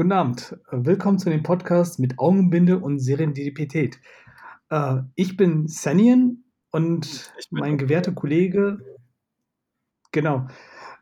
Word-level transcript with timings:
Guten 0.00 0.12
Abend. 0.12 0.56
Willkommen 0.70 1.18
zu 1.18 1.28
dem 1.28 1.42
Podcast 1.42 1.98
mit 1.98 2.18
Augenbinde 2.18 2.78
und 2.78 3.00
Serendipität. 3.00 4.00
Äh, 4.70 5.02
ich 5.14 5.36
bin 5.36 5.68
Sanian 5.68 6.42
und 6.70 7.30
mein 7.50 7.76
gewährter 7.76 8.12
Kollege, 8.12 8.78
genau. 10.10 10.46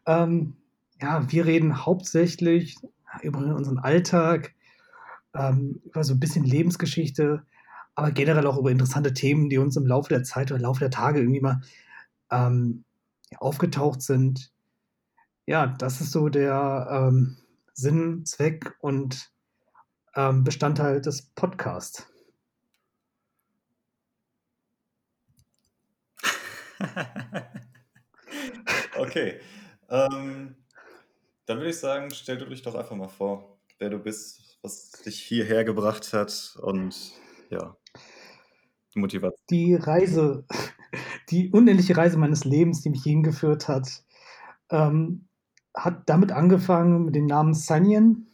Ähm, 0.05 0.57
ja, 1.01 1.31
wir 1.31 1.47
reden 1.47 1.87
hauptsächlich 1.87 2.75
über 3.23 3.39
unseren 3.39 3.79
Alltag, 3.79 4.57
ähm, 5.33 5.81
über 5.85 6.03
so 6.03 6.15
ein 6.15 6.21
bisschen 6.21 6.45
Lebensgeschichte, 6.45 7.45
aber 7.95 8.11
generell 8.11 8.49
auch 8.49 8.59
über 8.59 8.73
interessante 8.73 9.15
Themen, 9.15 9.49
die 9.49 9.59
uns 9.59 9.77
im 9.77 9.87
Laufe 9.87 10.09
der 10.09 10.25
Zeit 10.25 10.51
oder 10.51 10.57
im 10.57 10.65
Laufe 10.65 10.81
der 10.81 10.91
Tage 10.91 11.21
irgendwie 11.21 11.41
mal 11.41 11.61
ähm, 12.33 12.83
aufgetaucht 13.37 14.03
sind. 14.03 14.51
Ja, 15.47 15.69
das 15.69 16.01
ist 16.01 16.11
so 16.11 16.29
der 16.29 16.89
ähm, 16.91 17.37
Sinn, 17.79 18.27
Zweck 18.27 18.75
und 18.81 19.33
ähm, 20.17 20.43
Bestandteil 20.43 21.01
des 21.01 21.31
Podcasts. 21.37 22.09
okay. 28.99 29.39
Ähm, 29.89 30.57
dann 31.47 31.59
würde 31.59 31.71
ich 31.71 31.79
sagen, 31.79 32.11
stell 32.11 32.39
du 32.39 32.47
dich 32.47 32.63
doch 32.63 32.75
einfach 32.75 32.97
mal 32.97 33.09
vor, 33.09 33.61
wer 33.79 33.91
du 33.91 34.01
bist, 34.01 34.59
was 34.63 34.91
dich 34.91 35.21
hierher 35.21 35.63
gebracht 35.63 36.13
hat 36.13 36.59
und 36.61 37.13
ja, 37.49 37.77
die 38.93 38.99
Motivation. 38.99 39.47
Die 39.51 39.77
Reise, 39.77 40.45
die 41.31 41.53
unendliche 41.53 41.97
Reise 41.97 42.19
meines 42.19 42.45
Lebens, 42.45 42.83
die 42.83 42.91
mich 42.91 43.05
hingeführt 43.05 43.69
hat, 43.69 44.03
ähm, 44.71 45.28
hat 45.79 46.09
damit 46.09 46.33
angefangen 46.33 47.05
mit 47.05 47.15
dem 47.15 47.27
Namen 47.27 47.55
Sanyan 47.55 48.27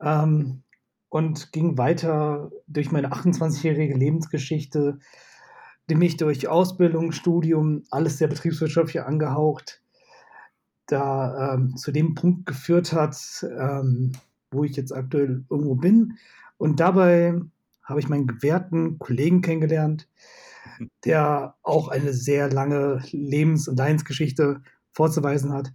ähm, 0.00 0.62
und 1.08 1.52
ging 1.52 1.78
weiter 1.78 2.50
durch 2.66 2.90
meine 2.90 3.12
28-jährige 3.12 3.94
Lebensgeschichte, 3.94 4.98
die 5.88 5.94
mich 5.94 6.16
durch 6.16 6.48
Ausbildung, 6.48 7.12
Studium, 7.12 7.84
alles 7.90 8.18
sehr 8.18 8.28
betriebswirtschaftlich 8.28 9.02
angehaucht, 9.02 9.82
da 10.86 11.54
ähm, 11.54 11.76
zu 11.76 11.92
dem 11.92 12.14
Punkt 12.14 12.46
geführt 12.46 12.92
hat, 12.92 13.16
ähm, 13.42 14.12
wo 14.50 14.64
ich 14.64 14.76
jetzt 14.76 14.92
aktuell 14.92 15.44
irgendwo 15.48 15.74
bin. 15.74 16.18
Und 16.58 16.80
dabei 16.80 17.40
habe 17.82 18.00
ich 18.00 18.08
meinen 18.08 18.26
gewährten 18.26 18.98
Kollegen 18.98 19.42
kennengelernt, 19.42 20.08
der 21.04 21.56
auch 21.62 21.88
eine 21.88 22.12
sehr 22.12 22.50
lange 22.50 23.02
Lebens- 23.10 23.68
und 23.68 23.76
Leinsgeschichte 23.76 24.62
vorzuweisen 24.92 25.52
hat. 25.52 25.72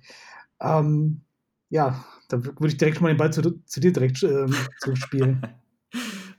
Ähm, 0.60 1.22
ja, 1.70 2.06
da 2.30 2.44
würde 2.44 2.68
ich 2.68 2.78
direkt 2.78 3.02
mal 3.02 3.10
den 3.10 3.18
Ball 3.18 3.32
zu, 3.32 3.42
zu 3.66 3.80
dir 3.80 3.92
direkt 3.92 4.24
ähm, 4.24 4.54
zuspielen. 4.80 5.42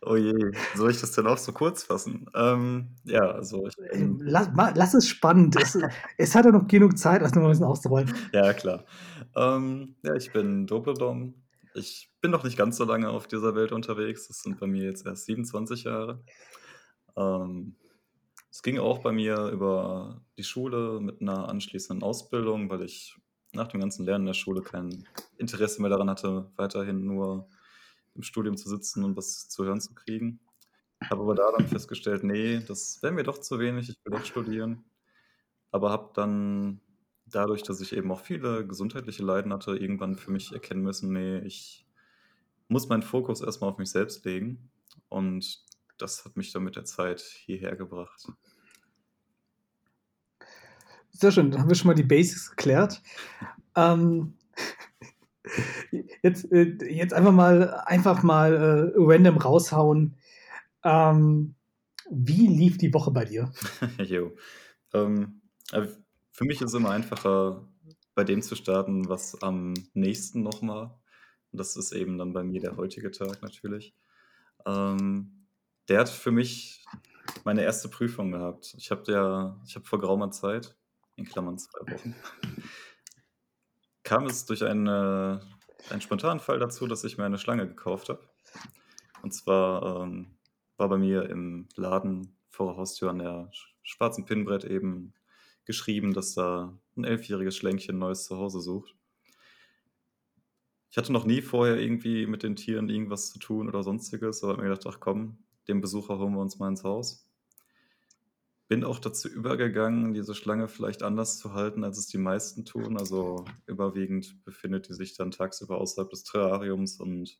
oh 0.02 0.16
je, 0.16 0.52
soll 0.74 0.90
ich 0.90 1.00
das 1.00 1.12
denn 1.12 1.26
auch 1.26 1.38
so 1.38 1.52
kurz 1.52 1.82
fassen? 1.82 2.26
Ähm, 2.34 2.96
ja, 3.04 3.30
also 3.30 3.66
ich 3.66 3.76
bin... 3.76 4.18
lass, 4.20 4.48
lass, 4.74 4.94
es 4.94 5.08
spannend. 5.08 5.56
es, 5.60 5.78
es 6.16 6.34
hat 6.34 6.44
ja 6.44 6.50
noch 6.50 6.66
genug 6.66 6.98
Zeit, 6.98 7.22
das 7.22 7.34
noch 7.34 7.42
ein 7.42 7.50
bisschen 7.50 7.66
auszurollen. 7.66 8.12
Ja, 8.32 8.52
klar. 8.52 8.84
Ähm, 9.36 9.96
ja, 10.02 10.14
ich 10.14 10.32
bin 10.32 10.66
Doppledom. 10.66 11.34
Ich 11.74 12.10
bin 12.20 12.30
noch 12.30 12.44
nicht 12.44 12.56
ganz 12.56 12.76
so 12.76 12.84
lange 12.84 13.10
auf 13.10 13.26
dieser 13.28 13.54
Welt 13.54 13.72
unterwegs. 13.72 14.28
Das 14.28 14.42
sind 14.42 14.58
bei 14.58 14.66
mir 14.66 14.84
jetzt 14.84 15.06
erst 15.06 15.26
27 15.26 15.84
Jahre. 15.84 16.24
Ähm, 17.16 17.76
es 18.50 18.62
ging 18.62 18.78
auch 18.78 18.98
bei 18.98 19.12
mir 19.12 19.48
über 19.48 20.22
die 20.36 20.42
Schule 20.42 21.00
mit 21.00 21.20
einer 21.20 21.48
anschließenden 21.48 22.02
Ausbildung, 22.02 22.70
weil 22.70 22.82
ich 22.82 23.16
nach 23.58 23.68
dem 23.68 23.80
ganzen 23.80 24.04
Lernen 24.04 24.22
in 24.22 24.28
der 24.28 24.34
Schule 24.34 24.62
kein 24.62 25.06
Interesse 25.36 25.82
mehr 25.82 25.90
daran 25.90 26.10
hatte, 26.10 26.50
weiterhin 26.56 27.04
nur 27.04 27.48
im 28.14 28.22
Studium 28.22 28.56
zu 28.56 28.68
sitzen 28.68 29.04
und 29.04 29.16
was 29.16 29.48
zu 29.48 29.64
hören 29.64 29.80
zu 29.80 29.94
kriegen. 29.94 30.40
Habe 31.04 31.22
aber 31.22 31.34
da 31.34 31.52
dann 31.56 31.68
festgestellt, 31.68 32.24
nee, 32.24 32.60
das 32.66 33.02
wäre 33.02 33.12
mir 33.12 33.22
doch 33.22 33.38
zu 33.38 33.58
wenig, 33.58 33.88
ich 33.88 33.96
will 34.04 34.18
doch 34.18 34.24
studieren. 34.24 34.84
Aber 35.70 35.90
habe 35.90 36.10
dann 36.14 36.80
dadurch, 37.26 37.62
dass 37.62 37.80
ich 37.80 37.94
eben 37.94 38.10
auch 38.10 38.20
viele 38.20 38.66
gesundheitliche 38.66 39.22
Leiden 39.22 39.52
hatte, 39.52 39.76
irgendwann 39.76 40.16
für 40.16 40.30
mich 40.30 40.52
erkennen 40.52 40.82
müssen, 40.82 41.12
nee, 41.12 41.38
ich 41.40 41.86
muss 42.68 42.88
meinen 42.88 43.02
Fokus 43.02 43.40
erstmal 43.40 43.70
auf 43.70 43.78
mich 43.78 43.90
selbst 43.90 44.24
legen. 44.24 44.70
Und 45.08 45.64
das 45.98 46.24
hat 46.24 46.36
mich 46.36 46.52
dann 46.52 46.64
mit 46.64 46.76
der 46.76 46.84
Zeit 46.84 47.20
hierher 47.20 47.76
gebracht. 47.76 48.28
Sehr 51.18 51.32
schön, 51.32 51.50
dann 51.50 51.62
haben 51.62 51.68
wir 51.68 51.74
schon 51.74 51.88
mal 51.88 51.94
die 51.94 52.04
Basics 52.04 52.50
geklärt. 52.50 53.02
Ähm, 53.74 54.34
jetzt, 56.22 56.52
äh, 56.52 56.76
jetzt 56.88 57.12
einfach 57.12 57.32
mal, 57.32 57.82
einfach 57.86 58.22
mal 58.22 58.54
äh, 58.54 58.92
random 58.94 59.36
raushauen. 59.38 60.14
Ähm, 60.84 61.56
wie 62.08 62.46
lief 62.46 62.78
die 62.78 62.94
Woche 62.94 63.10
bei 63.10 63.24
dir? 63.24 63.52
jo. 63.98 64.36
Ähm, 64.94 65.40
für 66.30 66.44
mich 66.44 66.60
ist 66.60 66.68
es 66.68 66.74
immer 66.74 66.90
einfacher, 66.90 67.66
bei 68.14 68.22
dem 68.22 68.40
zu 68.40 68.54
starten, 68.54 69.08
was 69.08 69.42
am 69.42 69.74
nächsten 69.94 70.42
noch 70.42 70.62
war. 70.62 71.02
Und 71.50 71.58
das 71.58 71.74
ist 71.74 71.90
eben 71.90 72.16
dann 72.18 72.32
bei 72.32 72.44
mir 72.44 72.60
der 72.60 72.76
heutige 72.76 73.10
Tag 73.10 73.42
natürlich. 73.42 73.92
Ähm, 74.64 75.48
der 75.88 75.98
hat 75.98 76.10
für 76.10 76.30
mich 76.30 76.84
meine 77.42 77.64
erste 77.64 77.88
Prüfung 77.88 78.30
gehabt. 78.30 78.76
Ich 78.78 78.92
habe 78.92 79.10
ja, 79.10 79.60
ich 79.66 79.74
habe 79.74 79.84
vor 79.84 79.98
geraumer 79.98 80.30
Zeit 80.30 80.76
in 81.18 81.24
Klammern 81.24 81.58
zwei 81.58 81.80
Wochen, 81.92 82.14
kam 84.04 84.26
es 84.26 84.46
durch 84.46 84.64
eine, 84.64 85.40
einen 85.90 86.00
spontanen 86.00 86.40
Fall 86.40 86.58
dazu, 86.58 86.86
dass 86.86 87.04
ich 87.04 87.18
mir 87.18 87.24
eine 87.24 87.38
Schlange 87.38 87.66
gekauft 87.66 88.08
habe. 88.08 88.26
Und 89.22 89.34
zwar 89.34 90.02
ähm, 90.02 90.38
war 90.76 90.88
bei 90.88 90.96
mir 90.96 91.28
im 91.28 91.68
Laden 91.74 92.36
vor 92.50 92.68
der 92.68 92.76
Haustür 92.76 93.10
an 93.10 93.18
der 93.18 93.50
schwarzen 93.82 94.24
Pinnbrett 94.24 94.64
eben 94.64 95.12
geschrieben, 95.64 96.14
dass 96.14 96.34
da 96.34 96.78
ein 96.96 97.04
elfjähriges 97.04 97.56
Schlänkchen 97.56 97.98
neues 97.98 98.24
Zuhause 98.24 98.60
sucht. 98.60 98.94
Ich 100.90 100.96
hatte 100.96 101.12
noch 101.12 101.26
nie 101.26 101.42
vorher 101.42 101.76
irgendwie 101.76 102.26
mit 102.26 102.42
den 102.42 102.56
Tieren 102.56 102.88
irgendwas 102.88 103.30
zu 103.30 103.38
tun 103.38 103.68
oder 103.68 103.82
sonstiges, 103.82 104.42
aber 104.42 104.52
habe 104.52 104.62
mir 104.62 104.68
gedacht, 104.70 104.86
ach 104.88 105.00
komm, 105.00 105.44
den 105.66 105.80
Besucher 105.80 106.18
holen 106.18 106.32
wir 106.32 106.40
uns 106.40 106.58
mal 106.58 106.68
ins 106.68 106.84
Haus 106.84 107.27
bin 108.68 108.84
auch 108.84 108.98
dazu 108.98 109.28
übergegangen, 109.28 110.12
diese 110.12 110.34
Schlange 110.34 110.68
vielleicht 110.68 111.02
anders 111.02 111.38
zu 111.38 111.54
halten, 111.54 111.84
als 111.84 111.96
es 111.96 112.06
die 112.06 112.18
meisten 112.18 112.66
tun. 112.66 112.98
Also 112.98 113.46
überwiegend 113.66 114.44
befindet 114.44 114.88
die 114.88 114.94
sich 114.94 115.16
dann 115.16 115.30
tagsüber 115.30 115.78
außerhalb 115.78 116.10
des 116.10 116.24
Terrariums 116.24 117.00
und 117.00 117.38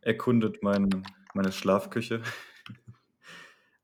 erkundet 0.00 0.62
mein, 0.62 1.06
meine 1.34 1.52
Schlafküche. 1.52 2.22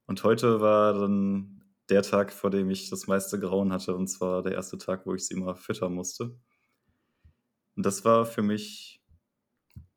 Und 0.06 0.24
heute 0.24 0.60
war 0.60 0.92
dann 0.92 1.62
der 1.88 2.02
Tag, 2.02 2.32
vor 2.32 2.50
dem 2.50 2.68
ich 2.68 2.90
das 2.90 3.06
meiste 3.06 3.38
Grauen 3.38 3.72
hatte, 3.72 3.94
und 3.94 4.08
zwar 4.08 4.42
der 4.42 4.52
erste 4.52 4.76
Tag, 4.76 5.06
wo 5.06 5.14
ich 5.14 5.26
sie 5.26 5.36
mal 5.36 5.54
füttern 5.54 5.94
musste. 5.94 6.36
Und 7.76 7.86
das 7.86 8.04
war 8.04 8.26
für 8.26 8.42
mich 8.42 9.00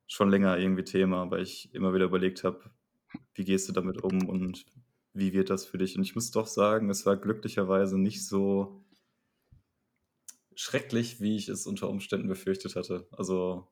schon 0.06 0.30
länger 0.30 0.56
irgendwie 0.56 0.84
Thema, 0.84 1.30
weil 1.30 1.42
ich 1.42 1.74
immer 1.74 1.92
wieder 1.92 2.06
überlegt 2.06 2.44
habe, 2.44 2.70
wie 3.34 3.44
gehst 3.44 3.68
du 3.68 3.72
damit 3.72 4.02
um 4.02 4.26
und 4.28 4.64
wie 5.16 5.32
wird 5.32 5.50
das 5.50 5.64
für 5.64 5.78
dich? 5.78 5.96
Und 5.96 6.02
ich 6.02 6.14
muss 6.14 6.30
doch 6.30 6.46
sagen, 6.46 6.90
es 6.90 7.06
war 7.06 7.16
glücklicherweise 7.16 7.98
nicht 7.98 8.26
so 8.26 8.84
schrecklich, 10.54 11.20
wie 11.20 11.36
ich 11.36 11.48
es 11.48 11.66
unter 11.66 11.88
Umständen 11.88 12.28
befürchtet 12.28 12.76
hatte. 12.76 13.06
Also 13.12 13.66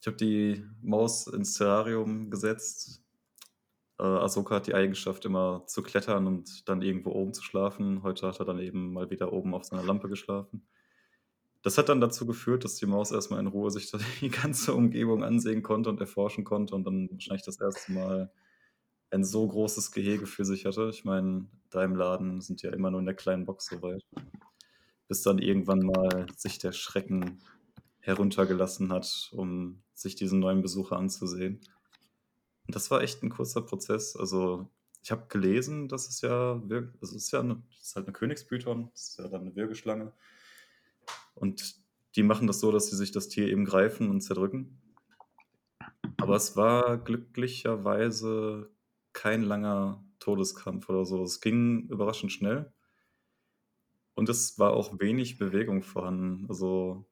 ich 0.00 0.06
habe 0.06 0.16
die 0.16 0.64
Maus 0.80 1.26
ins 1.26 1.54
Terrarium 1.54 2.30
gesetzt. 2.30 3.02
Äh, 3.98 4.04
Ahsoka 4.04 4.56
hat 4.56 4.66
die 4.68 4.74
Eigenschaft, 4.74 5.24
immer 5.24 5.64
zu 5.66 5.82
klettern 5.82 6.26
und 6.26 6.68
dann 6.68 6.82
irgendwo 6.82 7.10
oben 7.10 7.34
zu 7.34 7.42
schlafen. 7.42 8.02
Heute 8.02 8.28
hat 8.28 8.38
er 8.38 8.44
dann 8.44 8.60
eben 8.60 8.92
mal 8.92 9.10
wieder 9.10 9.32
oben 9.32 9.54
auf 9.54 9.64
seiner 9.64 9.82
Lampe 9.82 10.08
geschlafen. 10.08 10.66
Das 11.62 11.78
hat 11.78 11.88
dann 11.88 12.00
dazu 12.00 12.26
geführt, 12.26 12.64
dass 12.64 12.76
die 12.76 12.86
Maus 12.86 13.10
erstmal 13.10 13.40
in 13.40 13.48
Ruhe 13.48 13.70
sich 13.72 13.90
die 14.20 14.30
ganze 14.30 14.74
Umgebung 14.74 15.24
ansehen 15.24 15.62
konnte 15.62 15.90
und 15.90 16.00
erforschen 16.00 16.44
konnte 16.44 16.76
und 16.76 16.84
dann 16.84 17.10
wahrscheinlich 17.10 17.44
das 17.44 17.60
erste 17.60 17.92
Mal 17.92 18.32
ein 19.10 19.24
so 19.24 19.46
großes 19.46 19.92
Gehege 19.92 20.26
für 20.26 20.44
sich 20.44 20.66
hatte. 20.66 20.90
Ich 20.90 21.04
meine, 21.04 21.46
da 21.70 21.84
im 21.84 21.96
Laden 21.96 22.40
sind 22.40 22.62
ja 22.62 22.72
immer 22.72 22.90
nur 22.90 23.00
in 23.00 23.06
der 23.06 23.14
kleinen 23.14 23.46
Box 23.46 23.66
so 23.66 23.82
weit. 23.82 24.04
Bis 25.08 25.22
dann 25.22 25.38
irgendwann 25.38 25.80
mal 25.80 26.26
sich 26.36 26.58
der 26.58 26.72
Schrecken 26.72 27.38
heruntergelassen 28.00 28.92
hat, 28.92 29.30
um 29.32 29.82
sich 29.94 30.14
diesen 30.14 30.40
neuen 30.40 30.62
Besucher 30.62 30.96
anzusehen. 30.96 31.60
Und 32.66 32.74
das 32.74 32.90
war 32.90 33.02
echt 33.02 33.22
ein 33.22 33.30
kurzer 33.30 33.62
Prozess. 33.62 34.16
Also 34.16 34.70
ich 35.02 35.10
habe 35.10 35.26
gelesen, 35.28 35.88
dass 35.88 36.08
es 36.08 36.20
ja, 36.20 36.60
also 36.62 36.90
es 37.00 37.12
ist 37.12 37.30
ja 37.30 37.40
eine, 37.40 37.62
es 37.72 37.88
ist 37.88 37.96
halt 37.96 38.06
eine 38.06 38.12
Königsbüton, 38.12 38.90
das 38.92 39.08
ist 39.10 39.18
ja 39.18 39.28
dann 39.28 39.42
eine 39.42 39.56
Wirbelschlange. 39.56 40.12
Und 41.34 41.76
die 42.16 42.22
machen 42.22 42.46
das 42.46 42.60
so, 42.60 42.72
dass 42.72 42.88
sie 42.90 42.96
sich 42.96 43.12
das 43.12 43.28
Tier 43.28 43.48
eben 43.48 43.64
greifen 43.64 44.10
und 44.10 44.20
zerdrücken. 44.20 44.80
Aber 46.18 46.36
es 46.36 46.56
war 46.56 46.98
glücklicherweise 46.98 48.70
kein 49.18 49.42
langer 49.42 50.04
Todeskampf 50.20 50.88
oder 50.88 51.04
so. 51.04 51.24
Es 51.24 51.40
ging 51.40 51.88
überraschend 51.88 52.30
schnell. 52.30 52.72
Und 54.14 54.28
es 54.28 54.58
war 54.60 54.74
auch 54.74 55.00
wenig 55.00 55.38
Bewegung 55.38 55.82
vorhanden. 55.82 56.46
Also 56.48 57.04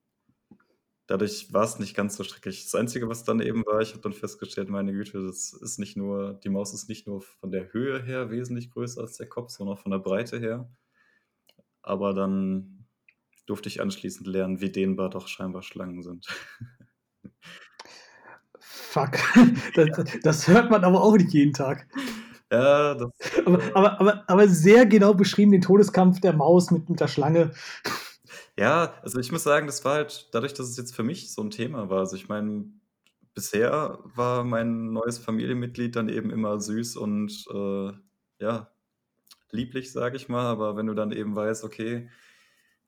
dadurch 1.08 1.52
war 1.52 1.64
es 1.64 1.80
nicht 1.80 1.96
ganz 1.96 2.16
so 2.16 2.22
schrecklich. 2.22 2.62
Das 2.62 2.76
Einzige, 2.76 3.08
was 3.08 3.24
dann 3.24 3.40
eben 3.40 3.66
war, 3.66 3.80
ich 3.80 3.90
habe 3.90 4.02
dann 4.02 4.12
festgestellt, 4.12 4.68
meine 4.68 4.92
Güte, 4.92 5.26
das 5.26 5.52
ist 5.52 5.78
nicht 5.78 5.96
nur 5.96 6.34
die 6.34 6.48
Maus 6.48 6.72
ist 6.74 6.88
nicht 6.88 7.08
nur 7.08 7.22
von 7.22 7.50
der 7.50 7.72
Höhe 7.72 8.00
her 8.02 8.30
wesentlich 8.30 8.70
größer 8.70 9.00
als 9.00 9.16
der 9.16 9.28
Kopf, 9.28 9.50
sondern 9.50 9.76
auch 9.76 9.80
von 9.82 9.90
der 9.90 9.98
Breite 9.98 10.38
her. 10.38 10.70
Aber 11.82 12.14
dann 12.14 12.86
durfte 13.46 13.68
ich 13.68 13.80
anschließend 13.80 14.28
lernen, 14.28 14.60
wie 14.60 14.70
dehnbar 14.70 15.10
doch 15.10 15.26
scheinbar 15.26 15.62
Schlangen 15.62 16.02
sind. 16.02 16.26
Fuck. 18.96 19.18
Das, 19.74 19.88
das 20.22 20.48
hört 20.48 20.70
man 20.70 20.82
aber 20.82 21.02
auch 21.02 21.16
nicht 21.16 21.34
jeden 21.34 21.52
Tag. 21.52 21.86
Ja, 22.50 22.94
das 22.94 23.10
Aber 23.44 23.60
aber 23.74 24.00
aber 24.00 24.24
aber 24.26 24.48
sehr 24.48 24.86
genau 24.86 25.12
beschrieben, 25.12 25.52
den 25.52 25.60
Todeskampf 25.60 26.20
der 26.20 26.32
Maus 26.32 26.70
mit 26.70 26.88
mit 26.88 27.00
der 27.00 27.08
Schlange. 27.08 27.52
Ja, 28.58 28.94
also 29.02 29.18
ich 29.18 29.30
muss 29.32 29.42
sagen, 29.42 29.66
das 29.66 29.84
war 29.84 29.96
halt 29.96 30.28
dadurch, 30.32 30.54
dass 30.54 30.68
es 30.70 30.78
jetzt 30.78 30.94
für 30.94 31.02
mich 31.02 31.30
so 31.34 31.42
ein 31.42 31.50
Thema 31.50 31.90
war. 31.90 31.98
Also 32.00 32.16
ich 32.16 32.28
meine, 32.28 32.64
bisher 33.34 33.98
war 34.14 34.44
mein 34.44 34.94
neues 34.94 35.18
Familienmitglied 35.18 35.94
dann 35.94 36.08
eben 36.08 36.30
immer 36.30 36.58
süß 36.58 36.96
und, 36.96 37.44
äh, 37.52 37.92
ja, 38.40 38.70
lieblich, 39.50 39.92
sage 39.92 40.16
ich 40.16 40.28
mal. 40.30 40.46
Aber 40.46 40.76
wenn 40.76 40.86
du 40.86 40.94
dann 40.94 41.12
eben 41.12 41.36
weißt, 41.36 41.64
okay, 41.64 42.08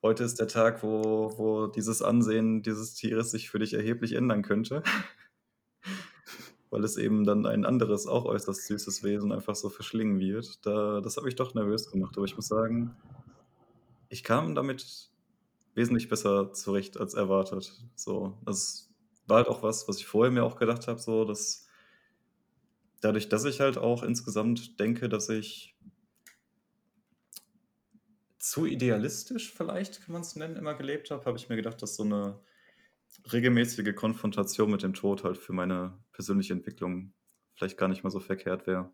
heute 0.03 0.25
ist 0.25 0.41
der 0.41 0.49
Tag, 0.49 0.83
wo 0.83 1.35
wo 1.37 1.67
dieses 1.67 2.01
Ansehen 2.01 2.63
dieses 2.63 2.95
Tieres 2.95 3.31
sich 3.31 3.51
für 3.51 3.59
dich 3.59 3.75
erheblich 3.75 4.15
ändern 4.15 4.43
könnte, 4.43 4.83
weil 6.71 6.85
es 6.85 6.97
eben 6.97 7.25
dann 7.25 7.47
ein 7.47 7.65
anderes, 7.65 8.07
auch 8.07 8.25
äußerst 8.25 8.67
süßes 8.67 9.03
Wesen 9.03 9.33
einfach 9.33 9.55
so 9.55 9.69
verschlingen 9.69 10.19
wird, 10.19 10.65
da 10.67 11.01
das 11.01 11.17
hat 11.17 11.25
mich 11.25 11.37
doch 11.37 11.55
nervös 11.55 11.91
gemacht. 11.91 12.17
Aber 12.17 12.27
ich 12.27 12.37
muss 12.37 12.49
sagen, 12.49 12.97
ich 14.09 14.25
kam 14.25 14.55
damit 14.55 15.11
wesentlich 15.75 16.09
besser 16.09 16.53
zurecht 16.53 16.99
als 16.99 17.15
erwartet. 17.15 17.73
So, 17.95 18.39
das 18.45 18.91
war 19.27 19.39
halt 19.39 19.49
auch 19.49 19.63
was, 19.63 19.89
was 19.89 19.99
ich 19.99 20.07
vorher 20.07 20.33
mir 20.33 20.45
auch 20.45 20.57
gedacht 20.57 20.89
habe, 20.89 20.99
so, 20.99 21.25
dass 21.25 21.69
dadurch, 23.01 23.29
dass 23.29 23.45
ich 23.45 23.61
halt 23.61 23.79
auch 23.79 24.03
insgesamt 24.03 24.81
denke, 24.81 25.09
dass 25.09 25.29
ich 25.29 25.77
zu 28.39 28.67
idealistisch 28.67 29.53
vielleicht, 29.53 30.03
kann 30.03 30.13
man 30.13 30.23
es 30.23 30.37
nennen, 30.37 30.57
immer 30.57 30.75
gelebt 30.75 31.11
habe, 31.11 31.25
habe 31.27 31.39
ich 31.39 31.49
mir 31.49 31.57
gedacht, 31.57 31.83
dass 31.83 31.97
so 31.97 32.03
eine 32.03 32.41
regelmäßige 33.33 33.95
Konfrontation 33.95 34.71
mit 34.71 34.83
dem 34.83 34.95
Tod 34.95 35.25
halt 35.25 35.37
für 35.37 35.53
meine 35.53 35.99
persönliche 36.13 36.53
Entwicklung 36.53 37.13
vielleicht 37.55 37.77
gar 37.77 37.89
nicht 37.89 38.05
mal 38.05 38.11
so 38.11 38.21
verkehrt 38.21 38.67
wäre. 38.67 38.91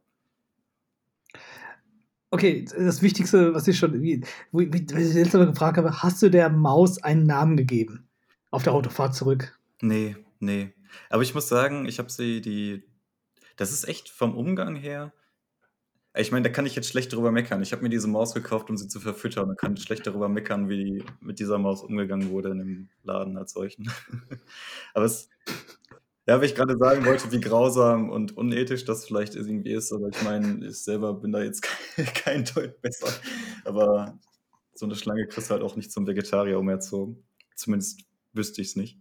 Okay, 2.30 2.64
das 2.64 3.00
Wichtigste, 3.00 3.54
was 3.54 3.68
ich 3.68 3.78
schon, 3.78 4.02
wie, 4.02 4.24
wie, 4.50 4.72
wie 4.72 4.78
ich 4.78 5.14
letzte 5.14 5.38
Mal 5.38 5.46
gefragt 5.46 5.76
habe, 5.78 6.02
hast 6.02 6.20
du 6.20 6.30
der 6.30 6.50
Maus 6.50 7.00
einen 7.00 7.26
Namen 7.26 7.56
gegeben? 7.56 8.08
Auf 8.50 8.64
der 8.64 8.72
Autofahrt 8.72 9.14
zurück? 9.14 9.58
Nee, 9.80 10.16
nee. 10.40 10.72
Aber 11.10 11.22
ich 11.22 11.34
muss 11.34 11.48
sagen, 11.48 11.86
ich 11.86 11.98
habe 11.98 12.10
sie 12.10 12.40
die. 12.40 12.82
Das 13.56 13.70
ist 13.70 13.86
echt 13.86 14.08
vom 14.08 14.36
Umgang 14.36 14.74
her. 14.74 15.12
Ich 16.16 16.30
meine, 16.30 16.44
da 16.44 16.48
kann 16.48 16.64
ich 16.64 16.76
jetzt 16.76 16.88
schlecht 16.88 17.12
drüber 17.12 17.32
meckern. 17.32 17.60
Ich 17.60 17.72
habe 17.72 17.82
mir 17.82 17.88
diese 17.88 18.06
Maus 18.06 18.34
gekauft, 18.34 18.70
um 18.70 18.76
sie 18.76 18.86
zu 18.86 19.00
verfüttern. 19.00 19.48
Da 19.48 19.54
kann 19.54 19.76
schlecht 19.76 20.06
darüber 20.06 20.28
meckern, 20.28 20.68
wie 20.68 21.04
mit 21.20 21.40
dieser 21.40 21.58
Maus 21.58 21.82
umgegangen 21.82 22.30
wurde 22.30 22.50
in 22.50 22.58
dem 22.58 22.88
Laden 23.02 23.36
als 23.36 23.52
solchen. 23.52 23.90
Aber 24.94 25.06
es, 25.06 25.28
ja, 26.26 26.38
weil 26.38 26.44
ich 26.44 26.54
gerade 26.54 26.78
sagen 26.78 27.04
wollte, 27.04 27.32
wie 27.32 27.40
grausam 27.40 28.10
und 28.10 28.36
unethisch 28.36 28.84
das 28.84 29.04
vielleicht 29.04 29.34
irgendwie 29.34 29.72
ist, 29.72 29.92
aber 29.92 30.08
ich 30.08 30.22
meine, 30.22 30.66
ich 30.66 30.78
selber 30.78 31.12
bin 31.12 31.32
da 31.32 31.42
jetzt 31.42 31.62
kein 32.14 32.44
Deut 32.44 32.80
besser. 32.80 33.08
Aber 33.64 34.18
so 34.72 34.86
eine 34.86 34.94
Schlange 34.94 35.26
kriegst 35.26 35.50
du 35.50 35.54
halt 35.54 35.62
auch 35.62 35.76
nicht 35.76 35.92
zum 35.92 36.06
Vegetarier 36.06 36.58
umerzogen. 36.58 37.24
Zumindest 37.56 38.00
wüsste 38.32 38.62
ich 38.62 38.68
es 38.68 38.76
nicht. 38.76 38.98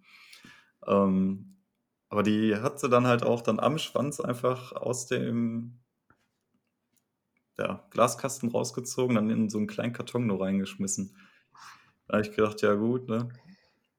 Ähm, 0.86 1.58
aber 2.10 2.24
die 2.24 2.56
hat 2.58 2.80
sie 2.80 2.90
dann 2.90 3.08
halt 3.08 3.24
auch 3.24 3.42
dann 3.42 3.60
am 3.60 3.78
Schwanz 3.78 4.20
einfach 4.20 4.74
aus 4.74 5.08
dem 5.08 5.80
ja, 7.60 7.88
Glaskasten 7.92 8.50
rausgezogen, 8.50 9.16
dann 9.16 9.30
in 9.30 9.50
so 9.50 9.58
einen 9.58 9.68
kleinen 9.68 9.94
Karton 9.94 10.28
nur 10.28 10.42
reingeschmissen. 10.42 11.18
Da 12.08 12.18
habe 12.18 12.28
ich 12.28 12.36
gedacht, 12.36 12.62
ja 12.62 12.74
gut, 12.76 13.08
ne? 13.08 13.30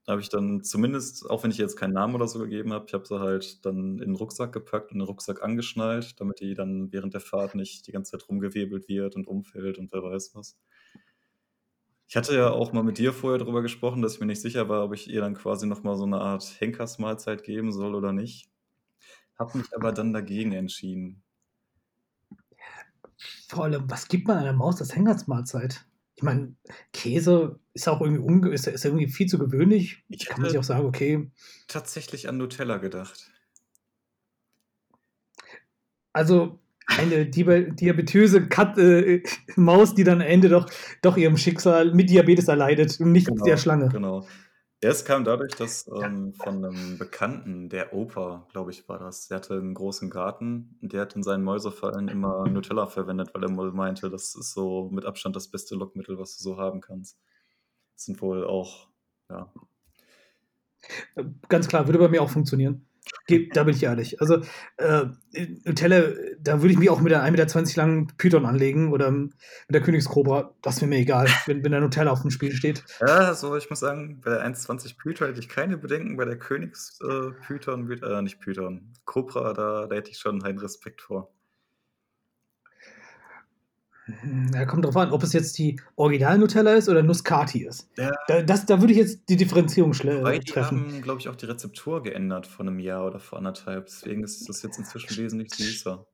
habe 0.06 0.20
ich 0.20 0.28
dann 0.28 0.62
zumindest, 0.62 1.28
auch 1.30 1.42
wenn 1.42 1.50
ich 1.50 1.58
jetzt 1.58 1.76
keinen 1.76 1.94
Namen 1.94 2.14
oder 2.14 2.28
so 2.28 2.38
gegeben 2.40 2.72
habe, 2.72 2.84
ich 2.86 2.94
habe 2.94 3.06
sie 3.06 3.18
halt 3.18 3.64
dann 3.64 3.98
in 3.98 4.10
den 4.10 4.16
Rucksack 4.16 4.52
gepackt 4.52 4.92
und 4.92 4.98
den 4.98 5.06
Rucksack 5.06 5.42
angeschnallt, 5.42 6.20
damit 6.20 6.40
die 6.40 6.54
dann 6.54 6.92
während 6.92 7.14
der 7.14 7.22
Fahrt 7.22 7.54
nicht 7.54 7.86
die 7.86 7.92
ganze 7.92 8.12
Zeit 8.12 8.28
rumgewebelt 8.28 8.88
wird 8.88 9.16
und 9.16 9.26
umfällt 9.26 9.78
und 9.78 9.92
wer 9.92 10.02
weiß 10.02 10.34
was. 10.34 10.58
Ich 12.06 12.16
hatte 12.16 12.36
ja 12.36 12.50
auch 12.50 12.72
mal 12.72 12.82
mit 12.82 12.98
dir 12.98 13.14
vorher 13.14 13.38
darüber 13.38 13.62
gesprochen, 13.62 14.02
dass 14.02 14.14
ich 14.14 14.20
mir 14.20 14.26
nicht 14.26 14.42
sicher 14.42 14.68
war, 14.68 14.84
ob 14.84 14.94
ich 14.94 15.08
ihr 15.08 15.22
dann 15.22 15.34
quasi 15.34 15.66
nochmal 15.66 15.96
so 15.96 16.04
eine 16.04 16.20
Art 16.20 16.60
Henkersmahlzeit 16.60 17.42
geben 17.42 17.72
soll 17.72 17.94
oder 17.94 18.12
nicht. 18.12 18.50
Habe 19.38 19.58
mich 19.58 19.68
aber 19.74 19.92
dann 19.92 20.12
dagegen 20.12 20.52
entschieden. 20.52 21.24
Vor 23.48 23.64
allem, 23.64 23.84
was 23.88 24.08
gibt 24.08 24.28
man 24.28 24.38
einer 24.38 24.52
Maus 24.52 24.80
als 24.80 24.94
Henkersmahlzeit? 24.94 25.84
Ich 26.16 26.22
meine, 26.22 26.54
Käse 26.92 27.58
ist 27.72 27.88
auch 27.88 28.00
irgendwie, 28.00 28.50
ist, 28.50 28.66
ist 28.66 28.84
irgendwie 28.84 29.08
viel 29.08 29.26
zu 29.26 29.38
gewöhnlich. 29.38 30.04
Ich 30.08 30.26
Kann 30.26 30.40
man 30.40 30.50
sich 30.50 30.58
auch 30.58 30.64
sagen, 30.64 30.86
okay. 30.86 31.30
Tatsächlich 31.66 32.28
an 32.28 32.36
Nutella 32.36 32.78
gedacht. 32.78 33.30
Also 36.12 36.60
eine 36.86 37.26
diabetöse 37.26 38.46
Kat 38.46 38.78
äh, 38.78 39.22
Maus, 39.56 39.94
die 39.94 40.04
dann 40.04 40.20
am 40.20 40.26
Ende 40.26 40.48
doch, 40.48 40.70
doch 41.02 41.16
ihrem 41.16 41.36
Schicksal 41.36 41.92
mit 41.94 42.10
Diabetes 42.10 42.48
erleidet 42.48 43.00
und 43.00 43.12
nicht 43.12 43.26
genau, 43.26 43.44
der 43.44 43.56
Schlange. 43.56 43.88
Genau. 43.88 44.26
Es 44.90 45.04
kam 45.04 45.24
dadurch, 45.24 45.54
dass 45.54 45.88
ähm, 45.88 46.34
von 46.34 46.64
einem 46.64 46.98
Bekannten, 46.98 47.68
der 47.68 47.94
Opa, 47.94 48.46
glaube 48.50 48.70
ich, 48.70 48.88
war 48.88 48.98
das, 48.98 49.28
der 49.28 49.38
hatte 49.38 49.54
einen 49.54 49.74
großen 49.74 50.10
Garten 50.10 50.78
und 50.82 50.92
der 50.92 51.02
hat 51.02 51.16
in 51.16 51.22
seinen 51.22 51.42
Mäusefallen 51.42 52.08
immer 52.08 52.46
Nutella 52.48 52.86
verwendet, 52.86 53.34
weil 53.34 53.42
er 53.44 53.56
wohl 53.56 53.72
meinte, 53.72 54.10
das 54.10 54.34
ist 54.34 54.52
so 54.52 54.90
mit 54.92 55.04
Abstand 55.04 55.36
das 55.36 55.48
beste 55.48 55.74
Lockmittel, 55.74 56.18
was 56.18 56.36
du 56.36 56.42
so 56.42 56.58
haben 56.58 56.80
kannst. 56.80 57.18
Das 57.94 58.04
sind 58.04 58.20
wohl 58.20 58.44
auch, 58.44 58.88
ja. 59.30 59.52
Ganz 61.48 61.68
klar, 61.68 61.86
würde 61.86 61.98
bei 61.98 62.08
mir 62.08 62.22
auch 62.22 62.30
funktionieren. 62.30 62.86
Da 63.54 63.64
bin 63.64 63.74
ich 63.74 63.82
ehrlich. 63.82 64.20
Also, 64.20 64.40
äh, 64.76 65.06
Nutella, 65.64 66.12
da 66.38 66.60
würde 66.60 66.72
ich 66.72 66.78
mich 66.78 66.90
auch 66.90 67.00
mit 67.00 67.10
der 67.10 67.22
1,20 67.22 67.32
Meter 67.32 67.76
langen 67.76 68.06
Python 68.16 68.46
anlegen 68.46 68.92
oder 68.92 69.10
mit 69.10 69.32
der 69.68 69.80
Königskobra. 69.80 70.54
Das 70.62 70.80
wäre 70.80 70.88
mir 70.88 70.98
egal, 70.98 71.26
wenn, 71.46 71.64
wenn 71.64 71.72
der 71.72 71.80
Nutella 71.80 72.10
auf 72.10 72.22
dem 72.22 72.30
Spiel 72.30 72.52
steht. 72.52 72.84
Ja, 73.00 73.28
also 73.28 73.56
ich 73.56 73.68
muss 73.70 73.80
sagen, 73.80 74.20
bei 74.22 74.30
der 74.30 74.46
1,20 74.46 74.98
Python 74.98 75.28
hätte 75.28 75.40
ich 75.40 75.48
keine 75.48 75.76
Bedenken. 75.78 76.16
Bei 76.16 76.24
der 76.24 76.38
Königspython, 76.38 77.90
äh, 77.90 77.94
äh, 77.94 78.22
nicht 78.22 78.40
Python, 78.40 78.92
Cobra, 79.04 79.52
da, 79.52 79.86
da 79.86 79.96
hätte 79.96 80.10
ich 80.10 80.18
schon 80.18 80.42
einen 80.42 80.58
Respekt 80.58 81.02
vor. 81.02 81.33
Ja, 84.52 84.66
kommt 84.66 84.84
drauf 84.84 84.96
an, 84.96 85.12
ob 85.12 85.22
es 85.22 85.32
jetzt 85.32 85.56
die 85.56 85.80
Original-Nutella 85.96 86.74
ist 86.74 86.90
oder 86.90 87.02
Nuscati 87.02 87.64
ist. 87.64 87.88
Ja. 87.96 88.10
Da, 88.28 88.42
das, 88.42 88.66
da 88.66 88.80
würde 88.80 88.92
ich 88.92 88.98
jetzt 88.98 89.28
die 89.30 89.36
Differenzierung 89.36 89.94
schle 89.94 90.22
Weil 90.22 90.40
die 90.40 90.52
haben, 90.52 91.00
glaube 91.00 91.20
ich, 91.20 91.28
auch 91.28 91.36
die 91.36 91.46
Rezeptur 91.46 92.02
geändert 92.02 92.46
vor 92.46 92.66
einem 92.66 92.78
Jahr 92.78 93.06
oder 93.06 93.18
vor 93.18 93.38
anderthalb. 93.38 93.86
Deswegen 93.86 94.22
ist 94.22 94.46
das 94.46 94.62
jetzt 94.62 94.78
inzwischen 94.78 95.16
wesentlich 95.16 95.54
süßer. 95.54 96.06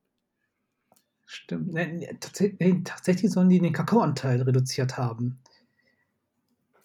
Stimmt. 1.26 1.72
Nee, 1.72 2.08
tatsächlich, 2.20 2.84
tatsächlich 2.84 3.30
sollen 3.30 3.48
die 3.48 3.60
den 3.60 3.72
Kakaoanteil 3.72 4.42
reduziert 4.42 4.96
haben. 4.96 5.40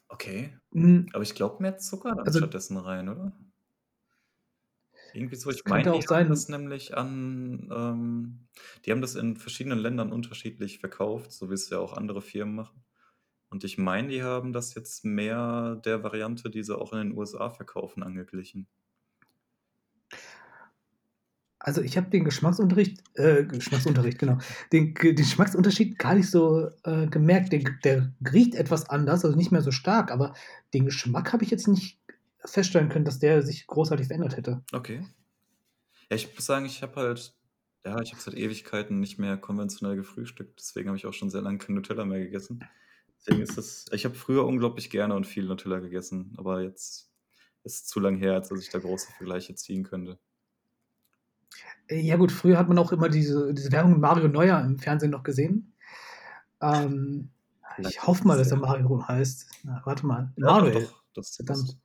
Okay. 0.10 0.54
Mhm. 0.72 1.08
Aber 1.14 1.24
ich 1.24 1.36
glaube, 1.36 1.62
mehr 1.62 1.78
Zucker 1.78 2.16
dann 2.16 2.26
also, 2.26 2.40
stattdessen 2.40 2.78
rein, 2.78 3.10
oder? 3.10 3.32
Irgendwie 5.16 5.36
so, 5.36 5.50
ich 5.50 5.64
meine, 5.66 5.92
die 5.92 6.08
haben 6.08 6.30
das 6.30 6.50
nämlich 6.50 6.96
an, 6.98 7.70
ähm, 7.74 8.48
die 8.86 8.92
haben 8.92 9.02
das 9.02 9.16
in 9.16 9.38
verschiedenen 9.38 9.80
Ländern 9.80 10.12
unterschiedlich 10.12 10.80
verkauft, 10.80 11.32
so 11.32 11.50
wie 11.50 11.54
es 11.54 11.70
ja 11.70 11.80
auch 11.80 11.94
andere 11.94 12.22
Firmen 12.22 12.56
machen. 12.56 12.84
Und 13.50 13.64
ich 13.64 13.78
meine, 13.78 14.10
die 14.10 14.24
haben 14.24 14.52
das 14.52 14.76
jetzt 14.76 15.06
mehr 15.06 15.80
der 15.86 16.04
Variante, 16.04 16.50
die 16.50 16.64
sie 16.64 16.78
auch 16.78 16.92
in 16.94 17.00
den 17.00 17.18
USA 17.18 17.50
verkaufen, 17.50 18.04
angeglichen. 18.04 18.68
Also 21.58 21.82
ich 21.82 21.98
habe 21.98 22.10
den 22.10 22.26
Geschmacksunterricht, 22.26 23.02
äh, 23.16 23.44
Geschmacksunterricht, 23.44 24.20
genau, 24.20 24.38
den, 24.72 24.94
den 24.94 25.16
Geschmacksunterschied 25.16 25.98
gar 25.98 26.14
nicht 26.14 26.30
so 26.30 26.70
äh, 26.84 27.08
gemerkt. 27.08 27.54
Der, 27.54 27.62
der 27.84 28.14
riecht 28.32 28.54
etwas 28.54 28.90
anders, 28.90 29.26
also 29.26 29.36
nicht 29.36 29.52
mehr 29.52 29.62
so 29.62 29.72
stark, 29.72 30.12
aber 30.12 30.36
den 30.74 30.86
Geschmack 30.86 31.34
habe 31.34 31.44
ich 31.44 31.50
jetzt 31.50 31.68
nicht 31.68 31.98
feststellen 32.52 32.90
können, 32.90 33.06
dass 33.06 33.20
der 33.20 33.42
sich 33.42 33.68
großartig 33.68 34.08
verändert 34.08 34.38
hätte. 34.38 34.64
Okay. 34.72 35.06
Ja, 36.10 36.16
ich 36.16 36.34
muss 36.34 36.46
sagen, 36.46 36.66
ich 36.66 36.82
habe 36.84 36.96
halt, 36.96 37.36
ja, 37.86 38.00
ich 38.02 38.12
habe 38.12 38.22
seit 38.22 38.36
Ewigkeiten 38.36 39.00
nicht 39.00 39.18
mehr 39.18 39.38
konventionell 39.38 39.96
gefrühstückt. 39.96 40.60
Deswegen 40.60 40.90
habe 40.90 40.98
ich 40.98 41.06
auch 41.06 41.14
schon 41.14 41.30
sehr 41.30 41.42
lange 41.42 41.58
kein 41.58 41.76
Nutella 41.76 42.06
mehr 42.06 42.20
gegessen. 42.20 42.64
Deswegen 43.20 43.42
ist 43.42 43.58
das, 43.58 43.86
ich 43.92 44.06
habe 44.06 44.16
früher 44.16 44.46
unglaublich 44.46 44.90
gerne 44.90 45.16
und 45.16 45.26
viel 45.26 45.46
Nutella 45.46 45.80
gegessen, 45.80 46.34
aber 46.38 46.62
jetzt 46.62 47.12
ist 47.64 47.76
es 47.76 47.86
zu 47.86 48.00
lang 48.00 48.18
her, 48.18 48.34
als 48.34 48.50
dass 48.50 48.60
ich 48.60 48.70
da 48.70 48.78
große 48.78 49.12
Vergleiche 49.14 49.56
ziehen 49.56 49.84
könnte. 49.84 50.20
Äh, 51.88 52.02
ja 52.02 52.18
gut, 52.18 52.32
früher 52.32 52.58
hat 52.58 52.68
man 52.68 52.78
auch 52.78 52.92
immer 52.92 53.10
diese, 53.10 53.54
diese 53.54 53.72
Werbung 53.72 53.94
mit 53.94 54.02
Mario 54.02 54.28
Neuer 54.28 54.62
im 54.62 54.78
Fernsehen 54.78 55.12
noch 55.12 55.24
gesehen. 55.24 55.74
Ähm, 56.62 57.32
ich 57.78 58.06
hoffe 58.06 58.28
mal, 58.28 58.38
dass 58.38 58.52
er 58.52 58.58
Mario 58.58 59.08
heißt. 59.08 59.48
Na, 59.64 59.82
warte 59.86 60.06
mal. 60.06 60.32
Ja, 60.38 60.46
Mario. 60.46 60.80
Doch, 60.82 61.04
das, 61.14 61.36
Verdammt. 61.36 61.78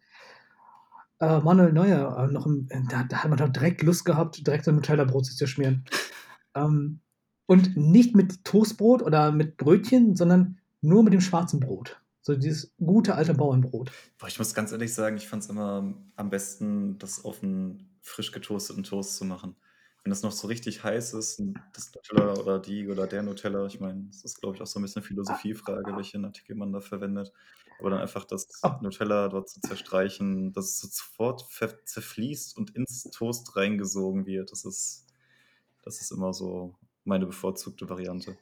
Äh, 1.21 1.41
Manuel 1.41 1.73
Neuer, 1.73 2.17
äh, 2.19 2.33
noch 2.33 2.47
im, 2.47 2.69
da, 2.89 3.05
da, 3.05 3.19
hat 3.19 3.29
man 3.31 3.39
doch 3.39 3.49
direkt 3.49 3.83
Lust 3.83 4.05
gehabt, 4.05 4.47
direkt 4.47 4.67
ein 4.69 4.75
Nutella-Brot 4.77 5.27
zu 5.27 5.47
schmieren. 5.47 5.85
ähm, 6.55 7.01
und 7.47 7.77
nicht 7.77 8.15
mit 8.15 8.45
Toastbrot 8.45 9.03
oder 9.03 9.33
mit 9.33 9.57
Brötchen, 9.57 10.17
sondern 10.17 10.59
nur 10.81 11.03
mit 11.03 11.13
dem 11.13 11.21
schwarzen 11.21 11.61
Brot. 11.61 12.01
So 12.23 12.37
dieses 12.37 12.73
gute 12.79 13.15
alte 13.15 13.35
Bauernbrot. 13.35 13.91
Boah, 14.19 14.29
ich 14.29 14.39
muss 14.39 14.55
ganz 14.55 14.73
ehrlich 14.73 14.95
sagen, 14.95 15.17
ich 15.17 15.27
fand 15.27 15.43
es 15.43 15.49
immer 15.49 15.95
am 16.17 16.31
besten, 16.31 16.99
das 16.99 17.25
auf 17.25 17.43
einen 17.43 17.99
frisch 18.03 18.31
getoasteten 18.33 18.85
Toast 18.85 19.17
zu 19.17 19.25
machen. 19.25 19.57
Wenn 20.03 20.11
das 20.11 20.23
noch 20.23 20.33
so 20.33 20.47
richtig 20.49 20.83
heiß 20.83 21.13
ist, 21.15 21.43
das 21.75 21.93
Nutella 21.95 22.35
oder 22.35 22.59
die 22.59 22.89
oder 22.89 23.07
der 23.07 23.23
Nutella, 23.23 23.67
ich 23.67 23.81
meine, 23.81 24.05
das 24.09 24.25
ist, 24.25 24.41
glaube 24.41 24.57
ich, 24.57 24.63
auch 24.63 24.67
so 24.67 24.79
ein 24.79 24.83
bisschen 24.83 25.03
Philosophiefrage, 25.03 25.95
welche 25.95 26.19
Artikel 26.19 26.57
man 26.57 26.73
da 26.73 26.81
verwendet. 26.81 27.33
Aber 27.79 27.91
dann 27.91 28.01
einfach 28.01 28.25
das. 28.25 28.49
Nutella 28.83 29.29
dort 29.29 29.49
zu 29.51 29.61
zerstreichen, 29.61 30.53
dass 30.53 30.83
es 30.83 30.97
sofort 30.97 31.47
zerfließt 31.85 32.57
und 32.57 32.71
ins 32.77 33.11
Toast 33.11 33.57
reingesogen 33.57 34.27
wird. 34.27 34.53
Das 34.53 34.65
ist, 34.65 35.07
das 35.83 36.01
ist 36.01 36.13
immer 36.13 36.33
so 36.35 36.77
meine 37.05 37.27
bevorzugte 37.27 37.89
Variante. 37.91 38.39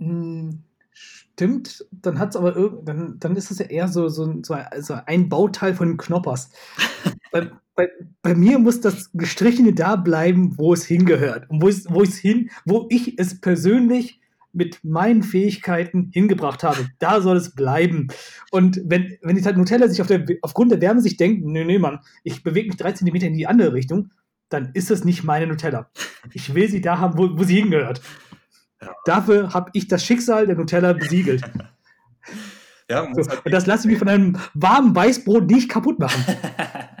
Hm, 0.00 0.64
stimmt, 0.92 1.86
dann 1.90 2.18
hat's 2.18 2.36
aber 2.36 2.56
irgend 2.56 2.88
dann 2.88 3.18
dann 3.18 3.36
ist 3.36 3.50
es 3.50 3.58
ja 3.58 3.66
eher 3.66 3.88
so 3.88 4.08
so 4.08 4.40
so 4.42 4.94
ein 5.06 5.28
Bauteil 5.28 5.74
von 5.74 5.96
Knoppers. 5.96 6.50
bei 7.80 7.90
bei 8.22 8.34
mir 8.34 8.58
muss 8.58 8.80
das 8.80 9.10
Gestrichene 9.14 9.72
da 9.72 9.96
bleiben, 9.96 10.58
wo 10.58 10.72
es 10.72 10.84
hingehört 10.84 11.48
und 11.48 11.62
wo 11.62 11.68
es 11.68 11.86
wo 11.88 12.02
ich's 12.02 12.18
hin 12.18 12.50
wo 12.64 12.86
ich 12.90 13.18
es 13.18 13.40
persönlich 13.40 14.20
mit 14.52 14.82
meinen 14.82 15.22
Fähigkeiten 15.22 16.10
hingebracht 16.12 16.64
habe. 16.64 16.88
Da 16.98 17.20
soll 17.20 17.36
es 17.36 17.54
bleiben. 17.54 18.08
Und 18.50 18.80
wenn 18.84 19.16
wenn 19.22 19.36
jetzt 19.36 19.46
halt 19.46 19.56
Nutella 19.56 19.88
sich 19.88 20.00
auf 20.00 20.08
der 20.08 20.24
aufgrund 20.42 20.72
der 20.72 20.80
Wärme 20.80 21.00
sich 21.00 21.16
denkt: 21.16 21.44
„Ne, 21.44 21.64
ne, 21.64 21.78
Mann, 21.78 22.00
ich 22.24 22.42
bewege 22.42 22.68
mich 22.68 22.76
drei 22.76 22.92
Zentimeter 22.92 23.26
in 23.26 23.34
die 23.34 23.46
andere 23.46 23.72
Richtung“, 23.72 24.10
dann 24.48 24.70
ist 24.74 24.90
das 24.90 25.04
nicht 25.04 25.24
meine 25.24 25.46
Nutella. 25.46 25.90
Ich 26.32 26.54
will 26.54 26.68
sie 26.68 26.80
da 26.80 26.98
haben, 26.98 27.16
wo 27.16 27.38
wo 27.38 27.44
sie 27.44 27.60
hingehört. 27.60 28.02
Ja. 28.82 28.92
Dafür 29.04 29.54
habe 29.54 29.70
ich 29.74 29.88
das 29.88 30.04
Schicksal 30.04 30.46
der 30.46 30.56
Nutella 30.56 30.92
besiegelt. 30.92 31.42
ja, 32.90 33.06
so, 33.14 33.28
halt 33.28 33.46
und 33.46 33.52
das 33.52 33.66
lasse 33.66 33.86
ich 33.86 33.92
mir 33.94 33.98
von 33.98 34.08
einem 34.08 34.36
warmen 34.54 34.94
Weißbrot 34.94 35.50
nicht 35.50 35.68
kaputt 35.70 35.98
machen. 35.98 36.24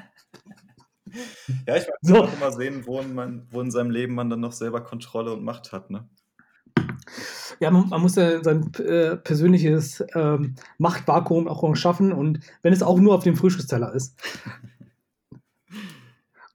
ja, 1.66 1.76
ich 1.76 1.86
will 1.86 1.94
so. 2.02 2.24
auch 2.24 2.32
immer 2.32 2.52
sehen, 2.52 2.86
wo, 2.86 3.02
man, 3.02 3.46
wo 3.50 3.60
in 3.60 3.70
seinem 3.70 3.90
Leben 3.90 4.14
man 4.14 4.30
dann 4.30 4.40
noch 4.40 4.52
selber 4.52 4.82
Kontrolle 4.82 5.32
und 5.32 5.44
Macht 5.44 5.72
hat. 5.72 5.90
Ne? 5.90 6.08
Ja, 7.60 7.70
man, 7.70 7.88
man 7.88 8.00
muss 8.00 8.16
ja 8.16 8.42
sein 8.42 8.72
äh, 8.74 9.16
persönliches 9.16 10.04
ähm, 10.14 10.54
Machtvakuum 10.78 11.48
auch 11.48 11.74
schaffen 11.76 12.12
und 12.12 12.40
wenn 12.62 12.72
es 12.72 12.82
auch 12.82 12.98
nur 12.98 13.14
auf 13.14 13.24
dem 13.24 13.36
Frühstücksteller 13.36 13.92
ist. 13.94 14.20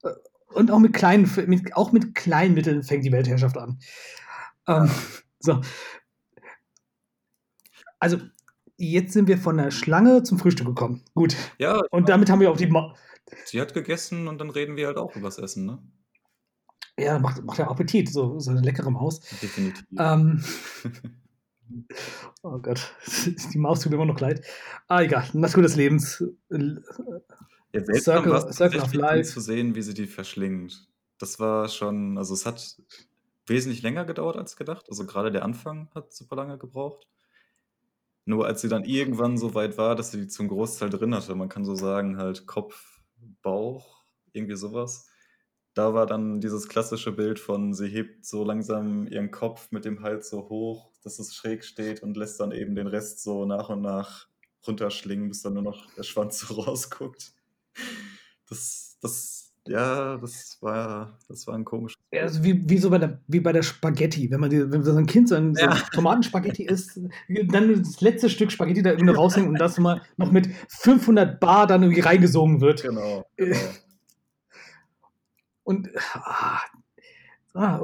Äh, 0.03 0.09
und 0.47 0.71
auch 0.71 0.79
mit 0.79 0.93
kleinen, 0.93 1.29
mit, 1.47 1.75
auch 1.75 1.91
mit 1.91 2.15
kleinen 2.15 2.53
Mitteln 2.53 2.83
fängt 2.83 3.05
die 3.05 3.11
Weltherrschaft 3.11 3.57
an. 3.57 3.79
Ähm, 4.67 4.89
so. 5.39 5.61
Also, 7.99 8.19
jetzt 8.77 9.13
sind 9.13 9.27
wir 9.27 9.37
von 9.37 9.57
der 9.57 9.71
Schlange 9.71 10.23
zum 10.23 10.37
Frühstück 10.39 10.67
gekommen. 10.67 11.03
Gut. 11.13 11.35
Ja. 11.57 11.81
Und 11.91 12.09
damit 12.09 12.29
haben 12.29 12.39
wir 12.39 12.51
auch 12.51 12.57
die. 12.57 12.67
Ma 12.67 12.93
Sie 13.45 13.59
hat 13.59 13.73
gegessen 13.73 14.27
und 14.27 14.37
dann 14.39 14.49
reden 14.49 14.75
wir 14.75 14.87
halt 14.87 14.97
auch 14.97 15.15
über 15.15 15.27
das 15.27 15.39
Essen, 15.39 15.65
ne? 15.65 15.81
Ja, 16.97 17.19
macht, 17.19 17.43
macht 17.43 17.59
ja 17.59 17.67
Appetit, 17.67 18.09
so, 18.11 18.39
so 18.39 18.51
eine 18.51 18.61
leckere 18.61 18.89
Maus. 18.89 19.19
Definitiv. 19.41 19.85
Ähm, 19.99 20.43
oh 22.43 22.57
Gott, 22.59 22.93
die 23.53 23.57
Maus 23.57 23.81
tut 23.81 23.91
mir 23.91 23.97
immer 23.97 24.05
noch 24.05 24.19
leid. 24.19 24.45
Ah, 24.87 25.01
egal, 25.01 25.27
Natur 25.33 25.63
des 25.63 25.75
Lebens. 25.75 26.23
Ja, 27.73 27.83
Circle, 27.95 28.53
Circle 28.53 28.81
of 28.81 28.93
Life. 28.93 29.29
zu 29.29 29.41
sehen, 29.41 29.75
wie 29.75 29.81
sie 29.81 29.93
die 29.93 30.07
verschlingt. 30.07 30.87
Das 31.17 31.39
war 31.39 31.67
schon, 31.67 32.17
also 32.17 32.33
es 32.33 32.45
hat 32.45 32.77
wesentlich 33.47 33.81
länger 33.81 34.05
gedauert 34.05 34.37
als 34.37 34.55
gedacht. 34.55 34.85
Also 34.89 35.05
gerade 35.05 35.31
der 35.31 35.43
Anfang 35.43 35.89
hat 35.93 36.13
super 36.13 36.35
lange 36.37 36.57
gebraucht. 36.57 37.07
Nur 38.25 38.47
als 38.47 38.61
sie 38.61 38.69
dann 38.69 38.85
irgendwann 38.85 39.37
so 39.37 39.53
weit 39.53 39.77
war, 39.77 39.95
dass 39.95 40.11
sie 40.11 40.21
die 40.21 40.27
zum 40.27 40.47
Großteil 40.47 40.89
drin 40.89 41.13
hatte, 41.13 41.35
man 41.35 41.49
kann 41.49 41.63
so 41.63 41.75
sagen, 41.75 42.17
halt 42.17 42.47
Kopf, 42.47 42.94
Bauch, 43.45 44.03
irgendwie 44.33 44.55
sowas. 44.57 45.07
Da 45.75 45.93
war 45.93 46.07
dann 46.07 46.41
dieses 46.41 46.67
klassische 46.67 47.11
Bild 47.11 47.39
von, 47.39 47.73
sie 47.73 47.87
hebt 47.87 48.25
so 48.25 48.43
langsam 48.43 49.07
ihren 49.07 49.29
Kopf 49.29 49.71
mit 49.71 49.85
dem 49.85 50.01
Hals 50.01 50.29
so 50.29 50.49
hoch, 50.49 50.91
dass 51.03 51.19
es 51.19 51.35
schräg 51.35 51.63
steht 51.63 52.01
und 52.01 52.17
lässt 52.17 52.39
dann 52.39 52.51
eben 52.51 52.75
den 52.75 52.87
Rest 52.87 53.21
so 53.21 53.45
nach 53.45 53.69
und 53.69 53.81
nach 53.81 54.27
runterschlingen, 54.65 55.29
bis 55.29 55.43
dann 55.43 55.53
nur 55.53 55.63
noch 55.63 55.93
der 55.93 56.03
Schwanz 56.03 56.39
so 56.47 56.55
rausguckt. 56.55 57.33
Das, 58.49 58.97
das 59.01 59.44
ja, 59.67 60.17
das 60.17 60.57
war, 60.61 61.17
das 61.27 61.47
war 61.47 61.55
ein 61.55 61.65
komisches. 61.65 61.97
Ja, 62.11 62.21
also 62.23 62.43
wie, 62.43 62.69
wie 62.69 62.77
so 62.77 62.89
bei 62.89 62.99
der, 62.99 63.19
wie 63.27 63.39
bei 63.39 63.51
der 63.51 63.63
Spaghetti. 63.63 64.29
Wenn 64.29 64.39
man 64.39 64.49
die, 64.49 64.71
wenn 64.71 64.83
so 64.83 64.95
ein 64.95 65.07
Kind 65.07 65.29
so 65.29 65.35
ein, 65.35 65.55
so 65.55 65.61
ja. 65.61 65.75
Tomatenspaghetti 65.91 66.65
isst, 66.65 66.99
dann 67.47 67.83
das 67.83 68.01
letzte 68.01 68.29
Stück 68.29 68.51
Spaghetti 68.51 68.83
da 68.83 68.91
irgendwie 68.91 69.13
raushängt 69.15 69.47
und 69.47 69.59
das 69.59 69.77
mal 69.79 70.01
noch 70.17 70.31
mit 70.31 70.49
500 70.69 71.39
Bar 71.39 71.67
dann 71.67 71.83
irgendwie 71.83 72.01
reingesogen 72.01 72.61
wird. 72.61 72.83
Genau. 72.83 73.25
genau. 73.35 73.57
Und, 75.63 75.89
ah, 76.13 76.59
ah, 77.55 77.79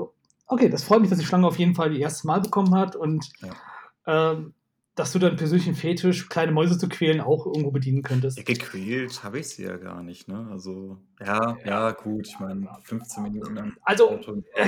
okay, 0.46 0.70
das 0.70 0.84
freut 0.84 1.02
mich, 1.02 1.10
dass 1.10 1.18
die 1.18 1.26
Schlange 1.26 1.48
auf 1.48 1.58
jeden 1.58 1.74
Fall 1.74 1.90
die 1.90 2.00
erste 2.00 2.28
Mal 2.28 2.42
bekommen 2.42 2.76
hat 2.76 2.96
und 2.96 3.28
ja. 3.42 4.34
ähm, 4.34 4.54
dass 4.96 5.14
du 5.14 5.20
deinen 5.20 5.38
persönlichen 5.38 5.76
Fetisch, 5.76 6.28
kleine 6.28 6.52
Mäuse 6.52 6.78
zu 6.78 6.90
quälen, 6.90 7.22
auch 7.22 7.46
irgendwo 7.46 7.72
bedienen 7.72 8.02
könntest. 8.02 8.38
Ja, 8.38 8.44
gequält 8.44 9.24
habe 9.24 9.40
ich 9.40 9.50
sie 9.50 9.64
ja 9.64 9.78
gar 9.78 10.04
nicht, 10.04 10.28
ne? 10.28 10.48
Also, 10.52 10.98
ja, 11.20 11.58
ja, 11.64 11.92
gut, 11.92 12.28
ich 12.28 12.40
meine, 12.40 12.68
15 12.84 13.24
Minuten 13.24 13.56
lang 13.56 13.74
also, 13.84 14.12
Auto 14.12 14.44
äh, 14.54 14.68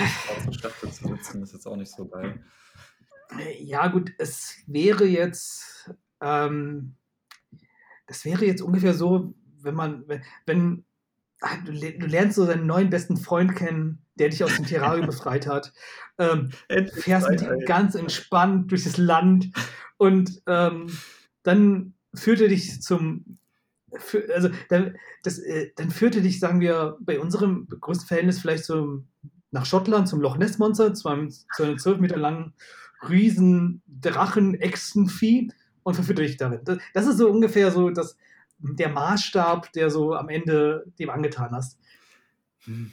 zu 0.92 1.08
sitzen, 1.08 1.44
ist 1.44 1.53
jetzt 1.53 1.68
auch 1.68 1.75
nicht 1.75 1.92
so 1.92 2.08
geil. 2.08 2.42
Ja, 3.60 3.88
gut, 3.88 4.13
es 4.18 4.63
wäre 4.68 5.06
jetzt, 5.06 5.92
ähm, 6.22 6.96
das 8.08 8.24
wäre 8.24 8.46
jetzt 8.46 8.62
ungefähr 8.62 8.94
so, 8.94 9.34
wenn 9.62 9.75
man, 9.75 10.08
wenn, 10.08 10.22
wenn 10.46 10.86
ah, 11.42 11.58
du, 11.65 11.74
du 11.74 12.06
lernst 12.06 12.36
so 12.36 12.46
deinen 12.46 12.68
neuen 12.68 12.89
besten 12.89 13.18
Freund 13.18 13.56
kennen, 13.56 14.06
der 14.15 14.30
dich 14.30 14.44
aus 14.44 14.56
dem 14.56 14.65
Terrarium 14.65 15.06
befreit 15.08 15.48
hat, 15.48 15.74
ähm, 16.18 16.51
fährst 16.94 17.30
mit 17.30 17.42
ihm 17.42 17.60
ganz 17.65 17.96
entspannt 17.96 18.72
durch 18.72 18.84
das 18.84 18.98
Land 18.98 19.50
und 20.03 20.41
ähm, 20.48 20.88
dann 21.43 21.93
führte 22.13 22.50
dich 22.50 22.81
zum, 22.81 23.38
also 24.33 24.50
dann, 24.67 24.98
das, 25.24 25.39
äh, 25.39 25.72
dann 25.77 25.91
führte 25.91 26.22
dich, 26.22 26.41
sagen 26.41 26.60
wir, 26.60 26.98
bei 27.00 27.22
unserem 27.22 27.69
größten 27.69 28.07
Verhältnis 28.07 28.39
vielleicht 28.39 28.65
so 28.65 29.01
nach 29.51 29.65
Schottland 29.65 30.10
zum 30.10 30.19
Loch 30.19 30.36
Ness 30.36 30.57
Monster, 30.57 30.93
zu 30.93 31.07
einem, 31.07 31.29
zu 31.29 31.63
einem 31.63 31.77
12 31.77 32.01
Meter 32.01 32.17
langen 32.17 32.53
riesen 33.07 33.81
Drachen 33.88 34.55
Echsenvieh 34.55 35.53
und 35.83 35.93
verführte 35.93 36.24
dich 36.24 36.36
darin. 36.36 36.60
Das, 36.65 36.79
das, 36.93 37.07
ist 37.07 37.17
so 37.17 37.29
ungefähr 37.29 37.72
so 37.72 37.89
das, 37.91 38.17
der 38.57 38.89
Maßstab, 38.89 39.72
der 39.72 39.89
so 39.89 40.15
am 40.15 40.27
Ende 40.27 40.83
dem 41.00 41.10
angetan 41.12 41.51
hast. 41.51 41.79
Hm. 42.65 42.91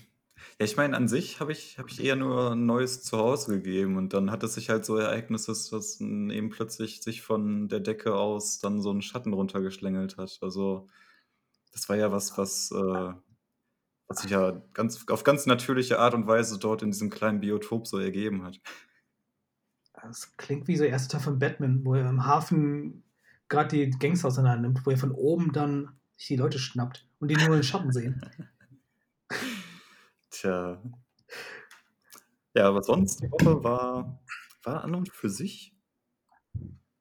Ja, 0.61 0.67
ich 0.67 0.77
meine, 0.77 0.95
an 0.95 1.09
sich 1.09 1.41
habe 1.41 1.53
ich, 1.53 1.79
hab 1.79 1.89
ich 1.89 2.05
eher 2.05 2.17
nur 2.17 2.53
ein 2.53 2.67
neues 2.67 3.03
Zuhause 3.03 3.51
gegeben 3.51 3.97
und 3.97 4.13
dann 4.13 4.31
hat 4.31 4.43
es 4.43 4.53
sich 4.53 4.69
halt 4.69 4.85
so 4.85 4.99
ereignet, 4.99 5.49
dass 5.49 5.71
dass 5.71 5.99
eben 6.03 6.51
plötzlich 6.51 7.01
sich 7.01 7.23
von 7.23 7.69
der 7.69 7.81
Decke 7.81 8.15
aus 8.15 8.59
dann 8.59 8.83
so 8.83 8.93
ein 8.93 9.01
Schatten 9.01 9.33
runtergeschlängelt 9.33 10.19
hat. 10.19 10.39
Also 10.43 10.87
das 11.73 11.89
war 11.89 11.97
ja 11.97 12.13
was, 12.13 12.37
was, 12.37 12.71
äh, 12.73 13.15
was 14.07 14.21
sich 14.21 14.31
ja 14.33 14.63
ganz, 14.75 15.09
auf 15.09 15.25
ganz 15.25 15.47
natürliche 15.47 15.99
Art 15.99 16.13
und 16.13 16.27
Weise 16.27 16.59
dort 16.59 16.83
in 16.83 16.91
diesem 16.91 17.09
kleinen 17.09 17.41
Biotop 17.41 17.87
so 17.87 17.99
ergeben 17.99 18.45
hat. 18.45 18.61
Das 19.95 20.37
klingt 20.37 20.69
wie 20.69 20.77
so 20.77 20.83
der 20.83 20.93
erste 20.93 21.13
Teil 21.13 21.23
von 21.23 21.39
Batman, 21.39 21.87
wo 21.87 21.95
er 21.95 22.07
im 22.07 22.27
Hafen 22.27 23.03
gerade 23.49 23.69
die 23.87 23.99
Gangs 23.99 24.27
auseinandernimmt, 24.27 24.85
wo 24.85 24.91
er 24.91 24.99
von 24.99 25.13
oben 25.13 25.55
dann 25.55 25.99
sich 26.19 26.27
die 26.27 26.37
Leute 26.37 26.59
schnappt 26.59 27.09
und 27.19 27.29
die 27.29 27.37
nur 27.37 27.57
in 27.57 27.63
Schatten 27.63 27.93
sehen. 27.93 28.21
Tja. 30.41 30.83
Ja, 32.55 32.67
aber 32.67 32.83
sonst, 32.83 33.21
die 33.23 33.31
Woche 33.31 33.63
war, 33.63 34.25
war 34.63 34.85
an 34.85 34.95
und 34.95 35.11
für 35.11 35.29
sich 35.29 35.77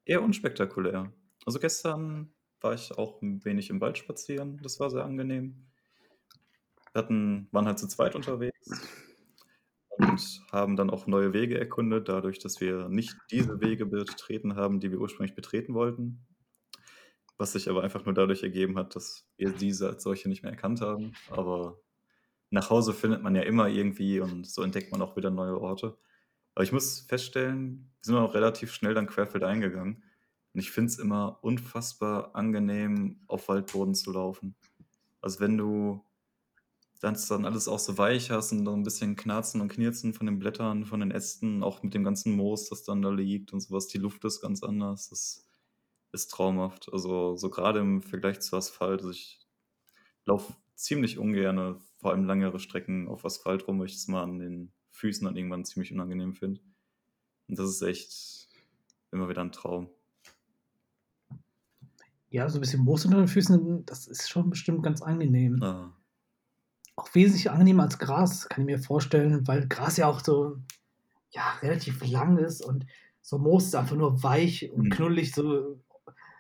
eher 0.03 0.21
unspektakulär. 0.21 1.13
Also 1.45 1.59
gestern 1.59 2.33
war 2.59 2.73
ich 2.73 2.97
auch 2.97 3.21
ein 3.21 3.45
wenig 3.45 3.69
im 3.69 3.79
Wald 3.79 3.97
spazieren. 3.97 4.59
Das 4.61 4.81
war 4.81 4.89
sehr 4.89 5.05
angenehm. 5.05 5.71
Wir 6.91 7.01
hatten, 7.01 7.47
waren 7.53 7.65
halt 7.65 7.79
zu 7.79 7.87
zweit 7.87 8.13
unterwegs 8.13 8.69
und 9.87 10.41
haben 10.51 10.75
dann 10.75 10.89
auch 10.89 11.07
neue 11.07 11.31
Wege 11.31 11.57
erkundet, 11.57 12.09
dadurch, 12.09 12.39
dass 12.39 12.59
wir 12.59 12.89
nicht 12.89 13.15
diese 13.31 13.61
Wege 13.61 13.85
betreten 13.85 14.57
haben, 14.57 14.81
die 14.81 14.91
wir 14.91 14.99
ursprünglich 14.99 15.35
betreten 15.35 15.75
wollten. 15.75 16.27
Was 17.37 17.53
sich 17.53 17.69
aber 17.69 17.83
einfach 17.83 18.03
nur 18.03 18.13
dadurch 18.13 18.43
ergeben 18.43 18.77
hat, 18.77 18.97
dass 18.97 19.29
wir 19.37 19.51
diese 19.53 19.87
als 19.87 20.03
solche 20.03 20.27
nicht 20.27 20.43
mehr 20.43 20.51
erkannt 20.51 20.81
haben. 20.81 21.13
Aber 21.29 21.79
nach 22.51 22.69
Hause 22.69 22.93
findet 22.93 23.21
man 23.21 23.35
ja 23.35 23.43
immer 23.43 23.67
irgendwie 23.67 24.19
und 24.19 24.47
so 24.47 24.63
entdeckt 24.63 24.91
man 24.91 25.01
auch 25.01 25.15
wieder 25.15 25.29
neue 25.29 25.59
Orte. 25.59 25.97
Aber 26.55 26.63
ich 26.63 26.71
muss 26.71 27.01
feststellen, 27.01 27.91
wir 28.01 28.05
sind 28.05 28.15
auch 28.15 28.33
relativ 28.33 28.73
schnell 28.73 28.93
dann 28.93 29.07
querfeld 29.07 29.43
eingegangen. 29.43 30.03
Und 30.53 30.59
ich 30.59 30.71
finde 30.71 30.91
es 30.91 30.99
immer 30.99 31.39
unfassbar 31.41 32.35
angenehm, 32.35 33.21
auf 33.27 33.47
Waldboden 33.49 33.93
zu 33.95 34.11
laufen. 34.11 34.55
Also, 35.21 35.39
wenn 35.39 35.57
du 35.57 36.03
das 37.01 37.27
dann 37.27 37.45
alles 37.45 37.67
auch 37.67 37.79
so 37.79 37.97
weich 37.97 38.29
hast 38.31 38.51
und 38.51 38.65
dann 38.65 38.81
ein 38.81 38.83
bisschen 38.83 39.15
Knarzen 39.15 39.61
und 39.61 39.69
Knirzen 39.69 40.13
von 40.13 40.25
den 40.25 40.39
Blättern, 40.39 40.85
von 40.85 40.99
den 40.99 41.11
Ästen, 41.11 41.63
auch 41.63 41.81
mit 41.83 41.93
dem 41.93 42.03
ganzen 42.03 42.35
Moos, 42.35 42.67
das 42.69 42.83
dann 42.83 43.01
da 43.01 43.09
liegt 43.09 43.53
und 43.53 43.61
sowas. 43.61 43.87
Die 43.87 43.99
Luft 43.99 44.25
ist 44.25 44.41
ganz 44.41 44.63
anders. 44.63 45.09
Das 45.09 45.47
ist 46.11 46.31
traumhaft. 46.31 46.91
Also, 46.91 47.35
so 47.37 47.49
gerade 47.49 47.79
im 47.79 48.01
Vergleich 48.01 48.41
zu 48.41 48.57
Asphalt. 48.57 49.01
Also, 49.01 49.11
ich 49.11 49.39
laufe 50.25 50.53
ziemlich 50.79 51.17
ungern, 51.17 51.79
vor 51.97 52.11
allem 52.11 52.23
langere 52.23 52.59
Strecken 52.59 53.07
auf 53.07 53.25
Asphalt 53.25 53.67
rum, 53.67 53.79
weil 53.79 53.87
ich 53.87 53.95
es 53.95 54.07
mal 54.07 54.23
an 54.23 54.39
den 54.39 54.71
Füßen 54.91 55.25
dann 55.25 55.35
irgendwann 55.35 55.65
ziemlich 55.65 55.91
unangenehm 55.91 56.33
finde. 56.33 56.61
Und 57.47 57.59
das 57.59 57.69
ist 57.69 57.81
echt 57.81 58.47
immer 59.11 59.27
wieder 59.27 59.41
ein 59.41 59.51
Traum. 59.51 59.89
Ja, 62.29 62.47
so 62.47 62.59
ein 62.59 62.61
bisschen 62.61 62.83
Moos 62.83 63.05
unter 63.05 63.17
den 63.17 63.27
Füßen, 63.27 63.85
das 63.85 64.07
ist 64.07 64.29
schon 64.29 64.49
bestimmt 64.49 64.83
ganz 64.83 65.01
angenehm. 65.01 65.61
Ah. 65.61 65.93
Auch 66.95 67.13
wesentlich 67.13 67.49
angenehmer 67.49 67.83
als 67.83 67.97
Gras, 67.97 68.47
kann 68.47 68.61
ich 68.61 68.67
mir 68.67 68.79
vorstellen, 68.79 69.47
weil 69.47 69.67
Gras 69.67 69.97
ja 69.97 70.07
auch 70.07 70.23
so 70.23 70.57
ja, 71.31 71.55
relativ 71.61 72.05
lang 72.07 72.37
ist 72.37 72.61
und 72.61 72.85
so 73.21 73.37
Moos 73.37 73.65
ist 73.65 73.75
einfach 73.75 73.95
nur 73.95 74.23
weich 74.23 74.71
und 74.71 74.85
mhm. 74.85 74.89
knullig, 74.89 75.33
so 75.33 75.81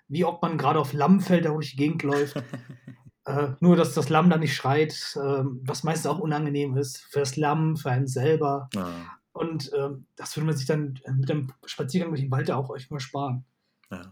wie 0.07 0.23
ob 0.25 0.41
man 0.41 0.57
gerade 0.57 0.79
auf 0.79 0.93
Lammfeld 0.93 1.45
durch 1.45 1.71
die 1.71 1.77
Gegend 1.77 2.03
läuft. 2.03 2.41
äh, 3.25 3.49
nur, 3.59 3.75
dass 3.75 3.93
das 3.93 4.09
Lamm 4.09 4.29
da 4.29 4.37
nicht 4.37 4.55
schreit, 4.55 4.93
äh, 5.15 5.43
was 5.63 5.83
meistens 5.83 6.07
auch 6.07 6.19
unangenehm 6.19 6.77
ist 6.77 6.97
für 6.97 7.19
das 7.19 7.35
Lamm, 7.35 7.77
für 7.77 7.91
einen 7.91 8.07
selber. 8.07 8.69
Ah. 8.75 8.89
Und 9.31 9.71
äh, 9.73 9.89
das 10.15 10.35
würde 10.35 10.47
man 10.47 10.57
sich 10.57 10.67
dann 10.67 10.99
mit 11.07 11.29
dem 11.29 11.53
Spaziergang 11.65 12.09
durch 12.09 12.21
den 12.21 12.31
Wald 12.31 12.51
auch 12.51 12.69
euch 12.69 12.89
mal 12.89 12.99
sparen. 12.99 13.45
Ja. 13.91 14.11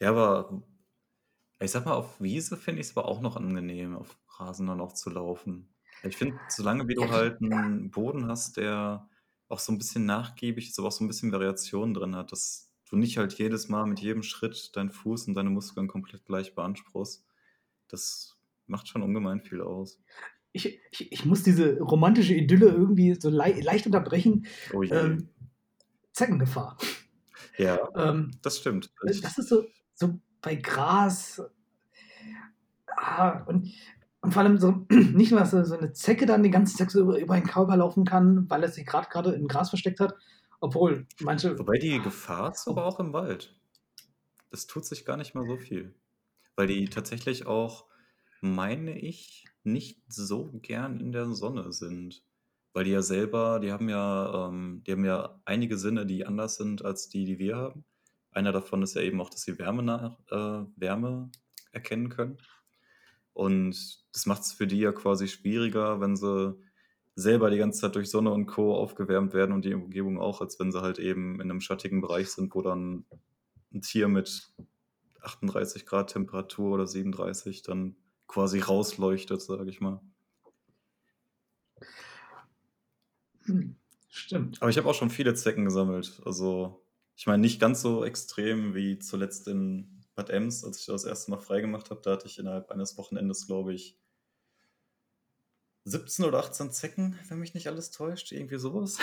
ja, 0.00 0.08
aber 0.10 0.62
ich 1.60 1.70
sag 1.70 1.84
mal, 1.84 1.94
auf 1.94 2.20
Wiese 2.20 2.56
finde 2.56 2.80
ich 2.80 2.88
es 2.88 2.96
aber 2.96 3.08
auch 3.08 3.20
noch 3.20 3.36
angenehm, 3.36 3.96
auf 3.96 4.16
Rasen 4.38 4.66
dann 4.66 4.80
auch 4.80 4.92
zu 4.92 5.10
laufen. 5.10 5.68
Ich 6.04 6.16
finde, 6.16 6.38
solange 6.48 6.86
wie 6.86 6.94
du 6.94 7.10
halt 7.10 7.42
einen 7.42 7.90
Boden 7.90 8.28
hast, 8.28 8.56
der 8.56 9.08
auch 9.48 9.58
so 9.58 9.72
ein 9.72 9.78
bisschen 9.78 10.06
nachgiebig 10.06 10.68
ist, 10.68 10.78
aber 10.78 10.88
auch 10.88 10.92
so 10.92 11.04
ein 11.04 11.08
bisschen 11.08 11.32
Variation 11.32 11.94
drin 11.94 12.14
hat, 12.14 12.30
dass 12.32 12.72
du 12.88 12.96
nicht 12.96 13.18
halt 13.18 13.34
jedes 13.34 13.68
Mal 13.68 13.86
mit 13.86 14.00
jedem 14.00 14.22
Schritt 14.22 14.76
deinen 14.76 14.90
Fuß 14.90 15.26
und 15.28 15.34
deine 15.34 15.50
Muskeln 15.50 15.88
komplett 15.88 16.24
gleich 16.24 16.54
beanspruchst, 16.54 17.24
das 17.88 18.36
macht 18.66 18.88
schon 18.88 19.02
ungemein 19.02 19.40
viel 19.40 19.60
aus. 19.60 20.00
Ich, 20.52 20.80
ich, 20.90 21.12
ich 21.12 21.24
muss 21.24 21.42
diese 21.42 21.78
romantische 21.78 22.34
Idylle 22.34 22.68
irgendwie 22.68 23.14
so 23.14 23.30
le 23.30 23.60
leicht 23.60 23.86
unterbrechen. 23.86 24.46
Oh 24.72 24.82
je. 24.82 24.92
Ähm, 24.94 25.28
Zeckengefahr. 26.12 26.76
Ja, 27.58 27.78
Ähm, 27.96 28.32
das 28.42 28.58
stimmt. 28.58 28.92
das 29.02 29.38
ist 29.38 29.48
so, 29.48 29.64
so 29.94 30.18
bei 30.40 30.54
Gras. 30.54 31.42
Ah, 32.96 33.44
und, 33.44 33.72
und 34.20 34.32
vor 34.32 34.42
allem 34.42 34.58
so, 34.58 34.86
nicht 34.90 35.30
nur, 35.30 35.40
dass 35.40 35.50
so 35.50 35.76
eine 35.76 35.92
Zecke 35.92 36.26
dann 36.26 36.42
den 36.42 36.52
ganzen 36.52 36.78
Tag 36.78 36.90
so 36.90 37.00
über, 37.00 37.18
über 37.18 37.34
den 37.34 37.46
Körper 37.46 37.76
laufen 37.76 38.04
kann, 38.04 38.48
weil 38.48 38.62
er 38.62 38.68
sich 38.70 38.86
gerade 38.86 39.08
gerade 39.08 39.32
im 39.32 39.48
Gras 39.48 39.70
versteckt 39.70 40.00
hat. 40.00 40.14
Obwohl, 40.60 41.06
manche. 41.20 41.58
Wobei 41.58 41.78
die 41.78 42.00
Gefahr 42.00 42.50
ist 42.52 42.66
aber 42.66 42.84
auch 42.86 42.98
im 43.00 43.12
Wald. 43.12 43.54
Das 44.50 44.66
tut 44.66 44.84
sich 44.84 45.04
gar 45.04 45.16
nicht 45.16 45.34
mal 45.34 45.46
so 45.46 45.56
viel. 45.56 45.94
Weil 46.58 46.66
die 46.66 46.86
tatsächlich 46.86 47.46
auch, 47.46 47.86
meine 48.40 48.98
ich, 48.98 49.44
nicht 49.62 50.02
so 50.08 50.50
gern 50.60 50.98
in 50.98 51.12
der 51.12 51.30
Sonne 51.30 51.72
sind. 51.72 52.24
Weil 52.72 52.82
die 52.82 52.90
ja 52.90 53.00
selber, 53.00 53.60
die 53.60 53.70
haben 53.70 53.88
ja, 53.88 54.48
ähm, 54.48 54.82
die 54.84 54.90
haben 54.90 55.04
ja 55.04 55.40
einige 55.44 55.78
Sinne, 55.78 56.04
die 56.04 56.26
anders 56.26 56.56
sind 56.56 56.84
als 56.84 57.08
die, 57.08 57.24
die 57.24 57.38
wir 57.38 57.56
haben. 57.56 57.84
Einer 58.32 58.50
davon 58.50 58.82
ist 58.82 58.96
ja 58.96 59.02
eben 59.02 59.20
auch, 59.20 59.30
dass 59.30 59.42
sie 59.42 59.56
Wärme, 59.56 59.84
nach, 59.84 60.18
äh, 60.32 60.66
Wärme 60.74 61.30
erkennen 61.70 62.08
können. 62.08 62.38
Und 63.34 63.76
das 64.12 64.26
macht 64.26 64.42
es 64.42 64.52
für 64.52 64.66
die 64.66 64.80
ja 64.80 64.90
quasi 64.90 65.28
schwieriger, 65.28 66.00
wenn 66.00 66.16
sie 66.16 66.60
selber 67.14 67.50
die 67.50 67.58
ganze 67.58 67.82
Zeit 67.82 67.94
durch 67.94 68.10
Sonne 68.10 68.32
und 68.32 68.46
Co. 68.46 68.74
aufgewärmt 68.74 69.32
werden 69.32 69.52
und 69.52 69.64
die 69.64 69.74
Umgebung 69.74 70.18
auch, 70.18 70.40
als 70.40 70.58
wenn 70.58 70.72
sie 70.72 70.82
halt 70.82 70.98
eben 70.98 71.36
in 71.36 71.52
einem 71.52 71.60
schattigen 71.60 72.00
Bereich 72.00 72.30
sind, 72.30 72.52
wo 72.52 72.62
dann 72.62 73.04
ein 73.72 73.80
Tier 73.80 74.08
mit 74.08 74.52
38 75.28 75.86
Grad 75.86 76.12
Temperatur 76.12 76.74
oder 76.74 76.86
37 76.86 77.62
dann 77.62 77.96
quasi 78.26 78.60
rausleuchtet, 78.60 79.42
sage 79.42 79.70
ich 79.70 79.80
mal. 79.80 80.00
Hm, 83.44 83.76
stimmt. 84.08 84.60
Aber 84.60 84.70
ich 84.70 84.78
habe 84.78 84.88
auch 84.88 84.94
schon 84.94 85.10
viele 85.10 85.34
Zecken 85.34 85.64
gesammelt. 85.64 86.20
Also, 86.24 86.84
ich 87.16 87.26
meine, 87.26 87.40
nicht 87.40 87.60
ganz 87.60 87.82
so 87.82 88.04
extrem 88.04 88.74
wie 88.74 88.98
zuletzt 88.98 89.48
in 89.48 90.04
Bad 90.14 90.30
Ems, 90.30 90.64
als 90.64 90.80
ich 90.80 90.86
das 90.86 91.04
erste 91.04 91.30
Mal 91.30 91.38
freigemacht 91.38 91.90
habe. 91.90 92.00
Da 92.02 92.12
hatte 92.12 92.26
ich 92.26 92.38
innerhalb 92.38 92.70
eines 92.70 92.98
Wochenendes, 92.98 93.46
glaube 93.46 93.74
ich, 93.74 93.98
17 95.84 96.24
oder 96.24 96.40
18 96.40 96.70
Zecken, 96.70 97.18
wenn 97.28 97.38
mich 97.38 97.54
nicht 97.54 97.68
alles 97.68 97.90
täuscht. 97.90 98.32
Irgendwie 98.32 98.58
sowas. 98.58 98.98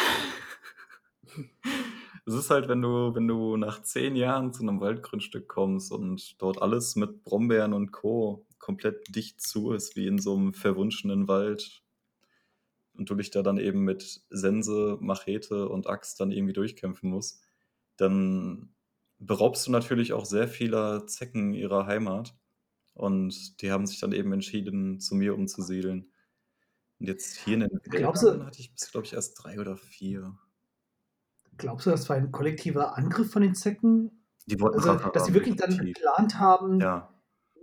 Es 2.28 2.34
ist 2.34 2.50
halt, 2.50 2.68
wenn 2.68 2.82
du, 2.82 3.14
wenn 3.14 3.28
du 3.28 3.56
nach 3.56 3.84
zehn 3.84 4.16
Jahren 4.16 4.52
zu 4.52 4.64
einem 4.64 4.82
Waldgrundstück 4.82 5.48
kommst 5.48 5.92
und 5.92 6.42
dort 6.42 6.62
alles 6.62 6.96
mit 6.96 7.24
Brombeeren 7.24 7.74
und 7.74 7.92
Co. 7.92 8.48
komplett 8.58 9.16
dicht 9.16 9.42
zu 9.42 9.72
ist, 9.74 9.96
wie 9.96 10.08
in 10.08 10.18
so 10.20 10.36
einem 10.36 10.54
verwunschenen 10.54 11.28
Wald. 11.28 11.84
Und 12.94 13.10
du 13.10 13.16
dich 13.16 13.30
da 13.30 13.44
dann 13.44 13.58
eben 13.60 13.84
mit 13.84 14.24
Sense, 14.30 14.98
Machete 15.02 15.70
und 15.70 15.88
Axt 15.88 16.20
dann 16.20 16.32
irgendwie 16.32 16.54
durchkämpfen 16.54 17.10
musst, 17.10 17.44
dann 17.98 18.74
beraubst 19.20 19.68
du 19.68 19.72
natürlich 19.72 20.14
auch 20.14 20.26
sehr 20.26 20.48
vieler 20.48 21.06
Zecken 21.08 21.54
ihrer 21.54 21.86
Heimat. 21.86 22.36
Und 22.94 23.62
die 23.62 23.72
haben 23.72 23.86
sich 23.86 24.00
dann 24.00 24.14
eben 24.14 24.32
entschieden, 24.34 25.00
zu 25.00 25.16
mir 25.16 25.36
umzusiedeln. 25.36 26.12
Und 27.00 27.08
jetzt 27.08 27.38
hier 27.38 27.56
in 27.56 27.62
den 27.62 27.70
Wäldern 27.92 28.46
hatte 28.46 28.60
ich 28.60 28.74
bis, 28.74 28.92
glaube 28.92 29.06
ich, 29.06 29.14
erst 29.14 29.44
drei 29.44 29.60
oder 29.60 29.78
vier. 29.78 30.38
Glaubst 31.58 31.86
du, 31.86 31.92
das 31.92 32.10
war 32.10 32.16
ein 32.18 32.32
kollektiver 32.32 32.98
Angriff 32.98 33.32
von 33.32 33.42
den 33.42 33.56
Zecken? 33.56 34.26
Die 34.48 34.60
wollten 34.60 34.78
Also, 34.78 34.96
dass 35.12 35.26
sie 35.26 35.34
wirklich 35.34 35.56
dann 35.56 35.70
definitiv. 35.72 35.96
geplant 35.96 36.40
haben, 36.40 36.82
Ja, 36.82 37.10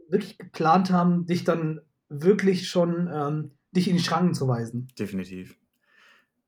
wirklich 0.09 0.39
geplant 0.39 0.91
haben, 0.91 1.27
dich 1.27 1.45
dann 1.45 1.81
wirklich 2.09 2.69
schon 2.69 3.09
ähm, 3.13 3.53
dich 3.73 3.89
in 3.89 3.97
die 3.97 4.03
Schranken 4.03 4.35
zu 4.35 4.49
weisen. 4.49 4.89
definitiv. 4.99 5.59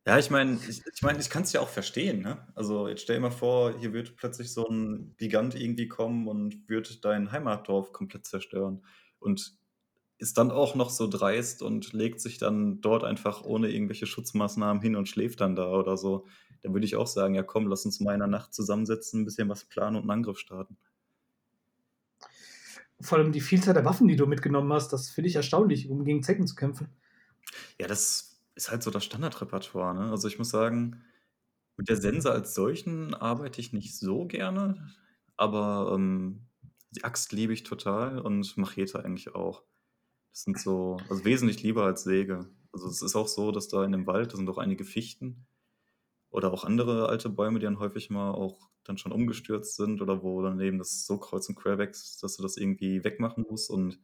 Ja, 0.07 0.19
ich 0.19 0.31
meine, 0.31 0.59
ich, 0.69 0.83
ich, 0.87 1.03
mein, 1.03 1.19
ich 1.19 1.31
kann 1.31 1.45
es 1.45 1.53
ja 1.53 1.61
auch 1.61 1.69
verstehen. 1.69 2.21
Ne? 2.23 2.47
Also 2.55 2.89
jetzt 2.89 3.03
stell 3.03 3.17
dir 3.17 3.23
mal 3.23 3.31
vor, 3.31 3.79
hier 3.79 3.95
wird 3.95 4.17
plötzlich 4.17 4.53
so 4.53 4.67
ein 4.69 5.15
Gigant 5.17 5.55
irgendwie 5.55 5.89
kommen 5.89 6.29
und 6.29 6.69
wird 6.69 7.05
dein 7.07 7.33
Heimatdorf 7.33 7.93
komplett 7.93 8.27
zerstören. 8.27 8.85
Und 9.19 9.55
ist 10.19 10.37
dann 10.39 10.51
auch 10.51 10.75
noch 10.75 10.91
so 10.91 11.09
dreist 11.09 11.63
und 11.63 11.93
legt 11.95 12.21
sich 12.21 12.39
dann 12.39 12.81
dort 12.83 13.03
einfach 13.05 13.45
ohne 13.45 13.71
irgendwelche 13.71 14.07
Schutzmaßnahmen 14.07 14.83
hin 14.83 14.95
und 14.97 15.09
schläft 15.09 15.41
dann 15.41 15.57
da 15.57 15.71
oder 15.73 15.97
so. 15.97 16.27
Dann 16.65 16.73
würde 16.73 16.87
ich 16.87 16.97
auch 16.97 17.07
sagen, 17.07 17.35
ja 17.35 17.43
komm, 17.43 17.67
lass 17.67 17.85
uns 17.85 18.01
mal 18.01 18.15
in 18.15 18.21
der 18.21 18.27
Nacht 18.27 18.55
zusammensetzen, 18.55 19.21
ein 19.21 19.25
bisschen 19.27 19.51
was 19.51 19.67
planen 19.67 19.97
und 19.97 20.03
einen 20.03 20.11
Angriff 20.13 20.39
starten. 20.39 20.79
Vor 23.03 23.19
allem 23.19 23.33
die 23.33 23.43
Vielzahl 23.43 23.75
der 23.75 23.85
Waffen, 23.85 24.09
die 24.09 24.17
du 24.17 24.27
mitgenommen 24.27 24.73
hast, 24.73 24.91
das 24.91 25.11
finde 25.11 25.29
ich 25.29 25.37
erstaunlich, 25.37 25.91
um 25.91 26.07
gegen 26.07 26.23
Zecken 26.23 26.47
zu 26.47 26.55
kämpfen. 26.55 26.89
Ja, 27.79 27.87
das 27.87 28.41
ist 28.55 28.71
halt 28.71 28.83
so 28.83 28.91
das 28.91 29.05
Standardrepertoire. 29.05 29.95
Ne? 29.95 30.11
Also 30.11 30.27
ich 30.27 30.39
muss 30.39 30.49
sagen, 30.49 31.03
mit 31.77 31.91
der 31.91 31.99
Sense 31.99 32.33
als 32.33 32.55
solchen 32.55 33.13
arbeite 33.13 33.61
ich 33.61 33.75
nicht 33.75 33.99
so 33.99 34.25
gerne, 34.25 34.91
aber 35.37 35.93
ähm, 35.95 36.47
die 36.93 37.05
Axt 37.05 37.33
liebe 37.33 37.53
ich 37.53 37.65
total 37.65 38.21
und 38.21 38.57
Machete 38.57 39.05
eigentlich 39.05 39.35
auch. 39.35 39.65
Das 40.33 40.45
sind 40.45 40.59
so, 40.59 40.97
also 41.11 41.27
wesentlich 41.27 41.63
lieber 41.63 41.85
als 41.85 42.05
Säge. 42.05 42.49
Also 42.73 42.89
es 42.89 43.03
ist 43.03 43.17
auch 43.17 43.29
so, 43.29 43.53
dass 43.53 43.69
da 43.69 43.85
in 43.85 43.93
dem 43.93 44.07
Wald, 44.07 44.33
da 44.33 44.39
sind 44.39 44.49
auch 44.49 44.59
einige 44.59 44.85
Fichten 44.85 45.45
oder 46.35 46.53
auch 46.53 46.65
andere 46.65 47.09
alte 47.09 47.31
Bäume, 47.31 47.61
die 47.61 47.65
dann 47.65 47.79
häufig 47.79 48.11
mal 48.11 48.33
auch 48.33 48.69
dann 48.83 48.99
schon 48.99 49.13
umgestürzt 49.13 49.77
sind 49.77 50.03
oder 50.03 50.25
wo 50.25 50.43
dann 50.43 50.61
eben 50.61 50.79
das 50.79 51.07
so 51.07 51.17
kreuz 51.17 51.49
und 51.49 51.55
quer 51.55 51.79
wächst, 51.79 52.25
dass 52.25 52.37
du 52.37 52.43
das 52.43 52.57
irgendwie 52.57 53.05
wegmachen 53.05 53.47
musst. 53.49 53.71
Und 53.71 54.01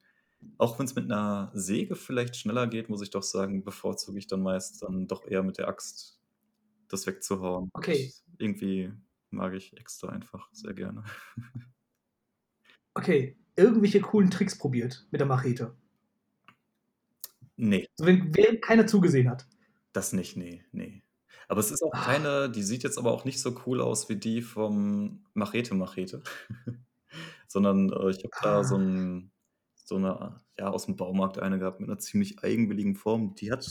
auch 0.56 0.78
wenn 0.78 0.86
es 0.86 0.94
mit 0.94 1.06
einer 1.06 1.50
Säge 1.54 1.96
vielleicht 1.96 2.36
schneller 2.36 2.68
geht, 2.68 2.88
muss 2.88 3.02
ich 3.02 3.10
doch 3.10 3.24
sagen, 3.24 3.64
bevorzuge 3.64 4.16
ich 4.16 4.28
dann 4.28 4.42
meist 4.42 4.80
dann 4.82 5.08
doch 5.08 5.26
eher 5.26 5.42
mit 5.42 5.58
der 5.58 5.66
Axt 5.66 6.20
das 6.86 7.04
wegzuhauen. 7.08 7.68
Okay. 7.72 8.06
Das 8.06 8.24
irgendwie 8.38 8.92
mag 9.30 9.54
ich 9.54 9.76
extra 9.76 10.10
einfach 10.10 10.48
sehr 10.52 10.72
gerne. 10.72 11.02
Okay, 12.92 13.36
irgendwelche 13.54 14.00
coolen 14.00 14.32
Tricks 14.32 14.58
probiert 14.58 15.06
mit 15.12 15.20
der 15.20 15.28
Machete. 15.28 15.76
Nee, 17.56 17.86
So, 17.96 18.04
wenn, 18.04 18.34
während 18.34 18.62
keiner 18.62 18.84
zugesehen 18.88 19.30
hat. 19.30 19.46
das 19.92 20.12
nicht, 20.12 20.36
nee, 20.36 20.64
nee. 20.72 21.04
Aber 21.50 21.58
es 21.58 21.72
ist 21.72 21.82
auch 21.82 21.90
Ah, 21.92 22.04
keine, 22.04 22.48
die 22.48 22.62
sieht 22.62 22.84
jetzt 22.84 22.96
aber 22.96 23.10
auch 23.10 23.24
nicht 23.24 23.40
so 23.40 23.52
cool 23.66 23.80
aus 23.80 24.08
wie 24.08 24.14
die 24.14 24.40
vom 24.40 25.24
Machete 25.34 25.74
Machete. 25.74 26.22
Sondern 27.48 27.92
äh, 27.92 28.10
ich 28.10 28.18
habe 28.18 28.30
da 28.40 28.62
so, 28.62 28.76
ah, 28.76 28.78
ein, 28.78 29.32
so 29.74 29.96
eine, 29.96 30.40
ja, 30.56 30.70
aus 30.70 30.86
dem 30.86 30.96
Baumarkt 30.96 31.40
eine 31.40 31.58
gehabt 31.58 31.80
mit 31.80 31.88
einer 31.88 31.98
ziemlich 31.98 32.44
eigenwilligen 32.44 32.94
Form. 32.94 33.34
Die 33.34 33.50
hat, 33.50 33.68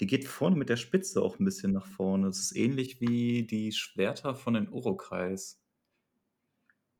die 0.00 0.08
geht 0.08 0.26
vorne 0.26 0.56
mit 0.56 0.70
der 0.70 0.76
Spitze 0.76 1.22
auch 1.22 1.38
ein 1.38 1.44
bisschen 1.44 1.70
nach 1.72 1.86
vorne. 1.86 2.26
Es 2.26 2.40
ist 2.40 2.56
ähnlich 2.56 3.00
wie 3.00 3.46
die 3.46 3.70
Schwerter 3.70 4.34
von 4.34 4.54
den 4.54 4.68
Urukais. 4.68 5.62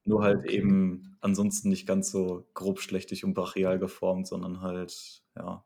Nur 0.04 0.22
halt 0.22 0.44
okay. 0.44 0.58
eben 0.58 1.18
ansonsten 1.20 1.70
nicht 1.70 1.88
ganz 1.88 2.12
so 2.12 2.48
grobschlächtig 2.54 3.24
und 3.24 3.34
brachial 3.34 3.80
geformt, 3.80 4.28
sondern 4.28 4.60
halt, 4.60 5.24
ja, 5.34 5.64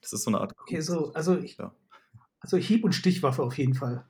das 0.00 0.12
ist 0.12 0.24
so 0.24 0.30
eine 0.32 0.40
Art. 0.40 0.52
Okay, 0.58 0.80
so, 0.80 1.12
also, 1.12 1.36
ja. 1.36 1.72
Also 2.40 2.56
Hieb- 2.56 2.84
und 2.84 2.94
Stichwaffe 2.94 3.42
auf 3.42 3.58
jeden 3.58 3.74
Fall. 3.74 4.06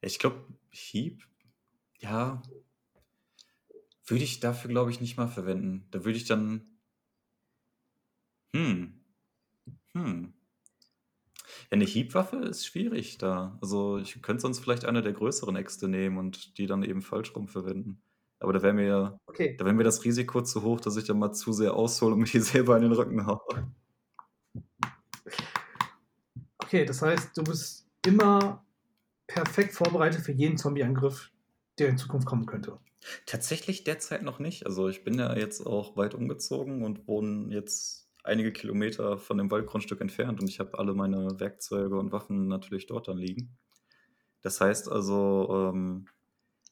Ich 0.00 0.18
glaube, 0.18 0.44
Hieb, 0.70 1.26
ja, 1.98 2.42
würde 4.06 4.24
ich 4.24 4.40
dafür, 4.40 4.70
glaube 4.70 4.90
ich, 4.90 5.00
nicht 5.00 5.16
mal 5.16 5.28
verwenden. 5.28 5.86
Da 5.90 6.04
würde 6.04 6.16
ich 6.16 6.26
dann. 6.26 6.78
Hm. 8.54 9.00
Hm. 9.92 10.32
Ja, 11.70 11.72
eine 11.72 11.84
Hiebwaffe 11.84 12.36
ist 12.36 12.66
schwierig 12.66 13.18
da. 13.18 13.58
Also 13.60 13.98
ich 13.98 14.20
könnte 14.22 14.42
sonst 14.42 14.60
vielleicht 14.60 14.84
eine 14.84 15.02
der 15.02 15.12
größeren 15.12 15.56
Äxte 15.56 15.88
nehmen 15.88 16.18
und 16.18 16.58
die 16.58 16.66
dann 16.66 16.82
eben 16.82 17.02
falsch 17.02 17.34
rum 17.34 17.48
verwenden. 17.48 18.00
Aber 18.38 18.52
da 18.52 18.62
wäre 18.62 18.74
mir, 18.74 19.18
okay. 19.26 19.56
da 19.56 19.64
wäre 19.64 19.74
mir 19.74 19.84
das 19.84 20.04
Risiko 20.04 20.42
zu 20.42 20.62
hoch, 20.62 20.80
dass 20.80 20.96
ich 20.96 21.04
dann 21.04 21.18
mal 21.18 21.32
zu 21.32 21.52
sehr 21.52 21.74
aushole 21.74 22.14
und 22.14 22.20
mir 22.20 22.26
die 22.26 22.40
selber 22.40 22.76
in 22.76 22.82
den 22.82 22.92
Rücken 22.92 23.26
haue. 23.26 23.40
Okay, 26.66 26.84
das 26.84 27.00
heißt, 27.00 27.36
du 27.36 27.44
bist 27.44 27.86
immer 28.04 28.66
perfekt 29.28 29.72
vorbereitet 29.72 30.22
für 30.22 30.32
jeden 30.32 30.58
Zombieangriff, 30.58 31.30
der 31.78 31.88
in 31.88 31.96
Zukunft 31.96 32.26
kommen 32.26 32.44
könnte. 32.44 32.80
Tatsächlich 33.24 33.84
derzeit 33.84 34.24
noch 34.24 34.40
nicht. 34.40 34.66
Also 34.66 34.88
ich 34.88 35.04
bin 35.04 35.16
ja 35.16 35.36
jetzt 35.36 35.64
auch 35.64 35.96
weit 35.96 36.14
umgezogen 36.14 36.82
und 36.82 37.06
wohne 37.06 37.54
jetzt 37.54 38.08
einige 38.24 38.52
Kilometer 38.52 39.16
von 39.16 39.38
dem 39.38 39.48
Waldgrundstück 39.48 40.00
entfernt 40.00 40.40
und 40.40 40.48
ich 40.48 40.58
habe 40.58 40.76
alle 40.76 40.92
meine 40.92 41.38
Werkzeuge 41.38 41.96
und 41.96 42.10
Waffen 42.10 42.48
natürlich 42.48 42.86
dort 42.86 43.06
dann 43.06 43.18
liegen. 43.18 43.56
Das 44.42 44.60
heißt 44.60 44.90
also, 44.90 45.70
ähm, 45.72 46.08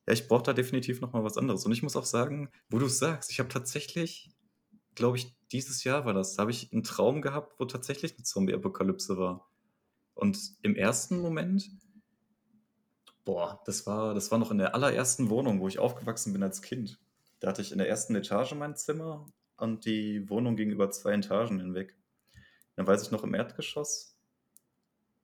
ja, 0.08 0.12
ich 0.12 0.26
brauche 0.26 0.42
da 0.42 0.52
definitiv 0.54 1.02
nochmal 1.02 1.22
was 1.22 1.38
anderes. 1.38 1.64
Und 1.66 1.70
ich 1.70 1.84
muss 1.84 1.94
auch 1.94 2.04
sagen, 2.04 2.50
wo 2.68 2.80
du 2.80 2.86
es 2.86 2.98
sagst, 2.98 3.30
ich 3.30 3.38
habe 3.38 3.48
tatsächlich, 3.48 4.32
glaube 4.96 5.18
ich, 5.18 5.36
dieses 5.52 5.84
Jahr 5.84 6.04
war 6.04 6.14
das, 6.14 6.34
da 6.34 6.40
habe 6.40 6.50
ich 6.50 6.72
einen 6.72 6.82
Traum 6.82 7.22
gehabt, 7.22 7.60
wo 7.60 7.64
tatsächlich 7.64 8.14
eine 8.14 8.24
Zombie-Apokalypse 8.24 9.16
war. 9.18 9.48
Und 10.14 10.38
im 10.62 10.76
ersten 10.76 11.18
Moment 11.18 11.70
Boah, 13.24 13.62
das 13.64 13.86
war, 13.86 14.12
das 14.12 14.30
war 14.30 14.38
noch 14.38 14.50
in 14.50 14.58
der 14.58 14.74
allerersten 14.74 15.30
Wohnung, 15.30 15.58
wo 15.58 15.66
ich 15.66 15.78
aufgewachsen 15.78 16.34
bin 16.34 16.42
als 16.42 16.60
Kind. 16.60 17.00
Da 17.40 17.48
hatte 17.48 17.62
ich 17.62 17.72
in 17.72 17.78
der 17.78 17.88
ersten 17.88 18.14
Etage 18.14 18.52
mein 18.52 18.76
Zimmer 18.76 19.24
und 19.56 19.86
die 19.86 20.28
Wohnung 20.28 20.56
ging 20.56 20.70
über 20.70 20.90
zwei 20.90 21.14
Etagen 21.14 21.58
hinweg. 21.58 21.96
Dann 22.76 22.86
weiß 22.86 23.02
ich 23.02 23.10
noch 23.10 23.24
im 23.24 23.32
Erdgeschoss 23.32 24.14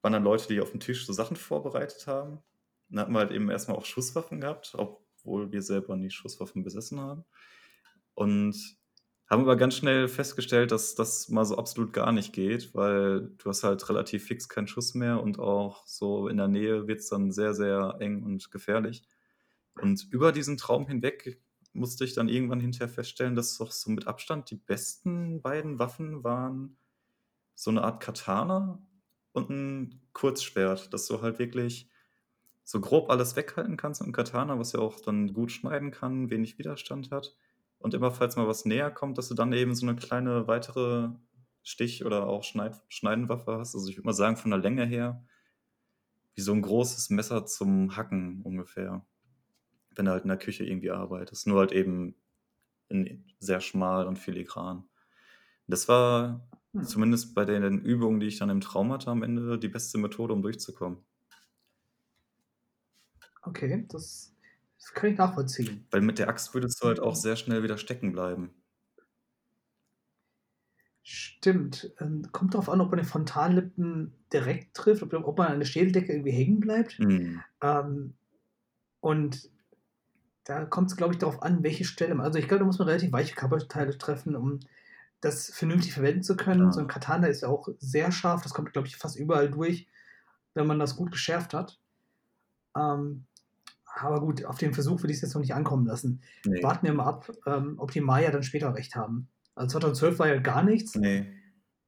waren 0.03 0.12
dann 0.12 0.24
Leute, 0.24 0.48
die 0.48 0.61
auf 0.61 0.70
dem 0.70 0.81
Tisch 0.81 1.07
so 1.07 1.12
Sachen 1.12 1.37
vorbereitet 1.37 2.07
haben. 2.07 2.42
Dann 2.88 3.00
hatten 3.00 3.12
wir 3.12 3.18
halt 3.20 3.33
eben 3.33 3.50
erstmal 3.50 3.76
auch 3.76 3.85
Schusswaffen 3.85 4.40
gehabt, 4.40 4.74
obwohl 4.74 5.53
wir 5.53 5.62
selber 5.62 5.96
nie 5.96 6.11
Schusswaffen 6.11 6.64
besessen 6.64 7.00
haben. 7.00 7.24
Und 8.14 8.57
haben 9.31 9.43
aber 9.43 9.57
ganz 9.57 9.77
schnell 9.77 10.09
festgestellt, 10.09 10.73
dass 10.73 10.97
das 10.97 11.29
mal 11.29 11.45
so 11.45 11.57
absolut 11.57 11.93
gar 11.93 12.11
nicht 12.11 12.33
geht, 12.33 12.75
weil 12.75 13.31
du 13.38 13.49
hast 13.49 13.62
halt 13.62 13.88
relativ 13.88 14.25
fix 14.25 14.49
keinen 14.49 14.66
Schuss 14.66 14.95
mehr 14.95 15.23
und 15.23 15.38
auch 15.38 15.87
so 15.87 16.27
in 16.27 16.37
der 16.37 16.49
Nähe 16.49 16.88
wird 16.88 16.99
es 16.99 17.09
dann 17.09 17.31
sehr, 17.31 17.55
sehr 17.55 17.97
eng 18.01 18.25
und 18.25 18.51
gefährlich. 18.51 19.05
Und 19.81 20.09
über 20.11 20.33
diesen 20.33 20.57
Traum 20.57 20.88
hinweg 20.88 21.40
musste 21.73 22.05
ich 22.05 22.14
dann 22.14 22.29
irgendwann 22.29 22.59
hinterher 22.59 22.88
feststellen, 22.88 23.37
dass 23.37 23.57
doch 23.57 23.71
so 23.71 23.93
mit 23.93 24.09
Abstand 24.09 24.51
die 24.51 24.57
besten 24.57 25.40
beiden 25.40 25.79
Waffen 25.79 26.25
waren 26.25 26.77
so 27.55 27.71
eine 27.71 27.85
Art 27.85 28.03
Katana 28.03 28.83
und 29.33 29.51
ein 29.51 30.01
Kurzschwert, 30.12 30.93
dass 30.93 31.07
du 31.07 31.23
halt 31.23 31.38
wirklich 31.38 31.88
so 32.64 32.81
grob 32.81 33.11
alles 33.11 33.37
weghalten 33.37 33.77
kannst 33.77 34.01
mit 34.01 34.07
einem 34.07 34.12
Katana, 34.14 34.59
was 34.59 34.73
ja 34.73 34.81
auch 34.81 34.99
dann 35.01 35.33
gut 35.35 35.53
schneiden 35.53 35.93
kann, 35.93 36.31
wenig 36.31 36.59
Widerstand 36.59 37.12
hat 37.12 37.37
und 37.81 37.95
immer, 37.95 38.11
falls 38.11 38.37
mal 38.37 38.47
was 38.47 38.64
näher 38.64 38.90
kommt, 38.90 39.19
dass 39.19 39.29
du 39.29 39.35
dann 39.35 39.53
eben 39.53 39.75
so 39.75 39.87
eine 39.87 39.97
kleine 39.97 40.47
weitere 40.47 41.09
Stich- 41.62 42.05
oder 42.05 42.27
auch 42.27 42.45
Schneid 42.45 42.81
Schneidenwaffe 42.88 43.59
hast. 43.59 43.75
Also 43.75 43.88
ich 43.88 43.97
würde 43.97 44.07
mal 44.07 44.12
sagen, 44.12 44.37
von 44.37 44.51
der 44.51 44.61
Länge 44.61 44.85
her, 44.85 45.25
wie 46.35 46.43
so 46.43 46.53
ein 46.53 46.62
großes 46.62 47.11
Messer 47.11 47.47
zum 47.47 47.97
Hacken 47.97 48.43
ungefähr. 48.43 49.05
Wenn 49.95 50.05
du 50.05 50.12
halt 50.12 50.23
in 50.23 50.29
der 50.29 50.38
Küche 50.38 50.64
irgendwie 50.64 50.90
arbeitest. 50.90 51.47
Nur 51.47 51.59
halt 51.59 51.73
eben 51.73 52.14
in 52.88 53.25
sehr 53.38 53.61
schmal 53.61 54.07
und 54.07 54.19
filigran. 54.19 54.85
Das 55.66 55.88
war 55.88 56.47
hm. 56.73 56.85
zumindest 56.85 57.35
bei 57.35 57.45
den 57.45 57.81
Übungen, 57.81 58.21
die 58.21 58.27
ich 58.27 58.38
dann 58.38 58.51
im 58.51 58.61
Traum 58.61 58.93
hatte, 58.93 59.11
am 59.11 59.23
Ende 59.23 59.59
die 59.59 59.69
beste 59.69 59.99
Methode, 59.99 60.35
um 60.35 60.43
durchzukommen. 60.43 60.99
Okay, 63.43 63.87
das 63.88 64.35
das 64.81 64.93
kann 64.95 65.11
ich 65.11 65.19
nachvollziehen. 65.19 65.87
Weil 65.90 66.01
mit 66.01 66.19
der 66.19 66.29
Axt 66.29 66.55
würdest 66.55 66.83
du 66.83 66.88
halt 66.88 67.01
auch 67.01 67.14
sehr 67.14 67.37
schnell 67.37 67.62
wieder 67.62 67.79
stecken 67.79 68.12
bleiben. 68.12 68.51
Stimmt. 71.03 71.93
Ähm, 71.99 72.29
kommt 72.33 72.55
darauf 72.55 72.69
an, 72.69 72.81
ob 72.81 72.90
man 72.90 72.99
den 72.99 73.07
Frontallippen 73.07 74.14
direkt 74.33 74.75
trifft, 74.75 75.03
ob, 75.03 75.38
man 75.38 75.49
an 75.49 75.59
der 75.59 75.66
Schädeldecke 75.66 76.12
irgendwie 76.12 76.31
hängen 76.31 76.61
bleibt. 76.61 76.99
Mhm. 76.99 77.43
Ähm, 77.62 78.14
und 79.01 79.51
da 80.45 80.64
kommt 80.64 80.90
es, 80.90 80.97
glaube 80.97 81.14
ich, 81.14 81.19
darauf 81.19 81.43
an, 81.43 81.62
welche 81.62 81.85
Stelle. 81.85 82.19
Also 82.21 82.38
ich 82.38 82.49
glaube, 82.49 82.61
da 82.61 82.64
muss 82.64 82.79
man 82.79 82.88
relativ 82.88 83.12
weiche 83.12 83.35
Körperteile 83.35 83.97
treffen, 83.99 84.37
um 84.37 84.61
das 85.21 85.51
vernünftig 85.51 85.93
verwenden 85.93 86.23
zu 86.23 86.37
können. 86.37 86.64
Ja. 86.64 86.73
So 86.73 86.81
ein 86.81 86.87
Katana 86.87 87.27
ist 87.27 87.43
ja 87.43 87.49
auch 87.49 87.69
sehr 87.79 88.12
scharf, 88.12 88.43
das 88.43 88.55
kommt, 88.55 88.73
glaube 88.73 88.88
ich, 88.88 88.97
fast 88.97 89.16
überall 89.16 89.51
durch, 89.51 89.87
wenn 90.55 90.66
man 90.66 90.79
das 90.79 90.97
gut 90.97 91.12
geschärft 91.12 91.55
hat. 91.55 91.79
Ähm, 92.77 93.27
aber 94.01 94.21
gut, 94.21 94.45
auf 94.45 94.59
den 94.59 94.75
Versuch 94.75 95.03
würde 95.03 95.13
ich 95.13 95.17
es 95.19 95.23
jetzt 95.23 95.35
noch 95.35 95.41
nicht 95.41 95.55
ankommen 95.55 95.87
lassen. 95.87 96.23
Nee. 96.45 96.63
Warten 96.63 96.87
wir 96.87 96.95
mal 96.95 97.05
ab, 97.05 97.31
ähm, 97.47 97.75
ob 97.79 97.91
die 97.93 98.01
Maya 98.01 98.31
dann 98.31 98.43
später 98.43 98.75
recht 98.75 98.97
haben. 98.97 99.29
Also 99.55 99.79
2012 99.79 100.19
war 100.19 100.29
ja 100.29 100.39
gar 100.39 100.63
nichts. 100.63 100.95
Nee. 100.95 101.27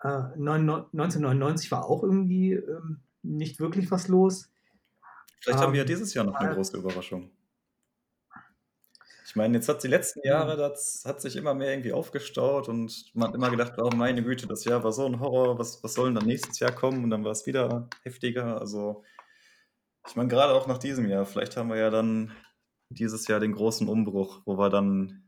Äh, 0.01 0.09
1999 0.09 1.71
war 1.71 1.87
auch 1.87 2.03
irgendwie 2.03 2.53
ähm, 2.53 3.01
nicht 3.23 3.61
wirklich 3.61 3.91
was 3.91 4.09
los. 4.09 4.51
Vielleicht 5.41 5.59
ähm, 5.59 5.67
haben 5.67 5.73
wir 5.73 5.79
ja 5.79 5.85
ähm, 5.85 5.89
dieses 5.89 6.15
Jahr 6.15 6.25
noch 6.25 6.35
eine 6.35 6.51
äh, 6.51 6.55
große 6.55 6.77
Überraschung. 6.77 7.31
Ich 9.33 9.37
meine, 9.37 9.57
jetzt 9.57 9.69
hat 9.71 9.83
die 9.83 9.89
letzten 9.89 10.21
Jahre, 10.27 10.59
das 10.59 11.05
hat 11.07 11.23
sich 11.23 11.37
immer 11.37 11.55
mehr 11.55 11.71
irgendwie 11.71 11.95
aufgestaut 11.95 12.69
und 12.69 13.11
man 13.15 13.29
hat 13.29 13.35
immer 13.35 13.51
gedacht, 13.51 13.73
oh 13.79 13.89
meine 13.97 14.23
Güte, 14.23 14.47
das 14.47 14.65
Jahr 14.65 14.85
war 14.85 14.93
so 14.93 15.07
ein 15.07 15.21
Horror, 15.21 15.59
was, 15.59 15.83
was 15.83 15.95
soll 15.95 16.09
denn 16.09 16.17
dann 16.17 16.27
nächstes 16.27 16.59
Jahr 16.59 16.73
kommen? 16.73 17.03
Und 17.03 17.09
dann 17.09 17.25
war 17.25 17.33
es 17.33 17.47
wieder 17.47 17.89
heftiger. 18.03 18.61
Also 18.61 19.05
ich 20.09 20.17
meine, 20.17 20.29
gerade 20.29 20.55
auch 20.55 20.67
nach 20.67 20.79
diesem 20.79 21.09
Jahr, 21.09 21.25
vielleicht 21.27 21.57
haben 21.57 21.69
wir 21.69 21.77
ja 21.77 21.91
dann 21.91 22.33
dieses 22.89 23.27
Jahr 23.29 23.41
den 23.41 23.53
großen 23.53 23.89
Umbruch, 23.89 24.43
wo 24.45 24.59
wir 24.59 24.69
dann 24.69 25.23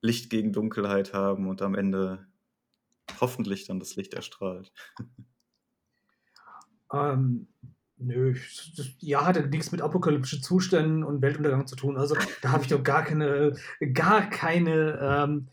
Licht 0.00 0.30
gegen 0.30 0.52
Dunkelheit 0.52 1.14
haben 1.14 1.48
und 1.48 1.62
am 1.62 1.74
Ende 1.74 2.26
hoffentlich 3.20 3.66
dann 3.66 3.80
das 3.80 3.96
Licht 3.96 4.14
erstrahlt. 4.14 4.72
Ähm, 6.92 7.48
nö, 7.96 8.34
das 8.76 8.86
Jahr 9.00 9.26
hatte 9.26 9.48
nichts 9.48 9.72
mit 9.72 9.80
apokalyptischen 9.80 10.42
Zuständen 10.42 11.02
und 11.02 11.22
Weltuntergang 11.22 11.66
zu 11.66 11.74
tun. 11.74 11.96
Also 11.96 12.14
da 12.40 12.52
habe 12.52 12.62
ich 12.62 12.68
doch 12.68 12.84
gar 12.84 13.02
keine, 13.02 13.56
gar 13.94 14.28
keine 14.30 14.98
ähm, 15.00 15.48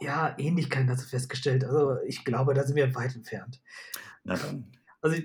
ja, 0.00 0.34
Ähnlichkeiten 0.38 0.88
dazu 0.88 1.08
festgestellt. 1.08 1.64
Also 1.64 1.96
ich 2.06 2.24
glaube, 2.24 2.52
da 2.52 2.64
sind 2.64 2.76
wir 2.76 2.94
weit 2.94 3.14
entfernt. 3.14 3.62
Na 4.24 4.36
dann. 4.36 4.72
Also 5.00 5.22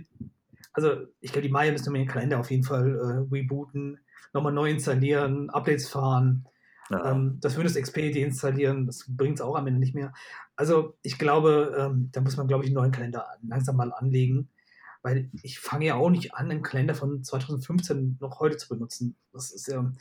also 0.79 1.07
ich 1.19 1.31
glaube, 1.31 1.47
die 1.47 1.51
Maya 1.51 1.71
müssen 1.71 1.93
wir 1.93 1.99
ihren 1.99 2.09
Kalender 2.09 2.39
auf 2.39 2.51
jeden 2.51 2.63
Fall 2.63 2.95
äh, 2.95 3.35
rebooten, 3.35 3.99
nochmal 4.33 4.53
neu 4.53 4.69
installieren, 4.69 5.49
Updates 5.49 5.89
fahren, 5.89 6.47
ja. 6.89 7.11
ähm, 7.11 7.37
das 7.41 7.57
Windows 7.57 7.75
XP 7.75 8.13
deinstallieren, 8.13 8.85
das 8.85 9.05
bringt 9.09 9.39
es 9.39 9.41
auch 9.41 9.55
am 9.55 9.67
Ende 9.67 9.79
nicht 9.79 9.93
mehr. 9.93 10.13
Also 10.55 10.97
ich 11.01 11.17
glaube, 11.17 11.75
ähm, 11.77 12.09
da 12.13 12.21
muss 12.21 12.37
man, 12.37 12.47
glaube 12.47 12.63
ich, 12.63 12.69
einen 12.69 12.75
neuen 12.75 12.91
Kalender 12.91 13.25
langsam 13.45 13.75
mal 13.75 13.91
anlegen, 13.91 14.49
weil 15.01 15.29
ich 15.43 15.59
fange 15.59 15.85
ja 15.85 15.95
auch 15.95 16.09
nicht 16.09 16.33
an, 16.33 16.49
einen 16.49 16.63
Kalender 16.63 16.95
von 16.95 17.23
2015 17.23 18.17
noch 18.21 18.39
heute 18.39 18.57
zu 18.57 18.69
benutzen. 18.69 19.15
Das 19.33 19.51
ist 19.51 19.67
ja 19.67 19.91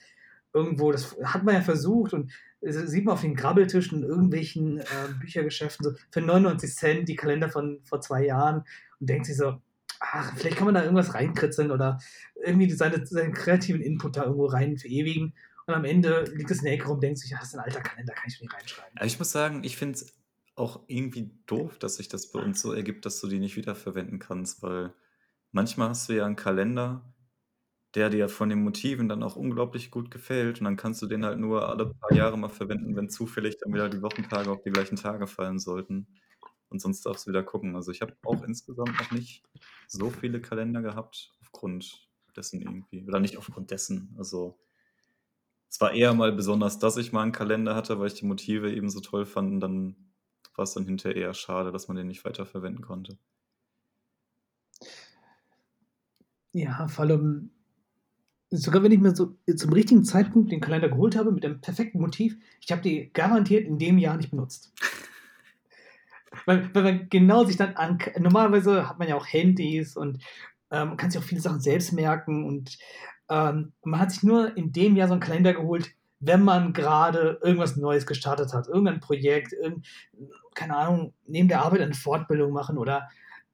irgendwo, 0.53 0.93
das 0.93 1.17
hat 1.25 1.43
man 1.45 1.57
ja 1.57 1.61
versucht 1.61 2.13
und 2.13 2.31
sieht 2.61 3.05
man 3.05 3.15
auf 3.15 3.21
den 3.21 3.35
Grabbeltischen 3.35 4.03
in 4.03 4.09
irgendwelchen 4.09 4.79
äh, 4.79 4.85
Büchergeschäften 5.21 5.85
so 5.85 5.97
für 6.11 6.21
99 6.21 6.75
Cent 6.75 7.09
die 7.09 7.17
Kalender 7.17 7.49
von 7.49 7.81
vor 7.85 8.01
zwei 8.01 8.25
Jahren 8.25 8.65
und 9.01 9.09
denkt 9.09 9.27
sich 9.27 9.37
so, 9.37 9.61
ach, 10.01 10.33
vielleicht 10.37 10.57
kann 10.57 10.67
man 10.67 10.75
da 10.75 10.83
irgendwas 10.83 11.15
reinkritzeln 11.15 11.71
oder 11.71 11.99
irgendwie 12.45 12.71
seine, 12.71 13.07
seinen 13.07 13.33
kreativen 13.33 13.81
Input 13.81 14.17
da 14.17 14.25
irgendwo 14.25 14.47
rein 14.47 14.77
verewigen. 14.77 15.35
Und 15.67 15.75
am 15.75 15.85
Ende 15.85 16.25
liegt 16.35 16.51
es 16.51 16.59
in 16.59 16.65
der 16.65 16.75
Ecke 16.75 16.87
rum 16.87 16.95
und 16.95 17.03
denkt 17.03 17.19
sich, 17.19 17.31
ja, 17.31 17.39
das 17.39 17.49
ist 17.49 17.55
ein 17.55 17.65
alter 17.65 17.81
Kalender, 17.81 18.15
kann 18.15 18.25
ich 18.29 18.41
nicht 18.41 18.53
reinschreiben. 18.53 18.99
ich 19.05 19.19
muss 19.19 19.31
sagen, 19.31 19.63
ich 19.65 19.77
finde 19.77 19.99
es 19.99 20.15
auch 20.55 20.81
irgendwie 20.87 21.31
doof, 21.47 21.79
dass 21.79 21.97
sich 21.97 22.09
das 22.09 22.33
bei 22.33 22.41
uns 22.41 22.61
so 22.61 22.73
ergibt, 22.73 23.07
dass 23.07 23.21
du 23.21 23.29
die 23.29 23.39
nicht 23.39 23.57
wiederverwenden 23.57 24.19
kannst, 24.19 24.63
weil 24.63 24.93
manchmal 25.53 25.91
hast 25.91 26.09
du 26.09 26.15
ja 26.15 26.27
einen 26.27 26.37
Kalender, 26.37 27.05
der 27.95 28.11
dir 28.11 28.29
von 28.29 28.49
den 28.49 28.63
Motiven 28.63 29.09
dann 29.09 29.23
auch 29.23 29.37
unglaublich 29.37 29.91
gut 29.91 30.11
gefällt 30.11 30.59
und 30.59 30.65
dann 30.65 30.77
kannst 30.77 31.01
du 31.01 31.07
den 31.07 31.25
halt 31.25 31.39
nur 31.39 31.69
alle 31.69 31.95
paar 31.95 32.13
Jahre 32.13 32.39
mal 32.39 32.49
verwenden, 32.49 32.97
wenn 32.97 33.09
zufällig 33.09 33.59
dann 33.59 33.73
wieder 33.73 33.89
die 33.89 34.03
Wochentage 34.03 34.51
auf 34.51 34.63
die 34.63 34.71
gleichen 34.71 34.97
Tage 34.97 35.27
fallen 35.27 35.59
sollten 35.59 36.07
und 36.71 36.81
sonst 36.81 37.05
darfst 37.07 37.27
du 37.27 37.31
wieder 37.31 37.43
gucken. 37.43 37.77
Also 37.77 37.93
ich 37.93 38.03
habe 38.03 38.17
auch 38.25 38.43
insgesamt 38.45 38.99
noch 38.99 39.11
nicht 39.11 39.45
so 39.87 40.11
viele 40.11 40.41
Kalender 40.41 40.83
gehabt, 40.83 41.33
aufgrund 41.41 42.09
dessen 42.37 42.61
irgendwie, 42.63 43.07
oder 43.07 43.21
nicht 43.21 43.37
aufgrund 43.39 43.71
dessen. 43.71 44.15
Also 44.19 44.59
Es 45.71 45.81
war 45.81 45.93
eher 45.93 46.13
mal 46.13 46.31
besonders, 46.33 46.79
dass 46.79 46.99
ich 46.99 47.13
mal 47.13 47.23
einen 47.23 47.33
Kalender 47.33 47.75
hatte, 47.75 47.99
weil 47.99 48.09
ich 48.09 48.15
die 48.15 48.27
Motive 48.27 48.71
eben 48.71 48.91
so 48.91 49.01
toll 49.01 49.25
fand 49.25 49.51
und 49.51 49.61
dann 49.61 49.97
war's 50.57 50.75
dann 50.75 50.85
hinterher 50.85 51.17
eher 51.17 51.33
schade, 51.35 51.73
dass 51.73 51.89
man 51.89 51.97
den 51.97 52.07
nicht 52.09 52.25
weiterverwenden 52.27 52.83
konnte. 52.85 53.19
Ja, 56.53 56.89
vor 56.89 57.05
allem 57.05 57.51
sogar 58.51 58.83
wenn 58.83 58.93
ich 58.93 59.01
mir 59.01 59.15
so 59.15 59.37
zum 59.57 59.73
richtigen 59.73 60.05
Zeitpunkt 60.05 60.53
den 60.53 60.61
Kalender 60.61 60.89
geholt 60.89 61.17
habe 61.17 61.33
mit 61.33 61.45
dem 61.45 61.61
perfekten 61.61 62.01
Motiv, 62.01 62.37
ich 62.61 62.73
habe 62.73 62.83
die 62.83 63.11
garantiert 63.13 63.67
in 63.67 63.79
dem 63.79 63.99
Jahr 63.99 64.17
nicht 64.17 64.31
benutzt. 64.31 64.73
Weil 66.47 66.75
weil 66.75 66.83
man 66.83 67.09
genau 67.11 67.45
sich 67.45 67.57
dann 67.57 67.75
an 67.77 67.99
normalerweise 68.19 68.89
hat 68.89 68.99
man 68.99 69.09
ja 69.09 69.17
auch 69.17 69.27
Handys 69.27 69.97
und, 69.97 70.19
ähm, 70.71 70.97
kann 70.97 71.11
sich 71.11 71.21
auch 71.21 71.25
viele 71.27 71.41
Sachen 71.41 71.61
selbst 71.61 71.93
merken 71.93 72.45
und, 72.47 72.77
ähm, 73.31 73.73
man 73.85 74.01
hat 74.01 74.11
sich 74.13 74.23
nur 74.23 74.57
in 74.57 74.73
dem 74.73 74.97
Jahr 74.97 75.09
so 75.09 75.15
'n 75.15 75.21
Kalender 75.21 75.55
geholt, 75.55 75.91
wenn 76.21 76.43
man 76.43 76.73
grade 76.73 77.39
irgendwas 77.43 77.77
Neues 77.77 78.07
gestartet 78.07 78.53
hat, 78.53 78.67
irgendein 78.69 79.01
Projekt, 79.01 79.53
irgend 79.53 79.87
keine 80.55 80.77
Ahnung, 80.77 81.15
neben 81.27 81.49
der 81.49 81.63
Arbeit 81.63 81.81
eine 81.83 81.95
Fortbildung 81.95 82.53
machen 82.53 82.79
oder 82.79 83.09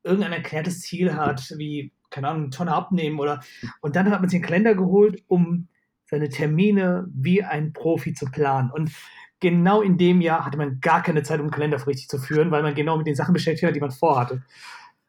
irgendein 0.04 0.32
erklärtes 0.32 0.80
Ziel 0.80 1.14
hat, 1.14 1.52
wie, 1.58 1.92
keine 2.10 2.28
Ahnung, 2.28 2.44
'ne 2.44 2.50
Tonne 2.50 2.72
abnehmen 2.74 3.18
oder 3.20 3.40
und 3.82 3.96
dann 3.96 4.10
hat 4.10 4.20
man 4.20 4.30
sich 4.30 4.40
'n 4.40 4.44
Kalender 4.44 4.74
geholt, 4.74 5.22
um 5.28 5.68
seine 6.06 6.28
Termine 6.28 7.06
wie 7.14 7.42
ein 7.44 7.72
Profi 7.72 8.12
zu 8.14 8.26
planen. 8.26 8.70
Und 8.70 8.90
genau 9.40 9.82
in 9.82 9.98
dem 9.98 10.20
Jahr 10.20 10.44
hatte 10.46 10.58
man 10.58 10.80
gar 10.80 11.02
keine 11.02 11.22
Zeit, 11.22 11.40
um 11.40 11.46
'n 11.48 11.50
Kalender 11.50 11.84
richtig 11.86 12.08
zu 12.08 12.18
führen, 12.18 12.50
weil 12.50 12.62
man 12.62 12.74
genau 12.74 12.96
mit 12.98 13.06
den 13.06 13.14
Sachen 13.16 13.34
beschäftigt 13.34 13.64
war, 13.64 13.72
die 13.72 13.80
man 13.80 13.90
vorhatte. 13.92 14.42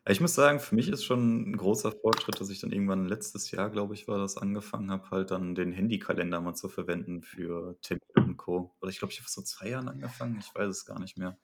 Ich 0.08 0.22
muss 0.22 0.36
sagen, 0.36 0.60
für 0.60 0.76
mich 0.76 0.88
ist 0.90 1.04
schon 1.04 1.46
'n 1.54 1.58
großer 1.58 1.92
Fortschritt, 1.92 2.40
dass 2.40 2.52
ich 2.52 2.60
dann 2.60 2.72
irgendwann 2.72 3.08
letztes 3.08 3.50
Jahr, 3.50 3.72
glaube 3.72 3.96
ich, 3.96 4.08
war 4.08 4.20
das, 4.20 4.38
angefangen 4.38 4.92
habe, 4.92 5.10
halt 5.10 5.32
dann 5.32 5.56
den 5.56 5.72
Handykalender 5.72 6.40
mal 6.42 6.54
zu 6.54 6.70
verwenden 6.70 7.24
für 7.24 7.76
Termine 7.82 8.04
und 8.30 8.38
Co. 8.38 8.76
Oder 8.82 8.92
ich 8.92 9.00
glaube, 9.00 9.12
ich 9.14 9.20
habe 9.20 9.28
vor 9.30 9.44
2 9.44 9.70
Jahren 9.70 9.90
angefangen, 9.90 10.38
ich 10.40 10.54
weiß 10.54 10.70
es 10.70 10.86
gar 10.86 11.00
nicht 11.00 11.18
mehr. 11.18 11.40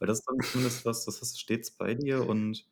Weil 0.00 0.08
das 0.08 0.20
ist 0.20 0.26
dann 0.28 0.42
zumindest 0.44 0.84
was, 0.86 1.04
das 1.06 1.20
hast 1.22 1.34
du 1.36 1.38
stets 1.40 1.72
bei 1.72 1.94
dir 1.94 2.26
und 2.26 2.66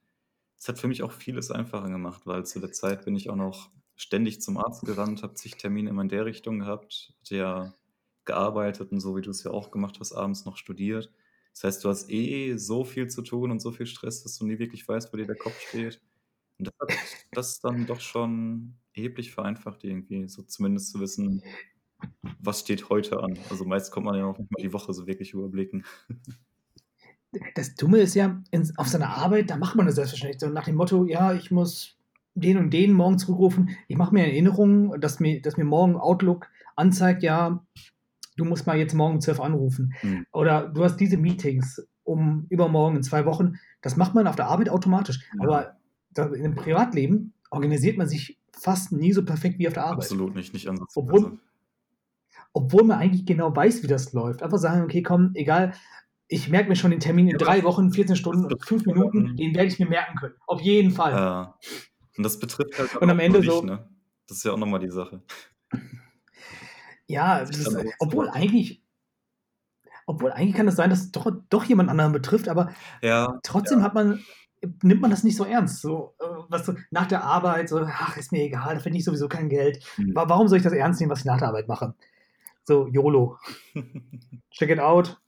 es 0.58 0.68
hat 0.68 0.78
für 0.80 0.88
mich 0.88 1.02
auch 1.04 1.12
vieles 1.12 1.50
einfacher 1.50 1.88
gemacht, 1.90 2.22
weil 2.26 2.46
zu 2.46 2.60
der 2.60 2.72
Zeit 2.72 3.04
bin 3.06 3.16
ich 3.16 3.30
auch 3.30 3.36
noch 3.36 3.70
ständig 3.96 4.42
zum 4.42 4.58
Arzt 4.58 4.84
gerannt, 4.86 5.22
habe 5.24 5.34
zig 5.34 5.56
Termine 5.56 5.90
immer 5.90 6.02
in 6.02 6.08
der 6.10 6.26
Richtung 6.26 6.60
gehabt, 6.60 7.14
hatte 7.20 7.36
ja 7.36 7.74
gearbeitet 8.28 8.92
und 8.92 9.00
so 9.00 9.16
wie 9.16 9.22
du 9.22 9.30
es 9.32 9.44
ja 9.44 9.50
auch 9.52 9.72
gemacht 9.72 9.98
hast, 10.00 10.12
abends 10.14 10.46
noch 10.46 10.56
studiert. 10.58 11.12
Das 11.54 11.64
heißt, 11.64 11.84
du 11.84 11.90
hast 11.90 12.10
eh 12.10 12.56
so 12.58 12.84
viel 12.84 13.08
zu 13.08 13.22
tun 13.22 13.50
und 13.50 13.60
so 13.60 13.72
viel 13.72 13.86
Stress, 13.86 14.22
dass 14.22 14.38
du 14.38 14.46
nie 14.46 14.60
wirklich 14.60 14.86
weißt, 14.88 15.12
wo 15.12 15.18
dir 15.18 15.26
der 15.26 15.36
Kopf 15.36 15.60
steht. 15.60 16.00
Und 16.58 16.68
das 16.68 16.74
hat 16.80 16.92
das 17.32 17.60
dann 17.60 17.86
doch 17.86 18.00
schon 18.00 18.76
erheblich 18.94 19.32
vereinfacht 19.32 19.84
irgendwie, 19.84 20.28
so 20.28 20.42
zumindest 20.42 20.92
zu 20.92 21.00
wissen, 21.00 21.42
was 22.40 22.60
steht 22.60 22.88
heute 22.90 23.20
an. 23.20 23.38
Also, 23.50 23.64
meist 23.64 23.92
kommt 23.92 24.06
man 24.06 24.16
ja 24.16 24.26
auch 24.26 24.38
nicht 24.38 24.50
mal 24.50 24.62
die 24.62 24.72
Woche 24.72 24.92
so 24.92 25.06
wirklich 25.06 25.34
überblicken. 25.34 25.84
Das 27.54 27.74
Dumme 27.74 27.98
ist 27.98 28.14
ja, 28.14 28.42
in 28.50 28.72
auf 28.76 28.88
seiner 28.88 29.10
Arbeit, 29.10 29.50
da 29.50 29.56
macht 29.56 29.76
man 29.76 29.86
das 29.86 29.96
selbstverständlich 29.96 30.40
so 30.40 30.48
nach 30.48 30.64
dem 30.64 30.76
Motto: 30.76 31.04
„Ja, 31.04 31.34
ich 31.34 31.50
muss 31.50 31.96
den 32.34 32.56
und 32.58 32.70
den 32.72 32.92
morgen 32.92 33.18
zurückrufen. 33.18 33.70
Ich 33.88 33.96
mache 33.96 34.14
mir 34.14 34.24
Erinnerungen, 34.26 35.00
dass 35.00 35.20
mir 35.20 35.42
dass 35.42 35.56
mir 35.56 35.64
morgen 35.64 35.96
Outlook 35.96 36.48
anzeigt, 36.76 37.22
ja, 37.22 37.64
du 38.38 38.44
musst 38.44 38.66
mal 38.66 38.78
jetzt 38.78 38.94
morgen 38.94 39.14
um 39.16 39.20
12 39.20 39.40
anrufen. 39.40 39.92
Mhm. 40.02 40.26
Oder 40.32 40.68
du 40.68 40.84
hast 40.84 40.96
diese 40.96 41.18
Meetings 41.18 41.86
um 42.04 42.46
übermorgen 42.48 42.96
in 42.96 43.02
2 43.02 43.26
Wochen. 43.26 43.56
Das 43.82 43.96
macht 43.96 44.14
man 44.14 44.26
auf 44.26 44.36
der 44.36 44.46
Arbeit 44.46 44.70
automatisch. 44.70 45.20
Ja. 45.34 45.44
Aber 45.44 45.76
da 46.10 46.26
im 46.26 46.54
Privatleben 46.54 47.34
organisiert 47.50 47.98
man 47.98 48.08
sich 48.08 48.38
fast 48.52 48.92
nie 48.92 49.12
so 49.12 49.24
perfekt 49.24 49.58
wie 49.58 49.68
auf 49.68 49.74
der 49.74 49.84
Arbeit. 49.84 50.04
Absolut 50.04 50.34
nicht, 50.34 50.54
nicht 50.54 50.68
Obwohl 50.94 51.20
ansatzweise. 51.20 51.38
obwohl 52.52 52.84
man 52.84 52.98
eigentlich 52.98 53.26
genau 53.26 53.54
weiß, 53.54 53.82
wie 53.82 53.88
das 53.88 54.12
läuft. 54.12 54.42
Einfach 54.42 54.58
sagen: 54.58 54.82
„Okay, 54.84 55.02
komm, 55.02 55.32
egal, 55.34 55.74
ich 56.28 56.48
merke 56.48 56.68
mir 56.68 56.76
schon 56.76 56.90
den 56.90 57.00
Termin 57.00 57.26
in 57.26 57.32
Ja, 57.32 57.38
3 57.38 57.56
das 57.56 57.64
Wochen, 57.64 57.92
14 57.92 58.16
Stunden 58.16 58.44
und 58.44 58.50
5 58.64 58.84
betrifft 58.84 58.86
Minuten, 58.86 59.26
dann 59.26 59.36
den 59.36 59.54
werde 59.54 59.68
ich 59.68 59.78
mir 59.78 59.88
merken 59.88 60.16
können. 60.18 60.34
Auf 60.46 60.60
jeden 60.60 60.90
Fall.“ 60.90 61.12
Ja. 61.12 61.58
Und 62.16 62.24
das 62.24 62.38
betrifft 62.38 62.78
halt 62.78 62.96
Und 62.96 63.10
am 63.10 63.18
auch 63.18 63.22
Ende 63.22 63.40
dich, 63.40 63.50
so 63.50 63.62
ne? 63.62 63.88
Das 64.26 64.38
ist 64.38 64.44
ja 64.44 64.52
auch 64.52 64.58
noch 64.58 64.66
mal 64.66 64.78
die 64.78 64.90
Sache. 64.90 65.22
Ja, 67.08 67.40
das 67.40 67.56
ist 67.56 67.76
obwohl 67.98 68.28
eigentlich 68.30 68.82
obwohl 70.06 70.32
eigentlich 70.32 70.54
kann 70.54 70.68
es 70.68 70.76
sein, 70.76 70.90
dass 70.90 71.00
es 71.00 71.12
doch 71.12 71.30
doch 71.50 71.64
jemand 71.64 71.90
anderen 71.90 72.12
betrifft, 72.12 72.48
aber 72.48 72.70
Ja, 73.02 73.38
trotzdem 73.42 73.80
ja. 73.80 73.84
hat 73.84 73.94
man 73.94 74.20
nimmt 74.82 75.00
man 75.00 75.10
das 75.10 75.22
nicht 75.22 75.36
so 75.36 75.44
ernst. 75.44 75.80
So, 75.82 76.14
äh, 76.18 76.24
weißt 76.52 76.68
du, 76.68 76.74
nach 76.90 77.06
der 77.06 77.22
Arbeit 77.24 77.68
so: 77.68 77.80
„Ach, 77.86 78.16
ist 78.16 78.32
mir 78.32 78.42
egal, 78.42 78.74
da 78.74 78.80
verdiene 78.80 78.98
ich 78.98 79.04
sowieso 79.04 79.28
kein 79.28 79.48
Geld. 79.48 79.84
Mhm. 79.96 80.14
Wa 80.14 80.28
warum 80.28 80.48
soll 80.48 80.58
ich 80.58 80.64
das 80.64 80.72
ernst 80.72 81.00
nehmen, 81.00 81.10
was 81.10 81.20
ich 81.20 81.24
nach 81.26 81.38
der 81.38 81.48
Arbeit 81.48 81.68
mache?“ 81.68 81.94
So, 82.64 82.88
YOLO. 82.88 83.38
Check 84.50 84.70
it 84.70 84.80
out, 84.80 85.20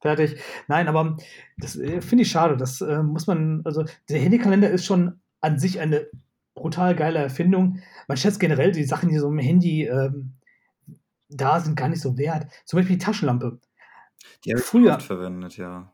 fertig. 0.00 0.38
Nein, 0.68 0.88
aber 0.88 1.16
das, 1.58 1.76
äh, 1.76 2.00
finde 2.02 2.22
ich 2.22 2.30
schade. 2.30 2.56
Das, 2.56 2.80
äh, 2.80 3.02
muss 3.02 3.26
man 3.26 3.62
also, 3.64 3.84
der 4.08 4.20
Handykalender 4.20 4.70
ist 4.70 4.84
schon 4.86 5.20
an 5.40 5.58
sich 5.58 5.80
eine 5.80 6.08
brutal 6.54 6.94
geile 6.94 7.18
Erfindung. 7.20 7.80
Man 8.08 8.16
schätzt 8.16 8.40
generell 8.40 8.72
die 8.72 8.84
Sachen, 8.84 9.08
die 9.10 9.18
so 9.18 9.28
im 9.28 9.38
Handy, 9.38 9.84
ähm, 9.86 10.34
da 11.36 11.60
sind, 11.60 11.76
gar 11.76 11.88
nicht 11.88 12.00
so 12.02 12.16
wert. 12.18 12.46
Zum 12.66 12.78
Beispiel 12.78 12.96
die 12.96 13.04
Taschenlampe. 13.04 13.60
Die 14.44 14.52
habe 14.52 14.60
ich 14.60 14.66
Früher 14.66 15.00
verwendet, 15.00 15.56
ja. 15.56 15.92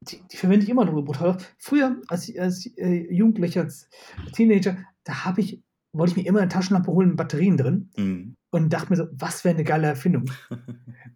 die 0.00 0.20
die 0.30 0.36
verwende 0.36 0.64
ich 0.64 0.70
immer 0.70 0.84
noch 0.84 0.92
brutal. 1.04 1.38
Früher, 1.58 2.00
als 2.08 2.28
ich 2.28 2.40
als 2.40 2.66
äh, 2.76 3.12
Jugendlicher, 3.12 3.62
als 3.62 3.88
Teenager, 4.32 4.76
da 5.04 5.24
habe 5.24 5.40
ich 5.40 5.62
wollte 5.92 6.12
ich 6.12 6.16
mir 6.16 6.28
immer 6.28 6.40
'ne 6.40 6.48
Taschenlampe 6.48 6.92
holen 6.92 7.08
mit 7.10 7.16
Batterien 7.16 7.56
drin 7.56 7.90
Mhm. 7.98 8.36
und 8.50 8.72
dachte 8.72 8.90
mir 8.90 8.96
so: 8.96 9.08
„Was 9.12 9.42
für 9.42 9.54
'ne 9.54 9.64
geile 9.64 9.88
Erfindung.“ 9.88 10.26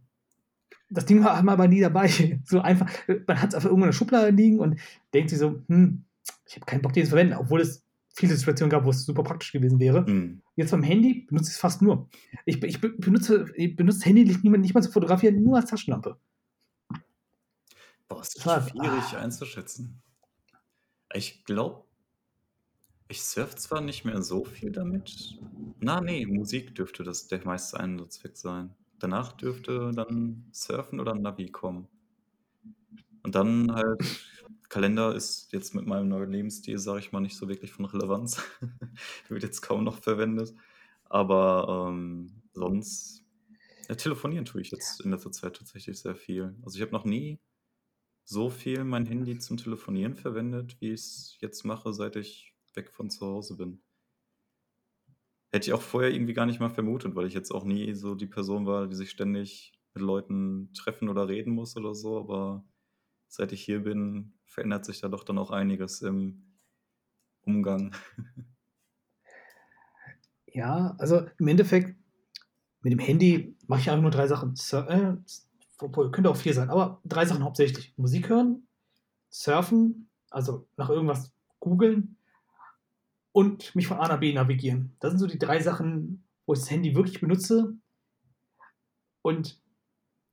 Das 0.90 1.06
Ding 1.06 1.22
war 1.24 1.37
hat 1.38 1.48
aber 1.48 1.68
nie 1.68 1.80
dabei. 1.80 2.09
So 2.44 2.61
einfach 2.61 2.90
man 3.26 3.40
hat's 3.40 3.54
einfach 3.54 3.68
irgendwo 3.68 3.85
in 3.87 3.90
der 3.90 3.96
Schublade 3.96 4.30
liegen 4.30 4.59
und 4.61 4.80
denkt 5.14 5.30
sich 5.30 5.38
so: 5.38 5.62
„Hm, 5.68 6.04
ich 6.46 6.56
habe 6.56 6.66
keinen 6.66 6.83
Bock, 6.83 6.92
den 6.92 7.04
zu 7.04 7.11
verwenden“, 7.11 7.35
obwohl 7.35 7.61
es 7.61 7.85
viele 8.14 8.35
Situationen 8.37 8.70
gab, 8.70 8.85
wo 8.85 8.90
es 8.90 9.04
super 9.04 9.22
praktisch 9.22 9.52
gewesen 9.52 9.78
wäre. 9.80 10.06
Mhm. 10.06 10.42
Jetzt 10.61 10.73
beim 10.73 10.83
Handy 10.83 11.27
benutze 11.27 11.51
ich's 11.51 11.59
fast 11.59 11.81
nur. 11.81 12.09
Ich 12.44 12.62
ich 12.62 12.81
be 12.81 12.90
benutze 12.90 13.46
ich 13.57 13.77
benutze 13.77 13.99
das 14.01 14.07
Handy 14.07 14.25
nicht 14.25 14.44
nicht 14.44 14.75
mal 14.75 14.83
zum 14.83 14.92
Fotografieren, 14.92 15.42
nur 15.42 15.57
als 15.57 15.70
Taschenlampe. 15.70 16.18
Boah, 18.09 18.20
ist 18.20 18.37
Das 18.37 18.46
war 18.46 18.68
schwierig 18.68 19.14
ah. 19.14 19.18
einzuschätzen. 19.18 20.03
Ich 21.14 21.44
glaube 21.44 21.85
ich 23.09 23.23
surfe 23.23 23.57
zwar 23.57 23.81
nicht 23.81 24.05
mehr 24.05 24.23
so 24.23 24.44
viel 24.44 24.70
damit. 24.70 25.38
Na, 25.81 26.01
ne, 26.01 26.27
Musik 26.27 26.75
dürfte 26.77 27.03
das 27.03 27.27
der 27.27 27.44
meiste 27.44 27.81
Einsatzzweck 27.81 28.37
sein. 28.37 28.75
Danach 29.01 29.33
dürfte 29.33 29.90
dann 29.92 30.44
Surfen 30.53 31.01
oder 31.01 31.14
Navi 31.14 31.51
kommen. 31.51 31.88
Und 33.23 33.35
dann 33.35 33.73
halt 33.73 34.01
Kalender 34.70 35.14
ist 35.14 35.52
jetzt 35.52 35.74
mit 35.74 35.87
meinem 35.87 36.09
neuen 36.09 36.30
Lebensstil, 36.30 36.78
sage 36.78 37.00
ich 37.00 37.12
mal, 37.12 37.20
nicht 37.20 37.37
so 37.37 37.48
wirklich 37.48 37.72
von 37.72 37.85
Relevanz. 37.85 38.40
Wird 39.28 39.42
jetzt 39.42 39.62
kaum 39.62 39.85
noch 39.85 39.98
verwendet. 39.98 40.54
Aber, 41.04 41.88
ähm, 41.90 42.42
sonst 42.54 43.24
ja, 43.88 43.96
telefonieren 43.96 44.44
tue 44.44 44.61
ich 44.61 44.70
jetzt 44.70 45.00
in 45.00 45.11
letzter 45.11 45.33
Zeit 45.33 45.56
tatsächlich 45.56 45.98
sehr 45.98 46.14
viel. 46.14 46.54
Also, 46.62 46.76
ich 46.76 46.83
habe 46.83 46.92
noch 46.92 47.04
nie 47.04 47.40
so 48.24 48.48
viel 48.50 48.85
mein 48.85 49.06
Handy 49.06 49.38
zum 49.40 49.56
Telefonieren 49.56 50.14
verwendet, 50.14 50.80
wie 50.80 50.92
ich's 50.92 51.37
jetzt 51.40 51.64
mache, 51.64 51.92
seit 51.92 52.16
ich 52.16 52.54
weg 52.74 52.92
von 52.92 53.11
zu 53.11 53.26
Hause 53.26 53.56
bin. 53.56 53.83
Hätte 55.52 55.68
ich 55.68 55.72
auch 55.74 55.83
vorher 55.83 56.12
irgendwie 56.12 56.35
gar 56.35 56.46
nicht 56.46 56.61
mal 56.61 56.70
vermutet, 56.70 57.16
weil 57.16 57.26
ich 57.26 57.35
jetzt 57.35 57.50
auch 57.50 57.64
nie 57.64 57.92
so 57.94 58.14
die 58.14 58.26
Person 58.28 58.66
war, 58.66 58.87
die 58.87 58.94
sich 58.94 59.11
ständig 59.11 59.72
mit 59.94 60.04
Leuten 60.04 60.72
treffen 60.74 61.09
oder 61.09 61.26
reden 61.28 61.52
muss 61.52 61.76
oder 61.76 61.92
so, 61.94 62.18
aber 62.18 62.64
seit 63.26 63.52
ich 63.52 63.62
hier 63.62 63.80
bin, 63.80 64.35
verändert 64.50 64.84
sich 64.84 65.00
da 65.00 65.08
doch 65.08 65.24
dann 65.24 65.38
auch 65.38 65.50
einiges 65.50 66.02
im 66.02 66.42
Umgang. 67.42 67.94
Ja, 70.52 70.96
also, 70.98 71.28
im 71.38 71.46
Endeffekt 71.46 71.96
mit 72.80 72.92
dem 72.92 72.98
Handy 72.98 73.56
mache 73.68 73.82
ich 73.82 73.88
einfach 73.88 74.02
nur 74.02 74.10
3 74.10 74.26
Sachen. 74.26 74.56
Sur 74.56 74.90
äh, 74.90 75.16
könnte 75.78 76.28
auch 76.28 76.36
4 76.36 76.54
sein, 76.54 76.70
aber 76.70 77.00
3 77.04 77.26
Sachen 77.26 77.44
hauptsächlich. 77.44 77.94
Musik 77.96 78.28
hören, 78.28 78.66
surfen, 79.28 80.08
also 80.28 80.66
nach 80.76 80.90
irgendwas 80.90 81.32
googeln 81.60 82.16
und 83.30 83.76
mich 83.76 83.86
von 83.86 83.98
A 83.98 84.08
nach 84.08 84.18
B 84.18 84.32
navigieren. 84.32 84.96
Das 84.98 85.12
sind 85.12 85.20
so 85.20 85.28
die 85.28 85.38
3 85.38 85.60
Sachen, 85.60 86.24
wo 86.46 86.54
ich 86.54 86.58
das 86.58 86.70
Handy 86.72 86.96
wirklich 86.96 87.20
benutze. 87.20 87.74
Und 89.22 89.60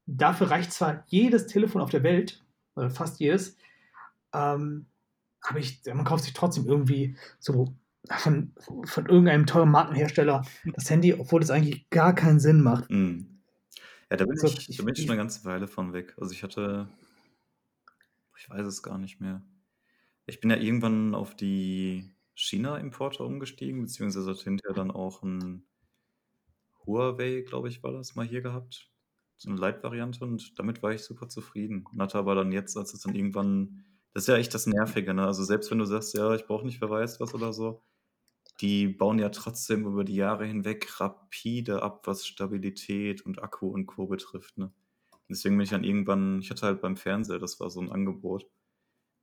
dafür 0.08 0.49
reicht 0.49 0.73
zwar 0.73 1.03
jedes 1.06 1.45
Telefon 1.45 1.82
auf 1.84 1.91
der 1.91 2.01
Welt, 2.01 2.43
oder 2.75 2.89
fast 2.89 3.19
jedes, 3.19 3.56
ähm, 4.34 4.88
aber 5.42 5.60
ich 5.60 5.82
man 5.88 6.06
kauft 6.06 6.26
sich 6.26 6.34
trotzdem 6.34 6.68
irgendwie 6.68 7.18
so 7.40 7.76
von 8.12 8.54
von 8.86 9.06
irgendeinem 9.08 9.46
teuren 9.48 9.72
Markenhersteller 9.72 10.46
das 10.76 10.90
Handy, 10.90 11.13
obwohl 11.16 11.42
das 11.42 11.52
eigentlich 11.52 11.90
gar 11.92 12.16
keinen 12.16 12.40
Sinn 12.40 12.62
macht. 12.63 12.90
Mhm. 12.90 13.42
Ja, 14.12 14.18
da 14.18 14.26
bin 14.26 14.40
So, 14.40 14.50
ich 14.50 14.74
da 14.78 14.84
bin 14.84 14.94
ich 14.96 15.02
schon 15.02 15.12
ich 15.12 15.16
'ne 15.16 15.18
ganze 15.18 15.46
Weile 15.46 15.68
von 15.68 15.94
weg. 15.94 16.16
Also, 16.20 16.34
ich 16.34 16.44
hatte 16.44 16.90
ich 18.38 18.50
weiß 18.50 18.66
es 18.68 18.84
gar 18.84 18.98
nicht 18.98 19.20
mehr. 19.22 19.44
Ich 20.28 20.40
bin 20.42 20.50
ja 20.52 20.58
irgendwann 20.58 21.16
auf 21.16 21.36
die 21.36 22.12
China-Importe 22.36 23.24
umgestiegen, 23.24 23.82
beziehungsweise 23.84 24.32
hatte 24.32 24.44
hinterher 24.46 24.76
dann 24.76 24.92
auch 24.92 25.24
'n 25.24 25.66
Huawei, 26.86 27.42
glaube 27.42 27.70
ich, 27.70 27.84
war 27.84 27.92
das, 27.92 28.16
mal 28.16 28.26
hier 28.26 28.42
gehabt. 28.42 28.92
So 29.38 29.50
eine 29.50 29.60
Light-Variante 29.60 30.24
und 30.24 30.58
damit 30.60 30.82
war 30.84 30.92
ich 30.94 31.02
super 31.04 31.28
zufrieden. 31.30 31.86
Und 31.86 32.02
hatte 32.02 32.18
aber 32.18 32.36
dann 32.36 32.52
jetzt, 32.52 32.78
als 32.78 32.94
es 32.94 33.02
dann 33.02 33.16
irgendwann 33.16 33.86
das 34.17 34.25
ist 34.25 34.30
ja 34.30 34.38
echt 34.38 34.53
das 34.56 34.67
Nervige, 34.67 35.13
ne? 35.13 35.25
Also 35.27 35.43
selbst 35.45 35.71
wenn 35.71 35.80
du 35.80 35.86
sagst: 35.86 36.13
„Ja, 36.15 36.34
ich 36.36 36.45
brauche 36.47 36.65
nicht 36.65 36.82
wer 36.82 36.89
weiß 36.89 37.19
was“ 37.21 37.34
oder 37.36 37.53
so, 37.53 37.84
die 38.62 38.88
bauen 38.89 39.19
ja 39.19 39.30
trotzdem 39.30 39.86
über 39.88 40.03
die 40.06 40.15
Jahre 40.15 40.45
hinweg 40.45 40.99
rapide 41.01 41.84
ab, 41.84 42.08
was 42.08 42.27
Stabilität 42.27 43.21
und 43.25 43.43
Akku 43.43 43.67
und 43.69 43.88
Co. 43.88 44.08
betrifft, 44.08 44.58
ne? 44.60 44.73
Deswegen 45.30 45.58
bin 45.58 45.65
ich 45.65 45.71
dann 45.71 45.84
irgendwann 45.86 46.39
ich 46.41 46.51
hatte 46.51 46.67
halt 46.67 46.82
beim 46.82 46.97
Fernseher, 46.97 47.39
das 47.39 47.60
war 47.62 47.69
so 47.71 47.82
ein 47.82 47.91
Angebot, 47.91 48.47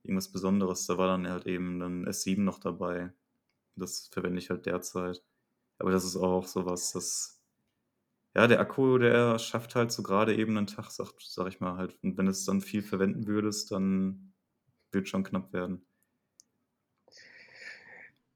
irgendwas 0.03 0.31
Besonderes, 0.31 0.87
da 0.87 0.97
war 0.99 1.07
dann 1.09 1.27
halt 1.29 1.47
eben 1.47 1.77
'nen 1.79 2.07
S7 2.07 2.45
noch 2.45 2.59
dabei. 2.59 3.13
Das 3.77 4.09
verwende 4.13 4.39
ich 4.39 4.49
halt 4.51 4.65
derzeit. 4.67 5.23
Aber 5.79 5.91
das 5.91 6.05
ist 6.05 6.17
auch 6.17 6.47
so 6.47 6.65
was, 6.67 6.93
das 6.93 7.41
ja, 8.35 8.47
der 8.47 8.59
Akku, 8.61 8.97
der 8.99 9.39
schafft 9.39 9.75
halt 9.75 9.91
so 9.93 10.03
gerade 10.03 10.35
eben 10.37 10.53
'nen 10.55 10.67
Tag, 10.67 10.91
sag 10.91 11.13
sage 11.21 11.49
ich 11.49 11.61
mal 11.61 11.77
halt. 11.77 11.97
Und 12.03 12.17
wenn 12.17 12.27
du's 12.27 12.45
dann 12.45 12.61
viel 12.61 12.83
verwenden 12.83 13.27
würdest, 13.27 13.71
dann 13.71 14.34
wird 14.95 15.09
schon 15.09 15.23
knapp 15.25 15.53
werden. 15.53 15.85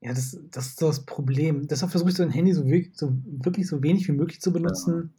Ja, 0.02 0.14
das 0.14 0.38
das 0.50 0.68
ist 0.68 0.80
das 0.82 1.04
Problem. 1.04 1.66
Deshalb 1.68 1.90
versuche 1.90 2.08
ich 2.10 2.16
so 2.16 2.22
'n 2.22 2.30
Handy 2.30 2.54
so 2.54 2.64
wirk 2.66 2.90
so 2.94 3.12
wirklich 3.26 3.66
so 3.68 3.82
wenig 3.82 4.08
wie 4.08 4.12
möglich 4.12 4.40
zu 4.40 4.50
benutzen. 4.52 5.12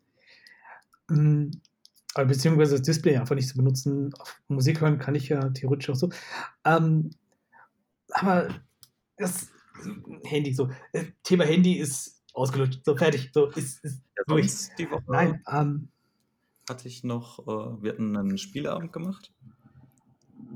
Ja. 1.09 1.15
Hm, 1.15 1.51
aber 2.15 2.25
beziehungsweise 2.27 2.73
das 2.77 2.83
Display 2.83 3.17
einfach 3.17 3.35
nicht 3.35 3.49
zu 3.49 3.57
benutzen. 3.57 4.13
Auf 4.19 4.41
Musik 4.47 4.81
hören 4.81 4.99
kann 4.99 5.15
ich 5.15 5.29
ja 5.29 5.49
theoretisch 5.51 5.89
auch 5.89 5.95
so. 5.95 6.09
Ähm, 6.65 7.11
aber 8.11 8.49
das 9.17 9.49
Handy 10.25 10.53
so 10.53 10.69
äh, 10.93 11.05
Thema 11.23 11.45
Handy 11.45 11.75
ist 11.75 12.23
ausgelutscht. 12.33 12.81
So, 12.85 12.97
fertig. 12.97 13.31
So, 13.33 13.47
ist 13.51 13.83
ist 13.85 14.03
ja, 14.17 14.23
durch. 14.27 14.53
Die 14.79 14.89
Woche 14.91 15.03
Nein, 15.07 15.43
ähm 15.51 15.89
hatte 16.69 16.87
ich 16.87 17.03
noch 17.03 17.39
äh, 17.47 17.81
wir 17.83 17.91
hatten 17.93 18.11
'nen 18.11 18.37
Spieleabend 18.37 18.93
gemacht. 18.93 19.33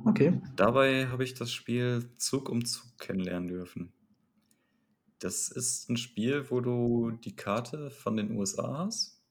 Okay. 0.08 0.40
Dabei 0.56 1.08
habe 1.08 1.24
ich 1.24 1.34
das 1.34 1.52
Spiel 1.52 2.10
Zug 2.18 2.50
um 2.50 2.66
Zug 2.66 2.98
kennenlernen 2.98 3.48
dürfen. 3.48 3.94
Das 5.20 5.50
ist 5.50 5.90
ein 5.90 5.98
Spiel, 5.98 6.50
wo 6.52 6.62
du 6.62 7.12
die 7.12 7.36
Karte 7.36 7.90
von 7.92 8.18
den 8.18 8.32
USA 8.38 8.78
hast 8.86 9.24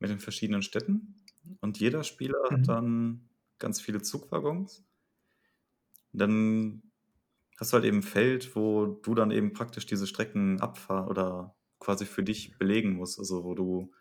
mit 0.00 0.10
den 0.10 0.20
verschiedenen 0.20 0.62
Städten 0.62 1.16
und 1.60 1.80
jeder 1.80 2.04
Spieler 2.04 2.38
hat 2.52 2.60
Mhm. 2.60 2.66
dann 2.68 3.30
ganz 3.58 3.80
viele 3.80 4.02
Zugwaggons. 4.02 4.84
Dann 6.12 6.82
hast 7.58 7.72
du 7.72 7.76
halt 7.76 7.84
eben 7.86 7.98
'n 7.98 8.02
Feld, 8.02 8.56
wo 8.56 8.86
du 8.86 9.14
dann 9.14 9.30
eben 9.32 9.52
praktisch 9.52 9.86
diese 9.86 10.06
Strecken 10.06 10.60
abfahr 10.60 11.08
oder 11.08 11.56
quasi 11.80 12.06
für 12.06 12.24
dich 12.24 12.58
belegen 12.58 12.94
musst. 12.96 13.18
Also, 13.18 13.44
wo 13.44 13.54
du 13.54 13.92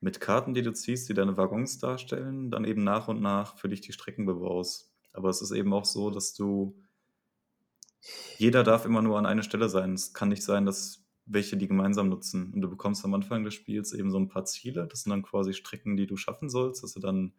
mit 0.00 0.20
Karten, 0.20 0.54
die 0.54 0.62
du 0.62 0.72
ziehst, 0.74 1.08
die 1.10 1.14
deine 1.14 1.36
Waggons 1.38 1.78
darstellen, 1.78 2.50
dann 2.52 2.64
eben 2.66 2.84
nach 2.84 3.08
und 3.08 3.22
nach 3.22 3.58
für 3.58 3.68
dich 3.70 3.82
die 3.82 3.92
Strecken 3.94 4.26
bebaust. 4.26 4.95
Aber 5.16 5.30
es 5.30 5.42
ist 5.42 5.52
eben 5.52 5.72
auch 5.72 5.84
so, 5.84 6.10
dass 6.10 6.34
du 6.34 6.80
jeder 8.38 8.62
darf 8.62 8.84
immer 8.84 9.02
nur 9.02 9.18
an 9.18 9.26
eine 9.26 9.42
Stelle 9.42 9.68
sein. 9.68 9.94
Es 9.94 10.12
kann 10.12 10.28
nicht 10.28 10.42
sein, 10.42 10.66
dass 10.66 11.04
welche 11.24 11.56
die 11.56 11.66
gemeinsam 11.66 12.08
nutzen. 12.08 12.52
Und 12.52 12.60
du 12.60 12.70
bekommst 12.70 13.04
am 13.04 13.14
Anfang 13.14 13.42
des 13.42 13.54
Spiels 13.54 13.92
eben 13.92 14.10
so 14.10 14.18
ein 14.18 14.28
paar 14.28 14.44
Ziele. 14.44 14.86
Das 14.86 15.02
sind 15.02 15.10
dann 15.10 15.22
quasi 15.22 15.52
Strecken, 15.52 15.96
die 15.96 16.06
du 16.06 16.16
schaffen 16.16 16.48
sollst, 16.48 16.82
dass 16.82 16.92
du 16.92 17.00
dann 17.00 17.34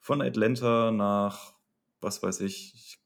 von 0.00 0.20
Atlanta 0.20 0.90
nach, 0.90 1.54
was 2.00 2.22
weiß 2.22 2.40
ich, 2.40 2.98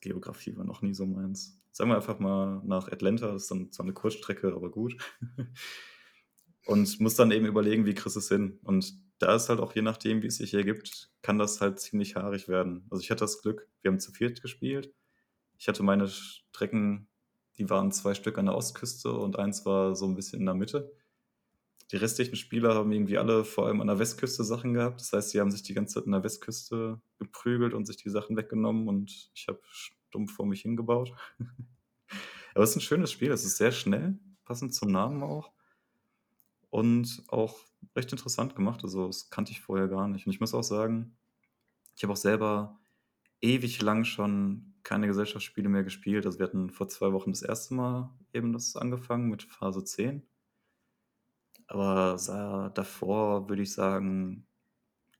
Geografie 0.00 0.56
war 0.56 0.64
noch 0.64 0.82
nie 0.82 0.94
so 0.94 1.06
meins. 1.06 1.60
Sagen 1.72 1.90
wir 1.90 1.96
einfach 1.96 2.18
mal 2.18 2.60
nach 2.64 2.88
Atlanta, 2.88 3.32
das 3.32 3.42
ist 3.42 3.50
dann 3.50 3.72
zwar 3.72 3.84
eine 3.84 3.94
Kurzstrecke, 3.94 4.52
aber 4.54 4.70
gut. 4.70 4.96
Und 6.66 7.00
musst 7.00 7.18
dann 7.18 7.30
eben 7.30 7.46
überlegen, 7.46 7.86
wie 7.86 7.94
kriegst 7.94 8.16
du 8.16 8.20
es 8.20 8.28
hin? 8.28 8.58
Und 8.62 8.94
da 9.18 9.34
ist 9.34 9.48
halt 9.48 9.60
auch 9.60 9.74
je 9.74 9.82
nachdem, 9.82 10.22
wie 10.22 10.28
es 10.28 10.36
sich 10.36 10.54
ergibt, 10.54 11.10
kann 11.22 11.38
das 11.38 11.60
halt 11.60 11.80
ziemlich 11.80 12.16
haarig 12.16 12.48
werden. 12.48 12.86
Also 12.90 13.02
ich 13.02 13.10
hatte 13.10 13.20
das 13.20 13.42
Glück, 13.42 13.68
wir 13.82 13.90
haben 13.90 14.00
zu 14.00 14.12
viert 14.12 14.42
gespielt. 14.42 14.94
Ich 15.58 15.68
hatte 15.68 15.82
meine 15.82 16.08
Strecken, 16.08 17.08
die 17.56 17.68
waren 17.68 17.90
zwei 17.90 18.14
Stück 18.14 18.38
an 18.38 18.46
der 18.46 18.54
Ostküste 18.54 19.12
und 19.12 19.38
eins 19.38 19.66
war 19.66 19.96
so 19.96 20.06
ein 20.06 20.14
bisschen 20.14 20.40
in 20.40 20.46
der 20.46 20.54
Mitte. 20.54 20.92
Die 21.90 21.96
restlichen 21.96 22.36
Spieler 22.36 22.74
haben 22.74 22.92
irgendwie 22.92 23.18
alle 23.18 23.44
vor 23.44 23.66
allem 23.66 23.80
an 23.80 23.86
der 23.86 23.98
Westküste 23.98 24.44
Sachen 24.44 24.74
gehabt. 24.74 25.00
Das 25.00 25.12
heißt, 25.12 25.30
sie 25.30 25.40
haben 25.40 25.50
sich 25.50 25.62
die 25.62 25.74
ganze 25.74 25.94
Zeit 25.94 26.04
an 26.06 26.12
der 26.12 26.22
Westküste 26.22 27.00
geprügelt 27.18 27.74
und 27.74 27.86
sich 27.86 27.96
die 27.96 28.10
Sachen 28.10 28.36
weggenommen 28.36 28.88
und 28.88 29.30
ich 29.34 29.48
habe 29.48 29.60
stumpf 29.70 30.34
vor 30.34 30.46
mich 30.46 30.62
hingebaut. 30.62 31.12
Aber 32.54 32.64
es 32.64 32.70
ist 32.70 32.76
ein 32.76 32.80
schönes 32.82 33.10
Spiel, 33.10 33.32
es 33.32 33.44
ist 33.44 33.56
sehr 33.56 33.72
schnell, 33.72 34.18
passend 34.44 34.74
zum 34.74 34.90
Namen 34.92 35.22
auch. 35.22 35.50
Und 36.70 37.24
auch 37.28 37.58
recht 37.96 38.12
interessant 38.12 38.54
gemacht. 38.56 38.82
Also, 38.84 39.06
das 39.06 39.30
kannte 39.30 39.52
ich 39.52 39.60
vorher 39.60 39.88
gar 39.88 40.08
nicht. 40.08 40.26
Und 40.26 40.32
ich 40.32 40.40
muss 40.40 40.54
auch 40.54 40.62
sagen, 40.62 41.16
ich 41.96 42.02
habe 42.02 42.12
auch 42.12 42.16
selber 42.16 42.78
ewig 43.40 43.80
lang 43.82 44.04
schon 44.04 44.74
keine 44.82 45.06
Gesellschaftsspiele 45.06 45.68
mehr 45.68 45.84
gespielt. 45.84 46.26
Also, 46.26 46.38
wir 46.38 46.46
hatten 46.46 46.70
vor 46.70 46.88
zwei 46.88 47.12
Wochen 47.12 47.32
das 47.32 47.42
erste 47.42 47.74
Mal 47.74 48.10
eben 48.32 48.52
das 48.52 48.76
angefangen 48.76 49.28
mit 49.28 49.42
Phase 49.42 49.84
10. 49.84 50.22
Aber 51.66 52.18
sa 52.18 52.70
davor 52.70 53.48
würde 53.48 53.62
ich 53.62 53.72
sagen, 53.74 54.46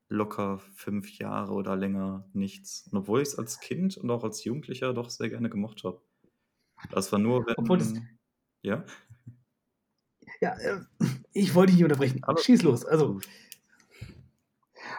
locker 0.08 0.58
fünf 0.58 1.18
Jahre 1.18 1.52
oder 1.52 1.76
länger 1.76 2.28
nichts. 2.32 2.88
Und 2.90 2.98
obwohl 2.98 3.20
ich 3.20 3.28
es 3.28 3.38
als 3.38 3.60
Kind 3.60 3.96
und 3.96 4.10
auch 4.10 4.24
als 4.24 4.44
Jugendlicher 4.44 4.94
doch 4.94 5.10
sehr 5.10 5.28
gerne 5.28 5.50
gemocht 5.50 5.84
habe. 5.84 6.00
Das 6.90 7.12
war 7.12 7.18
nur, 7.18 7.46
Obwohl 7.56 7.78
das 7.78 7.94
wenn 7.94 8.18
ja? 8.62 8.84
Ja, 10.40 10.56
äh, 10.58 10.80
ich 11.32 11.54
wollte 11.54 11.72
dich 11.72 11.76
nicht 11.76 11.84
unterbrechen. 11.84 12.20
Aber 12.24 12.40
Schieß 12.40 12.62
los. 12.62 12.84
Also 12.84 13.20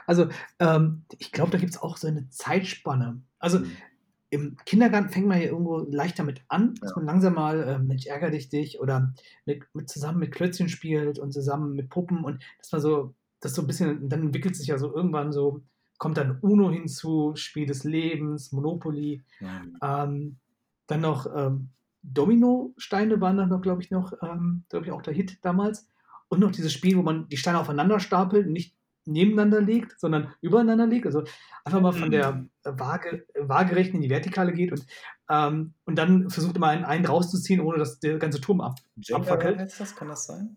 also, 0.08 0.28
ähm, 0.60 1.06
ich 1.18 1.32
glaube, 1.32 1.52
da 1.52 1.58
gibt 1.58 1.72
es 1.72 1.82
auch 1.82 1.98
so 1.98 2.08
eine 2.08 2.30
Zeitspanne. 2.30 3.22
Also, 3.40 3.60
Mhm. 3.60 3.90
im 4.32 4.58
Kindergarten 4.66 5.10
fängt 5.10 5.28
man 5.28 5.40
ja 5.42 5.48
irgendwo 5.48 5.80
leicht 5.80 6.20
damit 6.20 6.44
an, 6.50 6.76
dass 6.82 6.96
Ja. 6.96 6.96
man 6.96 7.06
langsam 7.06 7.34
mal, 7.36 7.64
äh, 7.64 7.80
„Mensch, 7.80 8.06
ärgere 8.08 8.32
dich 8.32 8.50
dich“ 8.50 8.80
oder 8.80 9.14
mit 9.46 9.64
mit 9.74 9.90
zusammen 9.90 10.20
mit 10.20 10.32
Klötzchen 10.34 10.70
spielt 10.70 11.20
und 11.20 11.32
zusammen 11.34 11.76
mit 11.76 11.90
Puppen 11.90 12.24
und 12.26 12.44
dass 12.60 12.72
man 12.72 12.82
so 12.82 13.16
das 13.42 13.56
so 13.56 13.62
'n 13.64 13.68
bisschen 13.68 14.10
dann 14.10 14.22
entwickelt 14.24 14.56
sich 14.56 14.68
ja 14.68 14.78
so 14.78 14.96
irgendwann 14.96 15.32
so 15.34 15.64
kommt 15.98 16.18
dann 16.18 16.40
Uno 16.42 16.72
hinzu, 16.72 17.34
Spiel 17.36 17.66
des 17.68 17.84
Lebens, 17.86 18.52
Monopoly, 18.52 19.24
Mhm. 19.42 19.80
ähm, 19.82 20.40
dann 20.88 21.02
noch, 21.02 21.28
ähm, 21.36 21.72
Dominosteine 22.04 23.20
waren 23.22 23.38
dann 23.38 23.50
noch, 23.50 23.62
glaube 23.62 23.82
ich, 23.84 23.92
noch, 23.92 24.14
ähm, 24.24 24.66
glaube 24.70 24.86
ich, 24.86 24.92
auch 24.92 25.02
der 25.02 25.14
Hit 25.14 25.40
damals. 25.44 25.90
Und 26.30 26.40
noch 26.40 26.52
dieses 26.52 26.72
Spiel, 26.72 26.96
wo 26.98 27.02
man 27.02 27.28
die 27.28 27.38
Steine 27.38 27.60
aufeinander 27.60 28.00
stapelt, 28.00 28.48
nicht 28.48 28.76
nebeneinander 29.06 29.62
legt, 29.62 30.00
sondern 30.00 30.34
übereinander 30.42 30.86
legt. 30.86 31.06
Also 31.08 31.24
einfach 31.66 31.82
mal 31.82 31.92
von 31.92 32.12
der 32.12 32.34
Mhm. 32.34 32.50
Waage, 32.64 33.26
waagerechten 33.40 33.96
in 33.96 34.02
die 34.02 34.10
Vertikale 34.10 34.54
geht 34.54 34.72
und, 34.72 34.86
ähm, 35.30 35.74
und 35.86 35.96
dann 35.98 36.30
versucht 36.30 36.56
immer 36.56 36.68
einen, 36.68 36.86
einen 36.86 37.06
rauszuziehen, 37.06 37.62
ohne 37.62 37.80
dass 37.80 38.00
der 38.00 38.20
ganze 38.20 38.40
Turm 38.40 38.62
ab, 38.62 38.78
abfackelt. 39.12 39.60
das? 39.80 39.96
Kann 39.96 40.08
das 40.10 40.26
sein? 40.28 40.56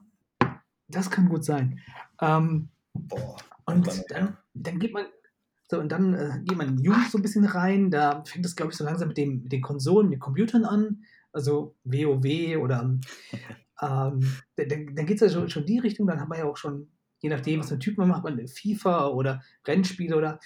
Das 0.88 1.10
kann 1.10 1.28
gut 1.28 1.44
sein. 1.44 1.80
Ähm, 2.20 2.68
Boah, 2.92 3.36
und 3.64 3.86
dann, 3.86 3.96
her. 4.10 4.38
dann 4.52 4.78
geht 4.78 4.92
man 4.92 5.06
so 5.70 5.78
und 5.80 5.90
dann 5.90 6.12
äh, 6.12 6.40
geht 6.44 6.58
man 6.58 6.68
in 6.68 6.78
Jugend 6.78 7.10
so 7.10 7.16
ein 7.16 7.22
bisschen 7.22 7.46
rein. 7.46 7.90
Da 7.90 8.22
fängt 8.26 8.44
es, 8.44 8.54
glaube 8.56 8.72
ich, 8.72 8.76
so 8.76 8.84
langsam 8.84 9.08
mit, 9.08 9.16
dem, 9.16 9.44
mit 9.44 9.52
den 9.52 9.62
Konsolen, 9.62 10.08
mit 10.10 10.16
den 10.16 10.20
Computern 10.20 10.66
an. 10.66 11.04
Also 11.32 11.76
WoW 11.84 12.58
oder 12.58 12.98
ähm, 13.82 14.20
dann, 14.56 14.94
dann 14.94 15.06
geht 15.06 15.20
es 15.20 15.20
ja 15.20 15.28
schon, 15.28 15.50
schon 15.50 15.64
in 15.64 15.66
die 15.66 15.78
Richtung. 15.80 16.06
Dann 16.06 16.20
hat 16.20 16.28
man 16.28 16.38
ja 16.38 16.44
auch 16.44 16.56
schon, 16.56 16.88
je 17.20 17.28
nachdem, 17.28 17.60
was 17.60 17.68
für 17.68 17.74
ein 17.74 17.80
Typ 17.80 17.98
man 17.98 18.08
macht, 18.08 18.24
man 18.24 18.46
FIFA 18.46 19.08
oder 19.08 19.42
Rennspiele 19.66 20.16
oder 20.16 20.38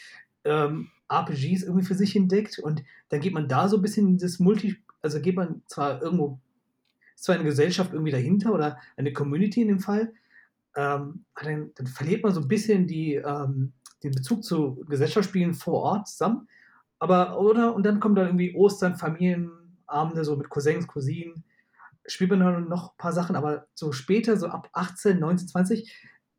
ähm, 0.45 0.89
RPGs 1.09 1.63
irgendwie 1.63 1.87
für 1.87 1.95
sich 1.95 2.17
entdeckt. 2.17 2.59
Und 2.59 2.83
dann 3.11 3.21
geht 3.21 3.35
man 3.35 3.49
da 3.49 3.69
so 3.69 3.77
ein 3.77 3.83
bisschen 3.83 4.09
in 4.09 4.19
das 4.19 4.39
Multi, 4.39 4.77
also 5.03 5.21
geht 5.21 5.37
man 5.37 5.63
zwar 5.67 6.03
irgendwo, 6.03 6.41
ist 7.15 7.25
zwar 7.25 7.35
eine 7.35 7.45
Gesellschaft 7.45 7.93
irgendwie 7.93 8.13
dahinter 8.13 8.53
oder 8.53 8.79
eine 8.97 9.13
Community 9.13 9.63
in 9.63 9.69
dem 9.69 9.81
Fall, 9.81 10.13
ähm, 10.75 11.25
dann, 11.43 11.71
dann 11.75 11.87
verliert 11.87 12.23
man 12.23 12.35
so 12.35 12.41
ein 12.41 12.49
bisschen 12.49 12.87
die, 12.87 13.15
ähm, 13.15 13.73
den 14.03 14.13
Bezug 14.13 14.45
zu 14.45 14.85
Gesellschaftsspielen 14.89 15.55
vor 15.55 15.83
Ort 15.83 16.09
zusammen. 16.09 16.49
Aber, 16.99 17.39
oder, 17.39 17.75
und 17.75 17.85
dann 17.85 18.01
kommen 18.01 18.15
dann 18.15 18.27
irgendwie 18.27 18.55
Ostern, 18.55 18.97
Familienabende, 18.97 20.25
so 20.25 20.37
mit 20.37 20.49
Cousins, 20.49 20.87
Cousinen, 20.87 21.45
spielt 22.09 22.31
man 22.31 22.69
noch 22.69 22.93
ein 22.93 22.97
paar 22.99 23.13
Sachen, 23.13 23.37
aber 23.37 23.67
so 23.75 23.93
später, 23.93 24.37
so 24.37 24.47
ab 24.49 24.69
18, 24.73 25.19
19, 25.19 25.49
20, 25.49 25.93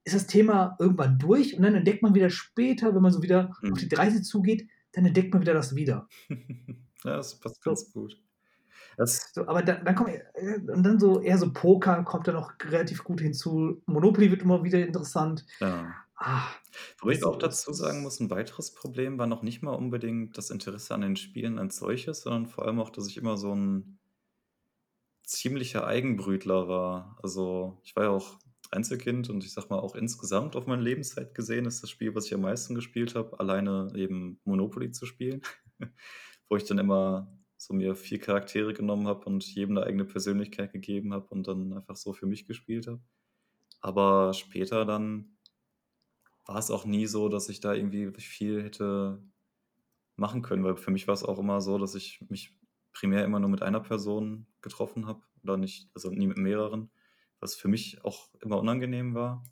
ist 0.05 0.15
das 0.15 0.27
Thema 0.27 0.75
irgendwann 0.79 1.19
durch 1.19 1.55
und 1.55 1.63
dann 1.63 1.75
entdeckt 1.75 2.01
man 2.03 2.15
wieder 2.15 2.29
später, 2.29 2.95
wenn 2.95 3.01
man 3.01 3.11
so 3.11 3.21
wieder 3.21 3.53
Mhm. 3.61 3.73
auf 3.73 3.79
die 3.79 3.89
30 3.89 4.23
zugeht, 4.23 4.69
dann 4.93 5.05
entdeckt 5.05 5.33
man 5.33 5.41
wieder 5.41 5.53
das 5.53 5.75
wieder. 5.75 6.07
Ja, 7.03 7.17
das 7.17 7.39
passt 7.39 7.63
So. 7.63 7.69
ganz 7.69 7.91
gut. 7.93 8.17
Das 8.97 9.31
So, 9.33 9.47
aber 9.47 9.61
dann, 9.63 9.85
dann 9.85 9.95
kommt 9.95 10.09
äh, 10.11 10.59
und 10.71 10.83
dann 10.83 10.99
so 10.99 11.21
eher 11.21 11.37
so 11.37 11.53
Poker 11.53 12.03
kommt 12.03 12.27
dann 12.27 12.35
noch 12.35 12.53
relativ 12.63 13.03
gut 13.03 13.21
hinzu. 13.21 13.81
Monopoly 13.85 14.31
wird 14.31 14.41
immer 14.41 14.63
wieder 14.63 14.79
interessant. 14.85 15.45
ja. 15.59 15.95
Ah, 16.19 16.47
Wobei 16.99 17.13
ich 17.13 17.23
auch 17.23 17.37
dazu 17.37 17.73
sagen 17.73 18.01
muss, 18.01 18.19
ein 18.19 18.29
weiteres 18.31 18.73
Problem 18.73 19.19
war 19.19 19.27
noch 19.27 19.43
nicht 19.43 19.61
mal 19.61 19.73
unbedingt 19.75 20.37
das 20.37 20.49
Interesse 20.49 20.93
an 20.95 21.01
den 21.01 21.15
Spielen 21.15 21.59
als 21.59 21.77
solches, 21.77 22.21
sondern 22.21 22.47
vor 22.47 22.65
allem 22.65 22.79
auch, 22.79 22.89
dass 22.89 23.07
ich 23.07 23.17
immer 23.17 23.37
so 23.37 23.53
ein 23.53 23.99
ziemlicher 25.27 25.85
Eigenbrötler 25.85 26.67
war. 26.67 27.19
Also, 27.21 27.79
ich 27.83 27.95
war 27.95 28.05
ja 28.05 28.09
auch 28.09 28.39
Einzelkind 28.71 29.29
und 29.29 29.43
ich 29.43 29.53
sage 29.53 29.67
mal 29.69 29.79
auch 29.79 29.95
insgesamt 29.95 30.55
auf 30.55 30.67
meine 30.67 30.81
Lebenszeit 30.81 31.35
gesehen 31.35 31.65
ist 31.65 31.83
das 31.83 31.89
Spiel, 31.89 32.15
was 32.15 32.25
ich 32.25 32.33
am 32.33 32.41
meisten 32.41 32.75
gespielt 32.75 33.15
habe, 33.15 33.39
alleine 33.39 33.91
eben 33.95 34.39
Monopoly 34.43 34.91
zu 34.91 35.05
spielen, 35.05 35.41
wo 36.49 36.57
ich 36.57 36.65
dann 36.65 36.79
immer 36.79 37.31
so 37.57 37.73
mir 37.73 37.95
vier 37.95 38.19
Charaktere 38.19 38.73
genommen 38.73 39.07
habe 39.07 39.25
und 39.25 39.43
jedem 39.45 39.77
eine 39.77 39.85
eigene 39.85 40.05
Persönlichkeit 40.05 40.73
gegeben 40.73 41.13
habe 41.13 41.27
und 41.29 41.47
dann 41.47 41.73
einfach 41.73 41.95
so 41.95 42.13
für 42.13 42.25
mich 42.27 42.45
gespielt 42.45 42.87
habe. 42.87 43.01
Aber 43.81 44.33
später 44.33 44.85
dann 44.85 45.37
war 46.45 46.57
es 46.57 46.71
auch 46.71 46.85
nie 46.85 47.07
so, 47.07 47.29
dass 47.29 47.49
ich 47.49 47.59
da 47.59 47.73
irgendwie 47.73 48.11
viel 48.19 48.63
hätte 48.63 49.21
machen 50.15 50.41
können, 50.41 50.63
weil 50.63 50.77
für 50.77 50.91
mich 50.91 51.07
war 51.07 51.13
es 51.13 51.23
auch 51.23 51.39
immer 51.39 51.61
so, 51.61 51.77
dass 51.77 51.95
ich 51.95 52.23
mich 52.29 52.57
primär 52.97 53.23
immer 53.23 53.39
nur 53.39 53.49
mit 53.49 53.61
einer 53.61 53.79
Person 53.79 54.47
getroffen 54.61 55.05
habe 55.05 55.21
oder 55.43 55.57
nicht, 55.57 55.89
also 55.93 56.09
nie 56.09 56.27
mit 56.27 56.37
mehreren, 56.37 56.89
was 57.39 57.55
für 57.55 57.67
mich 57.67 58.03
auch 58.03 58.29
immer 58.41 58.57
unangenehm 58.57 59.13
war. 59.13 59.43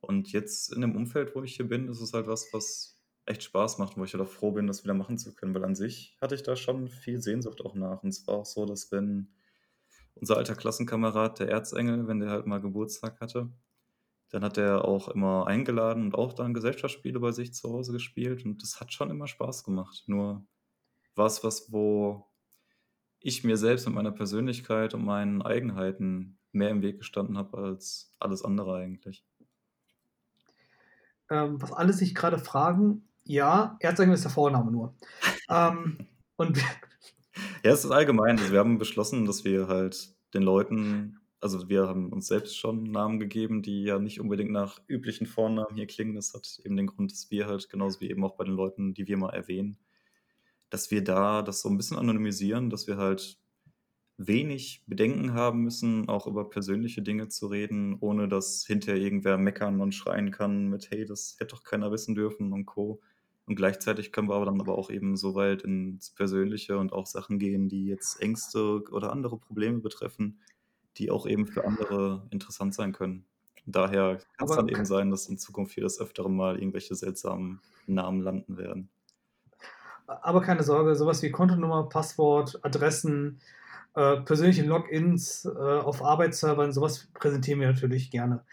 Und 0.00 0.32
jetzt 0.32 0.72
in 0.72 0.80
dem 0.80 0.96
Umfeld, 0.96 1.34
wo 1.34 1.42
ich 1.42 1.56
hier 1.56 1.68
bin, 1.68 1.88
ist 1.88 2.00
es 2.00 2.12
halt 2.12 2.26
was, 2.26 2.48
was 2.52 2.98
echt 3.26 3.42
Spaß 3.42 3.78
macht, 3.78 3.96
wo 3.96 4.04
ich 4.04 4.14
halt 4.14 4.22
auch 4.22 4.30
froh 4.30 4.52
bin, 4.52 4.66
das 4.66 4.84
wieder 4.84 4.94
machen 4.94 5.18
zu 5.18 5.34
können, 5.34 5.54
weil 5.54 5.64
an 5.64 5.74
sich 5.74 6.16
hatte 6.20 6.34
ich 6.34 6.42
da 6.42 6.56
schon 6.56 6.88
viel 6.88 7.20
Sehnsucht 7.20 7.60
auch 7.60 7.74
nach. 7.74 8.02
Und 8.02 8.08
es 8.08 8.26
war 8.26 8.36
auch 8.36 8.46
so, 8.46 8.64
dass 8.64 8.90
wenn 8.90 9.28
unser 10.14 10.38
alter 10.38 10.56
Klassenkamerad, 10.56 11.40
der 11.40 11.50
Erzengel, 11.50 12.08
wenn 12.08 12.20
der 12.20 12.30
halt 12.30 12.46
mal 12.46 12.60
Geburtstag 12.60 13.20
hatte, 13.20 13.52
dann 14.30 14.42
hat 14.42 14.56
er 14.56 14.86
auch 14.86 15.08
immer 15.08 15.46
eingeladen 15.46 16.04
und 16.04 16.14
auch 16.14 16.32
dann 16.32 16.54
Gesellschaftsspiele 16.54 17.20
bei 17.20 17.32
sich 17.32 17.52
zu 17.52 17.70
Hause 17.70 17.92
gespielt 17.92 18.46
und 18.46 18.62
das 18.62 18.80
hat 18.80 18.92
schon 18.92 19.10
immer 19.10 19.26
Spaß 19.26 19.62
gemacht. 19.62 20.04
Nur 20.06 20.46
war 21.14 21.26
es 21.26 21.44
was, 21.44 21.70
wo 21.70 22.31
ich 23.22 23.44
mir 23.44 23.56
selbst 23.56 23.86
mit 23.86 23.94
meiner 23.94 24.12
Persönlichkeit 24.12 24.94
und 24.94 25.04
meinen 25.04 25.42
Eigenheiten 25.42 26.38
mehr 26.52 26.70
im 26.70 26.82
Weg 26.82 26.98
gestanden 26.98 27.38
habe 27.38 27.56
als 27.58 28.14
alles 28.18 28.44
andere 28.44 28.76
eigentlich. 28.76 29.24
Ähm, 31.30 31.60
was 31.62 31.72
alle 31.72 31.92
sich 31.92 32.14
gerade 32.14 32.38
fragen, 32.38 33.08
ja, 33.24 33.76
Erzengel 33.80 34.14
ist 34.14 34.24
der 34.24 34.30
Vorname 34.30 34.70
nur. 34.70 34.94
ähm, 35.48 36.06
und 36.36 36.58
ja, 37.64 37.72
es 37.72 37.84
ist 37.84 37.90
allgemein. 37.90 38.38
Also 38.38 38.52
wir 38.52 38.58
haben 38.58 38.78
beschlossen, 38.78 39.24
dass 39.24 39.44
wir 39.44 39.68
halt 39.68 40.14
den 40.34 40.42
Leuten 40.42 41.18
also 41.42 41.68
wir 41.68 41.88
haben 41.88 42.12
uns 42.12 42.28
selbst 42.28 42.56
schon 42.56 42.84
Namen 42.84 43.18
gegeben, 43.18 43.62
die 43.62 43.82
ja 43.82 43.98
nicht 43.98 44.20
unbedingt 44.20 44.52
nach 44.52 44.80
üblichen 44.86 45.26
Vornamen 45.26 45.74
hier 45.74 45.88
klingen. 45.88 46.14
Das 46.14 46.32
hat 46.34 46.60
eben 46.64 46.76
den 46.76 46.86
Grund, 46.86 47.10
dass 47.10 47.32
wir 47.32 47.48
halt, 47.48 47.68
genauso 47.68 48.00
wie 48.00 48.10
eben 48.10 48.24
auch 48.24 48.36
bei 48.36 48.44
den 48.44 48.54
Leuten, 48.54 48.94
die 48.94 49.08
wir 49.08 49.16
mal 49.16 49.30
erwähnen, 49.30 49.76
dass 50.72 50.90
wir 50.90 51.04
da 51.04 51.42
das 51.42 51.60
so 51.60 51.68
ein 51.68 51.76
bisschen 51.76 51.98
anonymisieren, 51.98 52.70
dass 52.70 52.86
wir 52.86 52.96
halt 52.96 53.38
wenig 54.16 54.82
Bedenken 54.86 55.34
haben 55.34 55.60
müssen, 55.60 56.08
auch 56.08 56.26
über 56.26 56.48
persönliche 56.48 57.02
Dinge 57.02 57.28
zu 57.28 57.48
reden, 57.48 57.98
ohne 58.00 58.26
dass 58.26 58.64
hinterher 58.66 58.98
irgendwer 58.98 59.36
meckern 59.36 59.82
und 59.82 59.94
schreien 59.94 60.30
kann 60.30 60.68
mit, 60.68 60.90
hey, 60.90 61.04
das 61.04 61.36
hätte 61.38 61.54
doch 61.56 61.62
keiner 61.62 61.92
wissen 61.92 62.14
dürfen 62.14 62.54
und 62.54 62.64
Co. 62.64 63.02
Und 63.44 63.56
gleichzeitig 63.56 64.12
können 64.12 64.30
wir 64.30 64.34
aber 64.34 64.46
dann 64.46 64.62
aber 64.62 64.78
auch 64.78 64.88
eben 64.88 65.14
so 65.18 65.34
weit 65.34 65.60
ins 65.60 66.10
Persönliche 66.10 66.78
und 66.78 66.94
auch 66.94 67.06
Sachen 67.06 67.38
gehen, 67.38 67.68
die 67.68 67.84
jetzt 67.84 68.22
Ängste 68.22 68.82
oder 68.92 69.12
andere 69.12 69.36
Probleme 69.36 69.80
betreffen, 69.80 70.40
die 70.96 71.10
auch 71.10 71.26
eben 71.26 71.46
für 71.46 71.66
andere 71.66 72.26
interessant 72.30 72.74
sein 72.74 72.92
können. 72.92 73.26
Daher 73.66 74.20
kann 74.38 74.48
es 74.48 74.56
dann 74.56 74.68
eben 74.68 74.86
sein, 74.86 75.10
dass 75.10 75.28
in 75.28 75.36
Zukunft 75.36 75.74
hier 75.74 75.82
das 75.82 76.00
Öfteren 76.00 76.34
mal 76.34 76.58
irgendwelche 76.58 76.94
seltsamen 76.94 77.60
Namen 77.86 78.22
landen 78.22 78.56
werden. 78.56 78.88
Aber 80.22 80.42
keine 80.42 80.62
Sorge, 80.62 80.94
sowas 80.94 81.22
wie 81.22 81.30
Kontonummer, 81.30 81.88
Passwort, 81.88 82.58
Adressen, 82.62 83.40
äh, 83.94 84.16
persönliche 84.20 84.64
Logins 84.64 85.44
äh, 85.44 85.58
auf 85.58 86.02
Arbeitsservern, 86.02 86.72
sowas 86.72 87.08
präsentieren 87.14 87.60
wir 87.60 87.68
natürlich 87.68 88.10
gerne. 88.10 88.44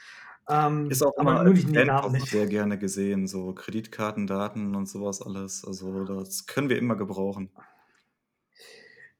Ähm, 0.50 0.90
ist 0.90 1.04
auch 1.04 1.16
aber 1.18 1.44
nur 1.44 1.54
nicht 1.54 1.70
Namen 1.70 2.20
sehr 2.22 2.48
gerne 2.48 2.80
gesehen, 2.80 3.28
so 3.28 3.54
Kreditkartendaten 3.54 4.76
und 4.76 4.90
sowas 4.90 5.22
alles. 5.22 5.64
Also 5.64 6.04
das 6.06 6.48
können 6.48 6.70
wir 6.70 6.78
immer 6.78 6.96
gebrauchen. 6.96 7.52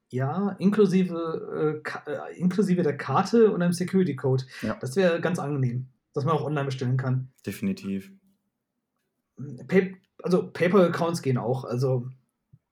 Ja, 0.10 0.56
inklusive, 0.58 1.82
äh, 1.86 2.12
äh, 2.12 2.40
inklusive 2.40 2.82
der 2.82 2.98
Karte 2.98 3.52
und 3.52 3.62
einem 3.62 3.74
Security 3.74 4.16
Code. 4.16 4.44
Ja. 4.64 4.76
Das 4.82 4.96
wäre 4.96 5.22
ganz 5.22 5.38
angenehm, 5.38 5.88
dass 6.14 6.26
man 6.26 6.34
auch 6.34 6.44
online 6.44 6.66
bestellen 6.66 6.98
kann. 6.98 7.32
Definitiv. 7.46 8.12
Pay 9.68 9.96
also 10.22 10.52
PayPal-Accounts 10.52 11.22
gehen 11.22 11.38
auch. 11.38 11.64
Also 11.64 12.10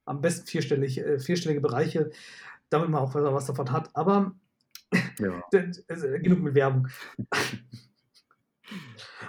am 0.07 0.21
besten 0.21 0.47
vierstellig, 0.47 0.99
äh, 0.99 1.19
vierstellige 1.19 1.61
Bereiche, 1.61 2.11
damit 2.69 2.89
man 2.89 3.01
auch 3.01 3.13
was 3.13 3.45
davon 3.45 3.71
hat. 3.71 3.89
Aber 3.95 4.33
ja. 5.19 5.43
genug 6.19 6.41
mit 6.41 6.55
Werbung. 6.55 6.87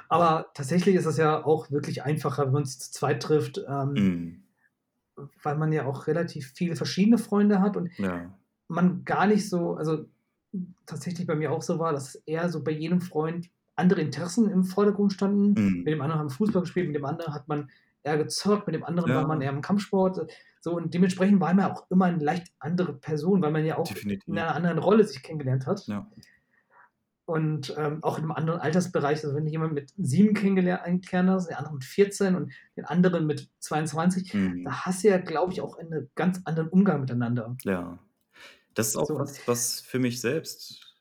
Aber 0.09 0.51
tatsächlich 0.55 0.95
ist 0.97 1.07
es 1.07 1.19
ja 1.19 1.45
auch 1.45 1.71
wirklich 1.71 2.03
einfacher, 2.03 2.47
wenn 2.47 2.53
man 2.53 2.65
sich 2.65 2.81
zu 2.81 2.91
zweit 2.91 3.23
trifft. 3.23 3.61
Ähm, 3.69 3.93
mm 3.93 4.43
weil 5.43 5.57
man 5.57 5.73
ja 5.73 5.87
auch 5.87 6.07
relativ 6.07 6.53
viele 6.55 6.77
verschiedene 6.77 7.19
Freunde 7.19 7.61
hat 7.61 7.77
und 7.77 7.97
ja. 7.99 8.33
man 8.69 9.05
gar 9.05 9.27
nicht 9.27 9.49
so, 9.49 9.75
also 9.75 10.07
tatsächlich 10.87 11.27
bei 11.27 11.35
mir 11.35 11.53
auch 11.53 11.63
so 11.63 11.79
war, 11.79 11.93
dass 11.93 12.15
eher 12.27 12.49
so 12.49 12.63
bei 12.63 12.71
jedem 12.71 13.01
Freund 13.01 13.51
andere 13.77 14.01
Interessen 14.01 14.51
im 14.51 14.65
Vordergrund 14.65 15.13
standen. 15.13 15.55
Mhm. 15.61 15.79
Mit 15.79 15.89
dem 15.89 16.01
anderen 16.01 16.21
haben 16.21 16.31
wir 16.31 16.37
Fußball 16.37 16.63
gespielt, 16.63 16.87
mit 16.87 16.97
dem 16.97 17.05
anderen 17.05 17.35
hat 17.35 17.49
man 17.49 17.71
eher 18.09 18.19
gezockt, 18.19 18.67
mit 18.67 18.75
dem 18.75 18.85
anderen 18.85 19.11
ja. 19.11 19.17
war 19.17 19.27
man 19.27 19.41
eher 19.41 19.51
im 19.51 19.61
Kampfsport. 19.61 20.31
So, 20.61 20.75
und 20.75 20.93
dementsprechend 20.93 21.41
war 21.41 21.55
man 21.55 21.71
auch 21.71 21.87
immer 21.91 22.07
eine 22.07 22.23
leicht 22.23 22.49
andere 22.59 22.93
Person, 22.93 23.43
weil 23.43 23.53
man 23.53 23.65
ja 23.65 23.79
auch 23.79 23.87
Definitiv. 23.87 24.27
in 24.27 24.39
einer 24.39 24.55
anderen 24.55 24.79
Rolle 24.79 25.05
sich 25.05 25.23
kennengelernt 25.23 25.67
hat. 25.67 25.87
Ja. 25.87 26.11
Und 27.27 27.75
ähm, 27.77 28.03
auch 28.03 28.17
in 28.17 28.25
einem 28.25 28.33
anderen 28.33 28.61
Altersbereich, 28.61 29.23
also 29.23 29.37
wenn 29.37 29.45
du 29.45 29.51
jemanden 29.51 29.75
mit 29.75 29.93
sieben 29.99 30.33
kennengelernt 30.35 31.13
hast, 31.13 31.51
der 31.51 31.59
andere 31.59 31.75
mit 31.75 31.85
14 31.85 32.35
und 32.35 32.53
den 32.75 32.87
anderen 32.87 33.27
mit 33.27 33.51
22, 33.59 34.33
mhm. 34.33 34.65
da 34.65 34.87
hast 34.87 35.05
du 35.05 35.09
ja, 35.09 35.19
glaube 35.19 35.53
ich, 35.53 35.61
auch 35.61 35.77
einen 35.77 36.11
ganz 36.15 36.41
anderen 36.45 36.71
Umgang 36.71 37.03
miteinander. 37.03 37.55
Ja. 37.65 37.99
Das 38.73 38.89
ist 38.89 38.97
auch 38.97 39.07
so. 39.07 39.19
was, 39.19 39.47
was 39.47 39.81
für 39.81 39.99
mich 39.99 40.21
selbst 40.21 40.97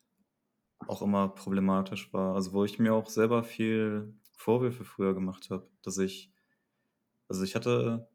auch 0.85 1.01
immer 1.01 1.29
problematisch 1.29 2.11
war. 2.13 2.35
Also 2.35 2.53
wo 2.53 2.65
ich 2.65 2.77
mir 2.77 2.93
auch 2.93 3.09
selber 3.09 3.43
viel 3.43 4.13
Vorwürfe 4.33 4.83
früher 4.83 5.13
gemacht 5.13 5.49
habe, 5.49 5.67
dass 5.81 5.97
ich, 5.97 6.31
also 7.29 7.43
ich 7.43 7.55
hatte 7.55 8.09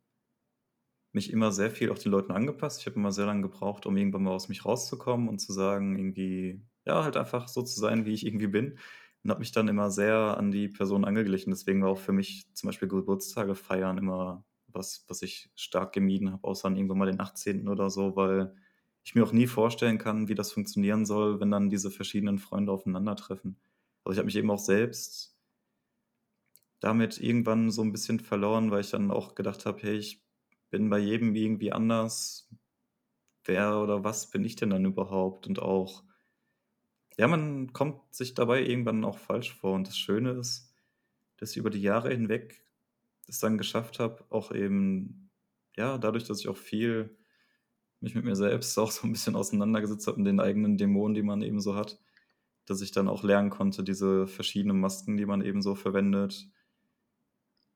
mich 1.12 1.30
immer 1.32 1.52
sehr 1.52 1.70
viel 1.70 1.90
auch 1.90 1.98
den 1.98 2.12
Leuten 2.12 2.32
angepasst. 2.32 2.80
Ich 2.80 2.86
habe 2.86 2.96
immer 2.96 3.12
sehr 3.12 3.26
lange 3.26 3.42
gebraucht, 3.42 3.86
um 3.86 3.96
irgendwann 3.96 4.22
mal 4.24 4.30
aus 4.32 4.48
mich 4.48 4.64
rauszukommen 4.64 5.28
und 5.28 5.38
zu 5.40 5.52
sagen, 5.52 5.96
irgendwie, 5.98 6.62
ja, 6.86 7.04
halt 7.04 7.16
einfach 7.16 7.48
so 7.48 7.62
zu 7.62 7.78
sein, 7.78 8.06
wie 8.06 8.12
ich 8.14 8.26
irgendwie 8.26 8.46
bin. 8.46 8.78
Und 9.22 9.30
habe 9.30 9.40
mich 9.40 9.52
dann 9.52 9.68
immer 9.68 9.90
sehr 9.90 10.36
an 10.38 10.50
die 10.50 10.68
Person 10.68 11.04
angeglichen. 11.04 11.50
Deswegen 11.52 11.82
war 11.82 11.90
auch 11.90 11.98
für 11.98 12.12
mich 12.12 12.46
zum 12.54 12.68
Beispiel 12.68 12.88
Geburtstage 12.88 13.54
feiern 13.54 13.98
immer 13.98 14.44
was, 14.68 15.04
was 15.08 15.20
ich 15.22 15.50
stark 15.54 15.92
gemieden 15.92 16.32
habe, 16.32 16.44
außer 16.44 16.66
an 16.66 16.76
irgendwann 16.76 16.98
mal 16.98 17.06
den 17.06 17.20
18. 17.20 17.68
oder 17.68 17.90
so, 17.90 18.16
weil 18.16 18.54
ich 19.04 19.14
mir 19.14 19.22
auch 19.24 19.32
nie 19.32 19.46
vorstellen 19.46 19.98
kann, 19.98 20.28
wie 20.28 20.34
das 20.34 20.50
funktionieren 20.52 21.04
soll, 21.04 21.40
wenn 21.40 21.50
dann 21.50 21.68
diese 21.68 21.90
verschiedenen 21.90 22.38
Freunde 22.38 22.72
aufeinandertreffen. 22.72 23.60
Also 24.04 24.14
ich 24.14 24.18
habe 24.18 24.26
mich 24.26 24.36
eben 24.36 24.50
auch 24.50 24.58
selbst 24.58 25.31
damit 26.82 27.18
irgendwann 27.18 27.70
so 27.70 27.82
ein 27.82 27.92
bisschen 27.92 28.20
verloren, 28.20 28.70
weil 28.70 28.82
ich 28.82 28.90
dann 28.90 29.10
auch 29.10 29.34
gedacht 29.34 29.64
habe, 29.64 29.80
hey, 29.80 29.94
ich 29.96 30.22
bin 30.70 30.90
bei 30.90 30.98
jedem 30.98 31.34
irgendwie 31.34 31.72
anders. 31.72 32.50
Wer 33.44 33.78
oder 33.78 34.04
was 34.04 34.30
bin 34.30 34.44
ich 34.44 34.56
denn 34.56 34.70
dann 34.70 34.84
überhaupt? 34.84 35.46
Und 35.46 35.60
auch 35.60 36.04
ja, 37.18 37.28
man 37.28 37.72
kommt 37.72 38.14
sich 38.14 38.34
dabei 38.34 38.62
irgendwann 38.62 39.04
auch 39.04 39.18
falsch 39.18 39.54
vor. 39.54 39.74
Und 39.74 39.86
das 39.86 39.98
Schöne 39.98 40.32
ist, 40.32 40.72
dass 41.36 41.52
ich 41.52 41.56
über 41.56 41.70
die 41.70 41.82
Jahre 41.82 42.10
hinweg 42.10 42.64
es 43.28 43.38
dann 43.38 43.58
geschafft 43.58 44.00
habe, 44.00 44.24
auch 44.30 44.52
eben, 44.52 45.30
ja, 45.76 45.98
dadurch, 45.98 46.24
dass 46.24 46.40
ich 46.40 46.48
auch 46.48 46.56
viel 46.56 47.16
mich 48.00 48.14
mit 48.14 48.24
mir 48.24 48.36
selbst 48.36 48.78
auch 48.78 48.90
so 48.90 49.06
ein 49.06 49.12
bisschen 49.12 49.36
auseinandergesetzt 49.36 50.06
habe 50.06 50.16
und 50.18 50.24
den 50.24 50.40
eigenen 50.40 50.76
Dämonen, 50.76 51.14
die 51.14 51.22
man 51.22 51.42
eben 51.42 51.60
so 51.60 51.74
hat, 51.74 52.00
dass 52.66 52.80
ich 52.80 52.92
dann 52.92 53.08
auch 53.08 53.22
lernen 53.22 53.50
konnte, 53.50 53.84
diese 53.84 54.26
verschiedenen 54.26 54.80
Masken, 54.80 55.16
die 55.16 55.26
man 55.26 55.42
eben 55.42 55.62
so 55.62 55.74
verwendet, 55.74 56.48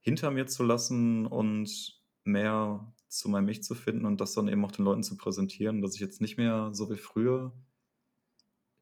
hinter 0.07 0.31
mir 0.31 0.47
zu 0.47 0.63
lassen 0.63 1.27
und 1.27 2.01
mehr 2.23 2.95
zu 3.09 3.29
meinem 3.29 3.49
Ich 3.49 3.65
zu 3.65 3.75
finden 3.75 4.07
und 4.07 4.21
das 4.21 4.35
dann 4.35 4.47
eben 4.47 4.65
auch 4.65 4.71
den 4.71 4.85
Leuten 4.85 5.03
zu 5.03 5.17
präsentieren, 5.17 5.83
dass 5.83 5.97
ich 5.97 6.01
jetzt 6.01 6.21
nicht 6.21 6.37
mehr 6.37 6.71
so 6.73 6.89
wie 6.91 6.97
früher 6.97 7.53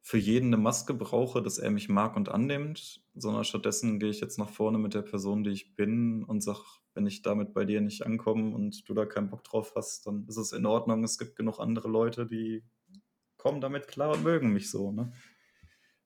für 0.03 0.19
jeden 0.19 0.49
eine 0.49 0.59
Maske 0.59 0.93
brauche, 0.93 1.41
dass 1.41 1.57
er 1.57 1.71
mich 1.71 1.89
mag 1.89 2.15
und 2.15 2.29
annimmt, 2.29 3.03
sondern 3.15 3.45
stattdessen 3.45 3.99
gehe 3.99 4.11
ich 4.11 4.21
jetzt 4.21 4.39
nach 4.39 4.51
vorne 4.51 4.77
mit 4.77 4.93
der 4.93 5.01
Person, 5.01 5.45
die 5.45 5.53
ich 5.53 5.75
bin 5.75 6.25
und 6.25 6.43
sage, 6.43 6.61
wenn 6.93 7.07
ich 7.07 7.23
damit 7.23 7.55
bei 7.55 7.65
dir 7.65 7.81
nicht 7.81 8.05
ankomme 8.05 8.55
und 8.55 8.87
du 8.87 8.93
da 8.93 9.07
keinen 9.07 9.31
Bock 9.31 9.45
drauf 9.45 9.73
hast, 9.77 10.07
dann 10.07 10.27
ist 10.29 10.37
es 10.37 10.53
in 10.53 10.67
Ordnung. 10.67 11.05
Es 11.05 11.17
gibt 11.17 11.37
genug 11.37 11.59
andere 11.59 11.89
Leute, 11.89 12.27
die 12.27 12.65
kommen 13.39 13.63
damit 13.63 13.89
klar 13.89 14.13
und 14.13 14.25
mögen 14.25 14.53
mich 14.53 14.71
so. 14.71 14.93
Ne? 14.93 15.11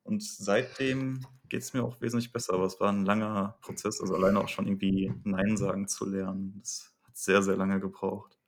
Und 0.08 0.22
seitdem 0.22 1.20
geht 1.48 1.62
es 1.62 1.74
mir 1.74 1.84
auch 1.84 2.00
wesentlich 2.00 2.32
besser. 2.32 2.54
Aber 2.54 2.64
es 2.64 2.80
war 2.80 2.90
ein 2.90 3.04
langer 3.04 3.58
Prozess, 3.60 4.00
also 4.00 4.14
alleine 4.14 4.40
auch 4.40 4.48
schon 4.48 4.66
irgendwie 4.66 5.12
Nein 5.24 5.56
sagen 5.56 5.86
zu 5.86 6.08
lernen. 6.08 6.56
Das 6.60 6.90
hat 7.04 7.16
sehr, 7.16 7.42
sehr 7.42 7.56
lange 7.56 7.78
gebraucht. 7.78 8.38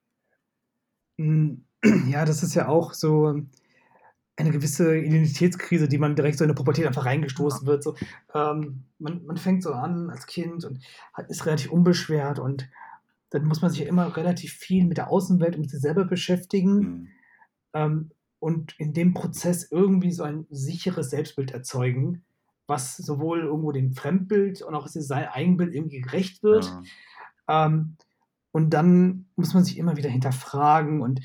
Hm, 1.18 1.66
ja, 2.08 2.24
das 2.24 2.42
ist 2.42 2.54
ja 2.54 2.68
auch 2.68 2.94
so 2.94 3.42
eine 4.36 4.50
gewisse 4.50 4.96
Identitätskrise, 4.96 5.86
die 5.86 5.98
man 5.98 6.16
direkt 6.16 6.38
so 6.38 6.44
in 6.44 6.48
der 6.48 6.54
Pubertät 6.54 6.86
einfach 6.86 7.04
reingestoßen 7.04 7.66
wird. 7.66 7.82
So, 7.82 7.94
ähm, 8.34 8.84
man, 8.98 9.26
man 9.26 9.36
fängt 9.36 9.62
so 9.62 9.74
an 9.74 10.08
als 10.08 10.26
Kind 10.26 10.64
und 10.64 10.82
hat, 11.12 11.28
ist 11.28 11.44
relativ 11.44 11.70
unbeschwert 11.70 12.38
und 12.38 12.70
dann 13.28 13.44
muss 13.44 13.61
man 13.61 13.70
sich 13.70 13.80
ja 13.80 13.86
immer 13.86 14.16
relativ 14.16 14.54
viel 14.54 14.86
mit 14.86 14.96
der 14.96 15.11
Außenwelt 15.11 15.56
und 15.56 15.61
mit 15.61 15.70
sich 15.70 15.80
selber 15.80 16.06
beschäftigen 16.06 16.78
mhm. 16.78 17.08
ähm, 17.74 18.11
und 18.41 18.74
in 18.78 18.93
dem 18.93 19.14
Prozess 19.14 19.70
irgendwie 19.70 20.12
so 20.12 20.24
ein 20.24 20.47
sicheres 20.51 21.11
Selbstbild 21.11 21.53
erzeugen, 21.53 22.24
was 22.66 22.97
sowohl 22.97 23.41
irgendwo 23.41 23.72
dem 23.72 23.93
Fremdbild 23.93 24.62
und 24.62 24.74
auch 24.74 24.88
sein 24.88 25.28
Eigenbild 25.28 25.74
irgendwie 25.74 26.01
gerecht 26.01 26.43
wird. 26.43 26.64
Ja. 27.47 27.66
Ähm, 27.66 27.97
und 28.53 28.70
dann 28.70 29.26
muss 29.36 29.55
man 29.55 29.64
sich 29.64 29.78
immer 29.78 29.97
wieder 29.97 30.11
hinterfragen 30.11 31.03
und 31.03 31.20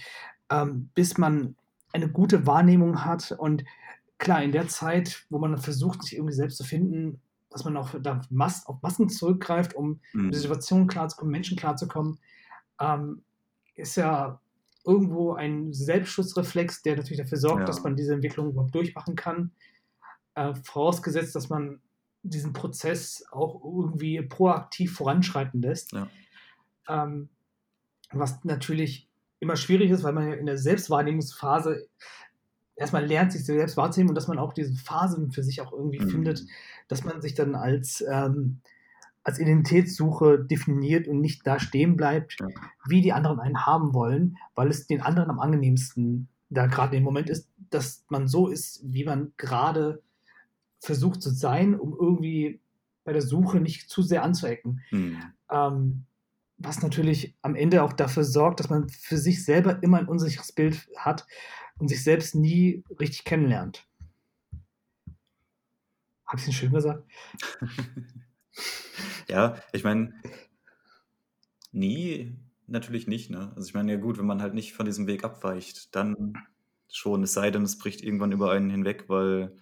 ähm, 0.52 0.90
bis 0.94 1.18
man 1.18 1.56
eine 1.94 2.10
gute 2.10 2.46
Wahrnehmung 2.46 3.06
hat 3.06 3.32
und 3.32 3.64
klar, 4.18 4.44
in 4.44 4.52
der 4.52 4.68
Zeit, 4.68 5.26
wo 5.30 5.40
man 5.40 5.58
versucht, 5.58 6.04
sich 6.04 6.16
irgendwie 6.16 6.34
selbst 6.34 6.58
zu 6.58 6.64
finden, 6.64 7.22
dass 7.50 7.64
man 7.64 7.78
auch 7.78 7.96
da 8.02 8.22
Mas 8.30 8.66
auf 8.66 8.82
Massen 8.82 9.10
zurückgreift, 9.10 9.74
um 9.76 10.02
mhm. 10.14 10.26
mit 10.28 10.36
Situationen 10.36 10.88
klarzukommen, 10.88 11.32
Menschen 11.32 11.58
klarzukommen, 11.58 12.20
ähm, 12.80 13.24
ist 13.76 13.96
ja 13.96 14.40
irgendwo 14.86 15.34
ein 15.34 15.74
Selbstschutzreflex, 15.74 16.84
der 16.84 16.96
natürlich 16.96 17.20
dafür 17.20 17.38
sorgt, 17.38 17.62
ja. 17.62 17.66
dass 17.66 17.84
man 17.84 17.96
diese 17.96 18.14
Entwicklung 18.14 18.50
überhaupt 18.50 18.76
durchmachen 18.76 19.16
kann. 19.16 19.52
Äh, 20.36 20.54
vorausgesetzt, 20.56 21.36
dass 21.36 21.50
man 21.50 21.80
diesen 22.24 22.54
Prozess 22.54 23.26
auch 23.32 23.64
irgendwie 23.64 24.22
proaktiv 24.22 24.94
voranschreiten 24.94 25.62
lässt. 25.62 25.94
Ja. 25.94 26.08
Ähm, 26.88 27.30
was 28.12 28.44
natürlich 28.44 29.08
immer 29.40 29.56
schwierig 29.56 29.92
ist, 29.92 30.04
weil 30.04 30.14
man 30.14 30.30
ja 30.30 30.36
in 30.36 30.46
der 30.46 30.58
Selbstwahrnehmungsphase 30.58 31.88
erstmal 32.76 33.06
lernt, 33.06 33.32
sich 33.32 33.46
selbst 33.46 33.78
wahrzunehmen 33.78 34.10
und 34.10 34.16
dass 34.16 34.28
man 34.28 34.40
auch 34.40 34.54
diese 34.54 34.76
Phasen 34.76 35.32
für 35.32 35.44
sich 35.44 35.62
auch 35.62 35.72
irgendwie 35.72 36.00
mhm. 36.00 36.10
findet, 36.10 36.44
dass 36.88 37.04
man 37.04 37.22
sich 37.22 37.34
dann 37.34 37.56
als, 37.56 38.04
ähm, 38.10 38.62
als 39.26 39.40
Identitätssuche 39.40 40.40
definiert 40.40 41.08
und 41.08 41.20
nicht 41.20 41.46
da 41.46 41.60
stehen 41.60 41.98
bleibt, 41.98 42.38
wie 42.88 43.02
die 43.02 43.12
anderen 43.12 43.40
einen 43.40 43.66
haben 43.66 43.94
wollen, 43.94 44.38
weil 44.54 44.70
es 44.70 44.86
den 44.86 45.02
anderen 45.02 45.32
am 45.32 45.40
angenehmsten 45.40 46.30
da 46.50 46.68
gerade 46.68 46.96
im 46.96 47.04
Moment 47.04 47.30
ist, 47.32 47.50
dass 47.72 48.06
man 48.08 48.28
so 48.28 48.48
ist, 48.48 48.82
wie 48.84 49.04
man 49.04 49.34
gerade 49.38 50.04
versucht 50.80 51.24
zu 51.24 51.32
sein, 51.32 51.78
um 51.78 51.98
irgendwie 52.00 52.62
bei 53.04 53.14
der 53.14 53.24
Suche 53.24 53.60
nicht 53.60 53.90
zu 53.90 54.04
sehr 54.04 54.22
anzuecken. 54.22 54.82
Mhm. 54.92 55.18
Ähm, 55.50 56.06
was 56.58 56.84
natürlich 56.84 57.36
am 57.42 57.56
Ende 57.56 57.82
auch 57.82 57.94
dafür 57.94 58.24
sorgt, 58.24 58.60
dass 58.60 58.70
man 58.70 58.90
für 58.90 59.18
sich 59.18 59.44
selber 59.44 59.82
immer 59.82 59.98
ein 59.98 60.08
unsicheres 60.08 60.52
Bild 60.52 60.88
hat 60.98 61.26
und 61.80 61.88
sich 61.88 62.04
selbst 62.04 62.36
nie 62.36 62.84
richtig 63.00 63.24
kennenlernt. 63.24 63.88
Habe 66.28 66.40
ich 66.40 66.48
es 66.48 66.54
schön 66.54 66.72
gesagt? 66.72 67.04
ja, 69.28 69.60
ich 69.74 69.84
meine, 69.84 70.14
nie 71.72 72.36
natürlich 72.68 73.08
nicht. 73.08 73.30
Ne? 73.30 73.52
Also 73.56 73.68
ich 73.68 73.74
meine, 73.74 73.92
ja 73.92 74.00
gut, 74.00 74.18
wenn 74.18 74.26
man 74.26 74.42
halt 74.42 74.54
nicht 74.54 74.74
von 74.74 74.86
diesem 74.86 75.08
Weg 75.08 75.24
abweicht, 75.24 75.96
dann 75.96 76.34
schon, 76.92 77.24
es 77.24 77.34
sei 77.34 77.52
denn, 77.52 77.64
es 77.64 77.78
bricht 77.78 78.02
irgendwann 78.02 78.32
über 78.32 78.52
einen 78.52 78.70
hinweg, 78.70 79.06
weil 79.08 79.58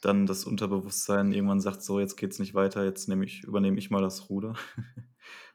dann 0.00 0.26
das 0.26 0.44
Unterbewusstsein 0.44 1.32
irgendwann 1.32 1.60
sagt, 1.60 1.82
so, 1.82 2.00
jetzt 2.00 2.16
geht 2.16 2.32
es 2.32 2.38
nicht 2.38 2.54
weiter, 2.54 2.84
jetzt 2.84 3.08
nehme 3.08 3.24
ich, 3.24 3.42
übernehme 3.44 3.78
ich 3.78 3.90
mal 3.90 4.02
das 4.02 4.30
Ruder. 4.30 4.54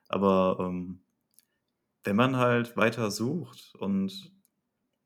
Aber 0.07 0.57
ähm, 0.59 1.01
wenn 2.03 2.15
man 2.15 2.37
halt 2.37 2.77
weiter 2.77 3.09
sucht 3.09 3.73
und 3.75 4.31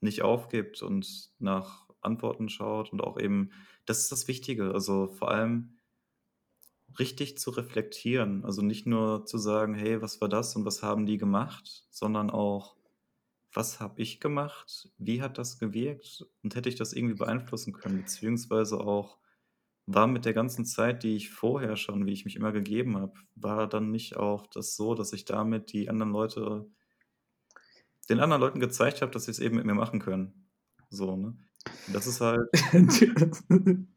nicht 0.01 0.21
aufgibt 0.21 0.81
und 0.81 1.31
nach 1.39 1.89
Antworten 2.01 2.49
schaut 2.49 2.91
und 2.91 3.01
auch 3.01 3.17
eben, 3.19 3.51
das 3.85 3.99
ist 3.99 4.11
das 4.11 4.27
Wichtige, 4.27 4.73
also 4.73 5.07
vor 5.07 5.31
allem 5.31 5.78
richtig 6.97 7.37
zu 7.37 7.51
reflektieren, 7.51 8.43
also 8.45 8.61
nicht 8.61 8.85
nur 8.85 9.25
zu 9.25 9.37
sagen, 9.37 9.73
hey, 9.73 10.01
was 10.01 10.21
war 10.21 10.29
das 10.29 10.55
und 10.55 10.65
was 10.65 10.81
haben 10.81 11.05
die 11.05 11.17
gemacht, 11.17 11.85
sondern 11.89 12.29
auch, 12.29 12.75
was 13.53 13.79
habe 13.79 14.01
ich 14.01 14.19
gemacht, 14.19 14.89
wie 14.97 15.21
hat 15.21 15.37
das 15.37 15.59
gewirkt 15.59 16.25
und 16.43 16.55
hätte 16.55 16.69
ich 16.69 16.75
das 16.75 16.93
irgendwie 16.93 17.15
beeinflussen 17.15 17.73
können, 17.73 17.99
beziehungsweise 17.99 18.79
auch, 18.79 19.17
war 19.85 20.07
mit 20.07 20.25
der 20.25 20.33
ganzen 20.33 20.65
Zeit, 20.65 21.03
die 21.03 21.15
ich 21.15 21.31
vorher 21.31 21.75
schon, 21.75 22.05
wie 22.05 22.13
ich 22.13 22.25
mich 22.25 22.35
immer 22.35 22.51
gegeben 22.51 22.97
habe, 22.97 23.13
war 23.35 23.67
dann 23.67 23.91
nicht 23.91 24.17
auch 24.17 24.45
das 24.47 24.75
so, 24.75 24.93
dass 24.93 25.13
ich 25.13 25.25
damit 25.25 25.73
die 25.73 25.89
anderen 25.89 26.11
Leute, 26.11 26.69
den 28.09 28.19
anderen 28.19 28.41
Leuten 28.41 28.59
gezeigt 28.59 29.01
habe, 29.01 29.11
dass 29.11 29.25
sie 29.25 29.31
es 29.31 29.39
eben 29.39 29.55
mit 29.55 29.65
mir 29.65 29.73
machen 29.73 29.99
können. 29.99 30.49
So, 30.91 31.15
ne? 31.15 31.37
Das 31.91 32.07
ist 32.07 32.21
halt. 32.21 32.39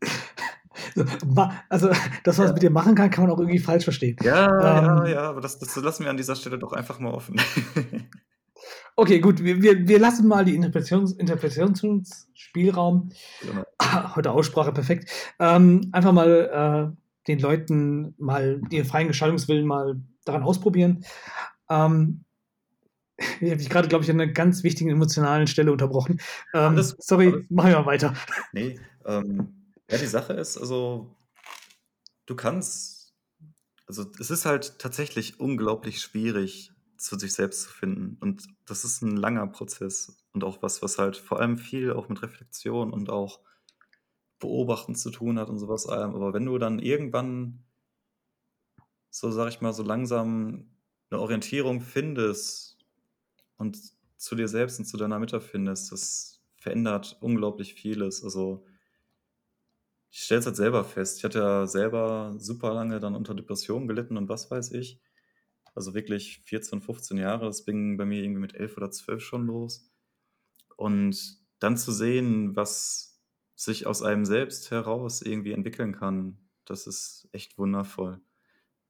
also, 1.69 1.91
das, 2.25 2.39
was 2.39 2.47
ja. 2.49 2.53
mit 2.53 2.63
dir 2.63 2.71
machen 2.71 2.95
kann, 2.95 3.11
kann 3.11 3.25
man 3.25 3.33
auch 3.33 3.39
irgendwie 3.39 3.59
falsch 3.59 3.85
verstehen. 3.85 4.17
Ja, 4.23 4.47
ähm, 4.47 4.85
ja, 4.85 5.07
ja, 5.07 5.23
aber 5.23 5.41
das, 5.41 5.59
das 5.59 5.77
lassen 5.77 6.05
wir 6.05 6.11
an 6.11 6.17
dieser 6.17 6.37
Stelle 6.37 6.59
doch 6.59 6.73
einfach 6.73 6.99
mal 6.99 7.13
offen. 7.13 7.41
Okay, 8.95 9.21
gut, 9.21 9.43
wir, 9.43 9.63
wir, 9.63 9.89
wir 9.89 9.99
lassen 9.99 10.29
mal 10.29 10.45
die 10.45 10.55
Interpretations 10.55 11.13
Interpretationsspielraum, 11.13 13.11
genau. 13.41 13.65
heute 14.15 14.31
Aussprache 14.31 14.73
perfekt, 14.73 15.11
ähm, 15.39 15.89
einfach 15.93 16.13
mal 16.13 16.93
äh, 16.93 16.97
den 17.27 17.39
Leuten 17.39 18.15
mal 18.19 18.61
ihren 18.71 18.85
freien 18.85 19.09
Gestaltungswillen 19.09 19.67
mal 19.67 20.01
daran 20.25 20.43
ausprobieren. 20.43 21.05
Ähm, 21.71 22.25
ich 23.41 23.51
habe 23.51 23.57
dich 23.57 23.71
gerade, 23.71 23.89
glaube 23.89 24.05
ich, 24.05 24.11
an 24.11 24.21
einer 24.21 24.31
ganz 24.31 24.63
wichtigen 24.63 24.91
emotionalen 24.91 25.47
Stelle 25.47 25.73
unterbrochen. 25.73 26.21
Ähm, 26.53 26.79
sorry, 26.81 27.47
machen 27.49 27.71
wir 27.71 27.87
weiter. 27.87 28.13
Nee, 28.53 28.79
ähm, 29.07 29.62
ja, 29.93 29.99
die 29.99 30.07
Sache 30.07 30.33
ist, 30.33 30.59
also 30.59 31.15
du 32.27 32.35
kannst, 32.35 33.15
also 33.87 34.11
es 34.19 34.31
ist 34.31 34.47
halt 34.47 34.79
tatsächlich 34.79 35.39
unglaublich 35.39 36.01
schwierig, 36.01 36.73
zu 36.97 37.19
sich 37.19 37.33
selbst 37.33 37.63
zu 37.63 37.71
finden. 37.71 38.17
Und 38.21 38.47
das 38.65 38.85
ist 38.85 39.03
ein 39.03 39.17
langer 39.17 39.47
Prozess 39.49 40.25
und 40.33 40.45
auch 40.45 40.63
was, 40.63 40.83
was 40.83 40.99
halt 40.99 41.17
vor 41.17 41.41
allem 41.41 41.59
viel 41.59 41.93
auch 41.93 42.09
mit 42.09 42.23
Reflexion 42.23 42.93
und 42.93 43.11
auch 43.11 43.41
Beobachten 44.39 44.95
zu 44.95 45.11
tun 45.11 45.39
hat 45.39 45.51
und 45.51 45.59
sowas. 45.59 45.87
Aber 45.89 46.33
wenn 46.33 46.47
du 46.47 46.59
dann 46.59 46.79
irgendwann, 46.79 47.65
so 49.11 49.31
sag 49.31 49.49
ich 49.49 49.61
mal, 49.61 49.73
so 49.73 49.83
langsam 49.83 50.71
eine 51.11 51.21
Orientierung 51.21 51.81
findest 51.81 52.79
und 53.57 53.79
zu 54.17 54.37
dir 54.37 54.49
selbst 54.49 54.79
und 54.79 54.85
zu 54.87 54.97
deiner 54.97 55.19
Mitte 55.19 55.41
findest, 55.41 55.93
das 55.93 56.41
verändert 56.57 57.19
unglaublich 57.21 57.75
vieles. 57.75 58.23
Also 58.23 58.65
ich 60.13 60.25
stelle 60.25 60.41
es 60.41 60.47
halt 60.47 60.57
selber 60.57 60.85
fest. 60.85 61.19
Ich 61.19 61.25
hatte 61.25 61.39
ja 61.39 61.67
selber 61.67 62.35
super 62.39 62.75
lange 62.75 63.01
dann 63.01 63.17
unter 63.17 63.35
Depressionen 63.35 63.89
gelitten 63.89 64.19
und 64.19 64.29
was 64.29 64.51
weiß 64.51 64.73
ich. 64.73 65.01
Also 65.75 65.95
wirklich 65.95 66.43
14, 66.45 66.83
15 66.83 67.17
Jahre. 67.17 67.47
Das 67.47 67.65
ging 67.65 67.97
bei 67.97 68.05
mir 68.05 68.23
irgendwie 68.23 68.43
mit 68.43 68.55
11 68.55 68.77
oder 68.77 68.91
12 68.91 69.23
schon 69.23 69.47
los. 69.47 69.91
Und 70.77 71.39
dann 71.61 71.79
zu 71.79 71.93
sehen, 71.93 72.55
was 72.55 73.23
sich 73.55 73.87
aus 73.87 74.03
einem 74.03 74.27
selbst 74.27 74.71
heraus 74.71 75.23
irgendwie 75.23 75.53
entwickeln 75.53 75.93
kann, 75.93 76.39
das 76.67 76.87
ist 76.87 77.29
echt 77.33 77.57
wundervoll. 77.57 78.21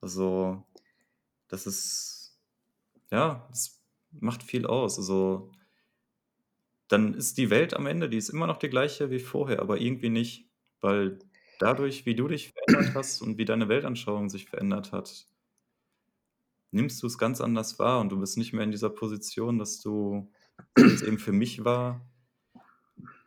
Also, 0.01 0.67
das 1.47 1.67
ist, 1.69 2.37
ja, 3.13 3.47
das 3.51 3.81
macht 4.11 4.43
viel 4.43 4.67
aus. 4.67 4.99
Also, 4.99 5.53
dann 6.89 7.15
ist 7.15 7.39
die 7.39 7.51
Welt 7.51 7.75
am 7.75 7.87
Ende, 7.87 8.09
die 8.09 8.19
ist 8.19 8.31
immer 8.31 8.49
noch 8.49 8.59
die 8.59 8.71
gleiche 8.71 9.11
wie 9.11 9.21
vorher, 9.21 9.61
aber 9.61 9.81
irgendwie 9.81 10.11
nicht, 10.11 10.52
weil 10.83 11.19
dadurch, 11.59 12.05
wie 12.07 12.15
du 12.15 12.29
dich 12.29 12.53
verändert 12.53 12.95
hast 12.95 13.23
und 13.23 13.39
wie 13.39 13.45
deine 13.45 13.69
Weltanschauung 13.69 14.29
sich 14.29 14.47
verändert 14.47 14.93
hat, 14.93 15.27
nimmst 16.73 17.03
du 17.03 17.07
es 17.07 17.19
ganz 17.19 17.41
anders 17.41 17.79
wahr 17.79 18.01
und 18.01 18.11
du 18.11 18.19
bist 18.19 18.37
nicht 18.37 18.53
mehr 18.53 18.65
in 18.65 18.71
dieser 18.71 18.91
Position, 18.91 19.59
dass 19.59 19.81
du, 19.81 20.31
es 20.75 21.03
eben 21.03 21.19
für 21.19 21.33
mich 21.33 21.65
war, 21.65 22.07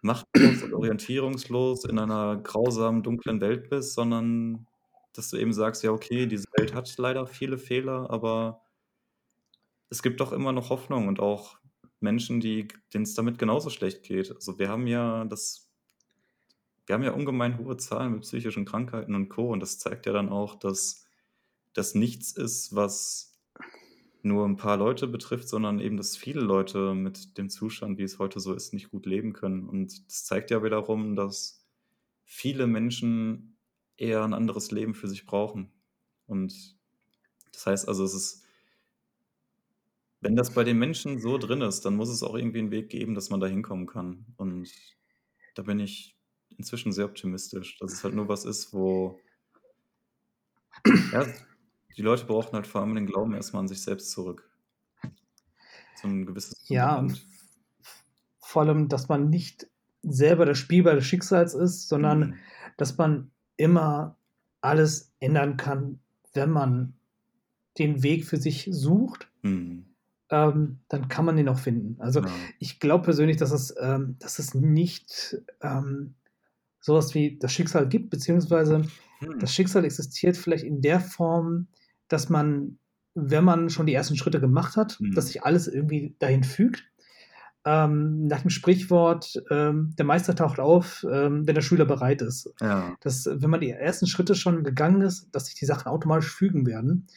machtlos 0.01 0.64
und 0.64 0.74
orientierungslos 0.74 1.86
in 1.86 1.97
einer 1.99 2.38
grausamen, 2.38 3.03
dunklen 3.03 3.41
Welt 3.41 3.70
bist, 3.70 3.93
sondern 3.93 4.68
dass 5.14 5.30
du 5.30 5.38
eben 5.38 5.53
sagst, 5.53 5.84
ja, 5.84 5.91
okay, 5.91 6.28
diese 6.28 6.47
Welt 6.58 6.74
hat 6.74 6.93
leider 6.97 7.26
viele 7.26 7.58
Fehler, 7.58 8.10
aber 8.10 8.62
es 9.89 10.03
gibt 10.03 10.20
doch 10.20 10.32
immer 10.32 10.51
noch 10.51 10.70
Hoffnung 10.70 11.08
und 11.08 11.20
auch 11.20 11.58
Menschen, 11.99 12.39
denen 12.39 12.70
es 12.93 13.14
damit 13.14 13.39
genauso 13.39 13.70
schlecht 13.70 14.03
geht. 14.03 14.32
Also 14.36 14.60
wir 14.60 14.70
haben 14.70 14.88
ja 14.88 15.26
das, 15.26 15.64
wir 16.86 16.96
haben 16.96 17.04
ja 17.04 17.12
ungemein 17.12 17.58
hohe 17.58 17.78
Zahlen 17.78 18.14
mit 18.14 18.22
psychischen 18.22 18.66
Krankheiten 18.66 19.16
und 19.16 19.30
Co. 19.30 19.52
Und 19.52 19.60
das 19.60 19.80
zeigt 19.80 20.06
ja 20.06 20.14
dann 20.14 20.30
auch, 20.30 20.56
dass 20.56 21.06
das 21.74 21.96
nichts 21.96 22.32
ist, 22.32 22.76
was 22.76 23.34
nur 24.22 24.46
ein 24.48 24.58
paar 24.58 24.78
Leute 24.78 25.08
betrifft, 25.08 25.48
sondern 25.48 25.80
eben, 25.80 25.98
dass 25.98 26.18
viele 26.18 26.42
Leute 26.42 26.96
mit 26.96 27.38
dem 27.38 27.50
Zustand, 27.50 27.98
wie 27.98 28.04
es 28.04 28.18
heute 28.20 28.40
so 28.40 28.54
ist, 28.54 28.74
nicht 28.74 28.90
gut 28.90 29.06
leben 29.06 29.34
können. 29.34 29.68
Und 29.70 30.08
das 30.08 30.26
zeigt 30.26 30.52
ja 30.52 30.64
wiederum, 30.64 31.16
dass 31.16 31.64
viele 32.24 32.66
Menschen 32.66 33.58
eher 33.98 34.24
ein 34.24 34.34
anderes 34.34 34.72
Leben 34.72 34.96
für 34.96 35.08
sich 35.08 35.26
brauchen. 35.26 35.72
Und 36.26 36.76
das 37.52 37.66
heißt 37.68 37.88
also, 37.88 38.04
es 38.04 38.14
ist, 38.14 38.44
wenn 40.22 40.36
das 40.36 40.54
bei 40.54 40.64
den 40.64 40.80
Menschen 40.80 41.20
so 41.20 41.38
drin 41.38 41.62
ist, 41.62 41.86
dann 41.86 41.96
muss 41.96 42.10
es 42.10 42.24
auch 42.24 42.36
irgendwie 42.36 42.60
einen 42.60 42.72
Weg 42.72 42.90
geben, 42.90 43.14
dass 43.14 43.30
man 43.30 43.40
da 43.40 43.48
hinkommen 43.48 43.86
kann. 43.86 44.26
Und 44.38 44.72
da 45.54 45.62
bin 45.62 45.80
ich 45.80 46.14
inzwischen 46.58 46.91
sehr 46.91 47.06
optimistisch, 47.06 47.78
dass 47.80 47.93
es 47.93 48.03
halt 48.03 48.16
nur 48.16 48.28
was 48.28 48.45
ist, 48.45 48.74
wo 48.74 49.20
ja, 51.12 51.26
die 51.97 52.01
Leute 52.01 52.26
brauchen 52.26 52.53
halt 52.53 52.68
vor 52.68 52.82
allem 52.82 52.95
den 52.95 53.06
Glauben 53.06 53.34
erstmal 53.34 53.62
an 53.62 53.68
sich 53.68 53.82
selbst 53.82 54.12
zurück. 54.12 54.49
So 56.01 56.08
ein 56.08 56.26
gewisses 56.26 56.68
Ja, 56.68 56.97
und 56.97 57.26
vor 58.39 58.64
allem, 58.64 58.89
dass 58.89 59.08
man 59.10 59.30
nicht 59.30 59.68
selber 60.03 60.45
das 60.45 60.58
Spielball 60.58 60.95
des 60.95 61.06
Schicksals 61.06 61.53
ist, 61.53 61.88
sondern 61.88 62.20
mhm. 62.20 62.34
dass 62.78 62.97
man 62.97 63.32
immer 63.58 64.18
alles 64.62 65.14
ändern 65.20 65.58
kann, 65.58 65.99
wenn 66.34 66.49
man 66.49 66.93
den 67.78 68.03
Weg 68.03 68.26
für 68.26 68.38
sich 68.38 68.68
sucht. 68.72 69.30
Mhm. 69.41 69.86
Ähm, 70.30 70.80
dann 70.89 71.08
kann 71.08 71.26
man 71.26 71.38
den 71.38 71.49
auch 71.49 71.60
finden. 71.60 72.01
Also 72.01 72.22
ja. 72.22 72.32
ich 72.60 72.80
glaube 72.80 73.03
persönlich, 73.03 73.38
dass 73.38 73.51
es, 73.51 73.74
ähm, 73.80 74.16
dass 74.20 74.39
es 74.39 74.53
nicht 74.56 75.38
ähm, 75.62 76.16
sowas 76.86 77.16
wie 77.16 77.38
das 77.40 77.52
Schicksal 77.52 77.90
gibt, 77.90 78.12
beziehungsweise 78.12 78.84
hm. 79.20 79.40
das 79.40 79.54
Schicksal 79.54 79.86
existiert 79.86 80.38
vielleicht 80.38 80.64
in 80.64 80.82
der 80.82 81.00
Form, 81.00 81.68
dass 82.10 82.30
man, 82.30 82.78
wenn 83.16 83.44
man 83.44 83.72
schon 83.72 83.88
die 83.88 83.94
ersten 83.94 84.16
Schritte 84.16 84.40
gemacht 84.40 84.78
hat, 84.78 85.00
hm. 85.00 85.14
dass 85.16 85.28
sich 85.28 85.44
alles 85.44 85.68
irgendwie 85.68 86.16
dahin 86.20 86.44
fügt 86.44 86.84
ähm, 87.66 88.28
nach 88.28 88.42
dem 88.42 88.52
Sprichwort, 88.52 89.42
ähm, 89.50 89.96
der 89.98 90.06
Meister 90.06 90.36
taucht 90.36 90.60
auf, 90.60 91.04
ähm, 91.12 91.48
wenn 91.48 91.56
der 91.56 91.64
Schüler 91.64 91.86
bereit 91.86 92.22
ist. 92.22 92.54
Ja. 92.62 92.96
Dass, 93.02 93.26
wenn 93.26 93.50
man 93.50 93.62
die 93.62 93.72
ersten 93.72 94.06
Schritte 94.06 94.36
schon 94.36 94.64
gegangen 94.64 95.02
ist, 95.02 95.30
dass 95.32 95.48
sich 95.48 95.56
die 95.56 95.66
Sachen 95.66 95.88
automatisch 95.88 96.32
fügen 96.32 96.68
werden, 96.68 97.08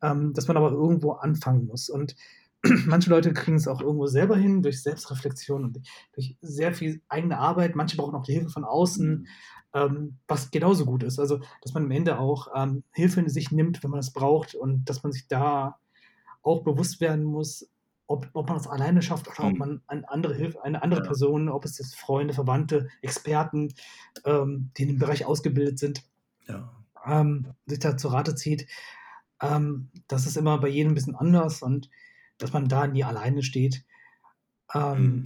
ähm, 0.00 0.32
dass 0.32 0.46
man 0.46 0.56
aber 0.56 0.70
irgendwo 0.70 1.12
anfangen 1.12 1.66
muss. 1.66 1.90
Und 1.90 2.14
manche 2.86 3.10
Leute 3.10 3.32
kriegen 3.32 3.56
es 3.56 3.68
auch 3.68 3.80
irgendwo 3.80 4.06
selber 4.06 4.36
hin, 4.36 4.62
durch 4.62 4.82
Selbstreflexion 4.82 5.64
und 5.64 5.80
durch 6.12 6.36
sehr 6.40 6.74
viel 6.74 7.00
eigene 7.08 7.38
Arbeit. 7.38 7.74
Manche 7.74 7.96
brauchen 7.96 8.14
auch 8.14 8.26
Hilfe 8.26 8.50
von 8.50 8.64
außen, 8.64 9.10
mhm. 9.10 9.26
ähm, 9.74 10.18
was 10.28 10.50
genauso 10.50 10.84
gut 10.84 11.02
ist. 11.02 11.18
Also, 11.18 11.40
dass 11.62 11.72
man 11.72 11.84
am 11.84 11.90
Ende 11.90 12.18
auch 12.18 12.48
ähm, 12.54 12.84
Hilfe 12.92 13.20
in 13.20 13.28
sich 13.28 13.50
nimmt, 13.50 13.82
wenn 13.82 13.90
man 13.90 14.00
es 14.00 14.12
braucht 14.12 14.54
und 14.54 14.84
dass 14.84 15.02
man 15.02 15.12
sich 15.12 15.26
da 15.26 15.78
auch 16.42 16.62
bewusst 16.62 17.00
werden 17.00 17.24
muss, 17.24 17.70
ob, 18.06 18.28
ob 18.32 18.48
man 18.48 18.58
es 18.58 18.66
alleine 18.66 19.02
schafft 19.02 19.28
oder 19.28 19.44
ob 19.44 19.52
hm. 19.52 19.58
man 19.58 19.82
eine 19.86 20.10
andere 20.10 20.34
Hilfe, 20.34 20.62
eine 20.64 20.82
andere 20.82 21.00
ja. 21.00 21.06
Person, 21.06 21.48
ob 21.48 21.64
es 21.64 21.78
jetzt 21.78 21.94
Freunde, 21.94 22.34
Verwandte, 22.34 22.88
Experten, 23.02 23.72
ähm, 24.24 24.70
die 24.76 24.82
in 24.82 24.88
dem 24.88 24.98
Bereich 24.98 25.24
ausgebildet 25.24 25.78
sind, 25.78 26.02
ja. 26.48 26.72
ähm, 27.06 27.54
sich 27.66 27.78
da 27.78 27.96
zu 27.96 28.08
Rate 28.08 28.34
zieht. 28.34 28.66
Ähm, 29.40 29.90
das 30.08 30.26
ist 30.26 30.36
immer 30.36 30.58
bei 30.58 30.68
jedem 30.68 30.92
ein 30.92 30.94
bisschen 30.96 31.14
anders 31.14 31.62
und 31.62 31.88
dass 32.40 32.52
man 32.52 32.68
da 32.68 32.86
nie 32.86 33.04
alleine 33.04 33.42
steht. 33.42 33.84
Ähm, 34.74 34.96
hm. 34.96 35.22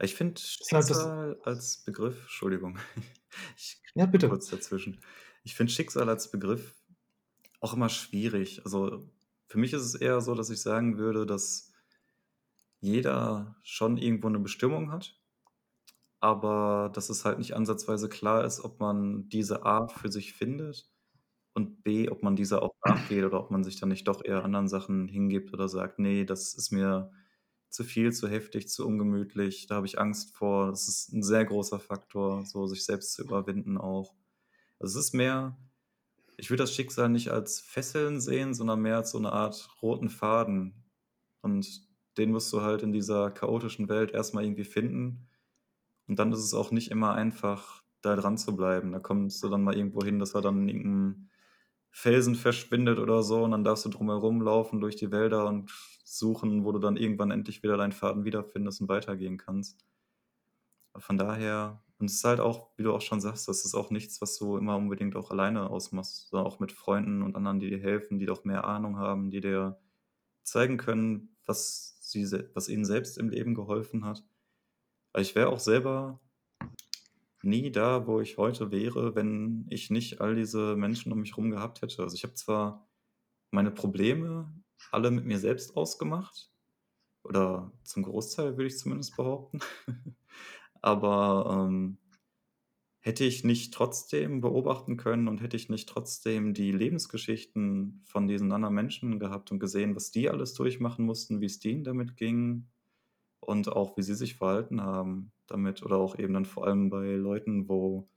ich 0.00 0.14
finde 0.14 0.40
Schicksal 0.40 1.38
als 1.44 1.82
Begriff, 1.84 2.22
Entschuldigung, 2.22 2.78
ich 3.56 3.80
ja, 3.94 4.06
bitte. 4.06 4.28
kurz 4.28 4.48
dazwischen. 4.48 5.00
Ich 5.42 5.54
finde 5.54 5.72
Schicksal 5.72 6.08
als 6.08 6.30
Begriff 6.30 6.74
auch 7.60 7.72
immer 7.72 7.88
schwierig. 7.88 8.62
Also 8.64 9.10
für 9.46 9.58
mich 9.58 9.72
ist 9.72 9.82
es 9.82 9.94
eher 9.94 10.20
so, 10.20 10.34
dass 10.34 10.50
ich 10.50 10.60
sagen 10.60 10.98
würde, 10.98 11.24
dass 11.24 11.72
jeder 12.80 13.56
schon 13.62 13.96
irgendwo 13.96 14.28
eine 14.28 14.38
Bestimmung 14.38 14.92
hat, 14.92 15.18
aber 16.20 16.90
dass 16.94 17.08
es 17.08 17.24
halt 17.24 17.38
nicht 17.38 17.54
ansatzweise 17.54 18.08
klar 18.08 18.44
ist, 18.44 18.60
ob 18.60 18.80
man 18.80 19.28
diese 19.28 19.64
A 19.64 19.88
für 19.88 20.10
sich 20.10 20.34
findet 20.34 20.90
und 21.56 21.84
B, 21.84 22.08
ob 22.10 22.22
man 22.22 22.36
dieser 22.36 22.62
auch 22.62 22.74
nachgeht 22.84 23.24
oder 23.24 23.40
ob 23.40 23.50
man 23.50 23.64
sich 23.64 23.80
dann 23.80 23.90
nicht 23.90 24.08
doch 24.08 24.24
eher 24.24 24.44
anderen 24.44 24.68
Sachen 24.68 25.08
hingibt 25.08 25.52
oder 25.54 25.68
sagt: 25.68 25.98
„Ne, 26.00 26.24
das 26.26 26.54
ist 26.54 26.72
mir 26.72 27.12
zu 27.70 27.84
viel, 27.84 28.12
zu 28.12 28.28
heftig, 28.28 28.68
zu 28.68 28.86
ungemütlich, 28.86 29.66
da 29.68 29.76
habe 29.76 29.86
ich 29.86 29.98
Angst 30.00 30.36
vor.“ 30.36 30.68
Das 30.70 30.88
ist 30.88 31.12
ein 31.12 31.22
sehr 31.24 31.44
großer 31.46 31.80
Faktor, 31.80 32.44
so 32.46 32.66
sich 32.66 32.84
selbst 32.84 33.14
zu 33.14 33.22
überwinden 33.24 33.78
auch. 33.78 34.14
Also, 34.80 34.98
es 35.00 35.06
ist 35.08 35.14
mehr 35.14 35.58
ich 36.38 36.50
würde 36.50 36.62
das 36.64 36.74
Schicksal 36.74 37.08
nicht 37.08 37.30
als 37.30 37.60
Fesseln 37.60 38.20
sehen, 38.20 38.54
sondern 38.54 38.80
mehr 38.80 38.96
als 38.96 39.10
so 39.12 39.18
eine 39.18 39.32
Art 39.32 39.70
roten 39.82 40.08
Faden. 40.10 40.84
Und 41.42 41.86
den 42.18 42.32
musst 42.32 42.52
du 42.52 42.62
halt 42.62 42.82
in 42.82 42.92
dieser 42.92 43.30
chaotischen 43.30 43.88
Welt 43.88 44.10
erstmal 44.12 44.44
irgendwie 44.44 44.64
finden. 44.64 45.28
Und 46.08 46.18
dann 46.18 46.32
ist 46.32 46.40
es 46.40 46.54
auch 46.54 46.70
nicht 46.70 46.90
immer 46.90 47.14
einfach, 47.14 47.82
da 48.02 48.16
dran 48.16 48.38
zu 48.38 48.56
bleiben. 48.56 48.92
Da 48.92 49.00
kommst 49.00 49.42
du 49.42 49.48
dann 49.48 49.64
mal 49.64 49.76
irgendwo 49.76 50.02
hin, 50.04 50.18
dass 50.18 50.34
er 50.34 50.42
dann 50.42 50.62
in 50.62 50.68
irgendeinem 50.68 51.30
Felsen 51.96 52.34
verschwindet 52.34 52.98
oder 52.98 53.22
so 53.22 53.42
und 53.42 53.52
dann 53.52 53.64
darfst 53.64 53.86
du 53.86 53.88
drumherum 53.88 54.42
laufen 54.42 54.82
durch 54.82 54.96
die 54.96 55.10
Wälder 55.10 55.46
und 55.46 55.70
suchen, 56.04 56.62
wo 56.62 56.72
du 56.72 56.78
dann 56.78 56.98
irgendwann 56.98 57.30
endlich 57.30 57.62
wieder 57.62 57.78
deinen 57.78 57.92
Faden 57.92 58.26
wiederfindest 58.26 58.82
und 58.82 58.90
weitergehen 58.90 59.38
kannst. 59.38 59.82
Von 60.94 61.16
daher, 61.16 61.82
und 61.98 62.10
es 62.10 62.16
ist 62.16 62.24
halt 62.24 62.40
auch, 62.40 62.68
wie 62.76 62.82
du 62.82 62.92
auch 62.92 63.00
schon 63.00 63.22
sagst, 63.22 63.48
das 63.48 63.64
ist 63.64 63.74
auch 63.74 63.88
nichts, 63.88 64.20
was 64.20 64.36
du 64.36 64.58
immer 64.58 64.76
unbedingt 64.76 65.16
auch 65.16 65.30
alleine 65.30 65.70
ausmachst, 65.70 66.28
sondern 66.28 66.46
auch 66.46 66.60
mit 66.60 66.70
Freunden 66.70 67.22
und 67.22 67.34
anderen, 67.34 67.60
die 67.60 67.70
dir 67.70 67.80
helfen, 67.80 68.18
die 68.18 68.26
doch 68.26 68.44
mehr 68.44 68.64
Ahnung 68.64 68.98
haben, 68.98 69.30
die 69.30 69.40
dir 69.40 69.80
zeigen 70.42 70.76
können, 70.76 71.34
was 71.46 71.96
sie, 72.02 72.30
was 72.52 72.68
ihnen 72.68 72.84
selbst 72.84 73.16
im 73.16 73.30
Leben 73.30 73.54
geholfen 73.54 74.04
hat. 74.04 74.22
ich 75.16 75.34
wäre 75.34 75.48
auch 75.48 75.60
selber 75.60 76.20
nie 77.46 77.70
da, 77.70 78.06
wo 78.06 78.20
ich 78.20 78.38
heute 78.38 78.70
wäre, 78.70 79.14
wenn 79.14 79.66
ich 79.70 79.90
nicht 79.90 80.20
all 80.20 80.34
diese 80.34 80.76
Menschen 80.76 81.12
um 81.12 81.20
mich 81.20 81.32
herum 81.32 81.50
gehabt 81.50 81.82
hätte. 81.82 82.02
Also 82.02 82.14
ich 82.14 82.24
habe 82.24 82.34
zwar 82.34 82.88
meine 83.50 83.70
Probleme 83.70 84.52
alle 84.92 85.10
mit 85.10 85.24
mir 85.24 85.38
selbst 85.38 85.76
ausgemacht, 85.76 86.50
oder 87.28 87.72
zum 87.84 88.04
Großteil 88.04 88.56
würde 88.56 88.66
ich 88.66 88.78
zumindest 88.78 89.16
behaupten, 89.16 89.60
aber 90.80 91.66
ähm, 91.68 91.98
hätte 93.00 93.24
ich 93.24 93.44
nicht 93.44 93.74
trotzdem 93.74 94.40
beobachten 94.40 94.96
können 94.96 95.28
und 95.28 95.40
hätte 95.40 95.56
ich 95.56 95.68
nicht 95.68 95.88
trotzdem 95.88 96.54
die 96.54 96.72
Lebensgeschichten 96.72 98.02
von 98.06 98.26
diesen 98.26 98.52
anderen 98.52 98.74
Menschen 98.74 99.18
gehabt 99.18 99.52
und 99.52 99.58
gesehen, 99.58 99.94
was 99.94 100.10
die 100.10 100.28
alles 100.28 100.54
durchmachen 100.54 101.04
mussten, 101.04 101.40
wie 101.40 101.46
es 101.46 101.58
denen 101.58 101.84
damit 101.84 102.16
ging 102.16 102.68
und 103.46 103.68
auch 103.68 103.96
wie 103.96 104.02
sie 104.02 104.14
sich 104.14 104.36
verhalten 104.36 104.82
haben 104.82 105.32
damit 105.46 105.82
oder 105.82 105.96
auch 105.96 106.18
eben 106.18 106.34
dann 106.34 106.44
vor 106.44 106.66
allem 106.66 106.90
bei 106.90 107.14
Leuten, 107.14 107.68
wo 107.68 108.08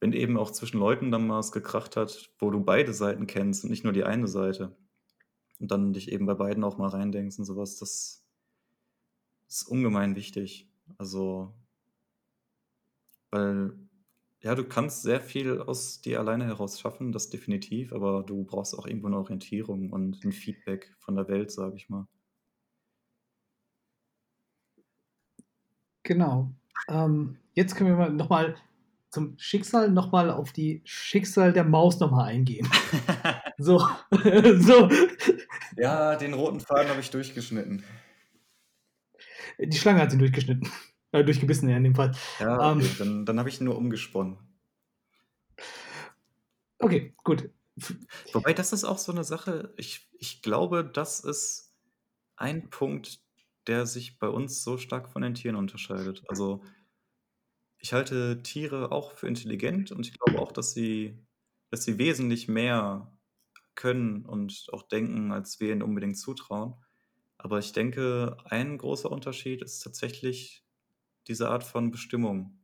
wenn 0.00 0.12
eben 0.12 0.38
auch 0.38 0.50
zwischen 0.50 0.78
Leuten 0.78 1.10
dann 1.10 1.26
mal 1.26 1.38
was 1.38 1.52
gekracht 1.52 1.96
hat, 1.96 2.30
wo 2.38 2.50
du 2.50 2.60
beide 2.64 2.94
Seiten 2.94 3.26
kennst 3.26 3.64
und 3.64 3.70
nicht 3.70 3.84
nur 3.84 3.92
die 3.92 4.04
eine 4.04 4.28
Seite 4.28 4.76
und 5.58 5.70
dann 5.70 5.92
dich 5.92 6.10
eben 6.10 6.26
bei 6.26 6.34
beiden 6.34 6.64
auch 6.64 6.78
mal 6.78 6.88
reindenkst 6.88 7.38
und 7.38 7.44
sowas, 7.44 7.76
das 7.76 8.24
ist 9.48 9.62
ungemein 9.64 10.16
wichtig. 10.16 10.70
Also 10.96 11.54
weil, 13.30 13.72
ja, 14.40 14.54
du 14.54 14.64
kannst 14.64 15.02
sehr 15.02 15.20
viel 15.20 15.60
aus 15.60 16.00
dir 16.00 16.18
alleine 16.18 16.46
heraus 16.46 16.80
schaffen, 16.80 17.12
das 17.12 17.30
definitiv, 17.30 17.92
aber 17.92 18.22
du 18.22 18.44
brauchst 18.44 18.76
auch 18.76 18.86
irgendwo 18.86 19.06
eine 19.06 19.18
Orientierung 19.18 19.92
und 19.92 20.24
ein 20.24 20.32
Feedback 20.32 20.94
von 20.98 21.14
der 21.16 21.28
Welt, 21.28 21.50
sage 21.50 21.76
ich 21.76 21.88
mal. 21.88 22.08
Genau. 26.10 26.52
Ähm, 26.88 27.36
jetzt 27.54 27.76
können 27.76 27.90
wir 27.90 27.96
mal 27.96 28.10
nochmal 28.10 28.56
zum 29.10 29.38
Schicksal 29.38 29.92
nochmal 29.92 30.28
auf 30.28 30.52
die 30.52 30.82
Schicksal 30.84 31.52
der 31.52 31.62
Maus 31.62 32.00
nochmal 32.00 32.30
eingehen. 32.30 32.68
so, 33.58 33.78
so. 34.58 34.88
Ja, 35.76 36.16
den 36.16 36.34
roten 36.34 36.58
Faden 36.58 36.88
habe 36.88 36.98
ich 36.98 37.10
durchgeschnitten. 37.10 37.84
Die 39.60 39.76
Schlange 39.76 40.00
hat 40.00 40.10
sie 40.10 40.18
durchgeschnitten. 40.18 40.68
Äh, 41.12 41.24
durchgebissen 41.24 41.68
ja 41.68 41.76
in 41.76 41.82
dem 41.82 41.96
Fall. 41.96 42.12
Ja, 42.38 42.70
okay, 42.70 42.84
ähm, 42.84 42.94
dann, 42.98 43.26
dann 43.26 43.38
habe 43.40 43.48
ich 43.48 43.60
ihn 43.60 43.64
nur 43.64 43.76
umgesponnen. 43.76 44.38
Okay, 46.78 47.14
gut. 47.24 47.50
Wobei, 48.32 48.52
das 48.52 48.72
ist 48.72 48.84
auch 48.84 48.98
so 48.98 49.10
eine 49.10 49.24
Sache, 49.24 49.74
ich, 49.76 50.08
ich 50.12 50.40
glaube, 50.40 50.84
das 50.84 51.18
ist 51.18 51.74
ein 52.36 52.70
Punkt, 52.70 53.18
der 53.66 53.86
sich 53.86 54.18
bei 54.18 54.28
uns 54.28 54.62
so 54.64 54.78
stark 54.78 55.08
von 55.08 55.22
den 55.22 55.34
Tieren 55.34 55.56
unterscheidet. 55.56 56.24
Also, 56.28 56.62
ich 57.78 57.92
halte 57.92 58.42
Tiere 58.42 58.92
auch 58.92 59.12
für 59.12 59.26
intelligent 59.28 59.90
und 59.92 60.06
ich 60.06 60.18
glaube 60.18 60.38
auch, 60.40 60.52
dass 60.52 60.72
sie, 60.72 61.26
dass 61.70 61.84
sie 61.84 61.98
wesentlich 61.98 62.48
mehr 62.48 63.16
können 63.74 64.26
und 64.26 64.66
auch 64.72 64.82
denken, 64.84 65.32
als 65.32 65.60
wir 65.60 65.72
ihnen 65.72 65.82
unbedingt 65.82 66.18
zutrauen. 66.18 66.74
Aber 67.38 67.58
ich 67.58 67.72
denke, 67.72 68.36
ein 68.46 68.78
großer 68.78 69.10
Unterschied 69.10 69.62
ist 69.62 69.80
tatsächlich 69.80 70.66
diese 71.28 71.50
Art 71.50 71.64
von 71.64 71.90
Bestimmung. 71.90 72.60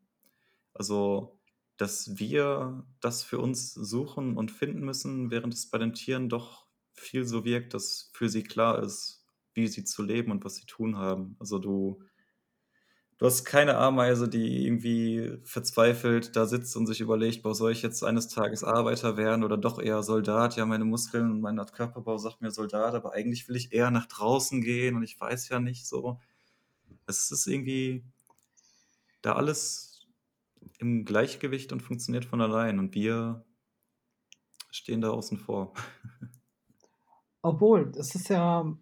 Also, 0.74 1.40
dass 1.76 2.18
wir 2.18 2.86
das 3.00 3.22
für 3.24 3.38
uns 3.38 3.74
suchen 3.74 4.36
und 4.36 4.50
finden 4.52 4.80
müssen, 4.84 5.30
während 5.30 5.54
es 5.54 5.70
bei 5.70 5.78
den 5.78 5.94
Tieren 5.94 6.28
doch 6.28 6.66
viel 6.92 7.24
so 7.26 7.44
wirkt, 7.44 7.74
dass 7.74 8.10
für 8.14 8.28
sie 8.28 8.42
klar 8.44 8.82
ist, 8.82 9.15
wie 9.56 9.66
sie 9.68 9.84
zu 9.84 10.02
leben 10.02 10.30
und 10.30 10.44
was 10.44 10.56
sie 10.56 10.66
tun 10.66 10.98
haben. 10.98 11.36
Also 11.40 11.58
du, 11.58 12.02
du 13.18 13.26
hast 13.26 13.44
keine 13.44 13.76
Ameise, 13.78 14.28
die 14.28 14.66
irgendwie 14.66 15.38
verzweifelt 15.44 16.36
da 16.36 16.46
sitzt 16.46 16.76
und 16.76 16.86
sich 16.86 17.00
überlegt, 17.00 17.42
boah, 17.42 17.54
soll 17.54 17.72
ich 17.72 17.82
jetzt 17.82 18.04
eines 18.04 18.28
Tages 18.28 18.62
Arbeiter 18.62 19.16
werden 19.16 19.42
oder 19.42 19.56
doch 19.56 19.80
eher 19.80 20.02
Soldat? 20.02 20.56
Ja, 20.56 20.66
meine 20.66 20.84
Muskeln 20.84 21.30
und 21.30 21.40
mein 21.40 21.56
Körperbau 21.56 22.18
sagt 22.18 22.42
mir 22.42 22.50
Soldat, 22.50 22.94
aber 22.94 23.14
eigentlich 23.14 23.48
will 23.48 23.56
ich 23.56 23.72
eher 23.72 23.90
nach 23.90 24.06
draußen 24.06 24.60
gehen 24.60 24.96
und 24.96 25.02
ich 25.02 25.18
weiß 25.18 25.48
ja 25.48 25.58
nicht 25.58 25.86
so. 25.86 26.20
Es 27.06 27.30
ist 27.30 27.46
irgendwie, 27.46 28.04
da 29.22 29.34
alles 29.34 30.06
im 30.78 31.04
Gleichgewicht 31.04 31.72
und 31.72 31.80
funktioniert 31.80 32.24
von 32.24 32.40
allein 32.40 32.78
und 32.78 32.94
wir 32.94 33.44
stehen 34.70 35.00
da 35.00 35.10
außen 35.10 35.38
vor. 35.38 35.72
Obwohl, 37.42 37.90
das 37.92 38.14
ist 38.14 38.28
ja 38.28 38.76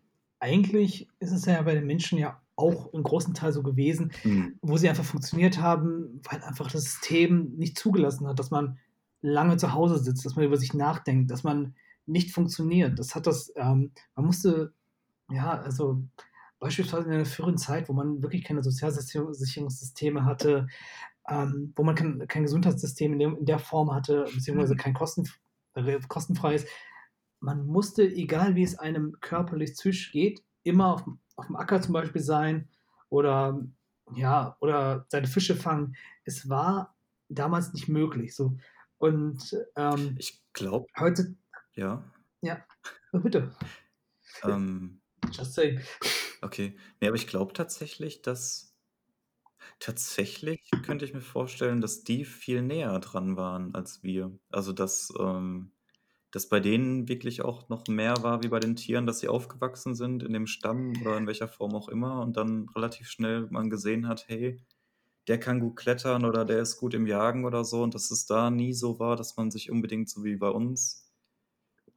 eigentlich 0.45 1.09
ist 1.21 1.33
es 1.33 1.47
ja 1.47 1.61
bei 1.63 1.75
den 1.75 1.87
Menschen 1.87 2.19
ja 2.19 2.39
auch 2.55 2.93
im 2.93 3.03
großen 3.03 3.33
Teil 3.35 3.53
so 3.53 3.63
gewesen, 3.63 4.13
Mhm. 4.25 4.59
wo 4.63 4.77
sie 4.77 4.89
einfach 4.91 5.05
funktioniert 5.05 5.59
haben, 5.59 6.21
weil 6.31 6.43
einfach 6.43 6.71
das 6.71 6.85
System 6.85 7.55
nicht 7.57 7.79
zugelassen 7.79 8.27
hat, 8.29 8.39
dass 8.39 8.51
man 8.51 8.79
lange 9.23 9.57
zu 9.57 9.73
Hause 9.73 9.99
sitzt, 9.99 10.25
dass 10.27 10.37
man 10.37 10.45
über 10.45 10.59
sich 10.59 10.75
nachdenkt, 10.75 11.31
dass 11.31 11.45
man 11.45 11.75
nicht 12.07 12.33
funktioniert. 12.33 12.99
Das 12.99 13.15
hat 13.15 13.27
das, 13.27 13.53
ähm, 13.57 13.93
man 14.15 14.27
musste, 14.27 14.75
ja, 15.31 15.59
also 15.59 16.03
beispielsweise 16.61 17.07
in 17.09 17.15
einer 17.15 17.25
früheren 17.25 17.57
Zeit, 17.57 17.89
wo 17.89 17.95
man 17.95 18.23
wirklich 18.23 18.45
keine 18.45 18.63
Sozialsicherungssysteme 18.63 20.25
hatte, 20.27 20.67
ähm, 21.29 21.73
wo 21.75 21.83
man 21.83 21.95
kein, 21.95 22.27
kein 22.29 22.43
Gesundheitssystem 22.43 23.15
in, 23.15 23.19
dem, 23.19 23.37
in 23.39 23.47
der 23.47 23.59
Form 23.59 23.93
hatte, 23.95 24.27
beziehungsweise 24.35 24.75
Mhm. 24.75 24.79
kein 24.79 24.95
Kosten, 24.95 25.29
äh, 25.75 25.99
kostenfreies, 26.07 26.67
man 27.45 27.67
musste, 27.67 28.03
egal 28.03 28.55
wie 28.55 28.63
es 28.63 28.79
einem 28.79 29.21
körperlich 29.21 29.75
psychisch 29.75 30.13
geht, 30.13 30.43
immer 30.63 30.95
auf, 30.95 31.05
auf 31.37 31.47
dem 31.47 31.57
Acker 31.57 31.81
zum 31.81 31.93
Beispiel 31.93 32.23
sein 32.23 32.69
oder 33.11 33.63
ja, 34.15 34.57
oder 34.61 35.07
seine 35.09 35.27
Fische 35.27 35.55
fangen. 35.55 35.95
Es 36.25 36.49
war 36.49 36.97
damals 37.29 37.73
nicht 37.73 37.89
möglich. 37.89 38.35
So. 38.35 38.57
Und 38.99 39.57
ähm, 39.77 40.17
Ich 40.19 40.43
glaube, 40.55 40.87
heute, 40.99 41.37
ja. 41.75 42.03
ja, 42.41 42.65
oh, 43.13 43.19
bitte. 43.19 43.55
Ähm, 44.43 45.01
Just 45.31 45.55
say. 45.55 45.81
okay. 46.43 46.77
Nee, 47.01 47.09
aber 47.09 47.17
ich 47.17 47.27
glaube 47.27 47.53
tatsächlich, 47.53 48.23
dass 48.23 48.75
tatsächlich 49.81 50.71
könnte 50.83 51.05
ich 51.05 51.13
mir 51.13 51.21
vorstellen, 51.21 51.81
dass 51.81 52.05
die 52.05 52.25
viel 52.25 52.63
näher 52.63 52.99
dran 53.01 53.37
waren 53.37 53.75
als 53.75 54.03
wir. 54.03 54.39
Also, 54.51 54.73
dass, 54.73 55.13
ähm, 55.19 55.74
dass 56.35 56.51
bei 56.51 56.61
denen 56.61 57.09
wirklich 57.09 57.43
auch 57.43 57.71
noch 57.71 57.89
mehr 57.89 58.17
war 58.23 58.45
wie 58.45 58.49
bei 58.51 58.61
den 58.61 58.77
Tieren, 58.77 59.07
dass 59.07 59.21
sie 59.21 59.29
aufgewachsen 59.29 59.97
sind 59.97 60.23
in 60.25 60.35
dem 60.35 60.47
Stamm 60.49 60.95
oder 61.03 61.17
in 61.19 61.27
welcher 61.29 61.49
Form 61.49 61.75
auch 61.75 61.89
immer 61.89 62.23
und 62.23 62.37
dann 62.37 62.69
relativ 62.77 63.09
schnell 63.09 63.49
man 63.51 63.71
gesehen 63.71 64.09
hat, 64.09 64.29
hey, 64.29 64.61
der 65.29 65.41
kann 65.41 65.61
gut 65.61 65.77
klettern 65.77 66.25
oder 66.25 66.45
der 66.47 66.61
ist 66.63 66.79
gut 66.79 66.95
im 66.95 67.07
Jagen 67.07 67.45
oder 67.47 67.65
so 67.65 67.83
und 67.83 67.95
dass 67.95 68.11
es 68.11 68.27
da 68.27 68.51
nie 68.51 68.75
so 68.75 68.99
war, 69.01 69.17
dass 69.17 69.37
man 69.37 69.51
sich 69.51 69.71
unbedingt 69.71 70.11
so 70.11 70.25
wie 70.25 70.37
bei 70.37 70.51
uns 70.51 71.13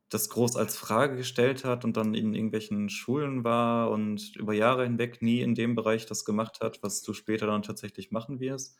das 0.09 0.29
groß 0.29 0.57
als 0.57 0.77
Frage 0.77 1.15
gestellt 1.17 1.63
hat 1.65 1.85
und 1.85 1.95
dann 1.97 2.13
in 2.13 2.33
irgendwelchen 2.33 2.89
Schulen 2.89 3.43
war 3.45 3.89
und 3.91 4.35
über 4.35 4.53
Jahre 4.53 4.83
hinweg 4.83 5.21
nie 5.21 5.41
in 5.41 5.55
dem 5.55 5.75
Bereich 5.75 6.05
das 6.05 6.25
gemacht 6.25 6.59
hat, 6.61 6.83
was 6.83 7.01
du 7.03 7.13
später 7.13 7.47
dann 7.47 7.63
tatsächlich 7.63 8.11
machen 8.11 8.39
wirst. 8.41 8.77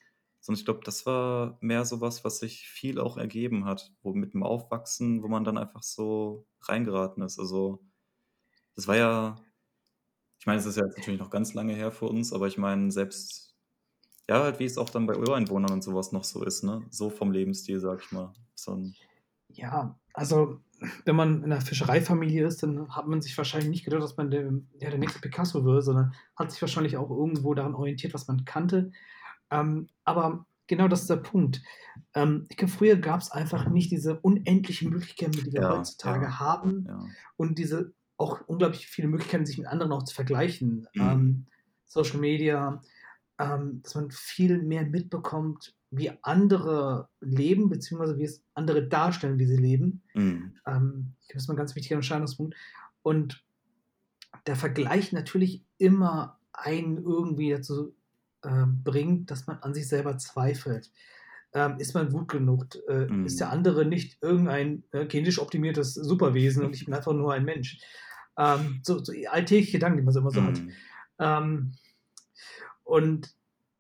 Sondern 0.48 0.60
ich 0.60 0.66
glaube, 0.66 0.82
das 0.86 1.06
war 1.06 1.58
mehr 1.62 1.86
so 1.86 2.02
was, 2.02 2.24
was 2.24 2.40
sich 2.40 2.70
viel 2.70 3.00
auch 3.00 3.18
ergeben 3.18 3.66
hat, 3.66 3.94
wo 4.02 4.14
mit 4.14 4.34
dem 4.34 4.44
Aufwachsen, 4.44 5.24
wo 5.24 5.28
man 5.30 5.44
dann 5.44 5.58
einfach 5.58 5.84
so 5.84 6.48
reingeraten 6.62 7.24
ist. 7.24 7.40
Also, 7.40 7.86
das 8.76 8.88
war 8.88 8.98
ja, 8.98 9.36
ich 10.40 10.46
meine, 10.46 10.60
es 10.60 10.66
ist 10.66 10.78
ja 10.78 10.86
jetzt 10.86 10.98
natürlich 10.98 11.20
noch 11.20 11.30
ganz 11.30 11.54
lange 11.54 11.74
her 11.74 11.92
für 11.92 12.06
uns, 12.08 12.34
aber 12.34 12.48
ich 12.48 12.58
meine, 12.58 12.92
selbst, 12.92 13.56
ja, 14.30 14.44
halt 14.44 14.60
wie 14.60 14.66
es 14.66 14.78
auch 14.78 14.90
dann 14.92 15.08
bei 15.08 15.18
Ureinwohnern 15.18 15.72
und 15.74 15.84
sowas 15.84 16.12
noch 16.14 16.24
so 16.26 16.44
ist, 16.46 16.64
ne? 16.64 16.86
So 16.92 17.10
vom 17.12 17.32
Lebensstil, 17.32 17.80
sag 17.80 18.02
ich 18.04 18.12
mal. 18.12 18.34
So 18.56 18.78
Ja, 19.50 20.00
also 20.14 20.62
wenn 21.06 21.16
man 21.16 21.44
in 21.44 21.52
einer 21.52 21.62
Fischereifamilie 21.62 22.46
ist, 22.46 22.64
dann 22.64 22.90
hat 22.96 23.08
man 23.08 23.22
sich 23.22 23.38
wahrscheinlich 23.38 23.70
nicht 23.70 23.86
gedacht, 23.86 24.04
dass 24.04 24.18
man 24.18 24.30
der, 24.32 24.52
der 24.82 24.98
nächste 24.98 25.20
Picasso 25.20 25.66
wird, 25.66 25.84
sondern 25.84 26.14
hat 26.36 26.52
sich 26.52 26.62
wahrscheinlich 26.62 26.98
auch 26.98 27.10
irgendwo 27.10 27.54
daran 27.54 27.76
orientiert, 27.76 28.14
was 28.14 28.28
man 28.28 28.46
kannte. 28.46 28.92
Ähm, 29.52 29.88
aber 30.04 30.46
genau 30.68 30.88
das 30.88 31.02
ist 31.02 31.10
der 31.10 31.18
Punkt. 31.18 31.62
Ähm, 32.14 32.46
ich 32.50 32.58
glaube, 32.58 32.74
früher 32.74 32.96
gab 32.98 33.22
es 33.22 33.32
einfach 33.32 33.70
nicht 33.70 33.92
diese 33.92 34.20
unendlichen 34.20 34.90
Möglichkeiten, 34.90 35.32
die 35.32 35.54
wir 35.54 35.62
Ja, 35.62 35.78
heutzutage 35.78 36.26
ja, 36.26 36.40
haben 36.40 36.86
ja. 36.88 37.06
und 37.38 37.58
diese 37.58 37.94
auch 38.18 38.42
unglaublich 38.48 38.88
viele 38.88 39.08
Möglichkeiten, 39.08 39.46
sich 39.46 39.58
mit 39.58 39.68
anderen 39.68 39.92
auch 39.92 40.04
zu 40.04 40.16
vergleichen. 40.16 40.88
Mhm. 40.94 41.02
Ähm, 41.02 41.46
Social 41.86 42.20
Media, 42.20 42.82
ähm, 43.40 43.82
dass 43.84 43.96
man 43.96 44.12
viel 44.12 44.62
mehr 44.64 44.86
mitbekommt, 44.86 45.76
wie 45.90 46.12
andere 46.24 47.08
leben, 47.22 47.70
beziehungsweise 47.70 48.18
wie 48.18 48.26
es 48.26 48.44
andere 48.56 48.88
darstellen, 48.88 49.40
wie 49.40 49.46
sie 49.46 49.58
leben. 49.58 50.02
Mhm. 50.14 50.56
Ähm, 50.66 51.14
ich 51.22 51.28
glaube, 51.28 51.34
das 51.36 51.44
ist 51.44 51.48
mal 51.48 51.54
ein 51.54 51.58
ganz 51.58 51.76
wichtiger 51.76 51.96
Entscheidungspunkt. 51.96 52.56
Und 53.04 53.44
der 54.48 54.56
Vergleich 54.56 55.14
natürlich 55.14 55.64
immer 55.78 56.40
einen 56.52 56.98
irgendwie 56.98 57.52
dazu 57.52 57.96
äh, 58.44 58.66
bringt, 58.66 59.32
dass 59.32 59.48
man 59.48 59.58
an 59.60 59.74
sich 59.74 59.88
selber 59.88 60.18
zweifelt. 60.18 60.92
Ähm, 61.54 61.80
ist 61.80 61.94
man 61.94 62.10
gut 62.10 62.28
genug? 62.30 62.68
Äh, 62.88 63.06
Mhm. 63.08 63.26
Ist 63.26 63.40
der 63.40 63.52
andere 63.52 63.86
nicht 63.86 64.22
irgendein 64.22 64.84
äh, 64.92 65.06
genetisch 65.06 65.40
optimiertes 65.40 65.94
Superwesen 65.94 66.64
und 66.66 66.76
ich 66.76 66.86
bin 66.86 66.94
einfach 66.94 67.14
nur 67.14 67.34
ein 67.34 67.46
Mensch? 67.46 67.80
Ähm, 68.38 68.82
so, 68.84 69.04
so 69.04 69.14
alltägliche 69.32 69.74
Gedanken, 69.74 69.98
die 69.98 70.04
man 70.04 70.14
so 70.14 70.20
immer 70.20 70.32
so 70.32 70.44
hat. 70.44 70.60
Mhm. 70.60 70.72
Ähm, 71.20 71.72
und 72.84 73.34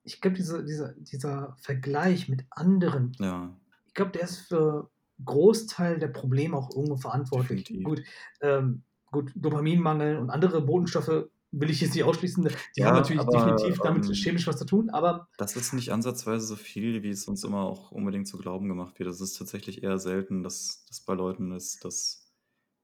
ich 0.03 0.22
glaube, 0.22 0.38
diese, 0.38 0.64
diese, 0.66 0.95
dieser 0.97 1.55
Vergleich 1.60 2.30
mit 2.30 2.45
anderen, 2.49 3.12
Ja, 3.20 3.53
ich 3.88 3.93
glaube, 3.93 4.12
der 4.12 4.22
ist 4.24 4.38
für 4.38 4.89
Großteil 5.24 5.99
der 5.99 6.08
Probleme 6.08 6.55
auch 6.55 6.70
irgendwo 6.76 6.95
verantwortlich. 6.97 7.64
definitiv. 7.64 7.84
Gut, 7.86 8.03
ähm, 8.41 8.84
gut, 9.12 9.32
Dopaminmangel 9.36 10.18
und 10.18 10.30
andere 10.30 10.62
Botenstoffe 10.62 11.28
will 11.60 11.70
ich 11.70 11.82
jetzt 11.82 11.95
nicht 11.95 12.03
ausschließen. 12.03 12.47
Die 12.78 12.86
haben 12.86 12.93
Ja, 12.93 12.95
natürlich 12.95 13.28
aber, 13.28 13.30
definitiv 13.30 13.82
damit 13.82 14.05
ähm, 14.05 14.14
chemisch 14.16 14.47
was 14.47 14.58
zu 14.58 14.66
tun, 14.66 14.89
aber 14.89 15.30
Das 15.38 15.55
ist 15.55 15.74
nicht 15.74 15.91
ansatzweise 15.91 16.45
so 16.47 16.55
viel, 16.55 17.03
wie 17.03 17.10
es 17.10 17.28
uns 17.28 17.43
immer 17.43 17.62
auch 17.64 17.91
unbedingt 17.91 18.28
zu 18.28 18.38
glauben 18.38 18.68
gemacht 18.70 18.97
wird. 18.99 19.10
Es 19.10 19.22
ist 19.22 19.38
tatsächlich 19.38 19.84
eher 19.84 19.99
selten, 19.99 20.41
dass 20.43 20.86
das 20.88 21.01
bei 21.01 21.14
Leuten 21.14 21.51
ist, 21.51 21.86
dass 21.86 22.32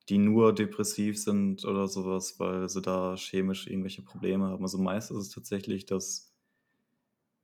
die 0.10 0.18
nur 0.20 0.54
depressiv 0.56 1.20
sind 1.22 1.66
oder 1.66 1.88
sowas, 1.88 2.40
weil 2.40 2.70
sie 2.70 2.82
da 2.82 3.16
chemisch 3.18 3.68
irgendwelche 3.68 4.04
Probleme 4.04 4.46
haben. 4.48 4.64
Also 4.64 4.78
meist 4.80 5.12
ist 5.12 5.18
es 5.18 5.30
tatsächlich, 5.30 5.86
dass 5.88 6.34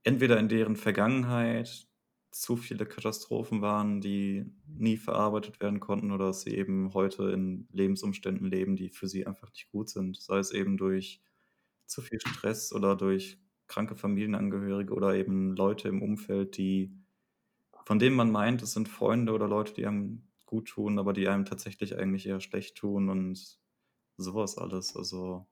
entweder 0.04 0.38
in 0.40 0.50
deren 0.50 0.76
Vergangenheit 0.76 1.88
zu 2.32 2.58
viele 2.58 2.86
Katastrophen 2.86 3.62
waren, 3.62 4.02
die 4.02 4.46
nie 4.68 4.98
verarbeitet 4.98 5.60
werden 5.62 5.80
konnten, 5.80 6.12
oder 6.12 6.28
dass 6.28 6.42
sie 6.42 6.56
eben 6.56 6.94
heute 6.94 7.32
in 7.32 7.68
Lebensumständen 7.72 8.48
leben, 8.48 8.76
die 8.76 8.90
für 8.90 9.08
sie 9.08 9.26
einfach 9.28 9.52
nicht 9.52 9.72
gut 9.72 9.90
sind. 9.90 10.22
Sei 10.22 10.38
es 10.40 10.52
eben 10.52 10.78
durch 10.78 11.22
zu 11.88 12.02
viel 12.02 12.20
Stress 12.22 12.74
oder 12.74 12.96
durch 12.96 13.40
kranke 13.68 13.96
Familienangehörige 13.96 14.94
oder 14.94 15.16
eben 15.16 15.56
Leute 15.56 15.88
im 15.90 16.02
Umfeld, 16.02 16.58
die, 16.58 16.94
von 17.86 18.00
denen 18.00 18.16
man 18.16 18.32
meint, 18.32 18.62
es 18.62 18.74
sind 18.74 18.90
Freunde 18.90 19.34
oder 19.34 19.48
Leute, 19.48 19.74
die 19.74 19.86
einem 19.86 20.28
gut 20.46 20.68
tun, 20.70 21.00
aber 21.00 21.14
die 21.14 21.28
einem 21.28 21.46
tatsächlich 21.46 21.98
eigentlich 21.98 22.28
eher 22.28 22.42
schlecht 22.42 22.78
tun 22.78 23.10
und 23.10 23.60
sowas 24.18 24.58
alles. 24.58 24.96
Also, 24.96 25.48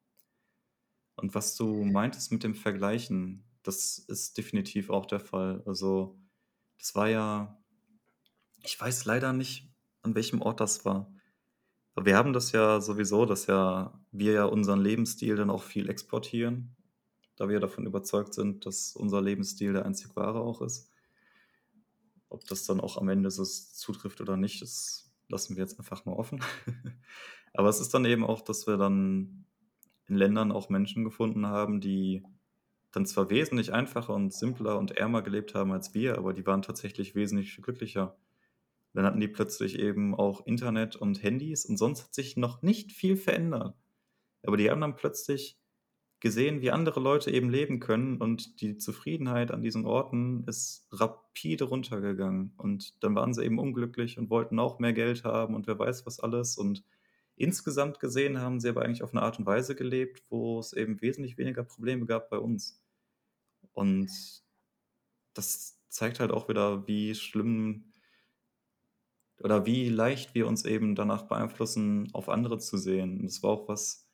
und 1.16 1.34
was 1.36 1.56
du 1.56 1.84
meintest 1.84 2.32
mit 2.32 2.44
dem 2.44 2.56
Vergleichen, 2.56 3.44
das 3.64 3.98
ist 3.98 4.38
definitiv 4.38 4.90
auch 4.90 5.06
der 5.06 5.20
Fall. 5.20 5.64
Also, 5.66 6.20
das 6.80 6.96
war 6.96 7.10
ja, 7.10 7.58
ich 8.64 8.80
weiß 8.80 9.06
leider 9.06 9.34
nicht, 9.34 9.70
an 10.02 10.16
welchem 10.16 10.42
Ort 10.42 10.60
das 10.60 10.86
war. 10.86 11.12
Wir 11.96 12.16
haben 12.16 12.34
das 12.34 12.52
ja 12.52 12.80
sowieso, 12.80 13.26
dass 13.26 13.48
ja 13.48 14.00
wir 14.12 14.34
ja 14.34 14.46
unseren 14.46 14.82
Lebensstil 14.82 15.36
dann 15.36 15.50
auch 15.50 15.64
viel 15.64 15.90
exportieren, 15.90 16.76
da 17.36 17.50
wir 17.50 17.60
davon 17.60 17.88
überzeugt 17.88 18.34
sind, 18.34 18.66
dass 18.66 18.96
unser 18.96 19.22
Lebensstil 19.22 19.74
der 19.74 19.86
einzig 19.86 20.16
wahre 20.16 20.42
auch 20.42 20.62
ist. 20.62 20.92
Ob 22.30 22.46
das 22.46 22.66
dann 22.66 22.82
auch 22.82 22.98
am 22.98 23.10
Ende 23.10 23.32
so 23.32 23.44
zutrifft 23.44 24.22
oder 24.22 24.38
nicht, 24.38 24.62
das 24.62 25.12
lassen 25.28 25.56
wir 25.56 25.64
jetzt 25.64 25.80
einfach 25.80 26.06
mal 26.06 26.14
offen. 26.14 26.44
Aber 27.54 27.70
es 27.70 27.80
ist 27.80 27.94
dann 27.94 28.06
eben 28.06 28.24
auch, 28.24 28.42
dass 28.42 28.68
wir 28.68 28.78
dann 28.78 29.46
in 30.08 30.16
Ländern 30.16 30.52
auch 30.52 30.70
Menschen 30.70 31.04
gefunden 31.04 31.48
haben, 31.48 31.82
die 31.82 32.24
dann 32.98 33.06
zwar 33.06 33.30
wesentlich 33.30 33.74
einfacher 33.74 34.16
und 34.16 34.34
simpler 34.34 34.80
und 34.80 34.98
ärmer 34.98 35.22
gelebt 35.22 35.54
haben 35.54 35.72
als 35.72 35.94
wir, 35.94 36.18
aber 36.18 36.34
die 36.34 36.48
waren 36.48 36.64
tatsächlich 36.64 37.14
wesentlich 37.14 37.56
glücklicher. 37.62 38.18
Dann 38.94 39.06
hatten 39.06 39.20
die 39.20 39.28
plötzlich 39.28 39.78
eben 39.78 40.16
auch 40.16 40.48
Internet 40.48 40.96
und 40.96 41.22
Handys 41.22 41.64
und 41.66 41.78
sonst 41.78 42.06
hat 42.06 42.16
sich 42.16 42.38
noch 42.38 42.64
nicht 42.64 42.92
viel 42.92 43.16
verändert. 43.16 43.76
Aber 44.42 44.58
die 44.58 44.72
haben 44.72 44.82
dann 44.82 44.96
plötzlich 44.96 45.60
gesehen, 46.22 46.62
wie 46.62 46.72
andere 46.72 47.00
Leute 47.00 47.30
eben 47.30 47.52
leben 47.52 47.80
können 47.80 48.18
und 48.18 48.62
die 48.62 48.78
Zufriedenheit 48.78 49.52
an 49.52 49.62
diesen 49.62 49.86
Orten 49.86 50.44
ist 50.48 50.88
rapide 50.92 51.66
runtergegangen. 51.66 52.54
Und 52.58 53.04
dann 53.04 53.14
waren 53.14 53.36
sie 53.36 53.46
eben 53.46 53.60
unglücklich 53.60 54.18
und 54.18 54.32
wollten 54.32 54.58
auch 54.58 54.80
mehr 54.80 54.94
Geld 54.94 55.24
haben 55.24 55.54
und 55.54 55.68
wer 55.68 55.78
weiß 55.78 56.08
was 56.08 56.20
alles. 56.20 56.58
Und 56.58 56.84
insgesamt 57.36 58.00
gesehen 58.00 58.42
haben 58.42 58.60
sie 58.60 58.70
aber 58.70 58.82
eigentlich 58.82 59.04
auf 59.04 59.14
eine 59.14 59.22
Art 59.22 59.38
und 59.38 59.46
Weise 59.46 59.76
gelebt, 59.76 60.24
wo 60.30 60.58
es 60.58 60.74
eben 60.74 61.00
wesentlich 61.00 61.38
weniger 61.38 61.64
Probleme 61.64 62.08
gab 62.08 62.32
bei 62.32 62.40
uns. 62.40 62.82
Und 63.78 64.10
das 65.36 65.80
zeigt 65.88 66.20
halt 66.20 66.32
auch 66.32 66.50
wieder, 66.50 66.88
wie 66.88 67.14
schlimm 67.14 67.94
oder 69.40 69.68
wie 69.68 69.88
leicht 69.90 70.34
wir 70.34 70.48
uns 70.48 70.66
eben 70.66 70.96
danach 70.96 71.28
beeinflussen, 71.28 72.10
auf 72.14 72.28
andere 72.28 72.58
zu 72.58 72.78
sehen. 72.78 73.20
Und 73.20 73.28
das 73.28 73.44
war 73.44 73.52
auch 73.52 73.70
was, 73.70 74.10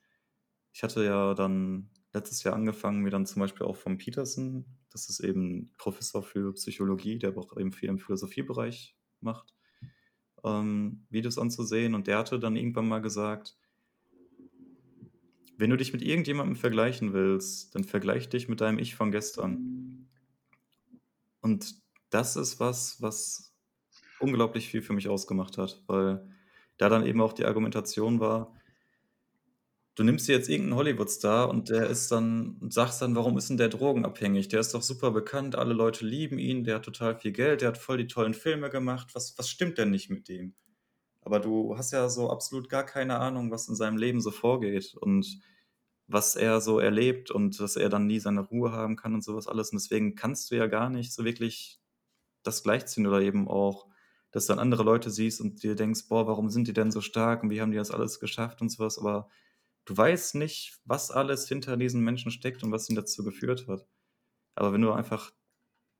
ich 0.73 0.83
hatte 0.83 1.05
ja 1.05 1.33
dann 1.33 1.91
letztes 2.11 2.43
Jahr 2.43 2.55
angefangen, 2.55 3.03
mir 3.03 3.09
dann 3.09 3.25
zum 3.25 3.39
Beispiel 3.39 3.65
auch 3.65 3.77
vom 3.77 3.97
Peterson, 3.97 4.65
das 4.91 5.07
ist 5.07 5.21
eben 5.21 5.71
Professor 5.77 6.21
für 6.21 6.53
Psychologie, 6.53 7.17
der 7.17 7.37
auch 7.37 7.55
eben 7.55 7.71
viel 7.71 7.87
im 7.87 7.99
Philosophiebereich 7.99 8.97
macht, 9.21 9.55
ähm, 10.43 11.07
Videos 11.09 11.37
anzusehen. 11.37 11.95
Und 11.95 12.07
der 12.07 12.17
hatte 12.17 12.37
dann 12.37 12.57
irgendwann 12.57 12.89
mal 12.89 12.99
gesagt, 13.01 13.57
wenn 15.57 15.69
du 15.69 15.77
dich 15.77 15.93
mit 15.93 16.01
irgendjemandem 16.01 16.55
vergleichen 16.55 17.13
willst, 17.13 17.75
dann 17.75 17.83
vergleich 17.83 18.29
dich 18.29 18.49
mit 18.49 18.61
deinem 18.61 18.79
Ich 18.79 18.95
von 18.95 19.11
gestern. 19.11 20.09
Und 21.41 21.75
das 22.09 22.35
ist 22.35 22.59
was, 22.59 23.01
was 23.01 23.53
unglaublich 24.19 24.69
viel 24.69 24.81
für 24.81 24.93
mich 24.93 25.09
ausgemacht 25.09 25.57
hat, 25.57 25.83
weil 25.87 26.27
da 26.77 26.89
dann 26.89 27.05
eben 27.05 27.21
auch 27.21 27.33
die 27.33 27.45
Argumentation 27.45 28.19
war, 28.19 28.53
du 29.95 30.03
nimmst 30.03 30.27
dir 30.27 30.33
jetzt 30.33 30.49
irgendeinen 30.49 30.77
Hollywood-Star 30.77 31.49
und 31.49 31.69
der 31.69 31.87
ist 31.87 32.11
dann 32.11 32.57
und 32.59 32.73
sagst 32.73 33.01
dann, 33.01 33.15
warum 33.15 33.37
ist 33.37 33.49
denn 33.49 33.57
der 33.57 33.69
drogenabhängig? 33.69 34.47
Der 34.47 34.59
ist 34.59 34.73
doch 34.73 34.81
super 34.81 35.11
bekannt, 35.11 35.55
alle 35.55 35.73
Leute 35.73 36.05
lieben 36.05 36.39
ihn, 36.39 36.63
der 36.63 36.75
hat 36.75 36.85
total 36.85 37.15
viel 37.19 37.31
Geld, 37.31 37.61
der 37.61 37.69
hat 37.69 37.77
voll 37.77 37.97
die 37.97 38.07
tollen 38.07 38.33
Filme 38.33 38.69
gemacht. 38.69 39.09
Was, 39.13 39.37
was 39.37 39.49
stimmt 39.49 39.77
denn 39.77 39.91
nicht 39.91 40.09
mit 40.09 40.27
dem? 40.27 40.55
Aber 41.25 41.39
du 41.39 41.77
hast 41.77 41.91
ja 41.91 42.09
so 42.09 42.29
absolut 42.29 42.69
gar 42.69 42.85
keine 42.85 43.19
Ahnung, 43.19 43.51
was 43.51 43.67
in 43.67 43.75
seinem 43.75 43.97
Leben 43.97 44.21
so 44.21 44.31
vorgeht 44.31 44.95
und 44.95 45.41
was 46.07 46.35
er 46.35 46.61
so 46.61 46.79
erlebt 46.79 47.31
und 47.31 47.59
dass 47.59 47.75
er 47.75 47.89
dann 47.89 48.07
nie 48.07 48.19
seine 48.19 48.41
Ruhe 48.41 48.71
haben 48.71 48.95
kann 48.95 49.13
und 49.13 49.23
sowas 49.23 49.47
alles. 49.47 49.71
Und 49.71 49.81
deswegen 49.81 50.15
kannst 50.15 50.51
du 50.51 50.55
ja 50.55 50.67
gar 50.67 50.89
nicht 50.89 51.13
so 51.13 51.23
wirklich 51.25 51.79
das 52.43 52.63
gleichziehen 52.63 53.07
oder 53.07 53.21
eben 53.21 53.47
auch, 53.47 53.87
dass 54.31 54.47
dann 54.47 54.59
andere 54.59 54.83
Leute 54.83 55.09
siehst 55.09 55.39
und 55.41 55.63
dir 55.63 55.75
denkst, 55.75 56.07
boah, 56.09 56.27
warum 56.27 56.49
sind 56.49 56.67
die 56.67 56.73
denn 56.73 56.91
so 56.91 57.01
stark 57.01 57.43
und 57.43 57.49
wie 57.51 57.61
haben 57.61 57.71
die 57.71 57.77
das 57.77 57.91
alles 57.91 58.19
geschafft 58.19 58.61
und 58.61 58.69
sowas. 58.69 58.97
Aber 58.97 59.29
du 59.85 59.95
weißt 59.95 60.35
nicht, 60.35 60.79
was 60.85 61.11
alles 61.11 61.47
hinter 61.47 61.77
diesen 61.77 62.01
Menschen 62.01 62.31
steckt 62.31 62.63
und 62.63 62.71
was 62.71 62.89
ihn 62.89 62.95
dazu 62.95 63.23
geführt 63.23 63.67
hat. 63.67 63.87
Aber 64.55 64.73
wenn 64.73 64.81
du 64.81 64.91
einfach 64.91 65.31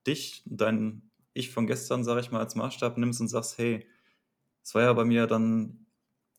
dich, 0.07 0.43
dein 0.45 1.11
Ich 1.33 1.51
von 1.51 1.67
gestern, 1.67 2.03
sage 2.03 2.21
ich 2.21 2.31
mal, 2.31 2.39
als 2.39 2.55
Maßstab 2.55 2.97
nimmst 2.97 3.21
und 3.21 3.27
sagst, 3.27 3.57
hey, 3.57 3.87
es 4.63 4.73
war 4.75 4.83
ja 4.83 4.93
bei 4.93 5.05
mir 5.05 5.27
dann 5.27 5.85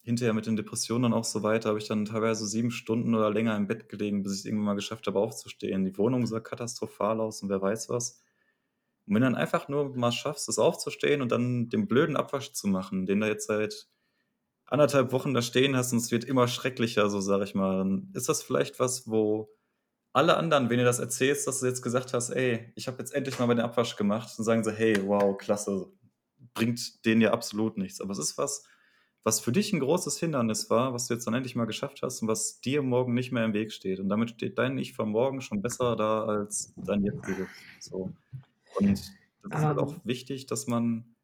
hinterher 0.03 0.35
mit 0.35 0.47
den 0.47 0.57
Depressionen 0.57 1.05
dann 1.05 1.13
auch 1.15 1.25
so 1.25 1.43
weiter, 1.43 1.71
habe 1.71 1.79
ich 1.79 1.89
dann 1.89 2.05
teilweise 2.05 2.47
sieben 2.47 2.71
Stunden 2.71 3.15
oder 3.15 3.31
länger 3.31 3.57
im 3.57 3.67
Bett 3.67 3.89
gelegen, 3.89 4.23
bis 4.23 4.33
ich 4.33 4.39
es 4.41 4.45
irgendwann 4.45 4.67
mal 4.67 4.75
geschafft 4.75 5.07
habe, 5.07 5.19
aufzustehen. 5.19 5.85
Die 5.85 5.97
Wohnung 5.97 6.27
sah 6.27 6.41
katastrophal 6.41 7.21
aus 7.21 7.43
und 7.43 7.49
wer 7.49 7.63
weiß 7.63 7.89
was. 7.89 8.23
Und 9.07 9.15
wenn 9.15 9.23
du 9.23 9.29
dann 9.29 9.35
einfach 9.35 9.69
nur 9.69 9.97
mal 9.97 10.13
schaffst, 10.13 10.49
es 10.49 10.59
aufzustehen 10.59 11.23
und 11.23 11.33
dann 11.33 11.69
den 11.71 11.89
blöden 11.89 12.17
Abwasch 12.17 12.53
zu 12.53 12.69
machen, 12.69 13.07
den 13.07 13.21
du 13.21 13.27
jetzt 13.27 13.47
seit 13.47 13.89
anderthalb 14.67 15.13
Wochen 15.13 15.35
da 15.35 15.43
stehen 15.43 15.77
hast 15.77 15.93
und 15.93 15.99
es 15.99 16.11
wird 16.11 16.25
immer 16.25 16.49
schrecklicher, 16.49 17.09
so 17.11 17.21
sage 17.21 17.45
ich 17.45 17.55
mal, 17.55 17.79
dann 17.79 18.11
ist 18.15 18.29
das 18.29 18.43
vielleicht 18.43 18.81
was, 18.81 19.09
wo 19.09 19.51
alle 20.13 20.37
anderen, 20.37 20.71
wenn 20.71 20.79
du 20.79 20.85
das 20.85 21.01
erzählst, 21.01 21.47
dass 21.47 21.61
du 21.61 21.67
jetzt 21.67 21.83
gesagt 21.83 22.15
hast, 22.15 22.31
ey, 22.31 22.73
ich 22.77 22.87
habe 22.89 22.99
jetzt 22.99 23.15
endlich 23.15 23.39
mal 23.39 23.47
meinen 23.47 23.61
Abwasch 23.61 23.97
gemacht, 23.97 24.33
dann 24.37 24.45
sagen 24.45 24.65
sie, 24.65 24.73
hey, 24.73 24.97
wow, 25.07 25.37
klasse, 25.37 25.93
bringt 26.55 27.05
denen 27.05 27.21
ja 27.21 27.33
absolut 27.33 27.77
nichts. 27.77 28.01
Aber 28.01 28.13
es 28.13 28.19
ist 28.19 28.39
was, 28.39 28.67
was 29.25 29.41
für 29.41 29.53
dich 29.53 29.73
ein 29.73 29.81
großes 29.81 30.19
Hindernis 30.19 30.71
war, 30.71 30.93
was 30.93 31.09
du 31.09 31.15
jetzt 31.15 31.27
dann 31.27 31.35
endlich 31.35 31.57
mal 31.57 31.65
geschafft 31.65 32.03
hast 32.03 32.23
und 32.23 32.29
was 32.29 32.61
dir 32.61 32.83
morgen 32.83 33.15
nicht 33.15 33.33
mehr 33.33 33.45
im 33.45 33.55
Weg 33.55 33.73
steht. 33.73 33.99
Und 34.01 34.09
damit 34.09 34.31
steht 34.31 34.59
dein 34.59 34.79
Ich 34.79 34.93
von 34.93 35.11
morgen 35.11 35.41
schon 35.41 35.63
besser 35.63 35.97
da 35.97 36.25
als 36.25 36.75
dein 36.77 37.03
jetziges. 37.05 37.49
So. 37.81 38.13
Und 38.77 39.15
das 39.43 39.61
ist 39.61 39.67
halt 39.67 39.79
auch 39.79 39.95
ähm. 39.95 40.01
wichtig, 40.05 40.47
dass 40.47 40.67
man 40.67 41.15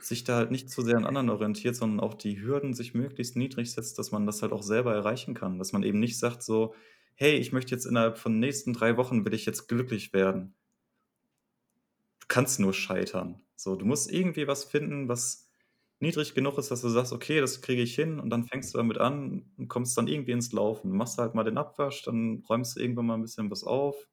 sich 0.00 0.24
da 0.24 0.36
halt 0.36 0.50
nicht 0.50 0.70
zu 0.70 0.82
sehr 0.82 0.98
an 0.98 1.06
anderen 1.06 1.30
orientiert, 1.30 1.74
sondern 1.74 2.00
auch 2.00 2.12
die 2.12 2.40
Hürden 2.42 2.74
sich 2.74 2.92
möglichst 2.92 3.36
niedrig 3.36 3.72
setzt, 3.72 3.98
dass 3.98 4.12
man 4.12 4.26
das 4.26 4.42
halt 4.42 4.52
auch 4.52 4.62
selber 4.62 4.94
erreichen 4.94 5.32
kann. 5.32 5.58
Dass 5.58 5.72
man 5.72 5.82
eben 5.82 5.98
nicht 5.98 6.18
sagt 6.18 6.42
so, 6.42 6.74
hey, 7.14 7.36
ich 7.36 7.52
möchte 7.52 7.74
jetzt 7.74 7.86
innerhalb 7.86 8.18
von 8.18 8.32
den 8.32 8.40
nächsten 8.40 8.74
drei 8.74 8.98
Wochen, 8.98 9.24
will 9.24 9.32
ich 9.32 9.46
jetzt 9.46 9.68
glücklich 9.68 10.12
werden. 10.12 10.54
Kannst 12.28 12.60
nur 12.60 12.72
scheitern. 12.74 13.42
So, 13.56 13.74
du 13.76 13.84
musst 13.84 14.12
irgendwie 14.12 14.46
was 14.46 14.64
finden, 14.64 15.08
was 15.08 15.48
niedrig 16.00 16.34
genug 16.34 16.58
ist, 16.58 16.70
dass 16.70 16.82
du 16.82 16.88
sagst, 16.88 17.12
okay, 17.12 17.40
das 17.40 17.60
kriege 17.60 17.82
ich 17.82 17.94
hin 17.94 18.20
und 18.20 18.30
dann 18.30 18.44
fängst 18.44 18.72
du 18.72 18.78
damit 18.78 18.98
an 18.98 19.50
und 19.56 19.68
kommst 19.68 19.96
dann 19.98 20.06
irgendwie 20.06 20.32
ins 20.32 20.52
Laufen. 20.52 20.92
Machst 20.92 21.18
halt 21.18 21.34
mal 21.34 21.44
den 21.44 21.58
Abwasch, 21.58 22.02
dann 22.02 22.44
räumst 22.48 22.76
du 22.76 22.80
irgendwann 22.80 23.06
mal 23.06 23.14
ein 23.14 23.22
bisschen 23.22 23.50
was 23.50 23.64
auf, 23.64 24.08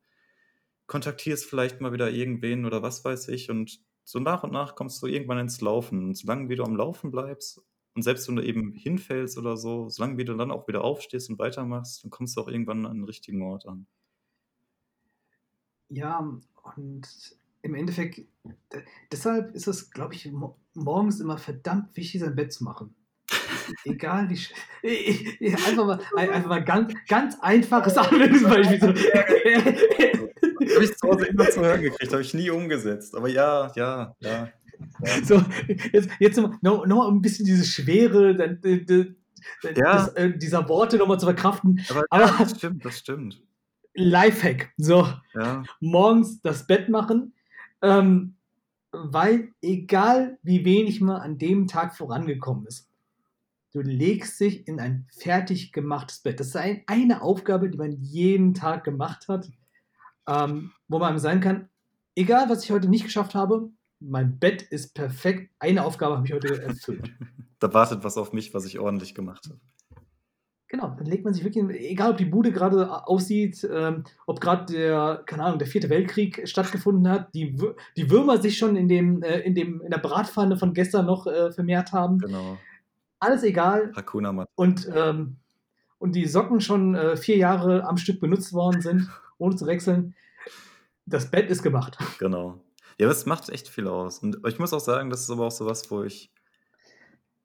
kontaktierst 0.88 1.46
vielleicht 1.46 1.82
mal 1.82 1.94
wieder 1.94 2.12
irgendwen 2.12 2.66
oder 2.66 2.82
was 2.82 3.04
weiß 3.04 3.28
ich 3.30 3.50
und 3.50 3.80
so 4.04 4.20
nach 4.20 4.44
und 4.44 4.52
nach 4.52 4.76
kommst 4.76 5.02
du 5.02 5.08
irgendwann 5.08 5.40
ins 5.40 5.62
Laufen. 5.62 6.04
Und 6.06 6.16
solange 6.16 6.50
wie 6.50 6.56
du 6.56 6.64
am 6.64 6.76
Laufen 6.76 7.12
bleibst 7.12 7.62
und 7.96 8.04
selbst 8.04 8.28
wenn 8.28 8.36
du 8.36 8.44
eben 8.44 8.74
hinfällst 8.74 9.38
oder 9.38 9.58
so, 9.58 9.90
solange 9.90 10.18
wie 10.18 10.26
du 10.26 10.36
dann 10.36 10.52
auch 10.52 10.68
wieder 10.68 10.84
aufstehst 10.84 11.30
und 11.30 11.40
weitermachst, 11.40 12.04
dann 12.04 12.12
kommst 12.12 12.38
du 12.38 12.42
auch 12.42 12.48
irgendwann 12.48 12.86
an 12.86 12.98
den 12.98 13.06
richtigen 13.06 13.42
Ort 13.42 13.66
an. 13.68 13.88
Ja, 15.90 16.20
und 16.76 17.38
im 17.66 17.74
Endeffekt, 17.74 18.22
deshalb 19.12 19.56
ist 19.56 19.66
es, 19.68 19.90
glaube 19.90 20.14
ich, 20.14 20.32
morgens 20.76 21.20
immer 21.20 21.40
verdammt 21.40 21.98
wichtig, 21.98 22.22
sein 22.22 22.36
Bett 22.36 22.54
zu 22.54 22.64
machen. 22.64 22.94
Egal 23.86 24.30
wie. 24.30 24.38
Einfach 25.46 25.86
mal, 25.86 26.00
einfach 26.16 26.50
mal 26.50 26.64
ganz, 26.64 26.94
ganz 27.08 27.36
einfaches 27.42 27.98
Anwendungsbeispiel. 27.98 28.94
Habe 30.76 30.84
ich 30.84 30.96
zu 30.96 31.08
Hause 31.08 31.26
immer 31.26 31.50
zu 31.50 31.62
hören 31.62 31.82
gekriegt, 31.82 32.12
habe 32.12 32.22
ich 32.22 32.36
nie 32.36 32.52
umgesetzt. 32.52 33.16
Aber 33.16 33.28
ja, 33.28 33.72
ja, 33.76 34.16
ja. 34.20 34.50
So, 35.24 35.42
jetzt, 35.92 36.10
jetzt 36.20 36.38
noch, 36.38 36.86
noch 36.86 37.10
ein 37.10 37.22
bisschen 37.22 37.48
diese 37.48 37.66
Schwere 37.66 38.36
dann, 38.36 38.60
ja. 38.64 40.06
des, 40.06 40.14
äh, 40.14 40.38
dieser 40.38 40.70
Worte 40.70 40.98
nochmal 40.98 41.20
zu 41.20 41.26
verkraften. 41.26 41.84
Aber, 41.90 42.06
Aber 42.12 42.26
ja, 42.26 42.36
das 42.38 42.58
stimmt, 42.58 42.86
das 42.86 43.00
stimmt. 43.00 43.42
Lifehack. 43.96 44.74
So, 44.78 45.08
ja. 45.34 45.64
morgens 45.80 46.42
das 46.42 46.68
Bett 46.68 46.90
machen. 46.90 47.34
Ähm, 47.86 48.36
weil 48.92 49.54
egal 49.62 50.38
wie 50.42 50.64
wenig 50.66 51.02
man 51.02 51.18
an 51.18 51.38
dem 51.38 51.68
Tag 51.68 51.96
vorangekommen 51.96 52.66
ist, 52.66 52.90
du 53.74 53.82
legst 53.82 54.40
dich 54.40 54.68
in 54.68 54.80
ein 54.80 55.08
fertig 55.12 55.74
gemachtes 55.74 56.20
Bett. 56.20 56.40
Das 56.40 56.48
ist 56.48 56.56
ein, 56.56 56.84
eine 56.88 57.22
Aufgabe, 57.22 57.70
die 57.70 57.78
man 57.78 57.92
jeden 58.02 58.54
Tag 58.54 58.84
gemacht 58.84 59.28
hat 59.28 59.50
ähm, 60.28 60.72
wo 60.88 61.00
man 61.00 61.20
sein 61.20 61.42
kann, 61.42 61.70
egal 62.16 62.50
was 62.50 62.64
ich 62.64 62.72
heute 62.72 62.88
nicht 62.88 63.04
geschafft 63.04 63.36
habe, 63.36 63.70
mein 64.00 64.38
Bett 64.40 64.62
ist 64.62 64.94
perfekt. 64.94 65.52
Eine 65.60 65.86
Aufgabe 65.86 66.18
habe 66.18 66.28
ich 66.28 66.34
heute 66.34 66.62
erfüllt. 66.62 67.12
da 67.60 67.74
wartet 67.74 68.04
was 68.04 68.18
auf 68.18 68.34
mich, 68.34 68.54
was 68.54 68.66
ich 68.66 68.80
ordentlich 68.80 69.16
gemacht 69.16 69.46
habe. 69.50 69.60
Genau, 70.68 70.96
dann 70.98 71.06
legt 71.06 71.24
man 71.24 71.34
sich 71.34 71.44
wirklich, 71.44 71.64
egal 71.92 72.12
ob 72.12 72.18
die 72.18 72.26
Bude 72.26 72.52
gerade 72.52 73.08
aussieht, 73.08 73.68
ähm, 73.72 74.04
ob 74.26 74.42
gerade 74.42 74.74
der, 74.74 75.22
keine 75.26 75.44
Ahnung, 75.44 75.60
der 75.60 75.68
vierte 75.68 75.90
Weltkrieg 75.92 76.48
stattgefunden 76.48 77.08
hat, 77.08 77.34
die, 77.36 77.56
die 77.96 78.10
Würmer 78.10 78.42
sich 78.42 78.58
schon 78.58 78.76
in, 78.76 78.88
dem, 78.88 79.22
äh, 79.22 79.40
in, 79.42 79.54
dem, 79.54 79.82
in 79.82 79.92
der 79.92 80.00
Bratpfanne 80.00 80.58
von 80.58 80.74
gestern 80.74 81.06
noch 81.06 81.28
äh, 81.28 81.52
vermehrt 81.52 81.92
haben. 81.92 82.18
Genau. 82.18 82.58
Alles 83.20 83.44
egal. 83.44 83.92
Hakuna 83.96 84.32
Mat 84.32 84.50
und, 84.56 84.90
ähm, 84.94 85.38
und 86.00 86.16
die 86.16 86.26
Socken 86.26 86.62
schon 86.62 86.96
äh, 86.96 87.16
vier 87.16 87.38
Jahre 87.38 87.86
am 87.86 87.98
Stück 87.98 88.20
benutzt 88.20 88.52
worden 88.52 88.82
sind 88.82 89.08
ohne 89.38 89.56
zu 89.56 89.68
wechseln. 89.68 90.16
Das 91.06 91.30
Bett 91.30 91.52
ist 91.52 91.62
gemacht. 91.62 92.00
Genau. 92.18 92.60
Ja, 93.00 93.08
das 93.08 93.28
macht 93.28 93.50
echt 93.50 93.68
viel 93.68 93.88
aus. 93.88 94.20
Und 94.20 94.40
ich 94.48 94.58
muss 94.58 94.74
auch 94.74 94.80
sagen, 94.80 95.12
das 95.12 95.22
ist 95.22 95.30
aber 95.30 95.46
auch 95.46 95.52
so 95.52 95.66
was, 95.66 95.92
wo 95.92 96.04
ich 96.04 96.32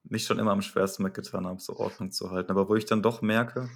mich 0.04 0.24
schon 0.24 0.38
immer 0.38 0.52
am 0.52 0.62
schwersten 0.62 1.02
mitgetan 1.02 1.46
habe, 1.46 1.60
so 1.60 1.76
Ordnung 1.76 2.10
zu 2.10 2.30
halten. 2.30 2.50
Aber 2.50 2.68
wo 2.68 2.76
ich 2.76 2.86
dann 2.86 3.02
doch 3.02 3.22
merke, 3.22 3.68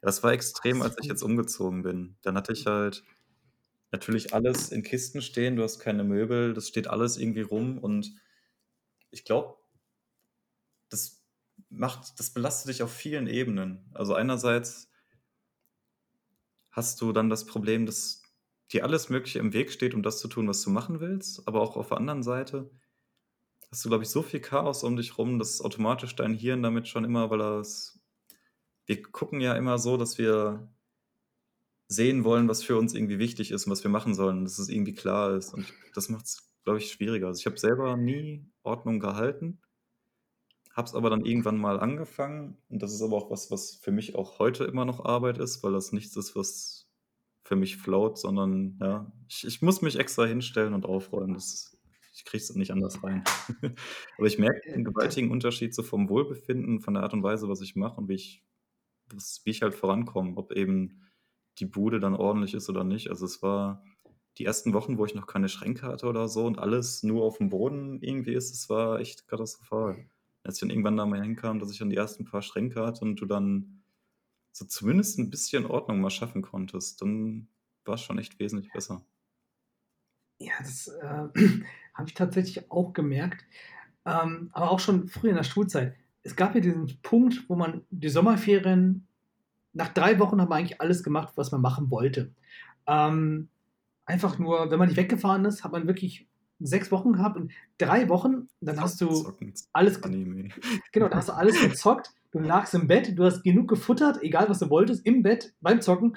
das 0.00 0.22
war 0.22 0.32
extrem, 0.32 0.82
als 0.82 0.96
ich 1.00 1.06
jetzt 1.06 1.22
umgezogen 1.22 1.82
bin. 1.82 2.16
Dann 2.22 2.36
hatte 2.36 2.52
ich 2.52 2.66
halt 2.66 3.04
natürlich 3.90 4.34
alles 4.34 4.70
in 4.70 4.82
Kisten 4.82 5.22
stehen, 5.22 5.56
du 5.56 5.62
hast 5.62 5.78
keine 5.78 6.04
Möbel, 6.04 6.52
das 6.52 6.68
steht 6.68 6.88
alles 6.88 7.16
irgendwie 7.16 7.42
rum 7.42 7.78
und 7.78 8.12
ich 9.10 9.24
glaube, 9.24 9.56
das 10.88 11.22
macht, 11.70 12.18
das 12.18 12.30
belastet 12.30 12.70
dich 12.70 12.82
auf 12.82 12.92
vielen 12.92 13.26
Ebenen. 13.26 13.90
Also 13.94 14.14
einerseits 14.14 14.90
hast 16.70 17.00
du 17.00 17.12
dann 17.12 17.30
das 17.30 17.46
Problem, 17.46 17.86
dass 17.86 18.22
dir 18.72 18.84
alles 18.84 19.08
Mögliche 19.08 19.38
im 19.38 19.52
Weg 19.52 19.70
steht, 19.70 19.94
um 19.94 20.02
das 20.02 20.18
zu 20.18 20.28
tun, 20.28 20.48
was 20.48 20.62
du 20.62 20.70
machen 20.70 21.00
willst. 21.00 21.46
Aber 21.46 21.60
auch 21.60 21.76
auf 21.76 21.88
der 21.88 21.98
anderen 21.98 22.22
Seite 22.22 22.70
hast 23.74 23.84
du, 23.84 23.88
glaube 23.88 24.04
ich, 24.04 24.10
so 24.10 24.22
viel 24.22 24.40
Chaos 24.40 24.84
um 24.84 24.96
dich 24.96 25.18
rum, 25.18 25.38
dass 25.38 25.60
automatisch 25.60 26.16
dein 26.16 26.34
Hirn 26.34 26.62
damit 26.62 26.88
schon 26.88 27.04
immer, 27.04 27.30
weil 27.30 27.38
das. 27.38 28.00
Wir 28.86 29.02
gucken 29.02 29.40
ja 29.40 29.54
immer 29.54 29.78
so, 29.78 29.96
dass 29.96 30.18
wir 30.18 30.68
sehen 31.88 32.24
wollen, 32.24 32.48
was 32.48 32.62
für 32.62 32.76
uns 32.76 32.94
irgendwie 32.94 33.18
wichtig 33.18 33.50
ist 33.50 33.66
und 33.66 33.72
was 33.72 33.82
wir 33.82 33.90
machen 33.90 34.14
sollen, 34.14 34.44
dass 34.44 34.58
es 34.58 34.68
irgendwie 34.68 34.94
klar 34.94 35.34
ist. 35.36 35.54
Und 35.54 35.72
das 35.94 36.08
macht 36.08 36.26
es, 36.26 36.50
glaube 36.64 36.78
ich, 36.78 36.90
schwieriger. 36.90 37.28
Also 37.28 37.40
ich 37.40 37.46
habe 37.46 37.58
selber 37.58 37.96
nie 37.96 38.46
Ordnung 38.62 39.00
gehalten 39.00 39.60
habe 40.74 40.88
es 40.88 40.94
aber 40.94 41.08
dann 41.08 41.24
irgendwann 41.24 41.56
mal 41.56 41.78
angefangen 41.78 42.58
und 42.68 42.82
das 42.82 42.92
ist 42.92 43.00
aber 43.00 43.16
auch 43.16 43.30
was, 43.30 43.50
was 43.50 43.76
für 43.76 43.92
mich 43.92 44.16
auch 44.16 44.40
heute 44.40 44.64
immer 44.64 44.84
noch 44.84 45.04
Arbeit 45.04 45.38
ist, 45.38 45.62
weil 45.62 45.72
das 45.72 45.92
nichts 45.92 46.16
ist, 46.16 46.34
was 46.34 46.90
für 47.44 47.54
mich 47.54 47.76
float, 47.76 48.18
sondern 48.18 48.76
ja, 48.80 49.12
ich, 49.28 49.46
ich 49.46 49.62
muss 49.62 49.82
mich 49.82 49.98
extra 49.98 50.24
hinstellen 50.24 50.74
und 50.74 50.84
aufräumen. 50.84 51.34
Das, 51.34 51.73
ich 52.14 52.24
kriege 52.24 52.42
es 52.42 52.54
nicht 52.54 52.70
anders 52.70 53.02
rein. 53.02 53.24
aber 54.18 54.26
ich 54.26 54.38
merke 54.38 54.72
einen 54.72 54.84
gewaltigen 54.84 55.30
Unterschied 55.30 55.74
so 55.74 55.82
vom 55.82 56.08
Wohlbefinden, 56.08 56.80
von 56.80 56.94
der 56.94 57.02
Art 57.02 57.12
und 57.12 57.22
Weise, 57.22 57.48
was 57.48 57.60
ich 57.60 57.74
mache 57.74 58.00
und 58.00 58.08
wie 58.08 58.14
ich, 58.14 58.44
was, 59.06 59.42
wie 59.44 59.50
ich 59.50 59.62
halt 59.62 59.74
vorankomme. 59.74 60.36
Ob 60.36 60.52
eben 60.52 61.02
die 61.58 61.66
Bude 61.66 62.00
dann 62.00 62.14
ordentlich 62.14 62.54
ist 62.54 62.70
oder 62.70 62.84
nicht. 62.84 63.10
Also 63.10 63.26
es 63.26 63.42
war 63.42 63.84
die 64.38 64.44
ersten 64.44 64.72
Wochen, 64.72 64.98
wo 64.98 65.04
ich 65.04 65.14
noch 65.14 65.26
keine 65.26 65.48
Schränke 65.48 65.86
hatte 65.86 66.06
oder 66.06 66.28
so 66.28 66.46
und 66.46 66.58
alles 66.58 67.02
nur 67.02 67.24
auf 67.24 67.38
dem 67.38 67.50
Boden 67.50 68.00
irgendwie 68.00 68.34
ist, 68.34 68.52
es 68.52 68.68
war 68.68 69.00
echt 69.00 69.28
katastrophal. 69.28 70.08
Als 70.42 70.56
ich 70.56 70.60
dann 70.60 70.70
irgendwann 70.70 70.96
da 70.96 71.06
mal 71.06 71.22
hinkam, 71.22 71.58
dass 71.58 71.70
ich 71.70 71.78
dann 71.78 71.90
die 71.90 71.96
ersten 71.96 72.24
paar 72.24 72.42
Schränke 72.42 72.84
hatte 72.84 73.04
und 73.04 73.16
du 73.16 73.26
dann 73.26 73.82
so 74.52 74.64
zumindest 74.64 75.18
ein 75.18 75.30
bisschen 75.30 75.66
Ordnung 75.66 76.00
mal 76.00 76.10
schaffen 76.10 76.42
konntest, 76.42 77.00
dann 77.02 77.48
war 77.84 77.94
es 77.94 78.02
schon 78.02 78.18
echt 78.18 78.38
wesentlich 78.38 78.72
besser. 78.72 79.04
Ja, 80.38 80.52
das 80.58 80.88
äh, 80.88 81.28
habe 81.94 82.08
ich 82.08 82.14
tatsächlich 82.14 82.70
auch 82.70 82.92
gemerkt. 82.92 83.44
Ähm, 84.04 84.50
aber 84.52 84.70
auch 84.70 84.80
schon 84.80 85.08
früher 85.08 85.30
in 85.30 85.36
der 85.36 85.44
Schulzeit. 85.44 85.94
Es 86.22 86.36
gab 86.36 86.54
ja 86.54 86.60
diesen 86.60 86.98
Punkt, 87.02 87.48
wo 87.48 87.56
man 87.56 87.82
die 87.90 88.08
Sommerferien, 88.08 89.06
nach 89.72 89.88
drei 89.88 90.18
Wochen 90.18 90.40
hat 90.40 90.48
man 90.48 90.58
eigentlich 90.58 90.80
alles 90.80 91.02
gemacht, 91.02 91.32
was 91.36 91.52
man 91.52 91.60
machen 91.60 91.90
wollte. 91.90 92.32
Ähm, 92.86 93.48
einfach 94.06 94.38
nur, 94.38 94.70
wenn 94.70 94.78
man 94.78 94.88
nicht 94.88 94.96
weggefahren 94.96 95.44
ist, 95.44 95.64
hat 95.64 95.72
man 95.72 95.86
wirklich 95.86 96.28
sechs 96.60 96.90
Wochen 96.92 97.14
gehabt 97.14 97.36
und 97.36 97.52
drei 97.78 98.08
Wochen, 98.08 98.48
dann 98.60 98.80
hast 98.80 99.00
du 99.00 99.08
alles. 99.72 100.00
Genau, 100.92 101.08
dann 101.08 101.18
hast 101.18 101.28
du 101.28 101.32
alles 101.32 101.60
gezockt. 101.60 102.10
Du 102.30 102.38
lagst 102.38 102.74
im 102.74 102.86
Bett, 102.86 103.16
du 103.18 103.24
hast 103.24 103.42
genug 103.42 103.68
gefuttert, 103.68 104.22
egal 104.22 104.48
was 104.48 104.60
du 104.60 104.70
wolltest, 104.70 105.04
im 105.06 105.22
Bett 105.22 105.54
beim 105.60 105.80
Zocken. 105.80 106.16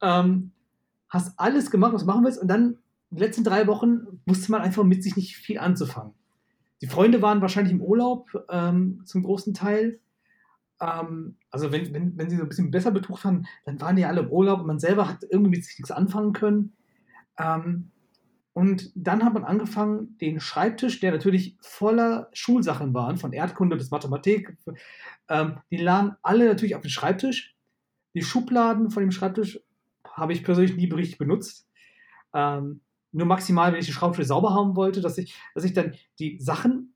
Ähm, 0.00 0.52
hast 1.08 1.38
alles 1.38 1.70
gemacht, 1.70 1.92
was 1.92 2.02
du 2.02 2.06
machen 2.06 2.24
willst, 2.24 2.40
und 2.40 2.48
dann 2.48 2.78
die 3.10 3.20
letzten 3.20 3.44
drei 3.44 3.66
Wochen 3.66 4.20
wusste 4.26 4.50
man 4.52 4.62
einfach 4.62 4.84
mit 4.84 5.02
sich 5.02 5.16
nicht 5.16 5.36
viel 5.36 5.58
anzufangen. 5.58 6.14
Die 6.82 6.86
Freunde 6.86 7.22
waren 7.22 7.40
wahrscheinlich 7.40 7.72
im 7.72 7.80
Urlaub 7.80 8.30
ähm, 8.50 9.02
zum 9.04 9.22
großen 9.22 9.54
Teil. 9.54 10.00
Ähm, 10.80 11.36
also 11.50 11.72
wenn, 11.72 11.92
wenn, 11.94 12.18
wenn 12.18 12.28
sie 12.28 12.36
so 12.36 12.42
ein 12.42 12.48
bisschen 12.48 12.70
besser 12.70 12.90
betucht 12.90 13.24
waren, 13.24 13.46
dann 13.64 13.80
waren 13.80 13.96
die 13.96 14.04
alle 14.04 14.20
im 14.22 14.30
Urlaub 14.30 14.60
und 14.60 14.66
man 14.66 14.78
selber 14.78 15.08
hat 15.08 15.24
irgendwie 15.30 15.52
mit 15.52 15.64
sich 15.64 15.78
nichts 15.78 15.90
anfangen 15.90 16.32
können. 16.32 16.74
Ähm, 17.38 17.90
und 18.52 18.90
dann 18.94 19.22
hat 19.22 19.34
man 19.34 19.44
angefangen, 19.44 20.16
den 20.18 20.40
Schreibtisch, 20.40 21.00
der 21.00 21.12
natürlich 21.12 21.58
voller 21.60 22.30
Schulsachen 22.32 22.94
war, 22.94 23.14
von 23.18 23.34
Erdkunde 23.34 23.76
bis 23.76 23.90
Mathematik, 23.90 24.56
ähm, 25.28 25.58
die 25.70 25.76
lagen 25.76 26.16
alle 26.22 26.46
natürlich 26.46 26.74
auf 26.74 26.82
dem 26.82 26.90
Schreibtisch. 26.90 27.54
Die 28.14 28.22
Schubladen 28.22 28.90
von 28.90 29.02
dem 29.02 29.10
Schreibtisch 29.10 29.60
habe 30.04 30.32
ich 30.32 30.42
persönlich 30.42 30.76
nie 30.76 30.90
richtig 30.90 31.18
benutzt. 31.18 31.68
Ähm, 32.32 32.80
nur 33.16 33.26
maximal, 33.26 33.72
wenn 33.72 33.80
ich 33.80 33.86
den 33.86 33.94
Schreibtisch 33.94 34.26
sauber 34.26 34.52
haben 34.52 34.76
wollte, 34.76 35.00
dass 35.00 35.16
ich, 35.16 35.34
dass 35.54 35.64
ich 35.64 35.72
dann 35.72 35.94
die 36.18 36.38
Sachen 36.38 36.94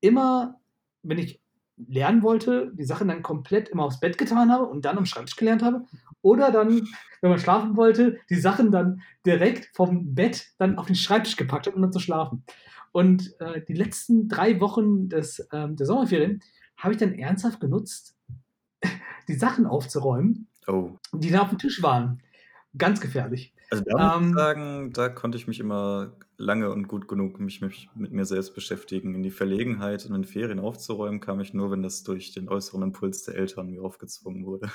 immer, 0.00 0.60
wenn 1.02 1.18
ich 1.18 1.40
lernen 1.88 2.22
wollte, 2.22 2.72
die 2.74 2.84
Sachen 2.84 3.08
dann 3.08 3.22
komplett 3.22 3.68
immer 3.68 3.84
aufs 3.84 4.00
Bett 4.00 4.18
getan 4.18 4.50
habe 4.50 4.66
und 4.66 4.84
dann 4.84 4.98
am 4.98 5.06
Schreibtisch 5.06 5.36
gelernt 5.36 5.62
habe. 5.62 5.84
Oder 6.22 6.50
dann, 6.50 6.88
wenn 7.20 7.30
man 7.30 7.38
schlafen 7.38 7.76
wollte, 7.76 8.18
die 8.28 8.34
Sachen 8.34 8.72
dann 8.72 9.00
direkt 9.24 9.70
vom 9.74 10.14
Bett 10.14 10.48
dann 10.58 10.76
auf 10.76 10.86
den 10.86 10.96
Schreibtisch 10.96 11.36
gepackt 11.36 11.66
habe, 11.66 11.76
um 11.76 11.82
dann 11.82 11.92
zu 11.92 12.00
schlafen. 12.00 12.44
Und 12.92 13.40
äh, 13.40 13.62
die 13.64 13.74
letzten 13.74 14.28
drei 14.28 14.60
Wochen 14.60 15.08
des, 15.08 15.48
ähm, 15.52 15.76
der 15.76 15.86
Sommerferien 15.86 16.42
habe 16.76 16.94
ich 16.94 16.98
dann 16.98 17.14
ernsthaft 17.14 17.60
genutzt, 17.60 18.16
die 19.28 19.34
Sachen 19.34 19.66
aufzuräumen, 19.66 20.48
oh. 20.66 20.98
die 21.12 21.30
da 21.30 21.42
auf 21.42 21.50
dem 21.50 21.58
Tisch 21.58 21.80
waren. 21.80 22.20
Ganz 22.76 23.00
gefährlich. 23.00 23.54
Also 23.70 23.84
da 23.84 24.18
muss 24.18 24.22
ich 24.22 24.28
ähm, 24.28 24.34
sagen, 24.34 24.92
da 24.92 25.08
konnte 25.08 25.38
ich 25.38 25.46
mich 25.46 25.60
immer 25.60 26.12
lange 26.36 26.70
und 26.70 26.88
gut 26.88 27.06
genug 27.06 27.38
mich, 27.38 27.60
mich 27.60 27.88
mit 27.94 28.12
mir 28.12 28.24
selbst 28.24 28.54
beschäftigen. 28.54 29.14
In 29.14 29.22
die 29.22 29.30
Verlegenheit, 29.30 30.04
in 30.04 30.12
den 30.12 30.24
Ferien 30.24 30.58
aufzuräumen, 30.58 31.20
kam 31.20 31.40
ich 31.40 31.54
nur, 31.54 31.70
wenn 31.70 31.82
das 31.82 32.02
durch 32.02 32.32
den 32.32 32.48
äußeren 32.48 32.82
Impuls 32.82 33.24
der 33.24 33.36
Eltern 33.36 33.70
mir 33.70 33.82
aufgezwungen 33.82 34.44
wurde. 34.44 34.70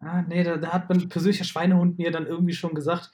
Ah, 0.00 0.22
nee, 0.22 0.42
da, 0.42 0.56
da 0.56 0.72
hat 0.72 0.88
mein 0.88 1.08
persönlicher 1.08 1.44
Schweinehund 1.44 1.98
mir 1.98 2.10
dann 2.10 2.26
irgendwie 2.26 2.54
schon 2.54 2.74
gesagt, 2.74 3.12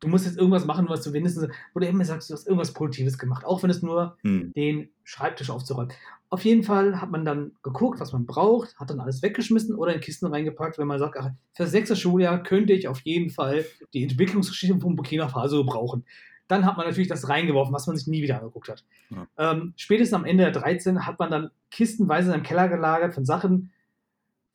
du 0.00 0.08
musst 0.08 0.24
jetzt 0.24 0.38
irgendwas 0.38 0.64
machen, 0.64 0.88
was 0.88 1.02
du 1.02 1.12
wenigstens, 1.12 1.48
wo 1.74 1.80
du 1.80 1.86
immer 1.86 2.04
sagst, 2.06 2.30
du 2.30 2.34
hast 2.34 2.46
irgendwas 2.46 2.72
Produktives 2.72 3.18
gemacht, 3.18 3.44
auch 3.44 3.62
wenn 3.62 3.70
es 3.70 3.82
nur 3.82 4.16
hm. 4.22 4.52
den 4.54 4.88
Schreibtisch 5.04 5.50
aufzuräumen. 5.50 5.92
Auf 6.36 6.44
jeden 6.44 6.64
Fall 6.64 7.00
hat 7.00 7.10
man 7.10 7.24
dann 7.24 7.52
geguckt, 7.62 7.98
was 7.98 8.12
man 8.12 8.26
braucht, 8.26 8.78
hat 8.78 8.90
dann 8.90 9.00
alles 9.00 9.22
weggeschmissen 9.22 9.74
oder 9.74 9.94
in 9.94 10.02
Kisten 10.02 10.26
reingepackt, 10.26 10.76
wenn 10.76 10.86
man 10.86 10.98
sagt, 10.98 11.16
ach, 11.18 11.30
für 11.54 11.62
das 11.62 11.70
sechste 11.70 11.96
Schuljahr 11.96 12.42
könnte 12.42 12.74
ich 12.74 12.88
auf 12.88 13.00
jeden 13.06 13.30
Fall 13.30 13.64
die 13.94 14.02
Entwicklungsgeschichte 14.02 14.78
von 14.78 14.96
Burkina 14.96 15.28
Faso 15.28 15.64
brauchen. 15.64 16.04
Dann 16.46 16.66
hat 16.66 16.76
man 16.76 16.84
natürlich 16.84 17.08
das 17.08 17.30
reingeworfen, 17.30 17.72
was 17.72 17.86
man 17.86 17.96
sich 17.96 18.06
nie 18.06 18.20
wieder 18.20 18.36
angeguckt 18.38 18.68
hat. 18.68 18.84
Ja. 19.08 19.26
Ähm, 19.38 19.72
spätestens 19.76 20.12
am 20.12 20.26
Ende 20.26 20.44
der 20.44 20.52
13 20.52 21.06
hat 21.06 21.18
man 21.18 21.30
dann 21.30 21.50
kistenweise 21.70 22.28
in 22.28 22.34
einem 22.34 22.42
Keller 22.42 22.68
gelagert 22.68 23.14
von 23.14 23.24
Sachen, 23.24 23.72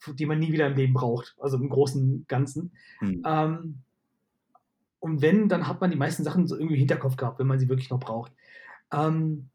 die 0.05 0.27
man 0.27 0.37
nie 0.37 0.53
wieder 0.53 0.67
im 0.67 0.75
Leben 0.75 0.93
braucht, 0.93 1.35
also 1.39 1.57
im 1.57 1.67
großen 1.67 2.25
Ganzen. 2.27 2.73
Hm. 2.99 3.23
Ähm, 3.25 3.77
und 4.99 5.23
wenn, 5.23 5.49
dann 5.49 5.67
hat 5.67 5.81
man 5.81 5.89
die 5.89 5.97
meisten 5.97 6.23
Sachen 6.23 6.45
so 6.45 6.55
irgendwie 6.55 6.75
im 6.75 6.81
Hinterkopf 6.81 7.15
gehabt, 7.15 7.39
wenn 7.39 7.47
man 7.47 7.57
sie 7.57 7.69
wirklich 7.69 7.89
noch 7.89 7.99
braucht. 7.99 8.33
Ähm, 8.93 9.49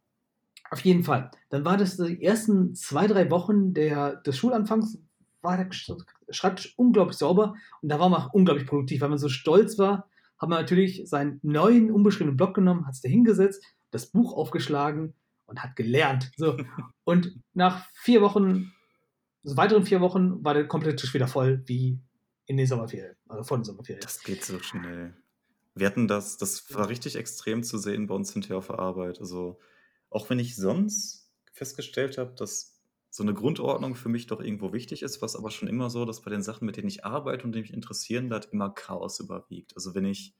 auf 0.70 0.80
jeden 0.80 1.04
Fall. 1.04 1.30
Dann 1.50 1.64
war 1.64 1.76
das 1.76 1.96
die 1.96 2.22
ersten 2.22 2.74
zwei, 2.74 3.06
drei 3.06 3.30
Wochen 3.30 3.74
der, 3.74 4.16
des 4.16 4.36
Schulanfangs, 4.36 4.98
war 5.42 5.56
der 5.56 5.68
Schreibtisch 6.30 6.74
unglaublich 6.76 7.16
sauber 7.16 7.54
und 7.80 7.88
da 7.88 8.00
war 8.00 8.08
man 8.08 8.22
auch 8.22 8.32
unglaublich 8.32 8.66
produktiv, 8.66 9.00
weil 9.00 9.08
man 9.08 9.18
so 9.18 9.28
stolz 9.28 9.78
war, 9.78 10.08
hat 10.38 10.48
man 10.48 10.60
natürlich 10.60 11.02
seinen 11.08 11.38
neuen, 11.42 11.90
unbeschriebenen 11.90 12.36
Blog 12.36 12.54
genommen, 12.54 12.86
hat 12.86 12.94
es 12.94 13.00
da 13.00 13.08
hingesetzt, 13.08 13.62
das 13.90 14.06
Buch 14.06 14.34
aufgeschlagen 14.34 15.14
und 15.46 15.62
hat 15.62 15.76
gelernt. 15.76 16.30
So. 16.36 16.56
Und 17.04 17.38
nach 17.54 17.86
vier 17.94 18.20
Wochen, 18.20 18.72
also 19.44 19.56
weiteren 19.56 19.86
vier 19.86 20.00
Wochen, 20.00 20.44
war 20.44 20.54
der 20.54 20.66
komplette 20.66 20.96
Tisch 20.96 21.14
wieder 21.14 21.28
voll, 21.28 21.62
wie 21.66 22.00
in 22.46 22.56
den 22.56 22.66
Sommerferien, 22.66 23.14
also 23.28 23.44
vor 23.44 23.58
den 23.58 23.64
Sommerferien. 23.64 24.02
Das 24.02 24.22
geht 24.22 24.44
so 24.44 24.58
schnell. 24.58 25.14
Wir 25.74 25.86
hatten 25.86 26.08
das, 26.08 26.36
das 26.36 26.74
war 26.74 26.88
richtig 26.88 27.16
extrem 27.16 27.62
zu 27.62 27.78
sehen 27.78 28.06
bei 28.06 28.14
uns 28.14 28.32
hinterher 28.32 28.58
auf 28.58 28.66
der 28.66 28.78
Arbeit. 28.78 29.20
Also, 29.20 29.58
auch 30.10 30.28
wenn 30.30 30.38
ich 30.38 30.56
sonst 30.56 31.32
festgestellt 31.52 32.18
habe, 32.18 32.34
dass 32.34 32.80
so 33.10 33.22
eine 33.22 33.34
Grundordnung 33.34 33.94
für 33.94 34.08
mich 34.10 34.26
doch 34.26 34.40
irgendwo 34.40 34.72
wichtig 34.72 35.02
ist, 35.02 35.22
was 35.22 35.36
aber 35.36 35.50
schon 35.50 35.68
immer 35.68 35.88
so, 35.88 36.04
dass 36.04 36.22
bei 36.22 36.30
den 36.30 36.42
Sachen, 36.42 36.66
mit 36.66 36.76
denen 36.76 36.88
ich 36.88 37.04
arbeite 37.04 37.44
und 37.44 37.52
die 37.52 37.60
mich 37.60 37.72
interessieren, 37.72 38.28
da 38.28 38.36
hat 38.36 38.52
immer 38.52 38.70
Chaos 38.70 39.20
überwiegt. 39.20 39.74
Also 39.74 39.94
wenn 39.94 40.04
ich 40.04 40.34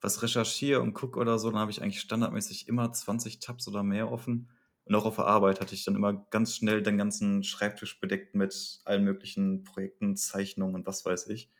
was 0.00 0.22
recherchiere 0.22 0.80
und 0.80 0.94
gucke 0.94 1.18
oder 1.18 1.38
so, 1.38 1.50
dann 1.50 1.60
habe 1.60 1.70
ich 1.70 1.82
eigentlich 1.82 2.00
standardmäßig 2.00 2.68
immer 2.68 2.92
20 2.92 3.40
Tabs 3.40 3.68
oder 3.68 3.82
mehr 3.82 4.10
offen. 4.10 4.50
Und 4.84 4.94
auch 4.94 5.04
auf 5.04 5.16
der 5.16 5.26
Arbeit 5.26 5.60
hatte 5.60 5.74
ich 5.74 5.84
dann 5.84 5.96
immer 5.96 6.14
ganz 6.30 6.54
schnell 6.54 6.82
den 6.82 6.96
ganzen 6.96 7.42
Schreibtisch 7.42 7.98
bedeckt 8.00 8.34
mit 8.34 8.80
allen 8.84 9.04
möglichen 9.04 9.64
Projekten, 9.64 10.16
Zeichnungen 10.16 10.76
und 10.76 10.86
was 10.86 11.04
weiß 11.04 11.26
ich. 11.28 11.50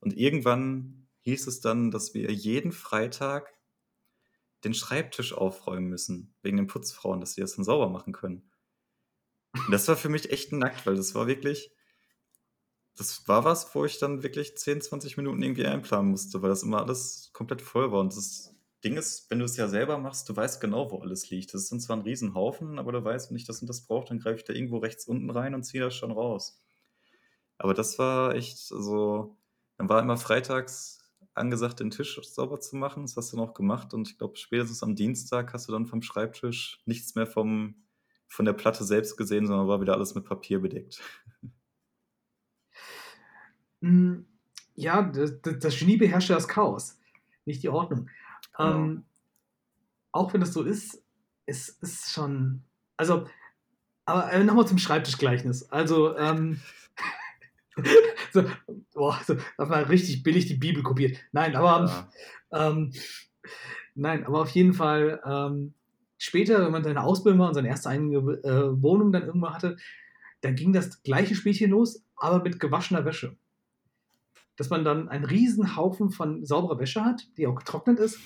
Und 0.00 0.16
irgendwann 0.16 1.06
hieß 1.20 1.46
es 1.46 1.60
dann, 1.60 1.90
dass 1.90 2.14
wir 2.14 2.30
jeden 2.32 2.72
Freitag 2.72 3.53
den 4.64 4.74
Schreibtisch 4.74 5.32
aufräumen 5.32 5.88
müssen, 5.88 6.34
wegen 6.42 6.56
den 6.56 6.66
Putzfrauen, 6.66 7.20
dass 7.20 7.34
sie 7.34 7.40
das 7.40 7.56
dann 7.56 7.64
sauber 7.64 7.88
machen 7.88 8.12
können. 8.12 8.50
Und 9.52 9.70
das 9.70 9.86
war 9.88 9.96
für 9.96 10.08
mich 10.08 10.30
echt 10.30 10.52
nackt, 10.52 10.86
weil 10.86 10.96
das 10.96 11.14
war 11.14 11.26
wirklich, 11.26 11.70
das 12.96 13.26
war 13.28 13.44
was, 13.44 13.74
wo 13.74 13.84
ich 13.84 13.98
dann 13.98 14.22
wirklich 14.22 14.56
10, 14.56 14.80
20 14.80 15.16
Minuten 15.16 15.42
irgendwie 15.42 15.66
einplanen 15.66 16.10
musste, 16.10 16.42
weil 16.42 16.50
das 16.50 16.62
immer 16.62 16.82
alles 16.82 17.30
komplett 17.32 17.62
voll 17.62 17.92
war. 17.92 18.00
Und 18.00 18.16
das 18.16 18.54
Ding 18.82 18.96
ist, 18.96 19.30
wenn 19.30 19.38
du 19.38 19.44
es 19.44 19.56
ja 19.56 19.68
selber 19.68 19.98
machst, 19.98 20.28
du 20.28 20.36
weißt 20.36 20.60
genau, 20.60 20.90
wo 20.90 20.98
alles 20.98 21.30
liegt. 21.30 21.54
Das 21.54 21.62
ist 21.62 21.72
dann 21.72 21.80
zwar 21.80 21.96
ein 21.96 22.02
Riesenhaufen, 22.02 22.78
aber 22.78 22.92
du 22.92 23.04
weißt, 23.04 23.30
wenn 23.30 23.36
ich 23.36 23.46
das 23.46 23.60
und 23.60 23.68
das 23.68 23.86
brauche, 23.86 24.08
dann 24.08 24.18
greife 24.18 24.38
ich 24.38 24.44
da 24.44 24.52
irgendwo 24.52 24.78
rechts 24.78 25.06
unten 25.06 25.30
rein 25.30 25.54
und 25.54 25.64
ziehe 25.64 25.82
das 25.82 25.94
schon 25.94 26.12
raus. 26.12 26.62
Aber 27.58 27.74
das 27.74 27.98
war 27.98 28.34
echt 28.34 28.58
so, 28.58 29.38
dann 29.76 29.88
war 29.88 30.02
immer 30.02 30.16
freitags 30.16 31.03
angesagt, 31.34 31.80
den 31.80 31.90
Tisch 31.90 32.20
sauber 32.22 32.60
zu 32.60 32.76
machen. 32.76 33.02
Das 33.02 33.16
hast 33.16 33.32
du 33.32 33.36
noch 33.36 33.54
gemacht 33.54 33.94
und 33.94 34.08
ich 34.08 34.18
glaube, 34.18 34.36
spätestens 34.36 34.82
am 34.82 34.94
Dienstag 34.94 35.52
hast 35.52 35.68
du 35.68 35.72
dann 35.72 35.86
vom 35.86 36.02
Schreibtisch 36.02 36.82
nichts 36.86 37.14
mehr 37.14 37.26
vom, 37.26 37.74
von 38.28 38.44
der 38.44 38.52
Platte 38.52 38.84
selbst 38.84 39.16
gesehen, 39.16 39.46
sondern 39.46 39.68
war 39.68 39.80
wieder 39.80 39.94
alles 39.94 40.14
mit 40.14 40.24
Papier 40.24 40.60
bedeckt. 40.60 41.00
Hm, 43.80 44.26
ja, 44.74 45.02
das, 45.02 45.40
das 45.42 45.78
Genie 45.78 45.96
beherrscht 45.96 46.30
das 46.30 46.48
Chaos, 46.48 46.98
nicht 47.44 47.62
die 47.62 47.68
Ordnung. 47.68 48.08
Genau. 48.56 48.76
Ähm, 48.76 49.04
auch 50.12 50.32
wenn 50.32 50.40
das 50.40 50.52
so 50.52 50.62
ist, 50.62 51.02
es 51.46 51.68
ist 51.68 52.12
schon. 52.12 52.62
Also, 52.96 53.26
aber 54.04 54.32
äh, 54.32 54.44
nochmal 54.44 54.66
zum 54.66 54.78
Schreibtischgleichnis. 54.78 55.70
Also, 55.70 56.16
ähm, 56.16 56.60
so, 58.32 58.44
boah, 58.92 59.20
so, 59.26 59.34
das 59.34 59.68
war 59.68 59.88
richtig 59.88 60.22
billig 60.22 60.46
die 60.46 60.54
Bibel 60.54 60.82
kopiert. 60.82 61.18
Nein, 61.32 61.56
aber 61.56 62.10
ja. 62.52 62.70
ähm, 62.70 62.92
nein, 63.94 64.24
aber 64.26 64.42
auf 64.42 64.50
jeden 64.50 64.74
Fall 64.74 65.20
ähm, 65.24 65.74
später, 66.18 66.64
wenn 66.64 66.72
man 66.72 66.84
seine 66.84 67.02
Ausbildung 67.02 67.40
war 67.40 67.48
und 67.48 67.54
seine 67.54 67.68
erste 67.68 67.88
eigene 67.88 68.16
äh, 68.16 68.82
Wohnung 68.82 69.12
dann 69.12 69.26
irgendwann 69.26 69.54
hatte, 69.54 69.76
dann 70.40 70.54
ging 70.54 70.72
das 70.72 71.02
gleiche 71.02 71.34
Spielchen 71.34 71.70
los, 71.70 72.04
aber 72.16 72.42
mit 72.42 72.60
gewaschener 72.60 73.04
Wäsche. 73.04 73.36
Dass 74.56 74.70
man 74.70 74.84
dann 74.84 75.08
einen 75.08 75.24
riesen 75.24 75.76
Haufen 75.76 76.10
von 76.10 76.44
sauberer 76.44 76.78
Wäsche 76.78 77.04
hat, 77.04 77.26
die 77.36 77.46
auch 77.46 77.56
getrocknet 77.56 77.98
ist. 77.98 78.18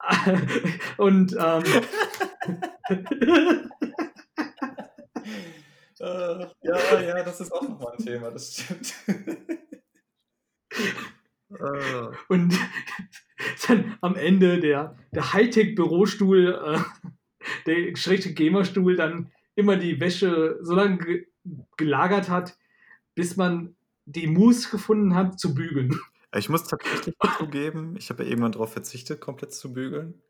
und 0.96 1.36
ähm, 1.38 1.64
Äh, 6.08 6.46
ja, 6.62 7.00
ja, 7.00 7.22
das 7.22 7.40
ist 7.40 7.52
auch 7.52 7.62
nochmal 7.62 7.94
ein 7.98 8.04
Thema, 8.04 8.30
das 8.30 8.54
stimmt. 8.54 8.94
Äh. 11.50 12.08
Und 12.28 12.54
dann 13.66 13.96
am 14.00 14.16
Ende 14.16 14.60
der, 14.60 14.96
der 15.12 15.32
Hightech-Bürostuhl, 15.32 16.54
äh, 16.64 16.78
der 17.66 17.96
schrägste 17.96 18.34
Gamerstuhl, 18.34 18.96
dann 18.96 19.32
immer 19.54 19.76
die 19.76 20.00
Wäsche 20.00 20.58
so 20.62 20.74
lange 20.74 20.98
ge 20.98 21.26
gelagert 21.78 22.28
hat, 22.28 22.58
bis 23.14 23.36
man 23.36 23.74
die 24.04 24.26
Muße 24.26 24.70
gefunden 24.70 25.14
hat, 25.14 25.40
zu 25.40 25.54
bügeln. 25.54 25.98
Ich 26.36 26.50
muss 26.50 26.64
tatsächlich 26.64 27.14
zugeben, 27.38 27.96
ich 27.96 28.10
habe 28.10 28.22
ja 28.22 28.28
irgendwann 28.28 28.52
darauf 28.52 28.72
verzichtet, 28.72 29.20
komplett 29.20 29.54
zu 29.54 29.72
bügeln. 29.72 30.20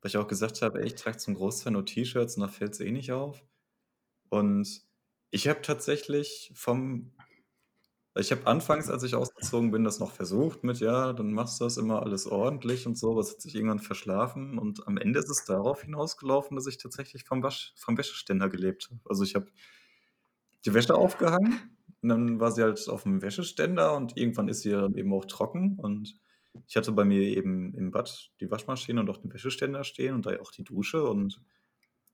Weil 0.00 0.08
ich 0.08 0.16
auch 0.16 0.26
gesagt 0.26 0.62
habe, 0.62 0.80
ey, 0.80 0.86
ich 0.86 0.94
trage 0.94 1.18
zum 1.18 1.34
Großteil 1.34 1.74
nur 1.74 1.84
T-Shirts 1.84 2.36
und 2.36 2.42
da 2.42 2.48
fällt 2.48 2.72
es 2.72 2.80
eh 2.80 2.90
nicht 2.90 3.12
auf. 3.12 3.44
Und 4.30 4.82
ich 5.34 5.48
habe 5.48 5.62
tatsächlich 5.62 6.52
vom 6.54 7.12
ich 8.16 8.30
habe 8.30 8.46
anfangs, 8.46 8.88
als 8.90 9.02
ich 9.02 9.16
ausgezogen 9.16 9.72
bin, 9.72 9.82
das 9.84 9.98
noch 9.98 10.12
versucht 10.12 10.62
mit: 10.62 10.78
„Ja, 10.80 11.12
dann 11.12 11.32
machst 11.32 11.60
du 11.60 11.64
das 11.64 11.76
immer 11.76 12.02
alles 12.02 12.26
ordentlich 12.26 12.86
und 12.86 12.96
so“, 12.98 13.10
aber 13.12 13.20
es 13.20 13.32
hat 13.32 13.40
sich 13.42 13.54
irgendwann 13.56 13.80
verschlafen 13.80 14.58
und 14.58 14.86
am 14.86 14.96
Ende 14.98 15.18
ist 15.18 15.28
es 15.30 15.44
darauf 15.44 15.82
hinausgelaufen, 15.82 16.56
dass 16.56 16.66
ich 16.68 16.78
tatsächlich 16.78 17.24
vom 17.24 17.42
Wasch 17.42 17.72
vom 17.76 17.98
Wäscheständer 17.98 18.48
gelebt 18.48 18.88
habe. 18.90 19.00
Also, 19.08 19.24
ich 19.24 19.34
habe 19.34 19.46
die 20.64 20.74
Wäsche 20.74 20.94
aufgehangen 20.94 21.76
und 22.02 22.08
dann 22.08 22.40
war 22.40 22.50
sie 22.52 22.62
halt 22.62 22.88
auf 22.88 23.02
dem 23.04 23.22
Wäscheständer 23.22 23.96
und 23.96 24.16
irgendwann 24.16 24.48
ist 24.48 24.62
sie 24.62 24.70
ja 24.70 24.86
eben 24.94 25.12
auch 25.12 25.24
trocken 25.26 25.78
und 25.78 26.14
ich 26.66 26.76
hatte 26.76 26.92
bei 26.92 27.04
mir 27.04 27.20
eben 27.22 27.74
im 27.74 27.90
Bad 27.90 28.30
die 28.40 28.50
Waschmaschine 28.50 29.00
und 29.00 29.10
auch 29.10 29.18
den 29.18 29.32
Wäscheständer 29.32 29.84
stehen 29.84 30.14
und 30.14 30.26
da 30.26 30.38
auch 30.40 30.52
die 30.52 30.64
Dusche 30.64 31.04
und 31.04 31.40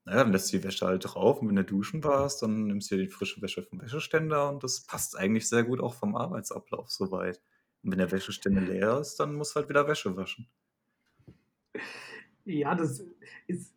na 0.04 0.12
ja, 0.12 0.18
dann 0.24 0.32
lässt 0.32 0.52
du 0.52 0.58
die 0.58 0.64
Wäsche 0.64 0.86
halt 0.86 1.04
drauf 1.04 1.40
und 1.40 1.48
wenn 1.48 1.56
du 1.56 1.64
duschen 1.64 2.02
warst, 2.04 2.42
dann 2.42 2.66
nimmst 2.66 2.90
du 2.90 2.96
dir 2.96 3.04
die 3.04 3.10
frische 3.10 3.42
Wäsche 3.42 3.62
vom 3.62 3.80
Wäscheständer 3.80 4.48
und 4.48 4.64
das 4.64 4.86
passt 4.86 5.16
eigentlich 5.16 5.48
sehr 5.48 5.64
gut 5.64 5.80
auch 5.80 5.94
vom 5.94 6.16
Arbeitsablauf 6.16 6.90
soweit. 6.90 7.40
Und 7.82 7.92
wenn 7.92 7.98
der 7.98 8.10
Wäscheständer 8.10 8.60
leer 8.62 8.98
ist, 8.98 9.16
dann 9.16 9.34
musst 9.34 9.54
du 9.54 9.60
halt 9.60 9.68
wieder 9.68 9.86
Wäsche 9.88 10.16
waschen. 10.16 10.48
Ja, 12.44 12.74
das 12.74 13.04
ist 13.46 13.74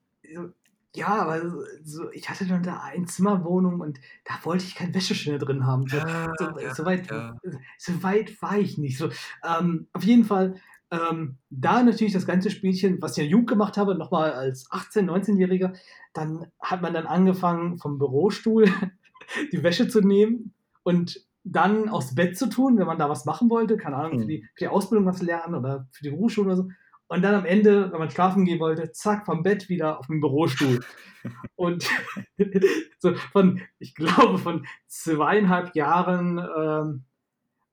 ja, 0.95 1.07
aber 1.07 1.41
so 1.83 2.11
ich 2.11 2.29
hatte 2.29 2.45
dann 2.45 2.61
da 2.61 2.81
Einzimmerwohnung 2.81 3.79
und 3.81 3.99
da 4.25 4.35
wollte 4.43 4.65
ich 4.65 4.75
keinen 4.75 4.93
Wäscheständer 4.93 5.43
drin 5.43 5.65
haben. 5.65 5.87
So 5.87 5.97
Ja, 5.97 6.31
so 6.37 6.59
ja, 6.59 6.75
so 6.75 6.85
weit 6.85 7.09
ja. 7.09 7.35
so 7.79 8.03
weit 8.03 8.39
war 8.41 8.59
ich 8.59 8.77
nicht. 8.77 8.97
So, 8.99 9.09
ähm, 9.43 9.87
auf 9.93 10.03
jeden 10.03 10.23
Fall 10.23 10.61
ähm, 10.93 11.37
da 11.49 11.81
natürlich 11.81 12.13
das 12.13 12.27
ganze 12.27 12.51
Spielchen, 12.51 13.01
was 13.01 13.17
ich 13.17 13.23
ja 13.23 13.29
Jugend 13.29 13.49
gemacht 13.49 13.77
habe, 13.77 13.95
nochmal 13.95 14.31
als 14.31 14.69
18-, 14.69 15.09
19-Jähriger, 15.09 15.73
dann 16.13 16.45
hat 16.61 16.83
man 16.83 16.93
dann 16.93 17.07
angefangen, 17.07 17.79
vom 17.79 17.97
Bürostuhl 17.97 18.65
die 19.51 19.63
Wäsche 19.63 19.87
zu 19.87 20.01
nehmen 20.01 20.53
und 20.83 21.19
dann 21.43 21.89
aufs 21.89 22.13
Bett 22.13 22.37
zu 22.37 22.47
tun, 22.47 22.77
wenn 22.77 22.85
man 22.85 22.99
da 22.99 23.09
was 23.09 23.25
machen 23.25 23.49
wollte, 23.49 23.75
keine 23.75 23.95
Ahnung, 23.95 24.19
für, 24.19 24.21
hm. 24.21 24.27
die, 24.27 24.41
für 24.53 24.65
die 24.65 24.67
Ausbildung 24.67 25.07
was 25.07 25.21
lernen 25.21 25.55
oder 25.55 25.87
für 25.91 26.03
die 26.03 26.11
Berufsschule 26.11 26.47
oder 26.47 26.57
so. 26.57 26.69
Und 27.07 27.21
dann 27.23 27.35
am 27.35 27.45
Ende, 27.45 27.91
wenn 27.91 27.99
man 27.99 28.11
schlafen 28.11 28.45
gehen 28.45 28.59
wollte, 28.59 28.91
zack, 28.91 29.25
vom 29.25 29.43
Bett 29.43 29.69
wieder 29.69 29.99
auf 29.99 30.07
den 30.07 30.21
Bürostuhl. 30.21 30.79
und 31.55 31.89
so 32.99 33.15
von, 33.31 33.61
ich 33.79 33.95
glaube, 33.95 34.37
von 34.37 34.65
zweieinhalb 34.87 35.75
Jahren 35.75 36.37
ähm, 36.37 37.03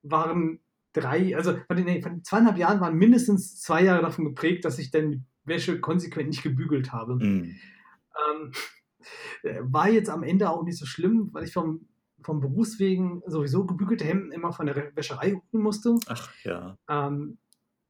waren 0.03 0.61
drei, 0.93 1.37
also 1.37 1.57
von 1.67 1.77
den, 1.77 1.87
nee, 1.87 2.03
von 2.03 2.25
zweieinhalb 2.25 2.59
Jahren 2.59 2.81
waren 2.81 2.97
mindestens 2.97 3.61
zwei 3.61 3.83
Jahre 3.85 4.03
davon 4.03 4.25
geprägt, 4.25 4.65
dass 4.65 4.79
ich 4.79 4.91
dann 4.91 5.13
die 5.13 5.23
Wäsche 5.45 5.81
konsequent 5.81 6.29
nicht 6.29 6.43
gebügelt 6.43 6.93
habe. 6.93 7.15
Mm. 7.15 7.57
Ähm, 8.21 8.53
äh, 9.43 9.61
war 9.63 9.89
jetzt 9.89 10.11
am 10.11 10.23
Ende 10.23 10.51
auch 10.51 10.65
nicht 10.65 10.79
so 10.79 10.87
schlimm, 10.87 11.29
weil 11.33 11.45
ich 11.45 11.53
vom, 11.53 11.87
vom 12.23 12.41
Berufswegen 12.41 13.23
sowieso 13.27 13.67
gebügelte 13.67 14.05
Hemden 14.05 14.33
immer 14.33 14.53
von 14.53 14.67
der 14.67 14.93
Wäscherei 14.95 15.41
holen 15.53 15.63
musste. 15.63 15.97
Ach 16.07 16.31
ja. 16.45 16.77
Ähm, 16.89 17.39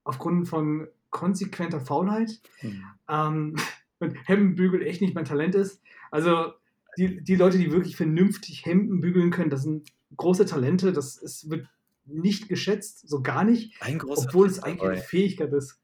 aufgrund 0.05 0.49
von 0.49 0.89
konsequenter 1.11 1.81
Faulheit. 1.81 2.41
Mm. 2.63 2.69
Ähm, 3.09 3.57
und 3.99 4.17
Hemdenbügel 4.27 4.83
echt 4.83 5.03
nicht 5.03 5.15
mein 5.15 5.27
Talent 5.27 5.55
ist. 5.55 5.83
Also 6.11 6.55
die, 6.97 7.23
die 7.23 7.37
Leute, 7.37 7.59
die 7.59 7.73
wirklich 7.73 7.97
vernünftig 7.97 8.65
Hemden 8.65 9.01
bügeln 9.01 9.31
können, 9.31 9.51
das 9.51 9.63
sind 9.63 9.89
große 10.17 10.47
Talente. 10.47 10.93
Das 10.93 11.17
ist, 11.17 11.51
wird 11.51 11.69
nicht 12.13 12.49
geschätzt, 12.49 13.09
so 13.09 13.23
gar 13.23 13.45
nicht, 13.45 13.75
obwohl 14.07 14.47
es 14.47 14.63
eigentlich 14.63 14.83
eine 14.83 15.03
Fähigkeit 15.03 15.53
ist. 15.53 15.81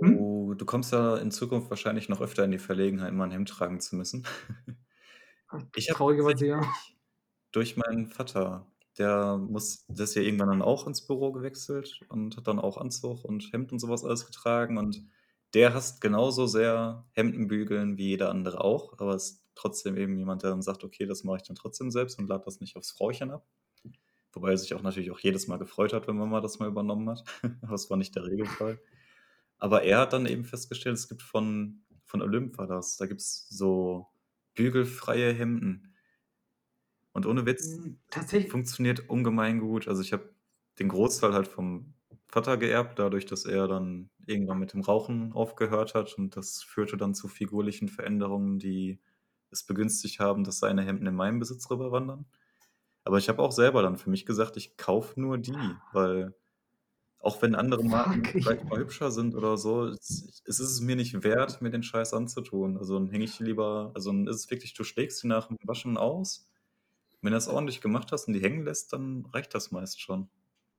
Hm? 0.00 0.16
Du, 0.16 0.54
du 0.54 0.64
kommst 0.64 0.92
ja 0.92 1.16
in 1.16 1.30
Zukunft 1.30 1.70
wahrscheinlich 1.70 2.08
noch 2.08 2.20
öfter 2.20 2.44
in 2.44 2.50
die 2.50 2.58
Verlegenheit, 2.58 3.12
mal 3.12 3.24
ein 3.24 3.30
Hemd 3.30 3.48
tragen 3.48 3.80
zu 3.80 3.96
müssen. 3.96 4.26
Ich 5.76 5.86
Traurigerweise 5.86 6.46
ja. 6.46 6.60
durch 7.52 7.76
meinen 7.76 8.08
Vater, 8.08 8.66
der 8.98 9.36
muss, 9.36 9.84
der 9.86 10.04
ist 10.04 10.16
ja 10.16 10.22
irgendwann 10.22 10.48
dann 10.48 10.62
auch 10.62 10.86
ins 10.86 11.06
Büro 11.06 11.30
gewechselt 11.30 12.00
und 12.08 12.36
hat 12.36 12.48
dann 12.48 12.58
auch 12.58 12.76
Anzug 12.76 13.24
und 13.24 13.52
Hemd 13.52 13.70
und 13.72 13.78
sowas 13.78 14.04
alles 14.04 14.26
getragen 14.26 14.76
und 14.76 15.04
der 15.54 15.72
hasst 15.72 16.00
genauso 16.00 16.46
sehr 16.46 17.06
Hemdenbügeln 17.12 17.96
wie 17.96 18.08
jeder 18.08 18.30
andere 18.30 18.62
auch, 18.62 18.98
aber 18.98 19.14
ist 19.14 19.44
trotzdem 19.54 19.96
eben 19.96 20.18
jemand, 20.18 20.42
der 20.42 20.50
dann 20.50 20.62
sagt, 20.62 20.84
okay, 20.84 21.06
das 21.06 21.24
mache 21.24 21.38
ich 21.38 21.42
dann 21.44 21.56
trotzdem 21.56 21.90
selbst 21.90 22.18
und 22.18 22.28
lade 22.28 22.44
das 22.44 22.60
nicht 22.60 22.76
aufs 22.76 22.90
Frauchen 22.90 23.30
ab. 23.30 23.46
Wobei 24.36 24.50
er 24.50 24.58
sich 24.58 24.74
auch 24.74 24.82
natürlich 24.82 25.10
auch 25.10 25.18
jedes 25.18 25.48
Mal 25.48 25.56
gefreut 25.56 25.94
hat, 25.94 26.06
wenn 26.06 26.18
Mama 26.18 26.42
das 26.42 26.58
mal 26.58 26.68
übernommen 26.68 27.08
hat. 27.08 27.24
Aber 27.62 27.72
das 27.72 27.88
war 27.88 27.96
nicht 27.96 28.14
der 28.14 28.26
Regelfall. 28.26 28.78
Aber 29.58 29.82
er 29.82 30.00
hat 30.00 30.12
dann 30.12 30.26
eben 30.26 30.44
festgestellt, 30.44 30.96
es 30.96 31.08
gibt 31.08 31.22
von, 31.22 31.80
von 32.04 32.20
Olymp 32.20 32.58
war 32.58 32.66
das, 32.66 32.98
da 32.98 33.06
gibt 33.06 33.22
es 33.22 33.48
so 33.48 34.08
bügelfreie 34.54 35.32
Hemden. 35.32 35.94
Und 37.12 37.24
ohne 37.24 37.46
Witz, 37.46 37.76
hm, 37.76 37.98
tatsächlich 38.10 38.52
funktioniert 38.52 39.08
ungemein 39.08 39.58
gut. 39.58 39.88
Also 39.88 40.02
ich 40.02 40.12
habe 40.12 40.34
den 40.78 40.88
Großteil 40.88 41.32
halt 41.32 41.48
vom 41.48 41.94
Vater 42.28 42.58
geerbt, 42.58 42.98
dadurch, 42.98 43.24
dass 43.24 43.46
er 43.46 43.66
dann 43.68 44.10
irgendwann 44.26 44.58
mit 44.58 44.74
dem 44.74 44.82
Rauchen 44.82 45.32
aufgehört 45.32 45.94
hat 45.94 46.18
und 46.18 46.36
das 46.36 46.62
führte 46.62 46.98
dann 46.98 47.14
zu 47.14 47.28
figurlichen 47.28 47.88
Veränderungen, 47.88 48.58
die 48.58 49.00
es 49.50 49.64
begünstigt 49.64 50.20
haben, 50.20 50.44
dass 50.44 50.58
seine 50.58 50.82
Hemden 50.82 51.06
in 51.06 51.14
meinen 51.14 51.38
Besitz 51.38 51.70
rüberwandern. 51.70 52.26
Aber 53.06 53.18
ich 53.18 53.28
habe 53.28 53.40
auch 53.40 53.52
selber 53.52 53.82
dann 53.82 53.96
für 53.96 54.10
mich 54.10 54.26
gesagt, 54.26 54.56
ich 54.56 54.76
kaufe 54.76 55.20
nur 55.20 55.38
die, 55.38 55.54
weil 55.92 56.34
auch 57.20 57.40
wenn 57.40 57.54
andere 57.54 57.84
Marken 57.84 58.24
Fuck, 58.24 58.32
vielleicht 58.32 58.64
mal 58.64 58.80
hübscher 58.80 59.12
sind 59.12 59.36
oder 59.36 59.56
so, 59.56 59.84
es, 59.84 60.42
es 60.44 60.58
ist 60.58 60.70
es 60.72 60.80
mir 60.80 60.96
nicht 60.96 61.22
wert, 61.22 61.62
mir 61.62 61.70
den 61.70 61.84
Scheiß 61.84 62.12
anzutun. 62.14 62.76
Also 62.76 62.98
dann 62.98 63.08
hänge 63.08 63.24
ich 63.24 63.36
die 63.36 63.44
lieber, 63.44 63.92
also 63.94 64.10
dann 64.10 64.26
ist 64.26 64.34
es 64.34 64.50
wirklich, 64.50 64.74
du 64.74 64.82
schlägst 64.82 65.22
die 65.22 65.28
nach 65.28 65.46
dem 65.46 65.56
Waschen 65.62 65.96
aus. 65.96 66.48
Wenn 67.22 67.30
du 67.30 67.36
das 67.36 67.46
ordentlich 67.46 67.80
gemacht 67.80 68.10
hast 68.10 68.26
und 68.26 68.32
die 68.32 68.42
hängen 68.42 68.64
lässt, 68.64 68.92
dann 68.92 69.24
reicht 69.32 69.54
das 69.54 69.70
meist 69.70 70.00
schon. 70.00 70.28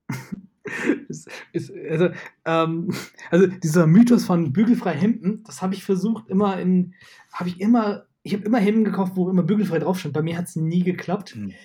ist, 1.07 1.29
ist, 1.53 1.71
also, 1.71 2.09
ähm, 2.43 2.93
also 3.31 3.47
dieser 3.47 3.87
Mythos 3.87 4.25
von 4.25 4.51
bügelfrei 4.51 4.95
Hemden, 4.95 5.45
das 5.45 5.61
habe 5.61 5.75
ich 5.75 5.85
versucht 5.85 6.27
immer 6.27 6.59
in, 6.59 6.93
habe 7.31 7.47
ich 7.47 7.61
immer 7.61 8.06
ich 8.27 8.33
habe 8.33 8.43
immer 8.43 8.59
Hemden 8.59 8.83
gekauft, 8.83 9.13
wo 9.15 9.29
immer 9.29 9.43
bügelfrei 9.43 9.79
drauf 9.79 9.99
stand. 9.99 10.13
Bei 10.13 10.21
mir 10.21 10.37
hat 10.37 10.45
es 10.45 10.57
nie 10.57 10.83
geklappt. 10.83 11.31
Hm. 11.31 11.49
Ähm, 11.49 11.55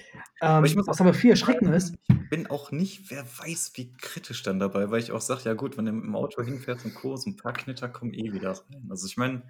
aber 0.41 0.87
was 0.87 1.01
aber 1.01 1.13
viel 1.13 1.31
erschreckender 1.31 1.75
ist. 1.75 1.95
Ich 2.09 2.31
bin 2.31 2.47
auch 2.47 2.71
nicht, 2.71 3.11
wer 3.11 3.25
weiß, 3.25 3.73
wie 3.75 3.93
kritisch 3.93 4.45
dann 4.45 4.61
dabei, 4.61 4.91
weil 4.91 5.01
ich 5.01 5.11
auch 5.11 5.21
sage, 5.21 5.43
ja 5.45 5.55
gut, 5.55 5.77
wenn 5.77 5.87
du 5.87 5.91
im 5.91 6.15
Auto 6.15 6.41
hinfährst 6.43 6.85
und 6.85 6.95
Co., 6.95 7.17
so 7.17 7.31
ein 7.31 7.37
paar 7.37 7.53
Knitter 7.53 7.89
kommen 7.89 8.15
eh 8.15 8.33
wieder 8.33 8.53
rein. 8.53 8.87
Also 8.91 9.07
ich 9.09 9.17
meine, 9.17 9.43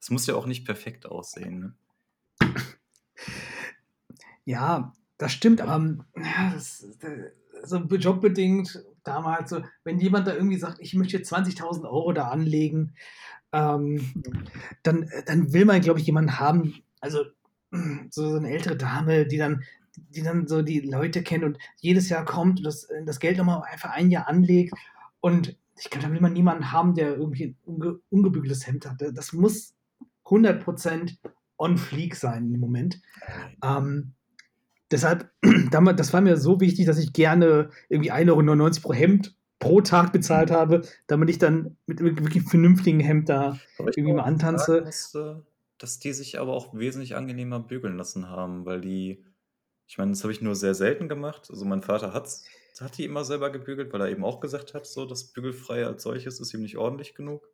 es 0.00 0.10
muss 0.10 0.26
ja 0.26 0.36
auch 0.36 0.46
nicht 0.46 0.64
perfekt 0.64 1.04
aussehen. 1.06 1.58
Ne? 1.58 1.74
Ja, 4.44 4.92
das 5.18 5.32
stimmt, 5.32 5.60
aber 5.60 6.04
ja, 6.16 6.52
das, 6.54 6.86
das, 7.00 7.12
so 7.64 7.78
jobbedingt 7.78 8.84
damals, 9.04 9.50
so, 9.50 9.62
wenn 9.84 9.98
jemand 9.98 10.28
da 10.28 10.34
irgendwie 10.34 10.58
sagt, 10.58 10.78
ich 10.80 10.94
möchte 10.94 11.18
20.000 11.18 11.84
Euro 11.84 12.12
da 12.12 12.28
anlegen, 12.28 12.94
ähm, 13.52 14.00
dann, 14.82 15.08
dann 15.26 15.52
will 15.52 15.64
man, 15.64 15.80
glaube 15.80 16.00
ich, 16.00 16.06
jemanden 16.06 16.38
haben, 16.38 16.74
also 17.00 17.24
so, 18.10 18.30
so 18.30 18.36
eine 18.36 18.50
ältere 18.50 18.76
Dame, 18.76 19.26
die 19.26 19.38
dann, 19.38 19.62
die 19.96 20.22
dann 20.22 20.46
so 20.46 20.62
die 20.62 20.80
Leute 20.80 21.22
kennt 21.22 21.44
und 21.44 21.58
jedes 21.80 22.08
Jahr 22.08 22.24
kommt 22.24 22.58
und 22.58 22.64
das, 22.64 22.88
das 23.04 23.20
Geld 23.20 23.38
nochmal 23.38 23.62
einfach 23.70 23.90
ein 23.90 24.10
Jahr 24.10 24.28
anlegt. 24.28 24.74
Und 25.20 25.56
ich 25.78 25.90
glaube, 25.90 26.06
da 26.06 26.12
will 26.12 26.20
man 26.20 26.32
niemanden 26.32 26.72
haben, 26.72 26.94
der 26.94 27.16
irgendwie 27.16 27.46
ein 27.46 27.56
unge 27.64 27.98
ungebügeltes 28.10 28.66
Hemd 28.66 28.86
hat. 28.86 29.02
Das 29.14 29.32
muss 29.32 29.74
100% 30.26 31.16
on 31.58 31.78
fleek 31.78 32.14
sein 32.16 32.52
im 32.52 32.60
Moment. 32.60 33.00
Ähm, 33.62 34.12
deshalb, 34.90 35.30
das 35.70 36.12
war 36.12 36.20
mir 36.20 36.36
so 36.36 36.60
wichtig, 36.60 36.86
dass 36.86 36.98
ich 36.98 37.12
gerne 37.12 37.70
irgendwie 37.88 38.12
1,99 38.12 38.30
Euro 38.30 38.80
pro 38.80 38.94
Hemd 38.94 39.36
pro 39.62 39.80
Tag 39.80 40.12
bezahlt 40.12 40.50
habe, 40.50 40.82
damit 41.06 41.30
ich 41.30 41.38
dann 41.38 41.76
mit 41.86 42.00
wirklich 42.00 42.42
vernünftigen 42.42 42.98
Hemd 42.98 43.28
da 43.28 43.60
irgendwie 43.78 44.12
mal 44.12 44.24
antanze. 44.24 44.82
Musste, 44.84 45.46
dass 45.78 46.00
die 46.00 46.12
sich 46.12 46.40
aber 46.40 46.52
auch 46.52 46.74
wesentlich 46.74 47.14
angenehmer 47.14 47.60
bügeln 47.60 47.96
lassen 47.96 48.28
haben, 48.28 48.66
weil 48.66 48.80
die, 48.80 49.24
ich 49.86 49.98
meine, 49.98 50.10
das 50.10 50.24
habe 50.24 50.32
ich 50.32 50.42
nur 50.42 50.56
sehr 50.56 50.74
selten 50.74 51.08
gemacht. 51.08 51.46
Also 51.48 51.64
mein 51.64 51.80
Vater 51.80 52.12
hat's, 52.12 52.44
hat 52.80 52.98
die 52.98 53.04
immer 53.04 53.24
selber 53.24 53.50
gebügelt, 53.50 53.92
weil 53.92 54.00
er 54.00 54.10
eben 54.10 54.24
auch 54.24 54.40
gesagt 54.40 54.74
hat, 54.74 54.84
so 54.84 55.06
das 55.06 55.24
Bügelfreie 55.24 55.86
als 55.86 56.02
solches 56.02 56.40
ist 56.40 56.52
ihm 56.52 56.62
nicht 56.62 56.76
ordentlich 56.76 57.14
genug. 57.14 57.48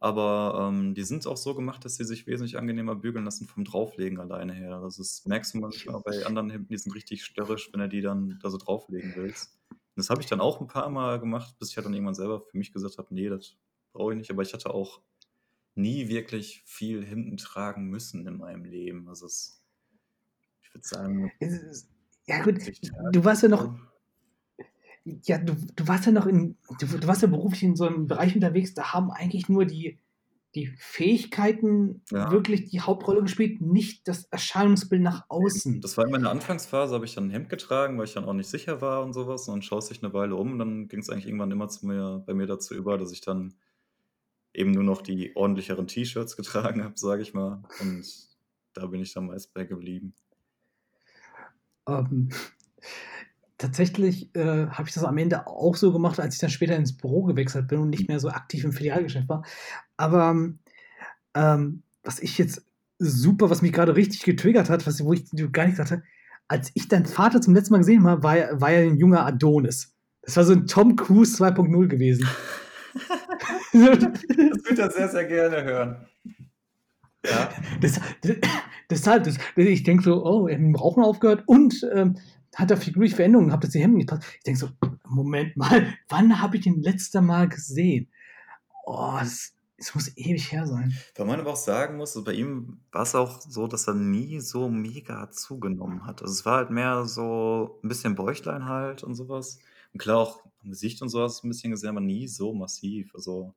Aber 0.00 0.68
ähm, 0.70 0.94
die 0.94 1.02
sind 1.02 1.26
auch 1.26 1.36
so 1.36 1.54
gemacht, 1.54 1.84
dass 1.84 1.96
sie 1.96 2.04
sich 2.04 2.26
wesentlich 2.26 2.56
angenehmer 2.56 2.94
bügeln 2.94 3.26
lassen 3.26 3.46
vom 3.46 3.64
Drauflegen 3.64 4.20
alleine 4.20 4.54
her. 4.54 4.76
Also 4.76 5.02
das 5.02 5.26
merkst 5.26 5.52
du 5.52 5.58
manchmal 5.58 6.00
bei 6.00 6.24
anderen 6.24 6.48
Hemden, 6.48 6.68
die 6.68 6.78
sind 6.78 6.94
richtig 6.94 7.24
störrisch, 7.24 7.70
wenn 7.72 7.80
er 7.80 7.88
die 7.88 8.00
dann 8.00 8.38
da 8.42 8.48
so 8.48 8.56
drauflegen 8.56 9.12
willst. 9.16 9.58
Das 9.96 10.10
habe 10.10 10.20
ich 10.22 10.26
dann 10.28 10.40
auch 10.40 10.60
ein 10.60 10.66
paar 10.68 10.90
Mal 10.90 11.20
gemacht, 11.20 11.58
bis 11.58 11.70
ich 11.70 11.76
halt 11.76 11.86
dann 11.86 11.94
irgendwann 11.94 12.14
selber 12.14 12.40
für 12.42 12.56
mich 12.58 12.72
gesagt 12.72 12.98
habe: 12.98 13.14
„Ne, 13.14 13.28
das 13.30 13.56
brauche 13.92 14.12
ich 14.12 14.18
nicht.“ 14.18 14.30
Aber 14.30 14.42
ich 14.42 14.52
hatte 14.54 14.72
auch 14.74 15.02
nie 15.76 16.08
wirklich 16.08 16.62
viel 16.66 17.04
hinten 17.04 17.36
tragen 17.38 17.86
müssen 17.90 18.26
in 18.26 18.38
meinem 18.38 18.64
Leben. 18.64 19.08
Also, 19.08 19.26
es 19.26 19.62
ich 20.62 20.74
würde 20.74 20.86
sagen 20.86 21.30
ja 22.26 22.42
gut, 22.42 22.58
du 23.12 23.24
warst 23.24 23.42
ja 23.42 23.48
noch 23.48 23.68
ja, 25.04 25.38
du 25.38 25.54
du 25.54 25.86
warst 25.88 26.06
ja 26.06 26.12
noch 26.12 26.26
in 26.26 26.56
du 26.78 26.86
du 26.86 27.06
warst 27.06 27.22
ja 27.22 27.28
beruflich 27.28 27.62
in 27.62 27.76
so 27.76 27.84
einem 27.86 28.06
Bereich 28.06 28.34
unterwegs, 28.34 28.74
da 28.74 28.92
haben 28.92 29.10
eigentlich 29.10 29.48
nur 29.48 29.64
die 29.66 29.98
die 30.54 30.68
Fähigkeiten 30.78 32.02
ja. 32.10 32.30
wirklich 32.30 32.70
die 32.70 32.80
Hauptrolle 32.80 33.22
gespielt, 33.22 33.60
nicht 33.60 34.06
das 34.06 34.24
Erscheinungsbild 34.26 35.02
nach 35.02 35.24
außen. 35.28 35.80
Das 35.80 35.96
war 35.96 36.04
in 36.04 36.12
meiner 36.12 36.30
Anfangsphase, 36.30 36.94
habe 36.94 37.04
ich 37.04 37.14
dann 37.14 37.26
ein 37.26 37.30
Hemd 37.30 37.48
getragen, 37.48 37.98
weil 37.98 38.04
ich 38.04 38.14
dann 38.14 38.24
auch 38.24 38.32
nicht 38.32 38.48
sicher 38.48 38.80
war 38.80 39.02
und 39.02 39.12
sowas. 39.12 39.48
Und 39.48 39.54
dann 39.54 39.62
schaust 39.62 39.90
dich 39.90 40.02
eine 40.02 40.12
Weile 40.12 40.36
um 40.36 40.52
und 40.52 40.58
dann 40.58 40.88
ging 40.88 41.00
es 41.00 41.10
eigentlich 41.10 41.26
irgendwann 41.26 41.50
immer 41.50 41.68
zu 41.68 41.86
mir, 41.86 42.22
bei 42.26 42.34
mir 42.34 42.46
dazu 42.46 42.74
über, 42.74 42.98
dass 42.98 43.12
ich 43.12 43.20
dann 43.20 43.54
eben 44.52 44.70
nur 44.70 44.84
noch 44.84 45.02
die 45.02 45.34
ordentlicheren 45.34 45.86
T-Shirts 45.86 46.36
getragen 46.36 46.84
habe, 46.84 46.94
sage 46.96 47.22
ich 47.22 47.34
mal. 47.34 47.62
Und 47.80 48.06
da 48.74 48.86
bin 48.86 49.00
ich 49.00 49.12
dann 49.12 49.26
meist 49.26 49.52
bei 49.54 49.64
geblieben. 49.64 50.14
Ähm, 51.86 52.30
tatsächlich 53.58 54.34
äh, 54.34 54.66
habe 54.68 54.88
ich 54.88 54.94
das 54.94 55.04
am 55.04 55.18
Ende 55.18 55.46
auch 55.46 55.76
so 55.76 55.92
gemacht, 55.92 56.20
als 56.20 56.34
ich 56.34 56.40
dann 56.40 56.50
später 56.50 56.76
ins 56.76 56.96
Büro 56.96 57.22
gewechselt 57.24 57.68
bin 57.68 57.78
und 57.78 57.90
nicht 57.90 58.08
mehr 58.08 58.20
so 58.20 58.28
aktiv 58.28 58.64
im 58.64 58.72
Filialgeschäft 58.72 59.28
war. 59.28 59.44
Aber 59.96 60.36
ähm, 61.34 61.82
was 62.02 62.18
ich 62.20 62.38
jetzt 62.38 62.64
super, 62.98 63.50
was 63.50 63.62
mich 63.62 63.72
gerade 63.72 63.96
richtig 63.96 64.22
getriggert 64.22 64.70
hat, 64.70 64.86
was, 64.86 65.04
wo 65.04 65.12
ich 65.12 65.24
gar 65.52 65.66
nicht 65.66 65.78
hatte, 65.78 66.02
als 66.48 66.70
ich 66.74 66.88
deinen 66.88 67.06
Vater 67.06 67.40
zum 67.40 67.54
letzten 67.54 67.72
Mal 67.72 67.78
gesehen 67.78 68.06
habe, 68.06 68.22
war, 68.22 68.60
war 68.60 68.70
er 68.70 68.82
ein 68.82 68.98
junger 68.98 69.24
Adonis. 69.24 69.94
Das 70.22 70.36
war 70.36 70.44
so 70.44 70.52
ein 70.52 70.66
Tom 70.66 70.96
Cruise 70.96 71.42
2.0 71.42 71.86
gewesen. 71.88 72.28
das 73.72 73.72
würde 73.72 74.82
er 74.82 74.90
sehr, 74.90 75.08
sehr 75.08 75.24
gerne 75.24 75.64
hören. 75.64 76.06
Ja. 77.24 77.50
Das, 77.80 78.00
das, 78.20 78.36
deshalb, 78.90 79.24
das, 79.24 79.38
ich 79.56 79.82
denke 79.82 80.04
so, 80.04 80.24
oh, 80.24 80.46
er 80.46 80.54
hat 80.54 80.60
mit 80.60 80.74
dem 80.74 80.76
Rauchen 80.76 81.02
aufgehört 81.02 81.44
und 81.46 81.86
ähm, 81.92 82.16
hat 82.54 82.70
er 82.70 82.76
figurliche 82.76 83.16
Veränderungen 83.16 83.48
gehabt, 83.48 83.64
dass 83.64 83.70
die 83.70 83.80
Hemden 83.80 83.98
nicht 83.98 84.08
passen. 84.08 84.24
Ich 84.36 84.44
denke 84.44 84.60
so, 84.60 84.68
Moment 85.08 85.56
mal, 85.56 85.94
wann 86.08 86.40
habe 86.40 86.56
ich 86.56 86.66
ihn 86.66 86.82
letzte 86.82 87.20
Mal 87.20 87.48
gesehen? 87.48 88.08
Oh, 88.86 89.16
das, 89.18 89.53
das 89.76 89.94
muss 89.94 90.16
ewig 90.16 90.52
her 90.52 90.66
sein. 90.66 90.96
Weil 91.16 91.26
man 91.26 91.40
aber 91.40 91.52
auch 91.52 91.56
sagen 91.56 91.96
muss, 91.96 92.22
bei 92.22 92.32
ihm 92.32 92.80
war 92.92 93.02
es 93.02 93.14
auch 93.14 93.40
so, 93.40 93.66
dass 93.66 93.88
er 93.88 93.94
nie 93.94 94.40
so 94.40 94.68
mega 94.68 95.30
zugenommen 95.30 96.06
hat. 96.06 96.22
Also 96.22 96.32
es 96.32 96.46
war 96.46 96.58
halt 96.58 96.70
mehr 96.70 97.04
so 97.06 97.80
ein 97.82 97.88
bisschen 97.88 98.14
Bäuchlein 98.14 98.66
halt 98.66 99.02
und 99.02 99.14
sowas. 99.14 99.58
Und 99.92 99.98
klar 99.98 100.18
auch 100.18 100.44
am 100.62 100.70
Gesicht 100.70 101.02
und 101.02 101.08
sowas 101.08 101.42
ein 101.42 101.48
bisschen 101.48 101.72
gesehen, 101.72 101.90
aber 101.90 102.00
nie 102.00 102.28
so 102.28 102.54
massiv. 102.54 103.14
Also 103.14 103.54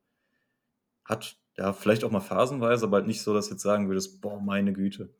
hat 1.04 1.36
ja 1.56 1.72
vielleicht 1.72 2.04
auch 2.04 2.10
mal 2.10 2.20
phasenweise, 2.20 2.86
aber 2.86 2.98
halt 2.98 3.06
nicht 3.06 3.22
so, 3.22 3.32
dass 3.32 3.46
du 3.46 3.54
jetzt 3.54 3.62
sagen 3.62 3.88
würdest, 3.88 4.20
boah, 4.20 4.40
meine 4.40 4.72
Güte. 4.72 5.10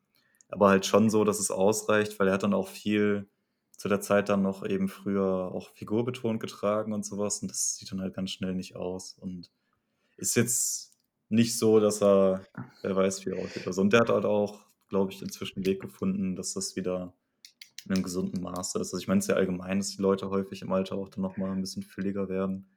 Aber 0.48 0.68
halt 0.68 0.86
schon 0.86 1.10
so, 1.10 1.24
dass 1.24 1.38
es 1.38 1.50
ausreicht, 1.50 2.18
weil 2.18 2.28
er 2.28 2.34
hat 2.34 2.42
dann 2.42 2.54
auch 2.54 2.68
viel 2.68 3.28
zu 3.76 3.88
der 3.88 4.00
Zeit 4.00 4.28
dann 4.28 4.42
noch 4.42 4.66
eben 4.66 4.88
früher 4.88 5.52
auch 5.52 5.70
figurbetont 5.74 6.40
getragen 6.40 6.92
und 6.92 7.04
sowas. 7.04 7.42
Und 7.42 7.50
das 7.50 7.76
sieht 7.76 7.92
dann 7.92 8.00
halt 8.00 8.14
ganz 8.14 8.30
schnell 8.32 8.54
nicht 8.54 8.74
aus. 8.74 9.16
Und 9.20 9.50
ist 10.16 10.34
jetzt 10.34 10.87
nicht 11.28 11.58
so, 11.58 11.80
dass 11.80 12.02
er, 12.02 12.46
wer 12.82 12.96
weiß, 12.96 13.24
wie 13.26 13.30
er 13.30 13.44
aussieht. 13.44 13.66
Also, 13.66 13.82
und 13.82 13.92
der 13.92 14.00
hat 14.00 14.08
halt 14.08 14.24
auch, 14.24 14.66
glaube 14.88 15.12
ich, 15.12 15.20
inzwischen 15.22 15.58
einen 15.58 15.66
Weg 15.66 15.80
gefunden, 15.80 16.36
dass 16.36 16.54
das 16.54 16.76
wieder 16.76 17.12
in 17.84 17.94
einem 17.94 18.02
gesunden 18.02 18.42
Maße 18.42 18.78
ist. 18.78 18.92
Also 18.92 18.98
ich 18.98 19.08
meine 19.08 19.20
es 19.20 19.26
ist 19.26 19.30
ja 19.30 19.36
allgemein, 19.36 19.78
dass 19.78 19.90
die 19.90 20.02
Leute 20.02 20.30
häufig 20.30 20.62
im 20.62 20.72
Alter 20.72 20.96
auch 20.96 21.08
dann 21.08 21.22
nochmal 21.22 21.50
ein 21.50 21.60
bisschen 21.60 21.82
fülliger 21.82 22.28
werden. 22.28 22.68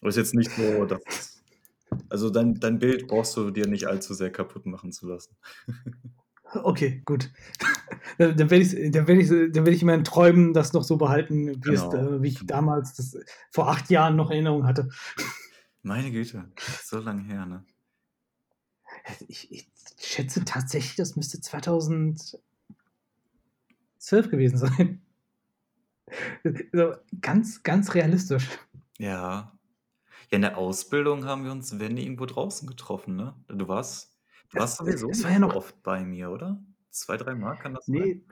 Aber 0.00 0.08
es 0.08 0.16
ist 0.16 0.24
jetzt 0.26 0.34
nicht 0.34 0.50
so, 0.50 0.84
dass. 0.84 1.42
Also 2.08 2.30
dein, 2.30 2.54
dein 2.54 2.78
Bild 2.78 3.08
brauchst 3.08 3.36
du 3.36 3.50
dir 3.50 3.66
nicht 3.66 3.88
allzu 3.88 4.14
sehr 4.14 4.30
kaputt 4.30 4.64
machen 4.66 4.92
zu 4.92 5.08
lassen. 5.08 5.36
Okay, 6.52 7.00
gut. 7.04 7.30
dann, 8.18 8.50
werde 8.50 8.56
ich, 8.56 8.72
dann 8.90 9.06
werde 9.06 9.20
ich, 9.20 9.28
dann 9.28 9.54
werde 9.54 9.70
ich 9.70 9.82
in 9.82 9.86
meinen 9.86 10.02
Träumen 10.02 10.52
das 10.52 10.72
noch 10.72 10.82
so 10.82 10.96
behalten, 10.96 11.46
wie, 11.46 11.60
genau. 11.60 11.88
es, 11.88 11.94
äh, 11.94 12.22
wie 12.22 12.26
ich 12.26 12.44
damals 12.44 12.94
das 12.94 13.16
vor 13.52 13.68
acht 13.68 13.88
Jahren 13.88 14.16
noch 14.16 14.32
Erinnerung 14.32 14.66
hatte. 14.66 14.88
Meine 15.82 16.10
Güte, 16.10 16.50
so 16.84 16.98
lange 16.98 17.22
her, 17.22 17.46
ne? 17.46 17.64
Ich, 19.28 19.50
ich 19.50 19.66
schätze 19.98 20.44
tatsächlich, 20.44 20.96
das 20.96 21.16
müsste 21.16 21.40
2012 21.40 22.40
gewesen 24.30 24.58
sein. 24.58 25.02
So, 26.72 26.96
ganz, 27.20 27.62
ganz 27.62 27.94
realistisch. 27.94 28.48
Ja. 28.98 29.56
Ja, 30.30 30.36
in 30.36 30.42
der 30.42 30.58
Ausbildung 30.58 31.24
haben 31.24 31.44
wir 31.44 31.52
uns, 31.52 31.78
wenn 31.78 31.96
irgendwo 31.96 32.26
draußen 32.26 32.66
getroffen, 32.68 33.14
ne? 33.14 33.36
Du 33.46 33.68
warst 33.68 34.10
Du 34.50 34.58
warst 34.58 34.78
sowieso 34.78 35.10
es 35.10 35.22
war 35.22 35.30
ja 35.30 35.38
noch 35.38 35.54
oft 35.54 35.82
bei 35.82 36.04
mir, 36.04 36.30
oder? 36.30 36.62
Zwei, 36.90 37.16
drei 37.16 37.34
Mal 37.34 37.56
kann 37.56 37.74
das 37.74 37.86
nee, 37.86 37.98
sein? 37.98 38.24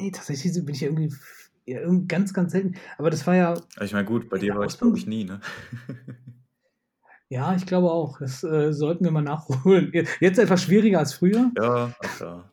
Nee, 0.00 0.10
tatsächlich 0.12 0.52
bin 0.64 0.74
ich 0.74 0.82
irgendwie, 0.82 1.12
ja, 1.66 1.80
irgendwie 1.80 2.06
ganz, 2.06 2.32
ganz 2.32 2.52
selten. 2.52 2.76
Aber 2.98 3.10
das 3.10 3.26
war 3.26 3.34
ja. 3.34 3.60
Ich 3.80 3.92
meine, 3.92 4.04
gut, 4.04 4.28
bei 4.28 4.38
dir 4.38 4.54
war 4.54 4.64
ich, 4.64 4.78
glaube 4.78 4.96
ich, 4.96 5.06
nie, 5.06 5.24
ne? 5.24 5.40
ja, 7.30 7.54
ich 7.54 7.66
glaube 7.66 7.90
auch. 7.90 8.18
Das 8.18 8.42
äh, 8.42 8.72
sollten 8.72 9.04
wir 9.04 9.10
mal 9.10 9.22
nachholen. 9.22 9.92
Jetzt 10.20 10.38
etwas 10.38 10.62
schwieriger 10.62 10.98
als 10.98 11.14
früher. 11.14 11.50
Ja, 11.56 11.92
ach 11.98 12.20
ja. 12.20 12.52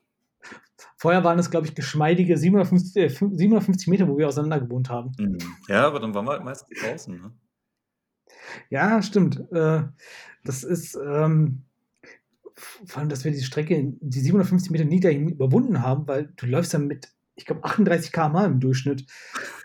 Vorher 0.98 1.24
waren 1.24 1.40
es, 1.40 1.52
glaube 1.52 1.68
ich, 1.68 1.76
geschmeidige 1.76 2.38
750, 2.38 2.96
äh, 2.96 3.10
750 3.10 3.88
Meter, 3.88 4.08
wo 4.08 4.18
wir 4.18 4.28
auseinander 4.28 4.60
gewohnt 4.60 4.90
haben. 4.90 5.12
Mhm. 5.18 5.38
Ja, 5.68 5.88
aber 5.88 6.00
dann 6.00 6.14
waren 6.14 6.26
wir 6.26 6.32
halt 6.32 6.44
meistens 6.44 6.80
draußen, 6.80 7.16
ne? 7.16 7.32
Ja, 8.70 9.02
stimmt. 9.02 9.40
Äh, 9.52 9.84
das 10.44 10.64
ist, 10.64 10.96
ähm, 10.96 11.64
vor 12.86 13.00
allem, 13.00 13.10
dass 13.10 13.24
wir 13.24 13.32
die 13.32 13.44
Strecke, 13.44 13.94
die 14.00 14.20
750 14.20 14.72
Meter 14.72 14.86
nie 14.86 15.00
dahin 15.00 15.30
überwunden 15.30 15.82
haben, 15.82 16.08
weil 16.08 16.34
du 16.38 16.46
läufst 16.46 16.74
dann 16.74 16.88
mit, 16.88 17.14
ich 17.36 17.46
glaube, 17.46 17.64
38 17.64 18.12
km 18.12 18.38
im 18.38 18.60
Durchschnitt. 18.60 19.06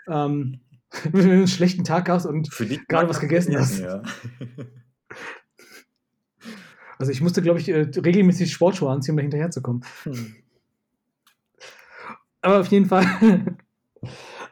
Ähm, 0.07 0.61
wenn 1.03 1.25
du 1.25 1.31
einen 1.31 1.47
schlechten 1.47 1.83
Tag 1.83 2.09
hast 2.09 2.25
und 2.25 2.49
gerade 2.87 3.07
was 3.07 3.19
gegessen 3.19 3.57
hast. 3.57 3.79
Ja. 3.79 4.03
Also 7.01 7.11
ich 7.11 7.21
musste, 7.21 7.41
glaube 7.41 7.59
ich, 7.59 7.67
äh, 7.67 7.87
regelmäßig 7.95 8.51
Sportschuhe 8.51 8.91
anziehen, 8.91 9.13
um 9.13 9.17
da 9.17 9.21
hinterher 9.23 9.49
zu 9.49 9.61
kommen. 9.61 9.83
Hm. 10.03 10.35
Aber 12.41 12.59
auf 12.59 12.67
jeden 12.67 12.85
Fall. 12.85 13.05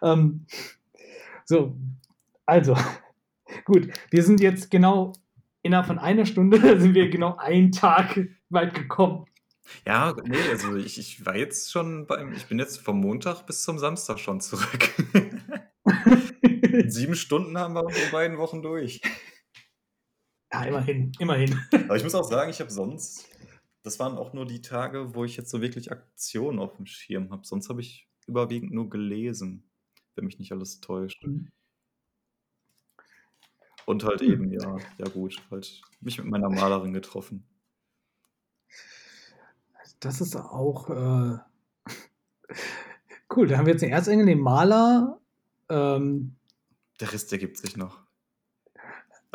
ähm, 0.02 0.46
so, 1.46 1.76
also, 2.48 2.76
gut, 3.66 3.90
wir 4.10 4.24
sind 4.24 4.42
jetzt 4.42 4.72
genau 4.72 5.14
innerhalb 5.62 5.86
von 5.86 6.00
einer 6.00 6.26
Stunde 6.26 6.58
sind 6.80 6.96
wir 6.96 7.10
genau 7.10 7.38
einen 7.38 7.72
Tag 7.72 8.20
weit 8.50 8.74
gekommen. 8.74 9.26
Ja, 9.86 10.16
nee, 10.26 10.38
also 10.50 10.76
ich, 10.76 10.98
ich 10.98 11.24
war 11.28 11.36
jetzt 11.36 11.72
schon 11.72 12.08
beim, 12.08 12.34
ich 12.34 12.48
bin 12.48 12.58
jetzt 12.58 12.80
vom 12.80 13.00
Montag 13.00 13.46
bis 13.46 13.62
zum 13.62 13.78
Samstag 13.78 14.18
schon 14.18 14.42
zurück. 14.42 14.96
Sieben 16.88 17.14
Stunden 17.14 17.56
haben 17.60 17.76
wir 17.76 17.88
in 17.88 18.12
beiden 18.12 18.40
Wochen 18.40 18.64
durch. 18.64 19.02
Ja, 20.52 20.64
immerhin, 20.64 21.12
immerhin. 21.20 21.60
Aber 21.72 21.96
ich 21.96 22.04
muss 22.04 22.16
auch 22.16 22.24
sagen, 22.24 22.50
ich 22.50 22.60
habe 22.60 22.72
sonst, 22.72 23.30
das 23.84 24.00
waren 24.00 24.18
auch 24.18 24.34
nur 24.34 24.46
die 24.46 24.62
Tage, 24.62 25.14
wo 25.14 25.24
ich 25.24 25.38
jetzt 25.38 25.52
so 25.52 25.62
wirklich 25.62 25.92
Aktionen 25.92 26.60
auf 26.60 26.76
dem 26.78 26.86
Schirm 26.86 27.30
habe. 27.32 27.46
Sonst 27.46 27.70
habe 27.70 27.82
ich 27.82 28.10
überwiegend 28.26 28.72
nur 28.72 28.90
gelesen, 28.90 29.70
wenn 30.16 30.26
mich 30.26 30.40
nicht 30.40 30.52
alles 30.52 30.80
täuscht. 30.80 31.26
Mhm. 31.26 31.52
Und 33.86 34.04
halt 34.04 34.22
eben, 34.22 34.52
ja, 34.52 34.78
ja 34.98 35.08
gut, 35.10 35.42
halt 35.50 35.82
mich 36.00 36.20
mit 36.20 36.28
meiner 36.28 36.50
Malerin 36.50 36.94
getroffen. 36.94 37.44
Das 40.00 40.22
ist 40.22 40.36
auch 40.36 40.90
äh, 40.90 41.40
cool. 43.36 43.48
Da 43.48 43.58
haben 43.58 43.66
wir 43.66 43.74
jetzt 43.74 43.82
den 43.82 43.92
Erzengel, 43.92 44.26
den 44.26 44.40
Maler. 44.40 45.20
Ähm, 45.70 46.36
der 47.00 47.12
Rest 47.12 47.32
ergibt 47.32 47.58
sich 47.58 47.78
noch. 47.78 48.09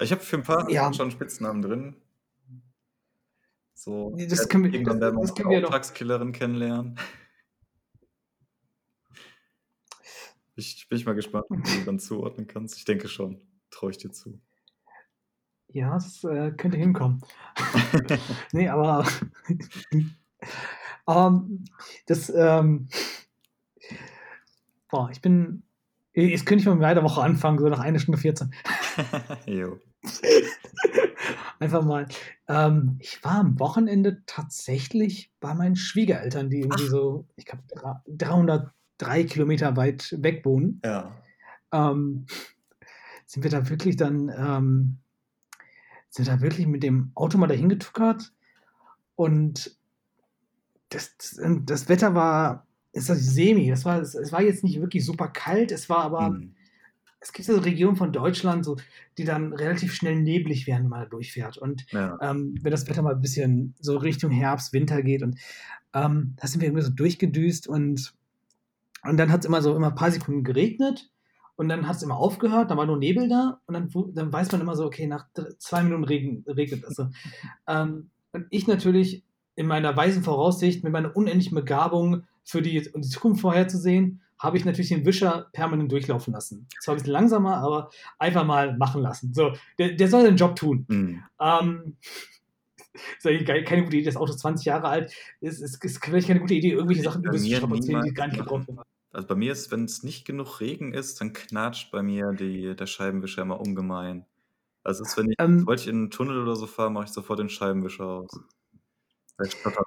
Ich 0.00 0.10
habe 0.10 0.22
für 0.22 0.36
ein 0.36 0.42
paar 0.42 0.68
ja. 0.70 0.92
schon 0.92 1.10
Spitznamen 1.10 1.62
drin. 1.62 1.96
So, 3.74 4.14
das 4.16 4.48
können 4.48 4.64
wir, 4.64 4.72
irgendwann 4.72 5.00
werden 5.00 5.16
wir 5.16 5.46
eine 5.46 5.66
Auftragskillerin 5.66 6.32
kennenlernen. 6.32 6.98
Ich 10.56 10.88
bin 10.88 11.02
mal 11.02 11.16
gespannt, 11.16 11.46
ob 11.50 11.64
du 11.64 11.84
dann 11.84 11.98
zuordnen 11.98 12.46
kannst. 12.46 12.78
Ich 12.78 12.84
denke 12.84 13.08
schon. 13.08 13.40
Traue 13.70 13.90
ich 13.90 13.98
dir 13.98 14.12
zu. 14.12 14.40
Ja, 15.66 15.94
das 15.94 16.22
äh, 16.22 16.52
könnte 16.52 16.78
hinkommen. 16.78 17.20
nee, 18.52 18.68
aber 18.68 19.04
ähm, 21.08 21.64
das, 22.06 22.30
ähm, 22.30 22.88
boah, 24.88 25.10
ich 25.10 25.20
bin, 25.20 25.63
jetzt 26.14 26.46
könnte 26.46 26.62
ich 26.62 26.66
mal 26.66 26.76
mit 26.76 26.84
der 26.84 27.02
Woche 27.02 27.22
anfangen, 27.22 27.58
so 27.58 27.68
nach 27.68 27.80
einer 27.80 27.98
Stunde 27.98 28.18
14. 28.18 28.54
jo. 29.46 29.78
Einfach 31.58 31.84
mal. 31.84 32.06
Ähm, 32.48 32.96
ich 33.00 33.22
war 33.24 33.40
am 33.40 33.58
Wochenende 33.58 34.22
tatsächlich 34.26 35.32
bei 35.40 35.54
meinen 35.54 35.76
Schwiegereltern, 35.76 36.50
die 36.50 36.60
irgendwie 36.60 36.84
Ach. 36.86 36.90
so, 36.90 37.28
ich 37.36 37.46
glaube, 37.46 37.64
303 38.08 39.24
Kilometer 39.24 39.76
weit 39.76 40.14
weg 40.18 40.44
wohnen. 40.44 40.80
Ja. 40.84 41.14
ähm, 41.72 42.26
sind 43.26 43.42
wir 43.42 43.50
da 43.50 43.68
wirklich 43.68 43.96
dann, 43.96 44.28
ähm, 44.28 44.98
sind 46.10 46.28
da 46.28 46.40
wirklich 46.40 46.66
mit 46.66 46.82
dem 46.82 47.10
Auto 47.14 47.38
mal 47.38 47.46
dahin 47.46 47.68
getuckert 47.68 48.32
und 49.16 49.76
das, 50.90 51.16
das 51.64 51.88
Wetter 51.88 52.14
war, 52.14 52.66
ist 52.94 53.10
das 53.10 53.18
semi, 53.18 53.68
das 53.68 53.84
war, 53.84 54.00
es 54.00 54.32
war 54.32 54.40
jetzt 54.40 54.62
nicht 54.62 54.80
wirklich 54.80 55.04
super 55.04 55.28
kalt, 55.28 55.72
es 55.72 55.90
war 55.90 55.98
aber, 55.98 56.30
mhm. 56.30 56.54
es 57.20 57.32
gibt 57.32 57.46
so 57.46 57.58
Regionen 57.58 57.96
von 57.96 58.12
Deutschland, 58.12 58.64
so, 58.64 58.76
die 59.18 59.24
dann 59.24 59.52
relativ 59.52 59.92
schnell 59.94 60.16
neblig 60.16 60.66
werden, 60.66 60.84
wenn 60.84 60.90
man 60.90 61.10
durchfährt. 61.10 61.58
Und 61.58 61.86
ja. 61.90 62.16
ähm, 62.22 62.56
wenn 62.62 62.70
das 62.70 62.88
Wetter 62.88 63.02
mal 63.02 63.14
ein 63.14 63.20
bisschen 63.20 63.74
so 63.80 63.96
Richtung 63.96 64.30
Herbst, 64.30 64.72
Winter 64.72 65.02
geht 65.02 65.22
und 65.22 65.38
ähm, 65.92 66.34
da 66.36 66.46
sind 66.46 66.60
wir 66.60 66.68
irgendwie 66.68 66.84
so 66.84 66.92
durchgedüst 66.92 67.66
und, 67.66 68.14
und 69.02 69.16
dann 69.16 69.32
hat 69.32 69.40
es 69.40 69.46
immer 69.46 69.60
so 69.60 69.74
immer 69.74 69.88
ein 69.88 69.96
paar 69.96 70.12
Sekunden 70.12 70.44
geregnet 70.44 71.10
und 71.56 71.68
dann 71.68 71.88
hat 71.88 71.96
es 71.96 72.02
immer 72.02 72.16
aufgehört, 72.16 72.70
da 72.70 72.76
war 72.76 72.86
nur 72.86 72.98
Nebel 72.98 73.28
da 73.28 73.60
und 73.66 73.74
dann, 73.74 73.90
dann 74.14 74.32
weiß 74.32 74.52
man 74.52 74.60
immer 74.60 74.76
so, 74.76 74.84
okay, 74.84 75.08
nach 75.08 75.26
zwei 75.58 75.82
Minuten 75.82 76.04
Regen, 76.04 76.44
regnet 76.46 76.84
es. 76.84 76.96
ähm, 77.66 78.10
und 78.32 78.46
ich 78.50 78.68
natürlich 78.68 79.24
in 79.56 79.66
meiner 79.66 79.96
weisen 79.96 80.22
Voraussicht, 80.22 80.84
mit 80.84 80.92
meiner 80.92 81.16
unendlichen 81.16 81.54
Begabung 81.54 82.24
für 82.44 82.62
die, 82.62 82.80
die 82.80 83.08
Zukunft 83.08 83.40
vorherzusehen, 83.40 84.20
habe 84.38 84.58
ich 84.58 84.64
natürlich 84.64 84.90
den 84.90 85.06
Wischer 85.06 85.48
permanent 85.52 85.90
durchlaufen 85.90 86.34
lassen. 86.34 86.68
Zwar 86.80 86.94
ein 86.94 86.98
bisschen 86.98 87.12
langsamer, 87.12 87.56
aber 87.58 87.90
einfach 88.18 88.44
mal 88.44 88.76
machen 88.76 89.02
lassen. 89.02 89.32
So, 89.32 89.52
der, 89.78 89.92
der 89.92 90.08
soll 90.08 90.24
den 90.24 90.36
Job 90.36 90.56
tun. 90.56 90.84
Mhm. 90.88 91.22
Ähm, 91.40 91.96
ist 93.18 93.26
eigentlich 93.26 93.64
keine 93.64 93.84
gute 93.84 93.96
Idee. 93.96 94.04
Das 94.04 94.16
Auto 94.16 94.32
ist 94.32 94.40
20 94.40 94.66
Jahre 94.66 94.88
alt. 94.88 95.12
Ist, 95.40 95.60
ist, 95.60 95.82
ist 95.82 96.04
vielleicht 96.04 96.28
keine 96.28 96.40
gute 96.40 96.54
Idee, 96.54 96.72
irgendwelche 96.72 97.02
Sachen 97.02 97.24
über 97.24 97.38
sich 97.38 97.56
strapazieren, 97.56 98.02
die 98.04 98.12
gar 98.12 98.26
nicht 98.26 98.38
gebraucht 98.38 98.68
werden. 98.68 98.80
Also 99.12 99.28
bei 99.28 99.36
mir 99.36 99.52
ist, 99.52 99.70
wenn 99.70 99.84
es 99.84 100.02
nicht 100.02 100.26
genug 100.26 100.60
Regen 100.60 100.92
ist, 100.92 101.20
dann 101.20 101.32
knatscht 101.32 101.92
bei 101.92 102.02
mir 102.02 102.32
die, 102.32 102.74
der 102.74 102.86
Scheibenwischer 102.86 103.42
immer 103.42 103.60
ungemein. 103.60 104.26
Also 104.82 105.04
ist, 105.04 105.16
wenn 105.16 105.30
ich, 105.30 105.36
ähm, 105.38 105.60
sobald 105.60 105.80
ich 105.80 105.86
in 105.86 105.96
einen 105.96 106.10
Tunnel 106.10 106.42
oder 106.42 106.56
so 106.56 106.66
fahre, 106.66 106.90
mache 106.90 107.04
ich 107.04 107.12
sofort 107.12 107.38
den 107.38 107.48
Scheibenwischer 107.48 108.04
aus. 108.04 108.40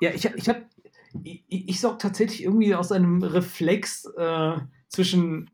Ja, 0.01 0.11
ich, 0.11 0.25
ich 0.25 0.49
habe 0.49 0.65
ich, 1.23 1.69
ich 1.69 1.79
sorge 1.79 1.97
tatsächlich 1.99 2.43
irgendwie 2.43 2.75
aus 2.75 2.91
einem 2.91 3.21
Reflex 3.23 4.05
äh, 4.17 4.57
zwischen 4.89 5.49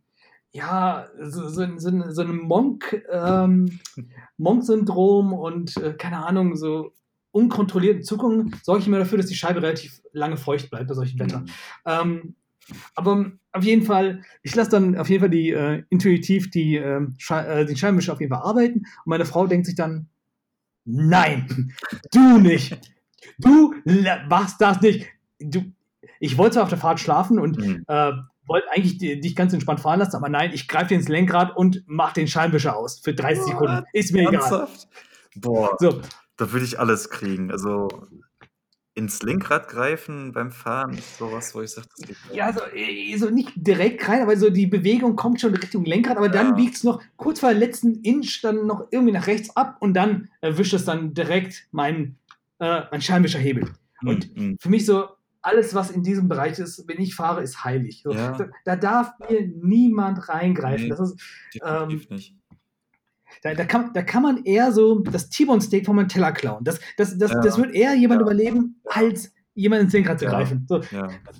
ja, 0.51 1.07
so, 1.19 1.49
so, 1.49 1.65
so, 1.77 2.11
so 2.11 2.21
einem 2.21 2.41
Monk, 2.41 3.03
ähm, 3.11 3.79
Monk-Syndrom 4.37 5.33
und 5.33 5.75
äh, 5.77 5.93
keine 5.93 6.23
Ahnung, 6.25 6.55
so 6.55 6.93
unkontrollierten 7.31 8.03
Zuckungen, 8.03 8.55
sorge 8.61 8.81
ich 8.81 8.87
immer 8.87 8.99
dafür, 8.99 9.17
dass 9.17 9.27
die 9.27 9.35
Scheibe 9.35 9.63
relativ 9.63 10.01
lange 10.11 10.37
feucht 10.37 10.69
bleibt 10.69 10.87
bei 10.87 10.93
solchen 10.93 11.19
Wetter. 11.19 11.39
Mhm. 11.39 11.47
Ähm, 11.85 12.35
aber 12.95 13.31
auf 13.51 13.63
jeden 13.63 13.83
Fall, 13.83 14.21
ich 14.43 14.55
lasse 14.55 14.69
dann 14.69 14.95
auf 14.95 15.09
jeden 15.09 15.21
Fall 15.21 15.31
die 15.31 15.49
äh, 15.49 15.83
intuitiv 15.89 16.51
die, 16.51 16.75
äh, 16.75 17.01
äh, 17.29 17.65
den 17.65 17.75
Scheibenwischer 17.75 18.13
auf 18.13 18.21
jeden 18.21 18.31
Fall 18.31 18.43
arbeiten 18.43 18.79
und 18.79 19.07
meine 19.07 19.25
Frau 19.25 19.47
denkt 19.47 19.65
sich 19.65 19.75
dann, 19.75 20.07
nein, 20.85 21.73
du 22.11 22.37
nicht. 22.37 22.79
Du 23.39 23.73
machst 24.29 24.61
das 24.61 24.81
nicht. 24.81 25.07
Du, 25.43 25.71
ich 26.19 26.37
wollte 26.37 26.61
auf 26.61 26.69
der 26.69 26.77
Fahrt 26.77 26.99
schlafen 26.99 27.39
und 27.39 27.57
mhm. 27.57 27.83
äh, 27.87 28.11
wollte 28.45 28.69
eigentlich 28.71 28.97
dich 28.97 29.35
ganz 29.35 29.53
entspannt 29.53 29.79
fahren 29.79 29.99
lassen, 29.99 30.15
aber 30.15 30.29
nein, 30.29 30.51
ich 30.53 30.67
greife 30.67 30.93
ins 30.93 31.07
Lenkrad 31.07 31.55
und 31.55 31.83
mache 31.87 32.15
den 32.15 32.27
Scheinwischer 32.27 32.75
aus 32.75 32.99
für 32.99 33.13
30 33.13 33.39
What? 33.39 33.47
Sekunden. 33.47 33.83
Ist 33.93 34.13
mir 34.13 34.31
Ernsthaft? 34.31 34.87
egal. 35.35 35.41
Boah, 35.41 35.77
so. 35.79 36.01
da 36.37 36.51
würde 36.51 36.65
ich 36.65 36.79
alles 36.79 37.09
kriegen. 37.09 37.51
Also 37.51 37.87
ins 38.95 39.23
Lenkrad 39.23 39.69
greifen 39.69 40.33
beim 40.33 40.51
Fahren 40.51 40.93
ist 40.93 41.17
sowas, 41.17 41.55
wo 41.55 41.61
ich 41.61 41.71
sage, 41.71 41.87
das 41.97 42.07
geht 42.07 42.17
Ja, 42.31 42.53
so, 42.53 42.61
äh, 42.75 43.17
so 43.17 43.29
nicht 43.29 43.51
direkt 43.55 44.07
rein, 44.07 44.21
aber 44.21 44.37
so 44.37 44.49
die 44.51 44.67
Bewegung 44.67 45.15
kommt 45.15 45.41
schon 45.41 45.55
Richtung 45.55 45.83
Lenkrad, 45.83 46.17
aber 46.17 46.27
ja. 46.27 46.33
dann 46.33 46.55
biegt 46.55 46.75
es 46.75 46.83
noch 46.83 47.01
kurz 47.15 47.39
vor 47.39 47.49
der 47.49 47.57
letzten 47.57 48.01
Inch 48.01 48.41
dann 48.43 48.67
noch 48.67 48.87
irgendwie 48.91 49.13
nach 49.13 49.25
rechts 49.25 49.55
ab 49.55 49.77
und 49.79 49.95
dann 49.95 50.29
erwischt 50.41 50.73
es 50.73 50.85
dann 50.85 51.13
direkt 51.13 51.67
meinen 51.71 52.19
äh, 52.59 52.83
mein 52.91 53.01
Scheinwischerhebel. 53.01 53.71
Mhm. 54.01 54.09
Und 54.09 54.37
mhm. 54.37 54.57
für 54.59 54.69
mich 54.69 54.85
so, 54.85 55.07
alles, 55.43 55.75
was 55.75 55.91
in 55.91 56.03
diesem 56.03 56.27
Bereich 56.27 56.57
ist, 56.57 56.87
wenn 56.87 56.99
ich 56.99 57.15
fahre, 57.15 57.43
ist 57.43 57.63
heilig. 57.63 58.01
So, 58.03 58.11
ja. 58.11 58.31
da, 58.31 58.47
da, 58.65 58.75
darf 58.75 59.11
mir 59.29 59.45
niemand 59.61 60.29
reingreifen. 60.29 60.85
Nee, 60.85 60.89
das 60.89 60.99
ist, 60.99 61.21
ähm, 61.63 62.01
nicht. 62.09 62.35
Da, 63.41 63.53
da, 63.53 63.65
kann, 63.65 63.91
da 63.93 64.01
kann 64.03 64.23
man 64.23 64.45
eher 64.45 64.71
so 64.71 64.99
das 64.99 65.29
T-Bone-Steak 65.29 65.85
von 65.85 65.95
meinem 65.95 66.07
Teller 66.07 66.31
klauen. 66.31 66.63
Das, 66.63 66.79
das, 66.97 67.17
das, 67.17 67.31
ja. 67.31 67.41
das 67.41 67.57
wird 67.57 67.75
eher 67.75 67.93
jemand 67.93 68.21
ja. 68.21 68.25
überleben, 68.27 68.81
als 68.85 69.33
jemand 69.53 69.83
ins 69.83 69.93
Lenkrad 69.93 70.19
zu 70.19 70.25
greifen. 70.25 70.65
So, 70.67 70.81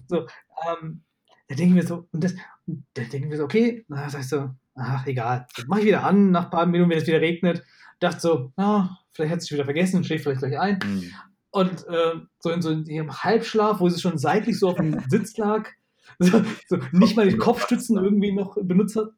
so 0.07 0.27
ähm, 0.67 1.01
da 1.47 1.55
denken 1.55 1.75
wir 1.75 1.85
so, 1.85 2.07
und 2.11 2.23
das, 2.23 2.35
da 2.65 3.03
denken 3.03 3.29
wir 3.29 3.37
so, 3.37 3.43
okay, 3.43 3.85
na, 3.87 4.09
sag 4.09 4.21
ich 4.21 4.27
so, 4.27 4.49
ach, 4.75 5.05
egal. 5.07 5.47
Das 5.55 5.65
mache 5.67 5.81
ich 5.81 5.85
wieder 5.85 6.03
an, 6.03 6.31
nach 6.31 6.45
ein 6.45 6.49
paar 6.49 6.65
Minuten, 6.65 6.89
wenn 6.89 6.97
es 6.97 7.07
wieder 7.07 7.21
regnet. 7.21 7.63
Dachte 7.99 8.19
so, 8.19 8.51
ah, 8.57 8.97
vielleicht 9.11 9.31
hat 9.31 9.41
sich 9.41 9.51
wieder 9.51 9.65
vergessen, 9.65 10.03
schläft 10.03 10.23
vielleicht 10.23 10.41
gleich 10.41 10.59
ein. 10.59 10.79
Mhm. 10.83 11.11
Und 11.53 11.87
äh, 11.87 12.15
so, 12.39 12.49
in, 12.49 12.63
so 12.63 12.71
in 12.71 12.87
ihrem 12.87 13.23
Halbschlaf, 13.23 13.79
wo 13.79 13.87
sie 13.87 14.01
schon 14.01 14.17
seitlich 14.17 14.57
so 14.57 14.69
auf 14.69 14.77
dem 14.77 14.99
Sitz 15.09 15.37
lag, 15.37 15.69
so, 16.17 16.43
so 16.67 16.79
nicht 16.91 17.15
mal 17.15 17.29
die 17.29 17.37
Kopfstützen 17.37 17.95
irgendwie 17.95 18.31
noch 18.31 18.57
benutzt 18.59 18.95
hat. 18.95 19.09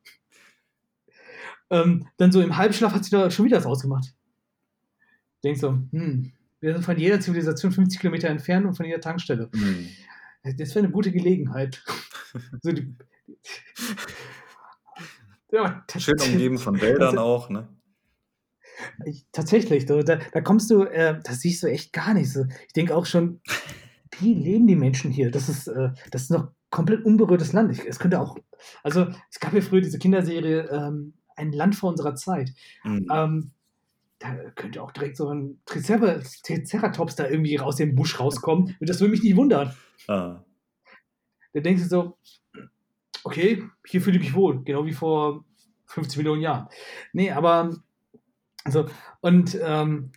Ähm, 1.70 2.08
dann 2.18 2.34
so 2.34 2.42
im 2.42 2.58
Halbschlaf 2.58 2.94
hat 2.94 3.06
sie 3.06 3.12
da 3.12 3.32
schon 3.32 3.46
wieder 3.46 3.58
was 3.58 3.66
ausgemacht. 3.66 4.14
Denkst 5.46 5.62
so, 5.62 5.70
hm, 5.92 6.34
wir 6.60 6.74
sind 6.74 6.84
von 6.84 6.98
jeder 6.98 7.22
Zivilisation 7.22 7.72
50 7.72 8.02
Kilometer 8.02 8.28
entfernt 8.28 8.66
und 8.66 8.76
von 8.76 8.86
jeder 8.86 9.00
Tankstelle. 9.00 9.50
Mhm. 9.54 9.88
Das 10.44 10.76
wäre 10.76 10.80
eine 10.80 10.92
gute 10.92 11.14
Gelegenheit. 11.14 11.84
so 12.62 12.74
die, 12.74 12.94
ja, 15.52 15.86
Schön 15.98 16.20
umgeben 16.20 16.58
von 16.58 16.82
Wäldern 16.82 17.18
auch, 17.18 17.50
ne? 17.50 17.70
Ich, 19.06 19.26
tatsächlich, 19.32 19.86
da, 19.86 20.02
da 20.04 20.42
kommst 20.42 20.70
du, 20.70 20.84
äh, 20.84 21.20
das 21.24 21.42
siehst 21.42 21.64
du 21.64 21.68
echt 21.68 21.94
gar 21.94 22.14
nicht. 22.14 22.36
Ich 22.68 22.74
denke 22.74 22.96
auch 22.96 23.06
schon, 23.06 23.42
wie 24.20 24.34
leben 24.34 24.68
die 24.68 24.76
Menschen 24.76 25.12
hier? 25.12 25.32
Das 25.32 25.50
ist, 25.50 25.68
äh, 25.68 25.90
das 26.12 26.24
ist 26.24 26.32
noch 26.32 26.52
komplett 26.70 27.06
unberührtes 27.06 27.54
Land. 27.54 27.72
Ich, 27.72 27.86
es 27.86 28.00
könnte 28.00 28.20
auch, 28.20 28.38
also 28.84 29.08
es 29.30 29.40
gab 29.40 29.54
ja 29.54 29.62
früher 29.62 29.82
diese 29.82 30.00
Kinderserie 30.00 30.68
ähm, 30.70 31.14
Ein 31.36 31.52
Land 31.52 31.76
vor 31.76 31.90
unserer 31.90 32.16
Zeit. 32.16 32.54
Mhm. 32.84 33.08
Ähm, 33.12 33.52
da 34.20 34.34
könnte 34.56 34.82
auch 34.82 34.92
direkt 34.92 35.18
so 35.18 35.30
ein 35.30 35.60
Triceratops 35.66 37.16
da 37.16 37.28
irgendwie 37.28 37.60
aus 37.60 37.76
dem 37.76 37.96
Busch 37.96 38.20
rauskommen. 38.20 38.76
Das 38.80 39.00
würde 39.00 39.12
mich 39.12 39.24
nicht 39.24 39.36
wundern. 39.36 39.74
Ah. 40.08 40.44
Da 41.54 41.60
denkst 41.60 41.84
du 41.84 41.90
so, 41.90 42.18
okay, 43.24 43.64
hier 43.86 44.02
fühle 44.02 44.18
ich 44.18 44.24
mich 44.24 44.34
wohl, 44.34 44.64
genau 44.64 44.86
wie 44.86 44.94
vor 44.94 45.44
50 45.88 46.18
Millionen 46.18 46.42
Jahren. 46.42 46.68
Nee, 47.14 47.32
aber 47.32 47.76
also, 48.66 48.88
und 49.22 49.58
ähm, 49.62 50.12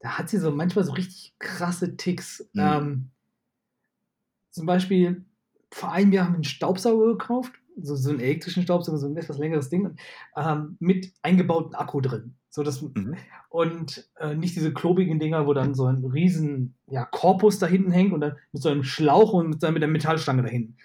da 0.00 0.18
hat 0.18 0.28
sie 0.28 0.38
so 0.38 0.50
manchmal 0.50 0.84
so 0.84 0.92
richtig 0.92 1.34
krasse 1.38 1.96
Ticks. 1.96 2.48
Mhm. 2.52 2.60
Ähm, 2.60 3.10
zum 4.50 4.66
Beispiel, 4.66 5.24
vor 5.70 5.92
einem 5.92 6.12
Jahr 6.12 6.26
haben 6.26 6.32
wir 6.32 6.36
einen 6.36 6.44
Staubsauger 6.44 7.06
gekauft, 7.12 7.52
so, 7.80 7.94
so 7.96 8.10
einen 8.10 8.20
elektrischen 8.20 8.62
Staubsauger, 8.62 8.98
so 8.98 9.06
ein 9.06 9.16
etwas 9.16 9.38
längeres 9.38 9.68
Ding, 9.68 9.96
ähm, 10.36 10.76
mit 10.80 11.12
eingebautem 11.22 11.74
Akku 11.74 12.00
drin. 12.00 12.34
So 12.50 12.62
dass, 12.62 12.82
mhm. 12.82 13.16
Und 13.48 14.08
äh, 14.18 14.34
nicht 14.34 14.54
diese 14.56 14.72
klobigen 14.72 15.18
Dinger, 15.18 15.46
wo 15.46 15.54
dann 15.54 15.74
so 15.74 15.86
ein 15.86 16.04
riesen 16.04 16.74
ja, 16.86 17.04
Korpus 17.04 17.58
da 17.58 17.66
hinten 17.66 17.90
hängt 17.90 18.12
und 18.12 18.20
dann 18.20 18.36
mit 18.52 18.62
so 18.62 18.68
einem 18.68 18.84
Schlauch 18.84 19.32
und 19.32 19.48
mit, 19.50 19.62
mit 19.72 19.82
der 19.82 19.88
Metallstange 19.88 20.42
da 20.42 20.48
hinten. 20.48 20.76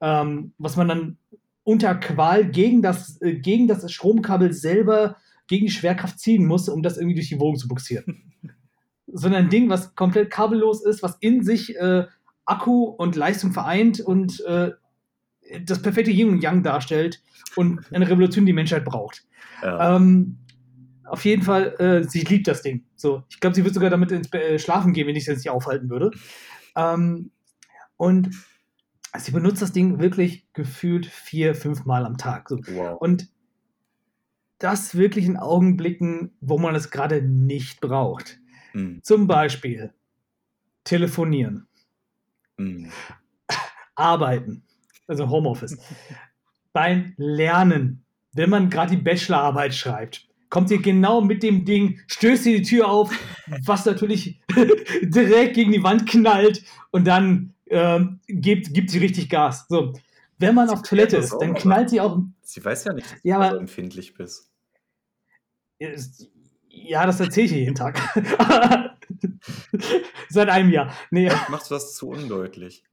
Ähm, 0.00 0.52
was 0.58 0.76
man 0.76 0.88
dann 0.88 1.16
unter 1.64 1.94
Qual 1.94 2.44
gegen 2.44 2.82
das, 2.82 3.20
äh, 3.22 3.34
gegen 3.34 3.66
das 3.66 3.90
Stromkabel 3.90 4.52
selber 4.52 5.16
gegen 5.46 5.66
die 5.66 5.72
Schwerkraft 5.72 6.18
ziehen 6.18 6.46
muss, 6.46 6.68
um 6.68 6.82
das 6.82 6.96
irgendwie 6.96 7.14
durch 7.14 7.28
die 7.28 7.40
Wogen 7.40 7.58
zu 7.58 7.68
buxieren. 7.68 8.32
Sondern 9.06 9.44
ein 9.44 9.50
Ding, 9.50 9.68
was 9.68 9.94
komplett 9.94 10.30
kabellos 10.30 10.84
ist, 10.84 11.02
was 11.02 11.16
in 11.20 11.44
sich 11.44 11.76
äh, 11.76 12.06
Akku 12.44 12.84
und 12.84 13.16
Leistung 13.16 13.52
vereint 13.52 14.00
und 14.00 14.40
äh, 14.46 14.72
das 15.64 15.82
perfekte 15.82 16.10
Yin 16.10 16.28
und 16.28 16.42
Yang 16.42 16.62
darstellt 16.62 17.22
und 17.54 17.80
eine 17.92 18.08
Revolution, 18.08 18.46
die 18.46 18.52
Menschheit 18.52 18.84
braucht. 18.84 19.24
Ja. 19.62 19.96
Ähm, 19.96 20.38
auf 21.04 21.24
jeden 21.24 21.42
Fall, 21.42 21.74
äh, 21.78 22.08
sie 22.08 22.22
liebt 22.22 22.48
das 22.48 22.62
Ding. 22.62 22.84
So, 22.96 23.22
ich 23.28 23.40
glaube, 23.40 23.54
sie 23.54 23.64
wird 23.64 23.74
sogar 23.74 23.90
damit 23.90 24.10
ins 24.10 24.32
äh, 24.32 24.58
Schlafen 24.58 24.92
gehen, 24.92 25.06
wenn 25.06 25.16
ich 25.16 25.24
das 25.24 25.36
nicht 25.36 25.50
aufhalten 25.50 25.88
würde. 25.88 26.10
Ähm, 26.74 27.30
und 27.96 28.30
sie 29.16 29.30
benutzt 29.30 29.62
das 29.62 29.72
Ding 29.72 30.00
wirklich 30.00 30.46
gefühlt 30.52 31.06
vier, 31.06 31.54
fünf 31.54 31.84
Mal 31.84 32.04
am 32.04 32.18
Tag. 32.18 32.48
So. 32.48 32.58
Wow. 32.58 33.00
Und 33.00 33.28
das 34.58 34.94
wirklich 34.94 35.26
in 35.26 35.36
Augenblicken, 35.36 36.32
wo 36.40 36.58
man 36.58 36.74
es 36.74 36.90
gerade 36.90 37.22
nicht 37.22 37.80
braucht. 37.80 38.38
Mhm. 38.72 39.02
Zum 39.02 39.26
Beispiel 39.26 39.92
telefonieren, 40.84 41.66
mhm. 42.56 42.90
arbeiten, 43.94 44.62
also 45.06 45.28
Homeoffice, 45.28 45.78
beim 46.72 47.14
Lernen, 47.16 48.04
wenn 48.32 48.50
man 48.50 48.70
gerade 48.70 48.96
die 48.96 49.02
Bachelorarbeit 49.02 49.74
schreibt, 49.74 50.28
kommt 50.50 50.70
ihr 50.70 50.80
genau 50.80 51.20
mit 51.20 51.42
dem 51.42 51.64
Ding, 51.64 52.00
stößt 52.06 52.46
ihr 52.46 52.58
die 52.58 52.62
Tür 52.62 52.88
auf, 52.88 53.12
was 53.64 53.84
natürlich 53.84 54.40
direkt 55.02 55.54
gegen 55.54 55.72
die 55.72 55.82
Wand 55.82 56.08
knallt 56.08 56.62
und 56.90 57.06
dann 57.06 57.54
ähm, 57.68 58.20
gibt, 58.26 58.72
gibt 58.72 58.90
sie 58.90 58.98
richtig 58.98 59.28
Gas. 59.28 59.66
So. 59.68 59.94
Wenn 60.38 60.54
man 60.54 60.68
sie 60.68 60.74
auf 60.74 60.82
Toilette 60.82 61.16
ist, 61.16 61.36
dann 61.40 61.54
knallt 61.54 61.90
sie 61.90 62.00
auch. 62.00 62.18
Sie 62.42 62.64
weiß 62.64 62.84
ja 62.84 62.92
nicht, 62.92 63.10
dass 63.10 63.20
ja, 63.22 63.48
du 63.48 63.54
so 63.54 63.60
empfindlich 63.60 64.14
bist. 64.14 64.50
Ja, 66.68 67.06
das 67.06 67.20
erzähle 67.20 67.46
ich 67.46 67.52
jeden 67.52 67.74
Tag. 67.74 68.00
Seit 70.28 70.48
einem 70.48 70.70
Jahr. 70.70 70.92
Nee. 71.10 71.30
Machst 71.48 71.70
du 71.70 71.74
das 71.74 71.94
zu 71.94 72.08
undeutlich? 72.08 72.84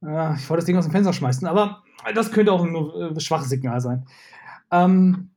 Ja, 0.00 0.34
ich 0.34 0.48
wollte 0.48 0.60
das 0.60 0.66
Ding 0.66 0.76
aus 0.76 0.84
dem 0.84 0.92
Fenster 0.92 1.12
schmeißen, 1.12 1.46
aber 1.46 1.82
das 2.14 2.30
könnte 2.30 2.52
auch 2.52 2.64
ein 2.64 3.16
äh, 3.16 3.20
schwaches 3.20 3.48
Signal 3.48 3.80
sein. 3.80 4.06
Ähm, 4.70 5.30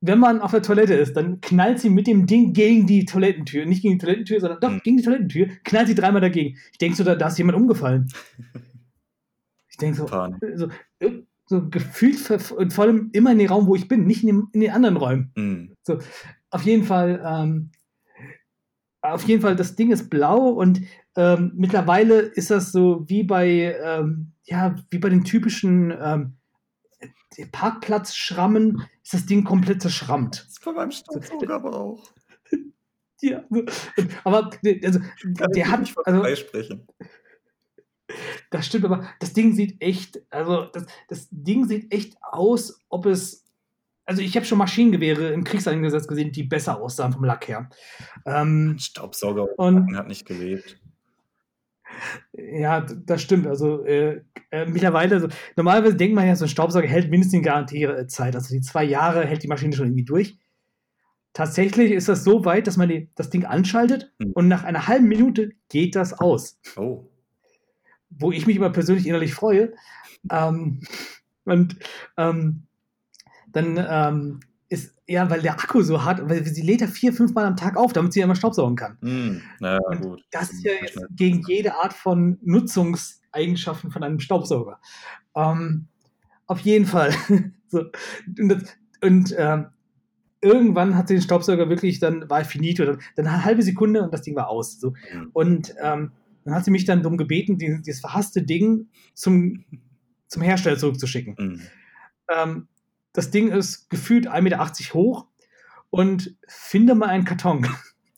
wenn 0.00 0.18
man 0.18 0.40
auf 0.40 0.52
der 0.52 0.62
Toilette 0.62 0.94
ist, 0.94 1.16
dann 1.16 1.40
knallt 1.40 1.80
sie 1.80 1.90
mit 1.90 2.06
dem 2.06 2.26
Ding 2.26 2.52
gegen 2.52 2.86
die 2.86 3.04
Toilettentür. 3.04 3.66
Nicht 3.66 3.82
gegen 3.82 3.98
die 3.98 4.04
Toilettentür, 4.04 4.40
sondern 4.40 4.60
doch 4.60 4.70
hm. 4.70 4.80
gegen 4.84 4.96
die 4.98 5.02
Toilettentür, 5.02 5.48
knallt 5.64 5.88
sie 5.88 5.94
dreimal 5.94 6.20
dagegen. 6.20 6.56
Ich 6.72 6.78
denke 6.78 6.96
so, 6.96 7.04
da, 7.04 7.14
da 7.16 7.28
ist 7.28 7.38
jemand 7.38 7.58
umgefallen. 7.58 8.08
Ich 9.78 9.80
denke 9.80 9.96
so, 9.96 10.08
so, 10.56 10.68
so, 11.46 11.68
gefühlt 11.68 12.30
und 12.50 12.72
vor 12.72 12.84
allem 12.84 13.10
immer 13.12 13.30
in 13.30 13.38
den 13.38 13.48
Raum, 13.48 13.68
wo 13.68 13.76
ich 13.76 13.86
bin, 13.86 14.06
nicht 14.06 14.22
in, 14.22 14.26
dem, 14.26 14.48
in 14.52 14.60
den 14.60 14.72
anderen 14.72 14.96
Räumen. 14.96 15.32
Mhm. 15.36 15.76
So, 15.84 15.98
auf 16.50 16.62
jeden 16.62 16.84
Fall, 16.84 17.22
ähm, 17.24 17.70
auf 19.02 19.22
jeden 19.24 19.40
Fall, 19.40 19.54
das 19.54 19.76
Ding 19.76 19.92
ist 19.92 20.10
blau 20.10 20.48
und 20.48 20.80
ähm, 21.16 21.52
mittlerweile 21.54 22.18
ist 22.20 22.50
das 22.50 22.72
so 22.72 23.04
wie 23.08 23.22
bei, 23.22 23.76
ähm, 23.80 24.32
ja, 24.44 24.74
wie 24.90 24.98
bei 24.98 25.10
den 25.10 25.22
typischen 25.22 25.94
ähm, 25.96 26.38
Parkplatzschrammen, 27.52 28.82
ist 29.04 29.14
das 29.14 29.26
Ding 29.26 29.44
komplett 29.44 29.80
zerschrammt. 29.80 30.40
Das 30.40 30.48
ist 30.48 30.64
bei 30.64 30.72
meinem 30.72 30.90
Staubsauger 30.90 31.50
aber 31.54 31.78
auch. 31.78 32.10
ja, 33.20 33.44
aber 34.24 34.50
also, 34.82 35.00
der 35.54 35.70
hat. 35.70 35.94
Also, 36.04 36.36
sprechen. 36.36 36.88
Das 38.50 38.66
stimmt, 38.66 38.86
aber 38.86 39.06
das 39.20 39.32
Ding 39.34 39.54
sieht 39.54 39.80
echt, 39.82 40.22
also 40.30 40.64
das, 40.64 40.86
das 41.08 41.28
Ding 41.30 41.66
sieht 41.66 41.92
echt 41.92 42.16
aus, 42.22 42.80
ob 42.88 43.06
es 43.06 43.44
also 44.08 44.22
ich 44.22 44.34
habe 44.36 44.46
schon 44.46 44.56
Maschinengewehre 44.56 45.34
im 45.34 45.44
Kriegseinsatz 45.44 46.08
gesehen, 46.08 46.32
die 46.32 46.42
besser 46.42 46.80
aussahen 46.80 47.12
vom 47.12 47.24
Lack 47.24 47.46
her. 47.46 47.68
Ähm, 48.24 48.76
Staubsauger 48.78 49.58
und, 49.58 49.94
hat 49.94 50.08
nicht 50.08 50.24
gelebt. 50.24 50.80
Ja, 52.32 52.80
das 52.80 53.20
stimmt. 53.20 53.46
Also 53.46 53.84
äh, 53.84 54.22
äh, 54.50 54.64
mittlerweile, 54.64 55.16
also, 55.16 55.28
normalerweise 55.56 55.96
denkt 55.96 56.14
man 56.14 56.26
ja, 56.26 56.36
so 56.36 56.46
ein 56.46 56.48
Staubsauger 56.48 56.86
hält 56.86 57.10
mindestens 57.10 57.40
die 57.40 57.44
Garantiezeit. 57.44 58.34
Also 58.34 58.54
die 58.54 58.62
zwei 58.62 58.84
Jahre 58.84 59.26
hält 59.26 59.42
die 59.42 59.48
Maschine 59.48 59.76
schon 59.76 59.88
irgendwie 59.88 60.04
durch. 60.04 60.38
Tatsächlich 61.34 61.92
ist 61.92 62.08
das 62.08 62.24
so 62.24 62.46
weit, 62.46 62.66
dass 62.66 62.78
man 62.78 62.88
die, 62.88 63.10
das 63.14 63.28
Ding 63.28 63.44
anschaltet 63.44 64.10
hm. 64.20 64.32
und 64.32 64.48
nach 64.48 64.64
einer 64.64 64.88
halben 64.88 65.06
Minute 65.06 65.50
geht 65.68 65.94
das 65.94 66.18
aus. 66.18 66.58
Oh. 66.76 67.10
Wo 68.10 68.32
ich 68.32 68.46
mich 68.46 68.56
immer 68.56 68.70
persönlich 68.70 69.06
innerlich 69.06 69.34
freue. 69.34 69.72
Ähm, 70.30 70.80
und 71.44 71.76
ähm, 72.16 72.64
dann 73.52 73.78
ähm, 73.88 74.40
ist, 74.68 74.94
ja, 75.06 75.28
weil 75.30 75.40
der 75.40 75.52
Akku 75.52 75.82
so 75.82 76.04
hat, 76.04 76.28
weil 76.28 76.44
sie 76.44 76.62
lädt 76.62 76.82
ja 76.82 76.86
vier, 76.86 77.12
fünf 77.12 77.32
Mal 77.32 77.46
am 77.46 77.56
Tag 77.56 77.76
auf, 77.76 77.92
damit 77.92 78.12
sie 78.12 78.20
ja 78.20 78.24
immer 78.24 78.34
Staubsaugen 78.34 78.76
kann. 78.76 78.98
Mm, 79.00 79.40
naja, 79.60 79.78
gut. 80.00 80.22
Das 80.30 80.50
ist 80.50 80.64
ja 80.64 80.72
jetzt 80.80 80.98
gegen 81.10 81.42
jede 81.46 81.74
Art 81.74 81.94
von 81.94 82.38
Nutzungseigenschaften 82.42 83.90
von 83.90 84.02
einem 84.02 84.20
Staubsauger. 84.20 84.78
Ähm, 85.34 85.88
auf 86.46 86.60
jeden 86.60 86.86
Fall. 86.86 87.14
so. 87.68 87.84
Und, 88.38 88.48
das, 88.48 88.76
und 89.02 89.34
ähm, 89.38 89.66
irgendwann 90.42 90.96
hat 90.96 91.08
sie 91.08 91.14
den 91.14 91.22
Staubsauger 91.22 91.68
wirklich, 91.68 91.98
dann 91.98 92.28
war 92.28 92.44
finito, 92.44 92.84
dann, 92.84 93.00
dann 93.16 93.26
eine 93.26 93.44
halbe 93.44 93.62
Sekunde 93.62 94.02
und 94.02 94.12
das 94.12 94.22
Ding 94.22 94.36
war 94.36 94.48
aus. 94.48 94.78
So. 94.78 94.90
Mhm. 94.90 95.30
Und 95.32 95.74
ähm, 95.82 96.12
dann 96.48 96.56
hat 96.56 96.64
sie 96.64 96.70
mich 96.70 96.86
dann 96.86 97.02
darum 97.02 97.18
gebeten, 97.18 97.58
dieses, 97.58 97.82
dieses 97.82 98.00
verhasste 98.00 98.42
Ding 98.42 98.88
zum, 99.12 99.64
zum 100.28 100.42
Hersteller 100.42 100.78
zurückzuschicken. 100.78 101.36
Mhm. 101.38 101.62
Ähm, 102.30 102.68
das 103.12 103.30
Ding 103.30 103.48
ist 103.48 103.90
gefühlt 103.90 104.28
1,80 104.28 104.40
Meter 104.40 104.94
hoch 104.94 105.26
und 105.90 106.36
finde 106.46 106.94
mal 106.94 107.08
einen 107.10 107.26
Karton. 107.26 107.66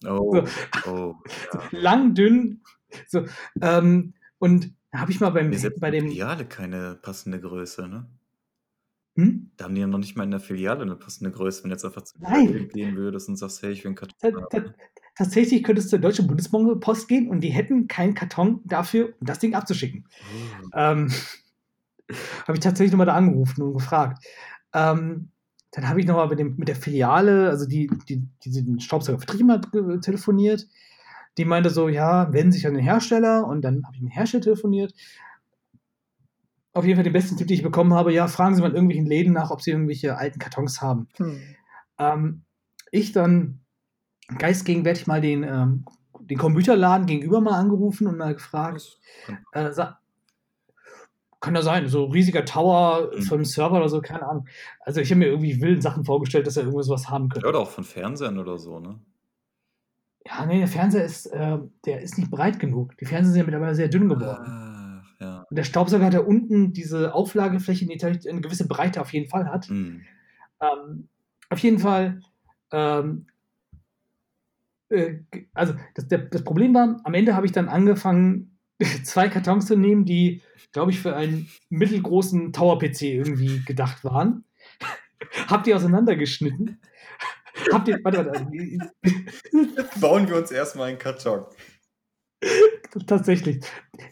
Oh, 0.06 0.32
so. 0.32 0.90
oh 0.90 1.14
ja. 1.52 1.62
Lang, 1.72 2.14
dünn. 2.14 2.62
So, 3.08 3.26
ähm, 3.60 4.14
und 4.38 4.72
da 4.92 5.00
habe 5.00 5.10
ich 5.10 5.20
mal 5.20 5.30
beim, 5.30 5.50
bei 5.78 5.90
dem. 5.90 6.08
Filiale 6.08 6.46
keine 6.46 6.98
passende 7.02 7.40
Größe, 7.40 7.88
ne? 7.88 8.06
Hm? 9.16 9.50
Da 9.56 9.64
haben 9.64 9.74
die 9.74 9.80
ja 9.80 9.86
noch 9.88 9.98
nicht 9.98 10.16
mal 10.16 10.24
in 10.24 10.30
der 10.30 10.40
Filiale 10.40 10.82
eine 10.82 10.96
passende 10.96 11.32
Größe, 11.32 11.64
wenn 11.64 11.70
du 11.70 11.74
jetzt 11.74 11.84
einfach 11.84 12.02
zu 12.02 12.16
Nein. 12.20 12.68
gehen 12.72 12.96
würdest 12.96 13.28
und 13.28 13.36
sagst, 13.36 13.62
hey, 13.62 13.72
ich 13.72 13.82
will 13.84 13.88
einen 13.88 13.96
Karton. 13.96 14.74
Ta 15.20 15.24
ta 15.24 15.30
tatsächlich 15.30 15.62
könntest 15.62 15.88
du 15.88 15.90
zur 15.90 15.98
Deutschen 15.98 16.26
Bundespost 16.26 17.06
gehen 17.06 17.28
und 17.28 17.40
die 17.40 17.50
hätten 17.50 17.88
keinen 17.88 18.14
Karton 18.14 18.60
dafür, 18.64 19.12
um 19.20 19.26
das 19.26 19.38
Ding 19.38 19.54
abzuschicken. 19.54 20.06
Oh. 20.08 20.68
Ähm, 20.74 21.12
habe 22.46 22.54
ich 22.54 22.60
tatsächlich 22.60 22.92
nochmal 22.92 23.06
da 23.06 23.14
angerufen 23.14 23.62
und 23.62 23.74
gefragt. 23.74 24.24
Ähm, 24.72 25.28
dann 25.72 25.88
habe 25.88 26.00
ich 26.00 26.06
nochmal 26.06 26.28
mit, 26.28 26.38
dem, 26.38 26.56
mit 26.56 26.68
der 26.68 26.76
Filiale, 26.76 27.48
also 27.50 27.66
die, 27.66 27.90
die, 28.08 28.26
die 28.44 28.50
den 28.50 28.80
Staubsauger 28.80 29.18
vertrieben 29.18 29.52
hat, 29.52 29.68
telefoniert. 30.02 30.66
Die 31.38 31.44
meinte 31.44 31.70
so, 31.70 31.88
ja, 31.88 32.32
wenden 32.32 32.52
sich 32.52 32.66
an 32.66 32.74
den 32.74 32.82
Hersteller 32.82 33.46
und 33.46 33.62
dann 33.62 33.84
habe 33.84 33.96
ich 33.96 34.02
mit 34.02 34.10
dem 34.10 34.14
Hersteller 34.14 34.42
telefoniert. 34.42 34.94
Auf 36.72 36.84
jeden 36.84 36.96
Fall 36.96 37.04
den 37.04 37.12
besten 37.12 37.36
Tipp, 37.36 37.46
den 37.46 37.56
ich 37.56 37.62
bekommen 37.62 37.94
habe, 37.94 38.12
ja, 38.12 38.26
fragen 38.26 38.54
Sie 38.54 38.62
mal 38.62 38.68
in 38.68 38.74
irgendwelchen 38.74 39.06
Läden 39.06 39.32
nach, 39.34 39.50
ob 39.50 39.60
sie 39.60 39.70
irgendwelche 39.70 40.16
alten 40.16 40.38
Kartons 40.38 40.80
haben. 40.80 41.08
Hm. 41.18 41.40
Ähm, 41.98 42.42
ich 42.90 43.12
dann 43.12 43.60
geistgegenwärtig 44.38 45.06
mal 45.06 45.20
den, 45.20 45.42
ähm, 45.42 45.84
den 46.20 46.38
Computerladen 46.38 47.06
gegenüber 47.06 47.40
mal 47.40 47.58
angerufen 47.58 48.06
und 48.06 48.18
mal 48.18 48.34
gefragt, 48.34 48.98
äh, 49.52 49.70
kann 51.40 51.54
ja 51.54 51.62
sein, 51.62 51.88
so 51.88 52.04
riesiger 52.04 52.44
Tower 52.44 53.10
mhm. 53.14 53.22
vom 53.22 53.44
Server 53.44 53.78
oder 53.78 53.88
so, 53.88 54.00
keine 54.00 54.28
Ahnung. 54.28 54.46
Also 54.80 55.00
ich 55.00 55.10
habe 55.10 55.20
mir 55.20 55.26
irgendwie 55.28 55.60
wilden 55.60 55.80
Sachen 55.80 56.04
vorgestellt, 56.04 56.46
dass 56.46 56.56
er 56.56 56.64
irgendwas 56.64 56.88
was 56.88 57.08
haben 57.08 57.30
könnte. 57.30 57.46
Ja, 57.46 57.48
oder 57.48 57.60
auch 57.60 57.70
von 57.70 57.84
Fernsehern 57.84 58.38
oder 58.38 58.58
so, 58.58 58.78
ne? 58.78 59.00
Ja, 60.26 60.44
nee, 60.44 60.58
der 60.58 60.68
Fernseher 60.68 61.04
ist, 61.04 61.26
äh, 61.26 61.58
der 61.86 62.02
ist 62.02 62.18
nicht 62.18 62.30
breit 62.30 62.58
genug. 62.58 62.96
Die 62.98 63.06
Fernseher 63.06 63.32
sind 63.32 63.38
ja 63.40 63.44
mittlerweile 63.44 63.74
sehr 63.74 63.88
dünn 63.88 64.08
geworden. 64.08 64.44
Ah, 64.46 65.02
ja. 65.18 65.46
Und 65.48 65.56
der 65.56 65.64
Staubsauger 65.64 66.04
hat 66.04 66.14
ja 66.14 66.20
unten 66.20 66.74
diese 66.74 67.14
Auflagefläche, 67.14 67.86
die 67.86 68.04
eine 68.04 68.40
gewisse 68.42 68.68
Breite 68.68 69.00
auf 69.00 69.12
jeden 69.14 69.30
Fall 69.30 69.50
hat. 69.50 69.70
Mhm. 69.70 70.02
Ähm, 70.60 71.08
auf 71.48 71.58
jeden 71.60 71.78
Fall, 71.78 72.20
ähm, 72.70 73.26
äh, 74.90 75.20
also 75.54 75.74
das, 75.94 76.08
der, 76.08 76.18
das 76.18 76.44
Problem 76.44 76.74
war, 76.74 77.00
am 77.04 77.14
Ende 77.14 77.34
habe 77.34 77.46
ich 77.46 77.52
dann 77.52 77.68
angefangen, 77.68 78.58
zwei 79.04 79.28
Kartons 79.28 79.66
zu 79.66 79.76
nehmen, 79.76 80.04
die, 80.04 80.42
glaube 80.72 80.90
ich, 80.90 81.00
für 81.00 81.16
einen 81.16 81.48
mittelgroßen 81.68 82.52
Tower-PC 82.52 83.02
irgendwie 83.02 83.62
gedacht 83.64 84.04
waren. 84.04 84.44
Habt 85.48 85.66
ihr 85.66 85.76
auseinandergeschnitten? 85.76 86.80
Habt 87.72 87.88
ihr. 87.88 87.98
Warte, 88.02 88.26
warte. 88.26 88.46
Jetzt 89.76 90.00
bauen 90.00 90.28
wir 90.28 90.36
uns 90.36 90.50
erstmal 90.50 90.88
einen 90.88 90.98
Karton. 90.98 91.44
Tatsächlich. 93.06 93.62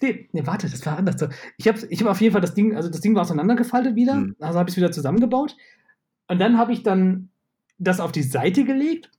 Nee, 0.03 0.29
nee, 0.33 0.47
warte, 0.47 0.69
das 0.69 0.85
war 0.85 0.99
anders. 0.99 1.17
Ich 1.57 1.67
habe 1.67 1.79
ich 1.89 2.03
hab 2.03 2.11
auf 2.11 2.21
jeden 2.21 2.33
Fall 2.33 2.43
das 2.43 2.53
Ding, 2.53 2.77
also 2.77 2.91
das 2.91 3.01
Ding 3.01 3.15
war 3.15 3.23
auseinandergefaltet 3.23 3.97
wieder, 3.97 4.15
hm. 4.15 4.37
also 4.39 4.59
habe 4.59 4.69
ich 4.69 4.75
es 4.75 4.77
wieder 4.77 4.93
zusammengebaut. 4.93 5.57
Und 6.27 6.39
dann 6.39 6.59
habe 6.59 6.73
ich 6.73 6.83
dann 6.83 7.31
das 7.79 8.01
auf 8.01 8.13
die 8.13 8.23
Seite 8.23 8.65
gelegt 8.65 9.11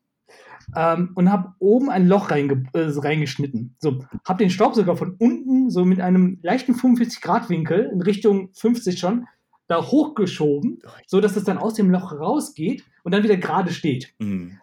ähm, 0.75 1.11
und 1.15 1.31
habe 1.31 1.53
oben 1.59 1.89
ein 1.89 2.07
Loch 2.07 2.31
reinge 2.31 2.63
äh, 2.73 2.87
reingeschnitten. 2.95 3.75
So, 3.79 4.03
habe 4.25 4.43
den 4.43 4.49
Staubsauger 4.49 4.95
von 4.95 5.15
unten 5.17 5.69
so 5.69 5.85
mit 5.85 5.99
einem 5.99 6.39
leichten 6.41 6.73
45-Grad-Winkel 6.73 7.89
in 7.91 8.01
Richtung 8.01 8.49
50 8.53 8.99
schon 8.99 9.27
da 9.67 9.83
hochgeschoben, 9.83 10.79
so 11.05 11.21
dass 11.21 11.35
es 11.35 11.43
dann 11.43 11.59
aus 11.59 11.75
dem 11.75 11.91
Loch 11.91 12.11
rausgeht 12.11 12.83
und 13.03 13.13
dann 13.13 13.23
wieder 13.23 13.37
gerade 13.37 13.71
steht. 13.71 14.13
Mhm. 14.19 14.57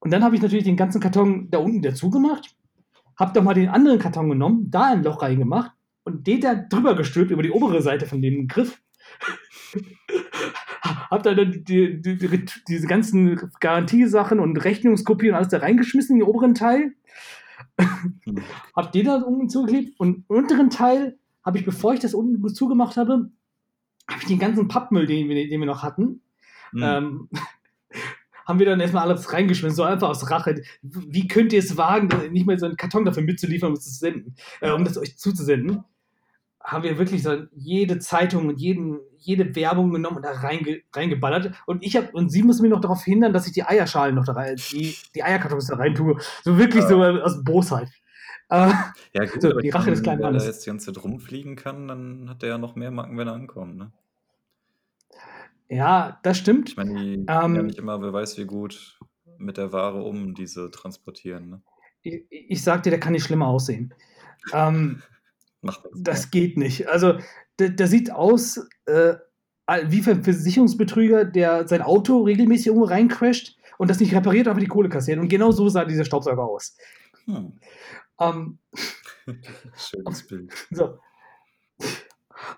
Und 0.00 0.12
dann 0.12 0.24
habe 0.24 0.36
ich 0.36 0.42
natürlich 0.42 0.64
den 0.64 0.76
ganzen 0.76 1.00
Karton 1.00 1.50
da 1.50 1.58
unten 1.58 1.82
dazu 1.82 2.10
gemacht, 2.10 2.54
habe 3.16 3.32
doch 3.32 3.42
mal 3.42 3.54
den 3.54 3.68
anderen 3.68 3.98
Karton 3.98 4.28
genommen, 4.28 4.70
da 4.70 4.86
ein 4.92 5.02
Loch 5.02 5.22
reingemacht 5.22 5.72
und 6.04 6.26
den 6.26 6.40
da 6.40 6.54
drüber 6.54 6.94
gestülpt 6.96 7.30
über 7.30 7.42
die 7.42 7.50
obere 7.50 7.82
Seite 7.82 8.06
von 8.06 8.22
dem 8.22 8.48
Griff 8.48 8.80
hab 11.10 11.22
da 11.22 11.34
die, 11.34 11.62
die, 11.62 12.00
die, 12.00 12.44
diese 12.68 12.86
ganzen 12.86 13.50
Garantiesachen 13.60 14.40
und 14.40 14.56
Rechnungskopien 14.56 15.32
und 15.32 15.36
alles 15.36 15.48
da 15.48 15.58
reingeschmissen 15.58 16.16
in 16.16 16.20
den 16.20 16.28
oberen 16.28 16.54
Teil. 16.54 16.92
Hm. 18.24 18.42
hab 18.74 18.92
den 18.92 19.06
da 19.06 19.16
unten 19.16 19.48
zugeklebt 19.48 19.98
und 19.98 20.24
im 20.28 20.36
unteren 20.36 20.70
Teil 20.70 21.18
habe 21.44 21.58
ich, 21.58 21.64
bevor 21.64 21.94
ich 21.94 22.00
das 22.00 22.14
unten 22.14 22.46
zugemacht 22.54 22.96
habe, 22.96 23.30
habe 24.08 24.20
ich 24.20 24.26
den 24.26 24.38
ganzen 24.38 24.68
Pappmüll, 24.68 25.06
den 25.06 25.28
wir, 25.28 25.48
den 25.48 25.60
wir 25.60 25.66
noch 25.66 25.82
hatten, 25.82 26.22
mhm. 26.72 26.82
ähm, 26.82 27.28
haben 28.46 28.58
wir 28.58 28.66
dann 28.66 28.80
erstmal 28.80 29.04
alles 29.04 29.32
reingeschmissen, 29.32 29.76
so 29.76 29.82
einfach 29.82 30.08
aus 30.08 30.30
Rache. 30.30 30.62
Wie 30.82 31.28
könnt 31.28 31.52
ihr 31.52 31.58
es 31.58 31.76
wagen, 31.76 32.08
nicht 32.32 32.46
mehr 32.46 32.58
so 32.58 32.66
einen 32.66 32.76
Karton 32.76 33.04
dafür 33.04 33.22
mitzuliefern, 33.22 33.68
um 33.68 33.74
es 33.74 33.84
zu 33.84 33.90
senden, 33.90 34.36
äh, 34.60 34.70
um 34.70 34.84
das 34.84 34.98
euch 34.98 35.18
zuzusenden? 35.18 35.84
haben 36.68 36.82
wir 36.82 36.98
wirklich 36.98 37.22
so 37.22 37.44
jede 37.56 37.98
Zeitung 37.98 38.48
und 38.48 38.60
jeden, 38.60 38.98
jede 39.20 39.54
Werbung 39.54 39.92
genommen 39.92 40.16
und 40.16 40.24
da 40.24 40.32
reinge, 40.32 40.80
reingeballert. 40.94 41.52
Und 41.66 41.84
ich 41.84 41.96
habe 41.96 42.08
und 42.12 42.30
sie 42.30 42.42
musste 42.42 42.62
mir 42.62 42.68
noch 42.70 42.80
darauf 42.80 43.02
hindern, 43.04 43.32
dass 43.32 43.46
ich 43.46 43.52
die 43.52 43.64
Eierschalen 43.64 44.14
noch 44.14 44.24
da 44.24 44.32
rein, 44.32 44.56
die, 44.72 44.96
die 45.14 45.22
Eierkartons 45.22 45.66
da 45.66 45.76
rein 45.76 45.94
tue. 45.94 46.16
So 46.42 46.58
wirklich 46.58 46.82
ja. 46.84 46.88
so 46.88 47.02
aus 47.04 47.42
Bosheit. 47.44 47.88
Äh, 48.48 48.72
Ja 49.12 49.24
gut, 49.32 49.42
so, 49.42 49.50
aber 49.50 49.60
die 49.60 49.68
ich 49.68 49.74
Rache 49.74 49.90
des 49.90 50.02
kleinen 50.02 50.20
weil 50.20 50.28
er 50.28 50.32
Mannes. 50.32 50.46
jetzt 50.46 50.64
die 50.64 50.70
ganze 50.70 50.92
Zeit 50.92 51.02
rumfliegen 51.02 51.56
kann, 51.56 51.88
dann 51.88 52.30
hat 52.30 52.42
er 52.42 52.50
ja 52.50 52.58
noch 52.58 52.76
mehr 52.76 52.90
Macken, 52.90 53.18
wenn 53.18 53.28
er 53.28 53.34
ankommt, 53.34 53.76
ne? 53.76 53.92
Ja, 55.70 56.18
das 56.22 56.38
stimmt. 56.38 56.70
Ich 56.70 56.76
meine, 56.76 56.94
die 56.94 57.16
gehen 57.16 57.26
ja 57.26 57.44
Ähm 57.44 57.66
nicht 57.66 57.78
immer, 57.78 58.00
wer 58.00 58.12
weiß 58.12 58.38
wie 58.38 58.46
gut, 58.46 58.98
mit 59.36 59.58
der 59.58 59.72
Ware 59.72 60.02
um, 60.02 60.34
die 60.34 60.46
sie 60.46 60.70
transportieren, 60.70 61.50
ne? 61.50 61.62
I 62.06 62.26
ich 62.30 62.62
sage 62.62 62.82
dir, 62.82 62.90
der 62.90 63.00
kann 63.00 63.12
nicht 63.12 63.24
schlimmer 63.24 63.48
aussehen. 63.48 63.92
Ähm, 64.54 65.02
ja. 65.62 65.74
das 65.94 66.30
geht 66.30 66.56
nicht. 66.56 66.88
Also, 66.88 67.18
der 67.58 67.70
der 67.70 67.86
sieht 67.86 68.10
aus, 68.10 68.66
äh, 68.86 69.14
wie 69.86 70.10
ein 70.10 70.24
Versicherungsbetrüger, 70.24 71.24
der 71.24 71.68
sein 71.68 71.82
Auto 71.82 72.22
regelmäßig 72.22 72.68
irgendwo 72.68 72.86
reincrasht 72.86 73.56
und 73.76 73.90
das 73.90 74.00
nicht 74.00 74.14
repariert, 74.14 74.48
aber 74.48 74.60
die 74.60 74.66
Kohle 74.66 74.88
kassiert. 74.88 75.18
Und 75.18 75.28
genau 75.28 75.50
so 75.50 75.68
sah 75.68 75.84
dieser 75.84 76.04
Staubsauger 76.04 76.44
aus. 76.44 76.76
Hm. 77.26 77.52
Ähm, 78.18 78.58
Schönes 79.76 80.26
Bild. 80.26 80.52
so. 80.70 80.98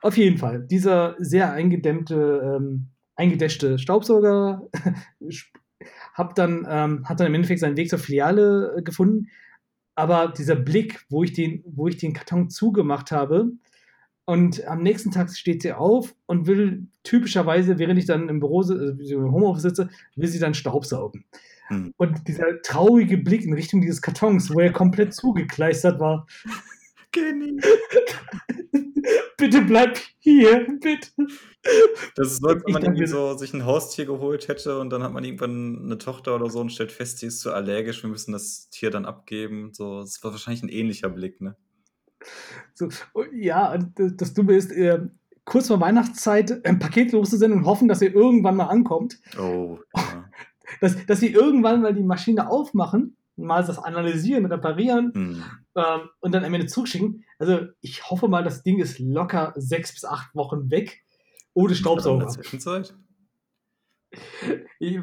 Auf 0.02 0.16
jeden 0.16 0.38
Fall, 0.38 0.62
dieser 0.66 1.16
sehr 1.18 1.52
eingedämmte, 1.52 2.58
ähm, 2.58 2.88
eingedäschte 3.16 3.78
Staubsauger 3.78 4.68
sp 5.28 5.50
habe 6.12 6.34
dann 6.34 6.66
ähm, 6.68 7.08
hat 7.08 7.20
dann 7.20 7.28
im 7.28 7.34
Endeffekt 7.34 7.60
seinen 7.60 7.76
Weg 7.76 7.88
zur 7.88 7.98
Filiale, 7.98 8.76
äh, 8.76 8.82
gefunden. 8.82 9.28
Aber 9.94 10.28
dieser 10.28 10.56
Blick, 10.56 11.06
wo 11.08 11.24
ich 11.24 11.32
den 11.32 11.62
wo 11.66 11.88
ich 11.88 11.96
den 11.96 12.12
Karton 12.12 12.50
zugemacht 12.50 13.10
habe 13.10 13.52
und 14.30 14.64
am 14.66 14.82
nächsten 14.82 15.10
Tag 15.10 15.28
steht 15.36 15.62
sie 15.62 15.72
auf 15.72 16.14
und 16.26 16.46
will 16.46 16.86
typischerweise, 17.02 17.78
während 17.80 17.98
ich 17.98 18.06
dann 18.06 18.28
im 18.28 18.38
Büro 18.38 18.62
äh, 18.62 19.12
im 19.12 19.32
Homeoffice 19.32 19.62
sitze, 19.62 19.88
will 20.14 20.28
sie 20.28 20.38
dann 20.38 20.54
staubsaugen. 20.54 21.24
Mhm. 21.68 21.92
Und 21.96 22.28
dieser 22.28 22.62
traurige 22.62 23.18
Blick 23.18 23.44
in 23.44 23.52
Richtung 23.54 23.80
dieses 23.80 24.00
Kartons, 24.00 24.54
wo 24.54 24.60
er 24.60 24.72
komplett 24.72 25.14
zugekleistert 25.14 25.98
war. 25.98 26.28
Kenny. 27.12 27.56
Bitte 29.36 29.62
bleib 29.62 29.98
hier, 30.18 30.66
bitte. 30.80 31.08
Das 32.14 32.32
ist 32.32 32.42
so, 32.42 32.48
als 32.48 32.62
wenn 32.66 32.74
man 32.74 32.82
irgendwie 32.84 33.06
so 33.06 33.36
sich 33.36 33.54
'n 33.54 33.64
Haustier 33.64 34.04
geholt 34.04 34.48
hätte 34.48 34.78
und 34.78 34.90
dann 34.90 35.02
hat 35.02 35.12
man 35.12 35.24
irgendwann 35.24 35.86
'ne 35.86 35.98
Tochter 35.98 36.34
oder 36.36 36.50
so 36.50 36.60
und 36.60 36.70
stellt 36.70 36.92
fest, 36.92 37.22
die 37.22 37.26
ist 37.26 37.40
so 37.40 37.50
allergisch, 37.50 38.02
wir 38.02 38.10
müssen 38.10 38.32
das 38.32 38.68
Tier 38.70 38.90
dann 38.90 39.06
abgeben. 39.06 39.70
So, 39.72 40.00
das 40.00 40.22
war 40.22 40.32
wahrscheinlich 40.32 40.62
'n 40.62 40.68
ähnlicher 40.68 41.08
Blick, 41.08 41.40
ne? 41.40 41.56
So, 42.74 42.88
ja, 43.32 43.76
das 43.96 44.34
Dumme 44.34 44.54
ist, 44.54 44.72
äh, 44.72 45.00
kurz 45.44 45.68
vor 45.68 45.80
Weihnachtszeit 45.80 46.64
ein 46.66 46.78
Paket 46.78 47.12
loszusenden 47.12 47.60
und 47.60 47.66
hoffen, 47.66 47.88
dass 47.88 48.02
er 48.02 48.14
irgendwann 48.14 48.56
mal 48.56 48.66
ankommt. 48.66 49.18
Oh, 49.38 49.78
ja. 49.96 50.24
Dass 50.80 51.04
dass 51.06 51.18
sie 51.18 51.32
irgendwann 51.32 51.82
mal 51.82 51.92
die 51.92 52.04
Maschine 52.04 52.48
aufmachen, 52.48 53.16
mal 53.34 53.64
das 53.64 53.78
analysieren, 53.78 54.46
reparieren, 54.46 55.10
Mhm. 55.14 55.44
ähm, 55.74 56.00
und 56.20 56.32
dann 56.32 56.44
am 56.44 56.54
Ende 56.54 56.68
zurückschicken. 56.68 57.24
Also, 57.40 57.66
ich 57.80 58.08
hoffe 58.08 58.28
mal, 58.28 58.44
das 58.44 58.62
Ding 58.62 58.78
ist 58.78 59.00
locker 59.00 59.52
6 59.56 59.94
bis 59.94 60.04
8 60.04 60.32
Wochen 60.36 60.70
weg 60.70 61.02
ohne 61.54 61.64
in 61.64 61.68
der 61.70 61.74
Staubsauger. 61.76 62.28
Zwischenzeit? 62.28 62.94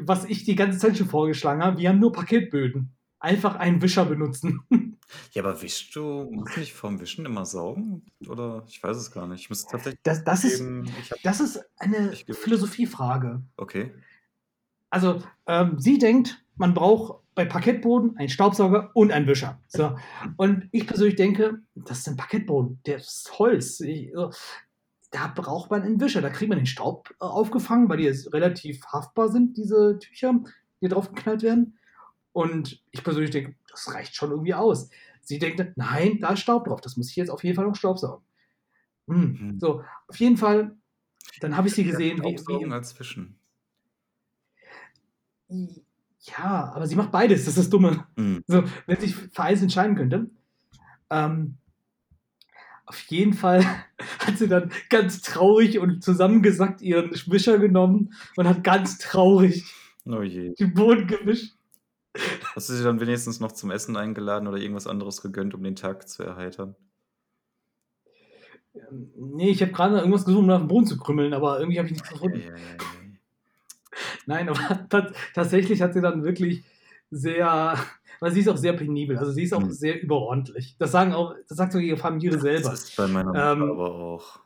Was 0.06 0.24
ich 0.24 0.44
die 0.44 0.54
ganze 0.56 0.78
Zeit 0.78 0.96
schon 0.96 1.08
vorgeschlagen 1.08 1.62
habe, 1.62 1.78
wir 1.78 1.88
haben 1.90 2.00
nur 2.00 2.12
Paketböden. 2.12 2.94
Einfach 3.20 3.56
einen 3.56 3.82
Wischer 3.82 4.04
benutzen. 4.04 4.62
Ja, 5.32 5.42
aber 5.42 5.62
wischst 5.62 5.96
du 5.96 6.28
musst 6.30 6.54
du 6.54 6.60
nicht 6.60 6.74
vorm 6.74 7.00
Wischen 7.00 7.24
immer 7.24 7.46
saugen? 7.46 8.02
Oder 8.28 8.64
ich 8.68 8.82
weiß 8.82 8.94
es 8.94 9.10
gar 9.10 9.26
nicht. 9.26 9.40
Ich 9.40 9.48
muss 9.48 9.66
tatsächlich 9.66 10.00
Das 10.02 10.22
das 10.22 10.44
ist 10.44 10.60
ich 10.60 11.10
habe 11.10 11.20
das 11.22 11.40
ist 11.40 11.64
eine. 11.78 12.12
Philosophiefrage. 12.12 13.42
Okay. 13.56 13.94
Also, 14.90 15.22
ähm, 15.46 15.78
sie 15.78 15.96
denkt, 15.98 16.44
man 16.56 16.74
braucht 16.74 17.22
bei 17.34 17.44
Parkettboden 17.44 18.16
einen 18.16 18.28
Staubsauger 18.28 18.90
und 18.94 19.12
einen 19.12 19.26
Wischer. 19.26 19.60
So. 19.68 19.96
Und 20.36 20.68
ich 20.72 20.86
persönlich 20.86 21.16
denke, 21.16 21.60
das 21.74 22.00
ist 22.00 22.08
ein 22.08 22.16
Parkettboden, 22.16 22.80
der 22.84 22.96
ist 22.96 23.38
Holz. 23.38 23.80
Ich, 23.80 24.10
so, 24.12 24.30
da 25.10 25.28
braucht 25.28 25.70
man 25.70 25.82
einen 25.82 26.00
Wischer. 26.00 26.20
Da 26.20 26.30
kriegt 26.30 26.48
man 26.48 26.58
den 26.58 26.66
Staub 26.66 27.10
äh, 27.20 27.24
aufgefangen, 27.24 27.88
weil 27.88 27.98
die 27.98 28.04
jetzt 28.04 28.32
relativ 28.32 28.84
haftbar 28.86 29.28
sind, 29.28 29.56
diese 29.56 29.98
Tücher, 29.98 30.34
die 30.80 30.88
drauf 30.88 31.12
geknallt 31.12 31.42
werden. 31.42 31.78
Und 32.38 32.80
ich 32.92 33.02
persönlich 33.02 33.32
denke, 33.32 33.56
das 33.68 33.92
reicht 33.92 34.14
schon 34.14 34.30
irgendwie 34.30 34.54
aus. 34.54 34.90
Sie 35.22 35.40
denkt, 35.40 35.72
nein, 35.74 36.20
da 36.20 36.34
ist 36.34 36.38
Staub 36.38 36.66
drauf, 36.66 36.80
das 36.80 36.96
muss 36.96 37.10
ich 37.10 37.16
jetzt 37.16 37.30
auf 37.30 37.42
jeden 37.42 37.56
Fall 37.56 37.66
noch 37.66 37.74
staubsaugen. 37.74 38.24
Hm. 39.08 39.38
Mhm. 39.40 39.58
So, 39.58 39.82
auf 40.06 40.16
jeden 40.20 40.36
Fall, 40.36 40.76
dann 41.40 41.56
habe 41.56 41.66
ich 41.66 41.74
sie 41.74 41.82
gesehen, 41.82 42.18
wie, 42.18 42.26
wie 42.26 42.38
Staubsaugen 42.38 42.72
als 42.72 42.96
Wischen. 43.00 43.40
I 45.50 45.82
ja, 46.20 46.72
aber 46.72 46.86
sie 46.86 46.94
macht 46.94 47.10
beides, 47.10 47.40
das 47.40 47.56
ist 47.56 47.58
das 47.58 47.70
Dumme. 47.70 48.06
Mhm. 48.14 48.44
So, 48.46 48.62
wenn 48.86 49.00
sich 49.00 49.16
für 49.16 49.42
eins 49.42 49.60
entscheiden 49.60 49.96
könnte. 49.96 50.30
Ähm, 51.10 51.56
auf 52.86 53.00
jeden 53.08 53.32
Fall 53.32 53.64
hat 54.20 54.38
sie 54.38 54.46
dann 54.46 54.70
ganz 54.90 55.22
traurig 55.22 55.80
und 55.80 56.04
zusammengesackt 56.04 56.82
ihren 56.82 57.10
Wischer 57.10 57.58
genommen 57.58 58.14
und 58.36 58.46
hat 58.46 58.62
ganz 58.62 58.98
traurig 58.98 59.64
Oh 60.06 60.22
den 60.22 60.74
Boden 60.74 61.06
gewischt. 61.06 61.57
Hast 62.54 62.68
du 62.68 62.74
sie 62.74 62.84
dann 62.84 63.00
wenigstens 63.00 63.40
noch 63.40 63.52
zum 63.52 63.70
Essen 63.70 63.96
eingeladen 63.96 64.48
oder 64.48 64.58
irgendwas 64.58 64.86
anderes 64.86 65.22
gegönnt, 65.22 65.54
um 65.54 65.62
den 65.62 65.76
Tag 65.76 66.08
zu 66.08 66.22
erheitern? 66.22 66.76
Ähm, 68.74 69.10
ne, 69.16 69.48
ich 69.50 69.62
habe 69.62 69.72
nach 69.72 69.98
irgendwas 70.00 70.24
gesucht, 70.24 70.42
um 70.44 70.50
auf 70.50 70.60
'n 70.62 70.68
Boden 70.68 70.86
zu 70.86 70.98
krümeln, 70.98 71.32
aber 71.34 71.58
irgendwie 71.58 71.78
habe 71.78 71.88
ich 71.88 71.94
nichts 71.94 72.10
gefunden. 72.10 72.46
ei, 72.46 72.52
ei, 72.52 72.78
ei. 72.94 73.18
Nein, 74.26 74.48
aber 74.48 74.58
tat 74.90 75.14
tatsächlich 75.34 75.82
hat 75.82 75.94
sie 75.94 76.00
dann 76.00 76.24
wirklich 76.24 76.64
sehr 77.10 77.78
weil 78.20 78.32
sie 78.32 78.40
ist 78.40 78.48
auch 78.48 78.56
sehr 78.56 78.72
penibel, 78.72 79.16
also 79.16 79.30
sie 79.30 79.44
ist 79.44 79.52
auch 79.54 79.64
Mhm. 79.64 79.70
sehr 79.70 80.02
überordentlich. 80.02 80.74
Das 80.78 80.90
sagen 80.90 81.12
auch 81.12 81.34
das 81.48 81.56
sagt 81.56 81.72
sogar 81.72 81.86
ihre 81.86 81.96
Familie 81.96 82.38
Das 82.40 82.40
selber. 82.40 82.72
ist 82.72 82.94
bei 82.96 83.08
meiner 83.08 83.34
Mutter 83.34 83.64
Ähm 83.64 83.70
aber 83.70 83.94
auch. 83.94 84.40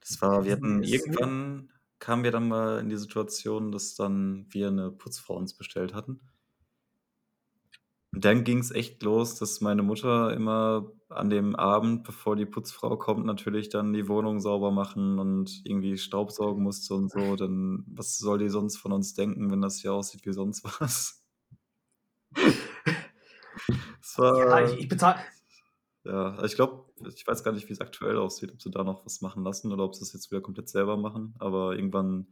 Das 0.00 0.20
war 0.22 0.44
wir 0.44 0.52
hatten 0.52 0.82
irgendwann 0.82 1.70
kamen 1.98 2.24
wir 2.24 2.30
dann 2.32 2.48
mal 2.48 2.80
in 2.80 2.88
die 2.88 2.96
Situation, 2.96 3.70
dass 3.72 3.94
dann 3.94 4.46
wir 4.50 4.70
'ne 4.70 4.90
Putzfrau 4.90 5.36
uns 5.36 5.54
bestellt 5.54 5.92
hatten. 5.94 6.29
Und 8.12 8.24
dann 8.24 8.42
ging's 8.44 8.72
echt 8.72 9.02
los, 9.04 9.36
dass 9.36 9.60
meine 9.60 9.82
Mutter 9.82 10.32
immer 10.34 10.90
an 11.08 11.30
dem 11.30 11.54
Abend, 11.54 12.02
bevor 12.04 12.34
die 12.36 12.46
Putzfrau 12.46 12.96
kommt, 12.96 13.24
natürlich 13.24 13.68
dann 13.68 13.92
die 13.92 14.08
Wohnung 14.08 14.40
sauber 14.40 14.72
machen 14.72 15.18
und 15.20 15.60
irgendwie 15.64 15.96
staubsaugen 15.96 16.62
musste 16.62 16.94
und 16.94 17.10
so. 17.10 17.36
Dann 17.36 17.84
was 17.88 18.18
soll 18.18 18.38
die 18.38 18.48
sonst 18.48 18.78
von 18.78 18.92
uns 18.92 19.14
denken, 19.14 19.50
wenn 19.52 19.60
das 19.60 19.78
hier 19.80 19.92
aussieht 19.92 20.26
wie 20.26 20.32
sonst 20.32 20.64
was? 20.80 21.24
Es 24.00 24.16
Ja, 24.16 24.24
war 24.48 24.62
ich 24.64 24.78
ich 24.80 24.88
bezahle 24.88 25.20
ja, 26.04 26.30
also 26.32 26.44
ich 26.46 26.54
glaube 26.56 26.84
ich 27.14 27.26
weiß 27.26 27.44
gar 27.44 27.52
nicht, 27.52 27.68
wie's 27.68 27.80
aktuell 27.80 28.16
aussieht, 28.16 28.52
ob 28.52 28.62
sie 28.62 28.70
da 28.70 28.84
noch 28.84 29.04
was 29.06 29.20
machen 29.20 29.44
lassen 29.44 29.72
oder 29.72 29.84
ob 29.84 29.94
sie's 29.94 30.12
jetzt 30.12 30.30
wieder 30.30 30.40
komplett 30.42 30.68
selber 30.68 30.96
machen. 30.96 31.34
Aber 31.38 31.74
irgendwann 31.74 32.28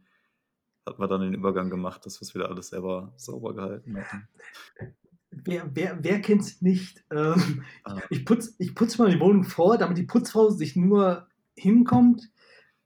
hatten 0.87 1.01
wir 1.01 1.07
dann 1.07 1.21
den 1.21 1.33
Übergang 1.35 1.69
gemacht, 1.69 2.05
dass 2.05 2.21
wir's 2.21 2.35
wieder 2.35 2.49
alles 2.49 2.69
selber 2.69 3.13
sauber 3.17 3.53
gehalten 3.55 3.97
hatten. 3.97 4.29
Wer 5.31 5.69
wer 5.75 6.03
wer 6.03 6.21
kennt's 6.21 6.61
nicht? 6.61 7.03
Ähm, 7.11 7.63
Ah. 7.85 8.09
ich 8.09 8.25
putze 8.25 8.53
ich 8.57 8.73
putze 8.73 8.97
mal 9.01 9.11
die 9.11 9.19
Wohnung 9.19 9.43
vor, 9.43 9.77
damit 9.77 9.97
die 9.97 10.03
Putzfrau 10.03 10.49
sich 10.49 10.75
nur 10.75 11.27
hinkommt, 11.55 12.31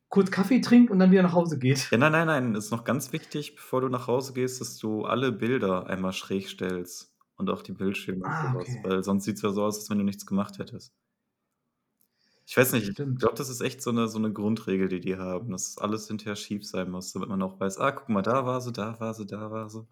kurz 0.10 0.32
Kaffee 0.32 0.61
trinkt 0.61 0.91
und 0.91 0.99
dann 0.99 1.11
wieder 1.11 1.24
nach 1.24 1.34
Hause 1.34 1.60
geht. 1.60 1.91
Ja, 1.91 1.98
nein, 1.98 2.11
nein, 2.11 2.26
nein, 2.28 2.56
ist 2.56 2.72
noch 2.72 2.86
ganz 2.86 3.11
wichtig, 3.14 3.56
bevor 3.56 3.82
du 3.82 3.88
nach 3.90 4.07
Hause 4.07 4.34
gehst, 4.34 4.60
dass 4.61 4.78
du 4.78 5.03
alle 5.06 5.32
Bilder 5.32 5.86
einmal 5.88 6.11
schräg 6.14 6.48
stellst 6.49 7.15
und 7.36 7.49
auch 7.49 7.61
die 7.61 7.74
Bildschirme 7.74 8.24
Ah, 8.26 8.53
okay. 8.56 8.84
weil 8.84 9.03
sonst 9.03 9.26
sieht's 9.26 9.41
ja 9.44 9.52
so 9.52 9.64
aus, 9.64 9.78
als 9.78 9.90
wenn 9.90 9.99
du 9.99 10.03
nichts 10.03 10.26
gemacht 10.26 10.57
hättest. 10.57 10.90
Ich 12.48 12.57
weiß 12.57 12.74
nicht, 12.74 12.90
ich 12.90 12.95
Stimmt. 12.95 13.20
glaube, 13.20 13.36
das 13.36 13.48
ist 13.49 13.61
echt 13.61 13.82
so 13.82 13.91
'ne 13.91 14.07
so 14.10 14.20
'ne 14.20 14.34
Grundregel, 14.34 14.90
die 14.90 14.99
die 14.99 15.15
haben, 15.18 15.52
dass 15.52 15.78
alles 15.78 16.07
hinterher 16.07 16.36
schief 16.36 16.65
sein 16.68 16.91
muss, 16.91 17.14
damit 17.14 17.30
man 17.30 17.41
auch 17.41 17.60
weiß: 17.60 17.78
„Ah, 17.80 17.91
guck 17.91 18.10
mal, 18.10 18.22
da 18.22 18.45
war 18.45 18.60
sie, 18.60 18.74
da 18.74 18.99
war 18.99 19.14
sie, 19.14 19.26
da 19.26 19.49
war 19.49 19.70
sie.“ 19.70 19.88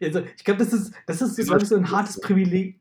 Also, 0.00 0.20
ich 0.36 0.44
glaube, 0.44 0.58
das 0.60 0.72
ist 0.72 0.94
das 1.06 1.22
ist 1.22 1.36
so, 1.36 1.42
Wieso 1.42 1.58
glaube 1.58 1.64
ich, 1.64 1.68
so 1.70 1.76
'n 1.76 1.90
stimmt 1.90 2.08
das 2.08 2.20
hartes? 2.20 2.20
Privileg. 2.20 2.80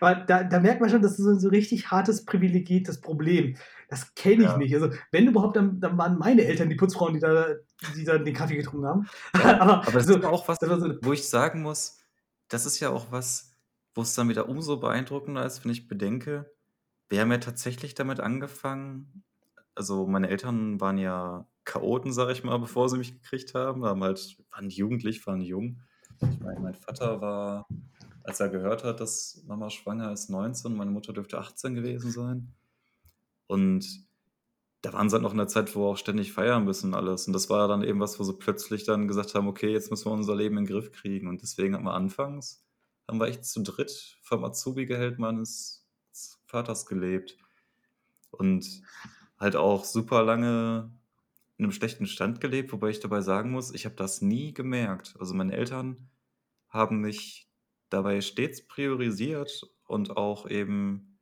Weil 0.00 0.24
da 0.26 0.42
da 0.44 0.60
merkt 0.60 0.80
man 0.80 0.90
schon, 0.90 1.02
das 1.02 1.12
ist 1.12 1.18
so 1.24 1.30
'n 1.30 1.40
so 1.40 1.48
richtig 1.48 1.90
hartes, 1.90 2.24
privilegiertes 2.24 3.00
Problem. 3.00 3.56
Das 3.88 4.14
kenne 4.14 4.42
ich 4.44 4.56
Ja. 4.56 4.58
nicht. 4.58 4.74
Also, 4.74 4.90
wenn 5.12 5.28
überhaupt, 5.28 5.56
dann 5.56 5.80
dann 5.80 5.96
waren 5.98 6.18
meine 6.18 6.44
Eltern 6.44 6.68
die 6.70 6.76
Putzfrauen, 6.76 7.14
die 7.14 7.20
da 7.20 7.54
die 7.80 8.04
da 8.04 8.18
den 8.18 8.34
Kaffee 8.34 8.56
getrunken 8.56 8.86
haben. 8.86 9.06
Ja, 9.38 9.60
Aber 9.82 9.82
aber 9.84 10.00
das 10.00 10.08
so 10.08 10.14
ist 10.14 10.16
aber 10.16 10.30
auch 10.30 10.48
was, 10.48 10.58
so 10.80 10.94
wo 11.00 11.12
ich 11.12 11.28
sagen 11.28 11.62
muss, 11.62 11.98
das 12.48 12.66
ist 12.66 12.80
ja 12.80 12.90
auch 12.90 13.10
was, 13.12 13.56
wo's 13.94 14.14
dann 14.14 14.28
wieder 14.28 14.48
umso 14.48 14.78
beeindruckender 14.78 15.44
ist, 15.46 15.64
wenn 15.64 15.72
ich 15.72 15.88
bedenke, 15.88 16.52
wir 17.10 17.20
haben 17.22 17.32
ja 17.32 17.38
tatsächlich 17.38 17.94
damit 17.94 18.20
angefangen 18.20 19.24
also, 19.76 20.06
meine 20.08 20.28
Eltern 20.30 20.80
waren 20.80 20.98
ja 20.98 21.48
Chaoten, 21.64 22.12
sage 22.12 22.32
ich 22.32 22.44
mal, 22.44 22.58
bevor 22.58 22.88
sie 22.88 22.98
mich 22.98 23.12
gekriegt 23.14 23.54
haben, 23.54 23.84
haben 23.84 24.02
halt 24.02 24.36
waren 24.50 24.70
jugendlich, 24.70 25.26
waren 25.26 25.40
jung. 25.40 25.82
Ich 26.30 26.40
meine, 26.40 26.60
mein 26.60 26.74
Vater 26.74 27.20
war, 27.20 27.66
als 28.24 28.40
er 28.40 28.48
gehört 28.48 28.84
hat, 28.84 29.00
dass 29.00 29.42
Mama 29.46 29.70
schwanger 29.70 30.12
ist, 30.12 30.30
19, 30.30 30.74
meine 30.76 30.90
Mutter 30.90 31.12
dürfte 31.12 31.38
18 31.38 31.74
gewesen 31.74 32.10
sein. 32.10 32.54
Und 33.46 34.06
da 34.82 34.92
waren 34.92 35.08
sie 35.10 35.14
halt 35.14 35.22
noch 35.22 35.32
in 35.32 35.38
der 35.38 35.48
Zeit, 35.48 35.74
wo 35.76 35.82
wir 35.82 35.88
auch 35.92 35.96
ständig 35.96 36.32
feiern 36.32 36.64
müssen 36.64 36.88
und 36.88 36.94
alles. 36.94 37.26
Und 37.26 37.32
das 37.34 37.50
war 37.50 37.68
dann 37.68 37.84
eben 37.84 38.00
was, 38.00 38.18
wo 38.20 38.24
sie 38.24 38.34
plötzlich 38.34 38.84
dann 38.84 39.08
gesagt 39.08 39.34
haben: 39.34 39.48
„Okay, 39.48 39.72
jetzt 39.72 39.90
müssen 39.90 40.06
wir 40.06 40.12
unser 40.12 40.36
Leben 40.36 40.58
in 40.58 40.64
'n 40.64 40.68
Griff 40.68 40.92
kriegen.“ 40.92 41.28
Und 41.28 41.42
deswegen 41.42 41.74
hatten 41.74 41.84
wir 41.84 41.94
anfangs 41.94 42.64
haben 43.08 43.20
wir 43.20 43.26
echt 43.28 43.44
zu 43.44 43.62
dritt 43.62 44.18
vom 44.22 44.44
Azubi-Gehalt 44.44 45.18
meines 45.18 45.86
Vaters 46.46 46.86
gelebt. 46.86 47.36
Und 48.30 48.82
halt 49.38 49.56
auch 49.56 49.84
super 49.84 50.22
lange 50.24 50.92
in 51.62 51.66
einem 51.66 51.72
schlechten 51.72 52.06
Stand 52.06 52.40
gelebt, 52.40 52.72
wobei 52.72 52.90
ich 52.90 53.00
dabei 53.00 53.20
sagen 53.20 53.52
muss, 53.52 53.72
ich 53.72 53.84
habe 53.84 53.94
das 53.94 54.20
nie 54.20 54.52
gemerkt. 54.52 55.14
Also 55.20 55.34
meine 55.34 55.54
Eltern 55.54 56.10
haben 56.68 57.00
mich 57.00 57.48
dabei 57.88 58.20
stets 58.20 58.66
priorisiert 58.66 59.62
und 59.86 60.16
auch 60.16 60.48
eben, 60.50 61.20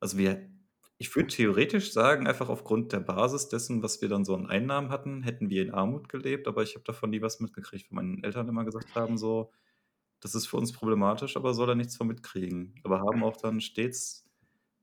also 0.00 0.18
wir, 0.18 0.50
ich 0.98 1.14
würde 1.14 1.28
theoretisch 1.28 1.92
sagen, 1.92 2.26
einfach 2.26 2.48
aufgrund 2.48 2.92
der 2.92 3.00
Basis 3.00 3.48
dessen, 3.48 3.82
was 3.82 4.02
wir 4.02 4.08
dann 4.08 4.24
so 4.24 4.34
an 4.34 4.46
Einnahmen 4.46 4.90
hatten, 4.90 5.22
hätten 5.22 5.50
wir 5.50 5.62
in 5.62 5.72
Armut 5.72 6.08
gelebt, 6.08 6.48
aber 6.48 6.62
ich 6.62 6.74
habe 6.74 6.84
davon 6.84 7.10
nie 7.10 7.22
was 7.22 7.38
mitgekriegt, 7.40 7.90
weil 7.90 8.04
meine 8.04 8.24
Eltern 8.24 8.48
immer 8.48 8.64
gesagt 8.64 8.94
haben, 8.94 9.16
so, 9.18 9.52
das 10.20 10.34
ist 10.34 10.46
für 10.46 10.56
uns 10.56 10.72
problematisch, 10.72 11.36
aber 11.36 11.54
soll 11.54 11.68
er 11.70 11.74
nichts 11.76 11.96
von 11.96 12.08
mitkriegen. 12.08 12.74
Aber 12.82 13.00
haben 13.00 13.22
auch 13.22 13.36
dann 13.36 13.60
stets 13.60 14.25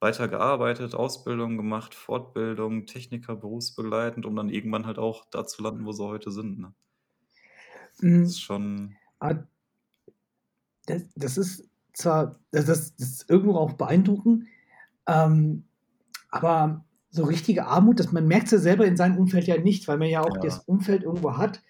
weiter 0.03 0.27
gearbeitet, 0.27 0.93
Ausbildung 0.93 1.57
gemacht, 1.57 1.95
Fortbildung, 1.95 2.85
Techniker 2.85 3.35
berufsbegleitend, 3.35 4.25
um 4.25 4.35
dann 4.35 4.49
irgendwann 4.49 4.85
halt 4.85 4.99
auch 4.99 5.25
da 5.31 5.47
zu 5.47 5.63
landen, 5.63 5.85
wo 5.85 5.93
sie 5.93 6.03
heute 6.03 6.31
sind. 6.31 6.59
Ne? 6.59 6.73
Mhm. 7.99 8.21
Das 8.21 8.29
ist 8.31 8.41
schon. 8.41 8.95
Ah, 9.19 9.35
das, 10.85 11.03
das 11.15 11.37
ist 11.37 11.69
zwar, 11.93 12.39
das, 12.51 12.65
das 12.65 12.89
ist 12.97 13.29
irgendwo 13.29 13.55
auch 13.55 13.73
beeindruckend, 13.73 14.45
ähm, 15.07 15.63
aber 16.29 16.83
so 17.09 17.23
richtige 17.23 17.65
Armut, 17.67 17.99
dass 17.99 18.11
man 18.11 18.27
merkt 18.27 18.47
es 18.47 18.51
ja 18.51 18.57
selber 18.57 18.85
in 18.85 18.97
seinem 18.97 19.17
Umfeld 19.17 19.47
ja 19.47 19.57
nicht, 19.57 19.87
weil 19.87 19.97
man 19.97 20.09
ja 20.09 20.21
auch 20.21 20.35
ja. 20.35 20.41
das 20.41 20.59
Umfeld 20.59 21.03
irgendwo 21.03 21.37
hat, 21.37 21.61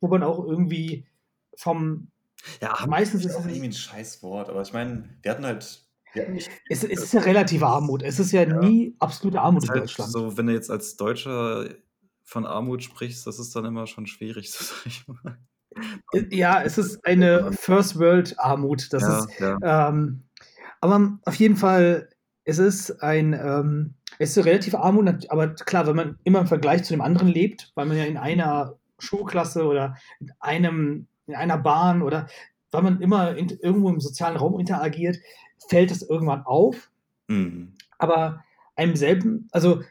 wo 0.00 0.08
man 0.08 0.22
auch 0.22 0.44
irgendwie 0.44 1.06
vom 1.56 2.08
ja, 2.60 2.76
meistens 2.88 3.24
ist 3.24 3.36
es 3.36 3.46
irgendwie 3.46 3.68
ein 3.68 3.72
Scheißwort, 3.72 4.48
aber 4.48 4.62
ich 4.62 4.72
meine, 4.72 5.08
wir 5.22 5.30
hatten 5.30 5.44
halt 5.46 5.84
ja, 6.14 6.24
es, 6.68 6.84
es, 6.84 6.84
ist 6.84 7.14
ja 7.14 7.20
relative 7.20 7.66
Armut. 7.66 8.02
Es 8.02 8.18
ist 8.18 8.32
ja, 8.32 8.42
ja. 8.42 8.58
nie 8.58 8.94
absolute 8.98 9.40
Armut 9.40 9.64
in 9.64 9.70
halt 9.70 9.82
Deutschland. 9.82 10.12
So, 10.12 10.36
wenn 10.36 10.46
du 10.46 10.52
jetzt 10.52 10.70
als 10.70 10.96
Deutscher 10.96 11.66
von 12.24 12.46
Armut 12.46 12.82
sprichst, 12.82 13.26
das 13.26 13.38
ist 13.38 13.54
dann 13.54 13.64
immer 13.64 13.86
schon 13.86 14.06
schwierig, 14.06 14.50
so 14.52 14.64
sag 14.64 14.86
ich 14.86 15.06
mal. 15.08 15.38
Ja, 16.30 16.62
es 16.62 16.76
ist 16.76 17.04
eine 17.06 17.52
First 17.52 17.98
World 17.98 18.38
Armut. 18.38 18.92
Das 18.92 19.02
ja, 19.02 19.18
ist, 19.18 19.40
ja. 19.40 19.88
Ähm, 19.88 20.24
aber 20.80 21.18
auf 21.24 21.34
jeden 21.36 21.56
Fall, 21.56 22.10
es 22.44 22.58
ist 22.58 23.02
ein, 23.02 23.32
ähm, 23.32 23.94
es 24.18 24.30
ist 24.30 24.38
eine 24.38 24.46
relative 24.46 24.80
Armut, 24.80 25.30
aber 25.30 25.48
klar, 25.54 25.86
wenn 25.86 25.96
man 25.96 26.18
immer 26.24 26.40
im 26.40 26.46
Vergleich 26.46 26.84
zu 26.84 26.92
dem 26.92 27.00
anderen 27.00 27.28
lebt, 27.28 27.72
weil 27.74 27.86
man 27.86 27.96
ja 27.96 28.04
in 28.04 28.18
einer 28.18 28.78
Schulklasse 28.98 29.64
oder 29.64 29.96
in 30.20 30.32
einem, 30.40 31.06
in 31.26 31.34
einer 31.34 31.58
Bahn 31.58 32.02
oder 32.02 32.28
weil 32.70 32.82
man 32.82 33.00
immer 33.00 33.36
in, 33.36 33.48
irgendwo 33.48 33.90
im 33.90 34.00
sozialen 34.00 34.36
Raum 34.36 34.58
interagiert, 34.58 35.18
fällt 35.68 35.90
es 35.90 36.02
irgendwann 36.02 36.42
auf. 36.42 36.90
Mhm. 37.28 37.74
Aber 37.98 38.44
einem 38.76 38.96
selben, 38.96 39.48
also 39.52 39.82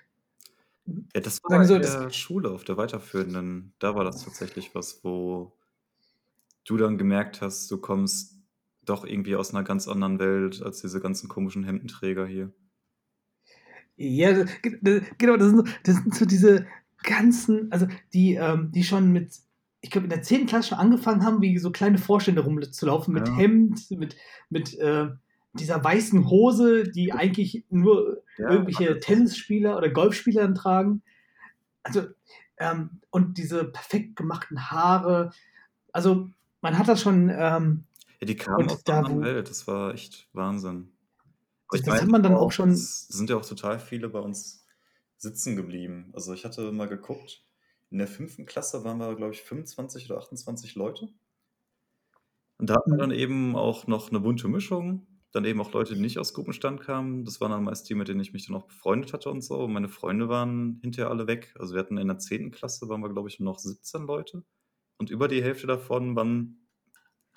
ja, 1.14 1.22
das 1.22 1.40
war 1.44 1.64
so, 1.66 1.76
in 1.76 1.82
der 1.82 2.10
Schule, 2.10 2.50
auf 2.50 2.64
der 2.64 2.78
weiterführenden, 2.78 3.74
da 3.80 3.96
war 3.96 4.04
das 4.04 4.24
tatsächlich 4.24 4.74
was, 4.74 5.04
wo 5.04 5.54
du 6.66 6.78
dann 6.78 6.98
gemerkt 6.98 7.42
hast, 7.42 7.70
du 7.72 7.78
kommst 7.78 8.38
doch 8.84 9.06
irgendwie 9.06 9.36
aus 9.36 9.54
einer 9.54 9.64
ganz 9.64 9.88
anderen 9.88 10.20
Welt 10.20 10.62
als 10.62 10.82
diese 10.82 11.00
ganzen 11.00 11.30
komischen 11.30 11.64
Hemdenträger 11.64 12.26
hier. 12.26 12.52
Ja, 13.96 14.46
genau, 15.18 15.38
das 15.38 15.50
sind, 15.50 15.80
das 15.84 15.96
sind 15.98 16.16
so 16.16 16.26
diese 16.26 16.66
ganzen, 17.04 17.72
also 17.72 17.88
die, 18.14 18.36
ähm, 18.36 18.72
die 18.72 18.84
schon 18.84 19.12
mit, 19.12 19.34
ich 19.82 19.92
glaube, 19.92 20.06
in 20.06 20.10
der 20.10 20.24
10. 20.24 20.48
Klasse 20.48 20.70
schon 20.70 20.80
angefangen 20.80 21.24
haben, 21.24 21.42
wie 21.42 21.58
so 21.60 21.72
kleine 21.72 22.00
Vorstände 22.00 22.42
rumzulaufen 22.42 23.14
mit 23.14 23.28
ja. 23.28 23.36
Hemd, 23.36 23.92
mit, 23.92 24.16
mit 24.50 24.78
äh, 24.80 25.10
dieser 25.54 25.84
weißen 25.84 26.30
Hose, 26.30 26.84
die 26.84 27.12
eigentlich 27.12 27.66
nur 27.70 28.24
ja, 28.38 28.50
irgendwelche 28.50 29.00
Tennisspieler 29.00 29.78
oder 29.78 29.90
Golfspieler 29.90 30.54
tragen. 30.54 31.02
Also, 31.84 32.08
ähm, 32.58 33.02
und 33.10 33.38
diese 33.38 33.66
perfekt 33.66 34.16
gemachten 34.16 34.72
Haare. 34.72 35.32
Also, 35.92 36.30
man 36.62 36.78
hat 36.78 36.88
das 36.88 37.02
schon. 37.02 37.30
Ähm, 37.30 37.84
ja, 38.20 38.28
die 38.28 38.36
kamen 38.36 38.70
aus 38.70 38.84
der 38.84 38.98
anderen 38.98 39.22
Welt. 39.24 39.50
Das 39.50 39.68
war 39.68 39.94
echt 39.94 40.30
Wahnsinn. 40.34 40.92
das 41.70 41.86
meine, 41.86 42.02
hat 42.02 42.08
man 42.08 42.24
dann 42.24 42.36
auch 42.36 42.52
schon. 42.52 42.70
Es 42.70 43.08
sind 43.08 43.30
ja 43.30 43.36
auch 43.36 43.46
total 43.46 43.80
viele 43.80 44.10
bei 44.10 44.20
uns 44.20 44.66
sitzen 45.18 45.56
geblieben. 45.56 46.12
Also, 46.14 46.34
ich 46.34 46.46
hatte 46.46 46.72
mal 46.72 46.88
geguckt. 46.88 47.44
In 47.90 47.98
der 47.98 48.08
fünften 48.08 48.46
Klasse 48.46 48.86
waren 48.86 49.00
wir, 49.00 49.14
glaube 49.16 49.34
ich, 49.34 49.42
25 49.42 50.10
oder 50.10 50.20
28 50.20 50.76
Leute. 50.76 51.10
Und 52.58 52.70
da 52.70 52.76
hatten 52.76 52.92
wir 52.92 52.96
mhm. 52.96 53.00
dann 53.00 53.12
eben 53.12 53.56
auch 53.58 53.88
noch 53.88 54.10
eine 54.10 54.22
bunte 54.22 54.48
Mischung 54.48 55.08
dann 55.32 55.46
eben 55.46 55.62
auch 55.62 55.72
Leute, 55.72 55.96
die 55.96 56.02
nicht 56.02 56.20
aus 56.20 56.34
Gruppenstand 56.34 56.82
kamen. 56.82 57.24
Das 57.24 57.40
waren 57.40 57.52
dann 57.52 57.64
meist 57.64 57.90
die, 57.90 57.96
mit 57.96 58.08
denen 58.08 58.20
ich 58.20 58.34
mich 58.34 58.48
dann 58.48 58.56
auch 58.56 58.68
befreundet 58.68 59.14
hatte 59.14 59.30
und 59.30 59.42
so. 59.42 59.56
Und 59.60 59.74
meine 59.74 59.88
Freunde 59.88 60.28
waren 60.28 60.80
hinterher 60.82 61.10
alle 61.10 61.28
weg. 61.28 61.56
Also 61.58 61.74
wir 61.74 61.80
hatten 61.80 61.98
in 61.98 62.08
der 62.08 62.18
10. 62.18 62.52
Klasse, 62.52 62.90
waren 62.90 63.02
wir, 63.02 63.10
glaube 63.10 63.30
ich, 63.30 63.40
noch 63.40 63.58
17 63.60 64.04
Leute. 64.04 64.44
Und 64.98 65.10
über 65.10 65.28
die 65.28 65.42
Hälfte 65.42 65.68
davon 65.68 66.16
waren 66.16 66.68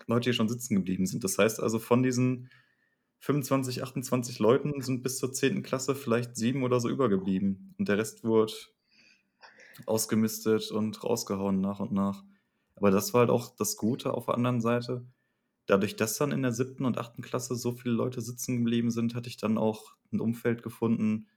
Leute, 0.07 0.31
die 0.31 0.35
schon 0.35 0.49
sitzen 0.49 0.75
geblieben 0.75 1.07
sind. 1.07 1.23
Das 1.23 1.39
heißt 1.39 1.61
also, 1.61 1.79
von 1.79 2.03
diesen 2.03 2.51
25, 3.21 3.83
28 3.83 4.39
Leuten 4.41 4.83
sind 4.83 5.03
bis 5.03 5.19
zur 5.19 5.33
10. 5.33 5.63
Klasse 5.63 5.95
vielleicht 5.95 6.37
sieben 6.37 6.65
oder 6.65 6.81
so 6.81 6.89
übergeblieben. 6.89 7.75
Und 7.79 7.89
der 7.89 7.97
Rest 7.97 8.25
wurde 8.25 8.53
ausgemistet 9.87 10.73
und 10.73 11.03
rausgehauen 11.03 11.61
nach 11.61 11.81
und 11.81 11.93
nach. 11.93 12.25
Aber 12.77 12.91
das 12.91 13.15
war 13.15 13.21
halt 13.21 13.31
auch 13.31 13.55
das 13.57 13.77
Gute 13.77 14.15
auf 14.15 14.27
der 14.27 14.35
anderen 14.35 14.61
Seite 14.61 15.07
dadurch, 15.67 15.97
dass 15.97 16.19
dann 16.19 16.33
in 16.33 16.43
der 16.43 16.53
siebten 16.53 16.85
und 16.85 16.99
achten 16.99 17.23
Klasse 17.23 17.57
so 17.57 17.73
viele 17.73 17.95
Leute 17.95 18.21
sitzen 18.21 18.59
geblieben 18.59 18.91
sind, 18.91 19.15
hatte 19.15 19.29
ich 19.29 19.37
dann 19.37 19.59
auch 19.59 19.95
ein 20.13 20.21
Umfeld 20.21 20.63
gefunden, 20.63 21.29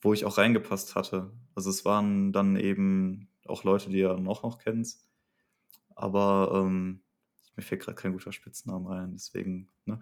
wo 0.00 0.12
ich 0.12 0.24
auch 0.24 0.38
reingepasst 0.38 0.94
hatte. 0.94 1.32
Also 1.54 1.70
es 1.70 1.84
waren 1.84 2.32
dann 2.32 2.56
eben 2.56 3.28
auch 3.46 3.64
Leute, 3.64 3.90
die 3.90 4.00
du 4.00 4.10
auch 4.10 4.42
noch 4.42 4.58
kennst. 4.58 5.06
Aber 5.94 6.50
ähm, 6.54 7.02
mir 7.56 7.62
fällt 7.62 7.82
gerade 7.82 7.96
kein 7.96 8.12
guter 8.12 8.32
Spitzname 8.32 8.90
ein, 8.90 9.12
deswegen. 9.12 9.68
Ne? 9.84 9.98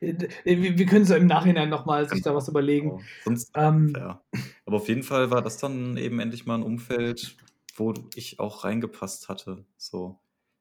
wir, 0.00 0.78
wir 0.78 0.86
können 0.86 1.04
es 1.04 1.10
im 1.10 1.26
Nachhinein 1.26 1.68
nochmal 1.68 2.08
sich 2.08 2.22
da 2.22 2.34
was 2.34 2.48
überlegen. 2.48 2.90
Genau. 2.90 3.02
Sonst, 3.24 3.50
ähm, 3.54 3.94
ja. 3.96 4.22
Aber 4.64 4.76
auf 4.76 4.88
jeden 4.88 5.02
Fall 5.02 5.30
war 5.30 5.42
das 5.42 5.58
dann 5.58 5.96
eben 5.96 6.18
endlich 6.18 6.44
mal 6.44 6.56
ein 6.56 6.62
Umfeld, 6.62 7.36
wo 7.76 7.94
ich 8.14 8.40
auch 8.40 8.64
reingepasst 8.64 9.28
hatte. 9.28 9.64
So. 9.76 10.18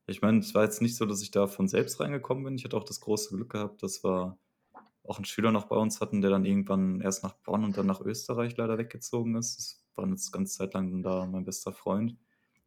Ich 0.07 0.21
meine, 0.21 0.39
es 0.39 0.53
war 0.53 0.63
jetzt 0.63 0.81
nicht 0.81 0.97
so, 0.97 1.05
dass 1.05 1.21
ich 1.21 1.31
da 1.31 1.47
von 1.47 1.67
selbst 1.67 1.99
reingekommen 1.99 2.43
bin. 2.43 2.55
Ich 2.55 2.63
hatte 2.63 2.77
auch 2.77 2.83
das 2.83 2.99
große 3.01 3.35
Glück 3.35 3.51
gehabt, 3.51 3.81
dass 3.81 4.03
wir 4.03 4.37
auch 5.03 5.17
einen 5.17 5.25
Schüler 5.25 5.51
noch 5.51 5.65
bei 5.65 5.75
uns 5.75 6.01
hatten, 6.01 6.21
der 6.21 6.31
dann 6.31 6.45
irgendwann 6.45 7.01
erst 7.01 7.23
nach 7.23 7.33
Bonn 7.33 7.63
und 7.63 7.77
dann 7.77 7.87
nach 7.87 8.01
Österreich 8.01 8.57
leider 8.57 8.77
weggezogen 8.77 9.35
ist. 9.35 9.57
Das 9.57 9.83
war 9.95 10.05
eine 10.05 10.15
ganze 10.31 10.57
Zeit 10.57 10.73
lang 10.73 11.01
da 11.01 11.25
mein 11.25 11.45
bester 11.45 11.71
Freund. 11.73 12.17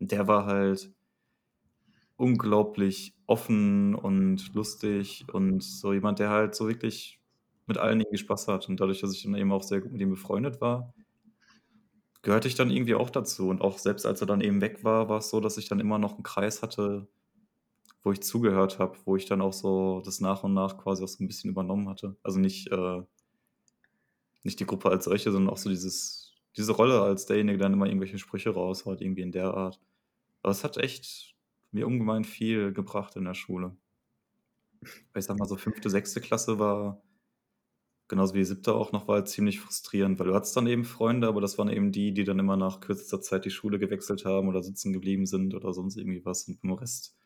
Und 0.01 0.13
der 0.13 0.27
war 0.29 0.47
halt 0.47 0.93
unglaublich 2.17 3.17
offen 3.27 3.95
und 3.95 4.53
lustig 4.55 5.27
und 5.33 5.63
so 5.63 5.93
jemand, 5.93 6.19
der 6.19 6.31
halt 6.31 6.55
so 6.55 6.69
wirklich 6.69 7.21
mit 7.67 7.79
allen 7.79 8.01
irgendwie 8.01 8.19
Spaß 8.19 8.49
hat. 8.49 8.69
Und 8.69 8.81
dadurch, 8.81 9.01
dass 9.01 9.13
ich 9.13 9.23
dann 9.23 9.35
eben 9.35 9.53
auch 9.53 9.63
sehr 9.63 9.81
gut 9.81 9.93
mit 9.93 10.01
ihm 10.01 10.11
befreundet 10.11 10.61
war, 10.61 10.95
gehörte 12.23 12.49
ich 12.49 12.57
dann 12.57 12.71
irgendwie 12.71 12.95
auch 12.95 13.11
dazu. 13.11 13.49
Und 13.49 13.61
auch 13.61 13.79
selbst 13.79 14.07
als 14.07 14.21
er 14.21 14.27
dann 14.27 14.41
eben 14.41 14.61
weg 14.61 14.83
war, 14.85 15.09
war 15.09 15.19
es 15.19 15.31
so, 15.31 15.41
dass 15.41 15.59
ich 15.59 15.69
dann 15.69 15.81
immer 15.81 15.99
noch 15.99 16.15
einen 16.15 16.25
Kreis 16.25 16.63
hatte, 16.63 17.09
wo 18.03 18.13
ich 18.13 18.23
zugehört 18.23 18.79
habe, 18.79 18.97
wo 19.05 19.17
ich 19.17 19.27
dann 19.27 19.41
auch 19.41 19.53
so 19.53 20.01
das 20.05 20.21
nach 20.21 20.45
und 20.45 20.55
nach 20.55 20.79
quasi 20.79 21.03
auch 21.05 21.09
so 21.09 21.23
ein 21.23 21.27
bisschen 21.27 21.51
übernommen 21.51 21.89
hatte. 21.89 22.17
Also 22.23 22.39
nicht, 22.39 22.71
äh, 22.71 23.03
nicht 24.45 24.61
die 24.61 24.67
Gruppe 24.67 24.91
als 24.91 25.05
solche, 25.05 25.33
sondern 25.33 25.53
auch 25.53 25.59
so 25.59 25.69
dieses, 25.69 26.37
diese 26.57 26.73
Rolle 26.73 27.03
als 27.03 27.27
derjenige, 27.27 27.59
der 27.59 27.67
dann 27.67 27.75
immer 27.75 27.87
irgendwelche 27.87 28.19
Sprüche 28.19 28.51
raushaut, 28.51 29.01
irgendwie 29.01 29.23
in 29.23 29.33
der 29.33 29.55
Art. 29.55 29.81
Aber 30.43 30.53
es 30.53 30.65
hat 30.65 30.77
echt 30.77 31.35
mir 31.73 31.87
ungemein 31.87 32.25
viel 32.25 32.73
gebracht 32.73 33.17
in 33.17 33.25
der 33.25 33.35
Schule. 33.35 33.77
Ich 35.17 35.25
sag 35.25 35.39
mal, 35.39 35.49
so 35.49 35.57
fünfte, 35.57 35.91
sechste 35.91 36.21
Klasse 36.21 36.59
war 36.59 37.03
genauso 38.09 38.35
wie 38.35 38.45
siebte 38.45 38.75
auch 38.75 38.93
noch, 38.93 39.07
war 39.07 39.25
ziemlich 39.25 39.61
frustrierend, 39.61 40.19
weil 40.19 40.29
du 40.29 40.35
hattest 40.35 40.57
dann 40.57 40.67
eben 40.67 40.85
Freunde, 40.85 41.29
aber 41.29 41.41
das 41.41 41.59
waren 41.59 41.69
eben 41.69 41.93
die, 41.93 42.13
die 42.13 42.25
dann 42.25 42.39
immer 42.39 42.57
nach 42.57 42.81
kürzester 42.81 43.21
Zeit 43.21 43.45
die 43.45 43.51
Schule 43.51 43.79
gewechselt 43.79 44.25
haben 44.25 44.49
oder 44.49 44.63
sitzen 44.63 44.93
geblieben 44.93 45.27
sind 45.27 45.55
oder 45.55 45.73
sonst 45.75 45.97
irgendwie 45.97 46.25
was 46.25 46.49
und 46.49 46.59
im 46.63 46.73
Rest 46.73 47.18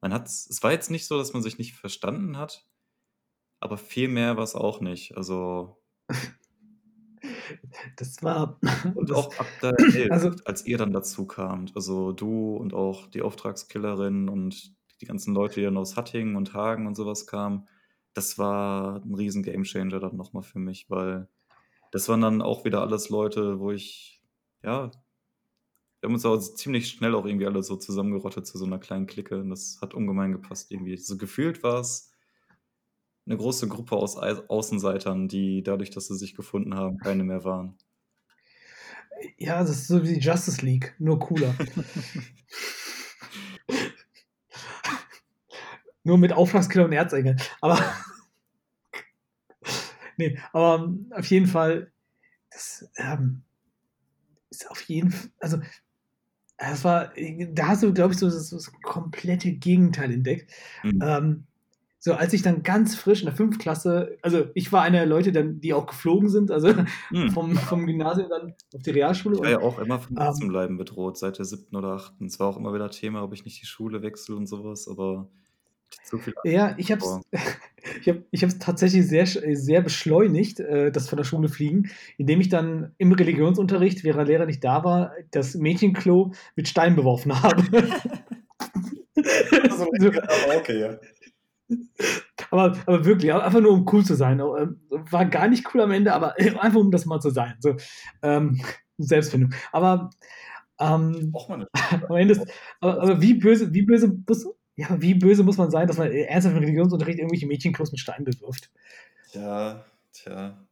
man 0.00 0.12
hat 0.12 0.26
es 0.26 0.62
war 0.62 0.72
jetzt 0.72 0.90
nicht 0.90 1.06
so, 1.06 1.18
dass 1.18 1.32
man 1.32 1.42
sich 1.42 1.58
nicht 1.58 1.74
verstanden 1.74 2.36
hat, 2.36 2.66
aber 3.60 3.78
viel 3.78 4.08
mehr 4.08 4.36
war 4.36 4.44
es 4.44 4.54
auch 4.54 4.80
nicht. 4.80 5.16
Also 5.16 5.82
Das 7.96 8.22
war 8.22 8.58
und 8.94 9.10
das 9.10 9.16
auch 9.16 9.38
ab 9.38 9.46
der 9.62 9.74
11, 9.78 10.10
also 10.10 10.30
als 10.44 10.66
ihr 10.66 10.78
dann 10.78 10.92
dazu 10.92 11.26
kamt, 11.26 11.72
also 11.74 12.12
du 12.12 12.56
und 12.56 12.74
auch 12.74 13.06
die 13.08 13.22
Auftragskillerin 13.22 14.28
und 14.28 14.74
die 15.00 15.06
ganzen 15.06 15.34
Leute, 15.34 15.56
die 15.56 15.62
dann 15.62 15.76
aus 15.76 15.96
Hattingen 15.96 16.36
und 16.36 16.54
Hagen 16.54 16.86
und 16.86 16.94
sowas 16.94 17.26
kamen, 17.26 17.68
das 18.14 18.38
war 18.38 19.02
ein 19.04 19.14
riesen 19.14 19.42
Gamechanger 19.42 20.00
dann 20.00 20.16
nochmal 20.16 20.42
für 20.42 20.58
mich, 20.58 20.88
weil 20.88 21.28
das 21.92 22.08
waren 22.08 22.22
dann 22.22 22.42
auch 22.42 22.64
wieder 22.64 22.80
alles 22.80 23.10
Leute, 23.10 23.60
wo 23.60 23.70
ich 23.72 24.22
ja 24.62 24.90
wir 26.06 26.10
haben 26.10 26.14
uns 26.14 26.24
auch 26.24 26.54
ziemlich 26.54 26.88
schnell 26.88 27.16
auch 27.16 27.26
irgendwie 27.26 27.46
alle 27.46 27.64
so 27.64 27.74
zusammengerottet 27.74 28.46
zu 28.46 28.58
so 28.58 28.64
einer 28.64 28.78
kleinen 28.78 29.08
Clique 29.08 29.40
und 29.40 29.50
das 29.50 29.80
hat 29.82 29.92
ungemein 29.92 30.30
gepasst 30.30 30.70
irgendwie. 30.70 30.96
So 30.98 31.16
gefühlt 31.16 31.64
war 31.64 31.80
es 31.80 32.12
'ne 33.26 33.36
große 33.36 33.66
Gruppe 33.66 33.96
aus 33.96 34.16
Ei 34.16 34.34
Außenseitern, 34.48 35.26
die 35.26 35.64
dadurch, 35.64 35.90
dass 35.90 36.06
sie 36.06 36.16
sich 36.16 36.36
gefunden 36.36 36.76
haben, 36.76 36.98
keine 36.98 37.24
mehr 37.24 37.42
waren. 37.42 37.76
Ja, 39.36 39.58
das 39.60 39.70
ist 39.70 39.88
so 39.88 40.00
wie 40.04 40.14
die 40.14 40.20
Justice 40.20 40.64
League, 40.64 40.94
nur 40.98 41.18
cooler. 41.18 41.52
Nur 46.04 46.18
mit 46.18 46.32
Auftragskiller 46.32 46.84
und 46.84 46.92
Erzengel. 46.92 47.34
Aber 47.60 47.80
ne, 50.16 50.36
aber 50.52 50.94
auf 51.10 51.26
jeden 51.26 51.48
Fall, 51.48 51.90
das, 52.52 52.88
ähm, 52.96 53.42
ist 54.50 54.70
auf 54.70 54.80
jeden 54.82 55.08
F 55.10 55.28
also, 55.40 55.58
das 56.58 56.84
war 56.84 57.12
da 57.52 57.68
hast 57.68 57.82
du, 57.82 57.92
glaube 57.92 58.12
ich, 58.14 58.18
so 58.18 58.26
das 58.26 58.50
das 58.50 58.72
komplette 58.82 59.52
Gegenteil 59.52 60.12
entdeckt. 60.12 60.52
Mhm. 60.82 61.00
Ähm, 61.02 61.44
so 61.98 62.14
als 62.14 62.32
ich 62.32 62.42
dann 62.42 62.62
ganz 62.62 62.94
frisch 62.94 63.20
in 63.20 63.26
der 63.26 63.34
5. 63.34 63.58
Klasse 63.58 64.16
also, 64.22 64.46
ich 64.54 64.72
war 64.72 64.82
einer 64.82 64.98
der 64.98 65.06
Leute 65.06 65.32
dann, 65.32 65.60
die 65.60 65.74
auch 65.74 65.86
geflogen 65.86 66.28
sind, 66.28 66.50
also 66.50 66.68
Mhm. 67.10 67.30
vom 67.30 67.56
vom 67.56 67.86
Gymnasium 67.86 68.28
dann 68.30 68.54
auf 68.74 68.82
die 68.82 68.90
Realschule 68.90 69.36
Ich 69.36 69.42
war 69.42 69.50
ja 69.50 69.60
auch 69.60 69.78
immer 69.78 69.98
vom 69.98 70.16
ähm 70.18 70.32
Sitzenbleiben 70.32 70.76
bedroht 70.78 71.18
seit 71.18 71.38
der 71.38 71.44
7. 71.44 71.76
oder 71.76 71.94
8. 71.94 72.20
Es 72.22 72.38
war 72.40 72.48
auch 72.48 72.56
immer 72.56 72.72
wieder 72.74 72.90
Thema, 72.90 73.22
ob 73.22 73.32
ich 73.34 73.44
nicht 73.44 73.60
die 73.60 73.66
Schule 73.66 74.02
wechsle 74.02 74.36
und 74.36 74.46
so 74.46 74.64
was, 74.64 74.88
aber 74.88 75.28
zu 76.04 76.18
viel 76.18 76.34
Ja, 76.44 76.74
ich 76.78 76.92
habe 76.92 77.02
ich 78.00 78.08
habe 78.08 78.24
ich 78.30 78.42
habe 78.42 78.52
es 78.52 78.58
tatsächlich 78.58 79.06
sehr 79.06 79.26
sch 79.26 79.38
sehr 79.52 79.82
beschleunigt, 79.82 80.60
äh, 80.60 80.90
das 80.92 81.08
von 81.08 81.16
der 81.16 81.24
Schule 81.24 81.48
fliegen, 81.48 81.90
indem 82.18 82.40
ich 82.40 82.48
dann 82.48 82.92
im 82.98 83.12
Religionsunterricht, 83.12 84.04
während 84.04 84.20
der 84.20 84.26
Lehrer 84.26 84.46
nicht 84.46 84.64
da 84.64 84.84
war, 84.84 85.12
das 85.30 85.54
Mädchenklo 85.54 86.32
mit 86.56 86.68
Steinen 86.68 86.96
beworfen 86.96 87.42
habe. 87.42 87.62
Also, 89.62 89.86
So. 90.00 90.08
aber 90.10 90.56
okay, 90.58 90.80
ja. 90.80 90.98
Aber 92.50 92.76
aber 92.86 93.04
wirklich, 93.04 93.32
einfach 93.32 93.60
nur, 93.60 93.72
um 93.72 93.86
cool 93.92 94.04
zu 94.04 94.14
sein. 94.14 94.40
Ähm, 94.40 94.80
war 95.10 95.26
gar 95.26 95.48
nicht 95.48 95.66
cool 95.74 95.80
am 95.80 95.90
Ende, 95.90 96.12
aber 96.12 96.36
einfach, 96.38 96.76
um 96.80 96.90
das 96.90 97.06
mal 97.06 97.20
zu 97.20 97.30
sein. 97.30 97.54
So, 97.60 97.76
ähm, 98.22 98.60
Selbstfindung. 98.98 99.52
Aber, 99.72 100.10
ähm, 100.78 101.32
am 102.08 102.16
Ende 102.16 102.34
ist 102.34 102.46
aber 102.80 103.02
aber 103.02 103.22
wie 103.22 103.34
böse 103.34 103.72
wie 103.72 103.82
böse 103.82 104.14
muss 104.28 104.46
ja, 104.90 105.00
wie 105.00 105.14
böse 105.14 105.42
muss 105.42 105.56
man 105.56 105.70
sein, 105.70 105.88
dass 105.88 105.96
man 105.98 106.10
ernsthaft 106.12 106.56
im 106.56 106.62
Religionsunterricht 106.62 107.18
irgendwelche 107.18 107.46
Mädchenklos 107.46 107.92
mit 107.92 108.00
Steinen 108.00 108.24
bewirft? 108.24 108.70
Ja, 109.32 109.84
tja. 110.12 110.66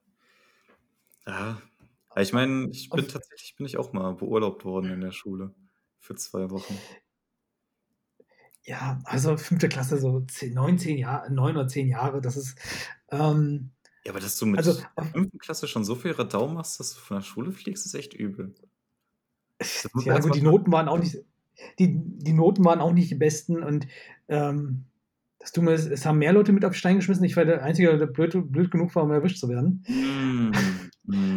Ja. 1.27 1.63
Ja, 2.17 2.23
ich 2.23 2.33
meine, 2.33 2.69
ich 2.71 2.93
bin 2.95 3.09
tatsächlich 3.09 3.57
bin 3.57 3.67
ich 3.67 3.77
auch 3.77 3.93
mal 3.93 4.15
beurlaubt 4.15 4.65
worden 4.65 4.91
in 4.93 5.01
der 5.01 5.13
Schule 5.13 5.55
für 5.99 6.15
2 6.15 6.51
Wochen. 6.51 6.87
Ja, 8.67 8.99
also 9.05 9.37
5. 9.37 9.69
Klasse, 9.69 9.99
so 9.99 10.21
10 10.23 10.55
9, 10.55 10.79
10 10.79 10.97
Jahr 10.97 11.29
9 11.29 11.55
oder 11.57 11.69
10 11.69 11.87
Jahre, 11.87 12.21
das 12.23 12.37
ist, 12.37 12.59
ähm 13.11 13.71
Ja, 14.05 14.13
aber 14.13 14.21
dass 14.21 14.39
du 14.39 14.47
mit 14.47 14.59
also, 14.59 14.75
5. 15.13 15.39
Klasse 15.39 15.67
schon 15.67 15.85
so 15.85 15.95
viel 15.95 16.13
Radau 16.13 16.47
machst, 16.49 16.79
dass 16.81 16.95
du 16.95 17.01
von 17.01 17.19
der 17.19 17.23
Schule 17.23 17.53
fliegst, 17.53 17.87
ist 17.87 17.95
echt 17.95 18.15
übel. 18.15 18.55
Ja 20.05 20.19
gut, 20.19 20.35
die. 20.35 20.43
Noten 20.43 20.73
waren 20.73 20.89
auch 20.89 20.99
nicht 20.99 21.17
die 21.79 21.95
die 21.99 22.33
Noten 22.33 22.65
waren 22.65 22.81
auch 22.81 22.93
nicht 22.93 23.11
die 23.11 23.15
besten 23.17 23.63
und, 23.63 23.87
ähm, 24.29 24.85
das 25.39 25.53
Dumme 25.53 25.73
ist, 25.73 25.87
es 25.91 26.07
haben 26.07 26.19
mehr 26.19 26.33
Leute 26.33 26.53
mit 26.55 26.65
auf 26.65 26.73
den 26.73 26.79
Stein 26.79 26.97
geschmissen. 26.97 27.25
Ich 27.25 27.37
war 27.37 27.45
der 27.45 27.63
Einzige, 27.63 27.99
der 27.99 28.07
blöd 28.07 28.35
blöd 28.51 28.71
genug 28.71 28.95
war, 28.95 29.03
um 29.05 29.11
erwischt 29.13 29.39
zu 29.39 29.49
werden. 29.49 29.85
Hm, 29.87 30.53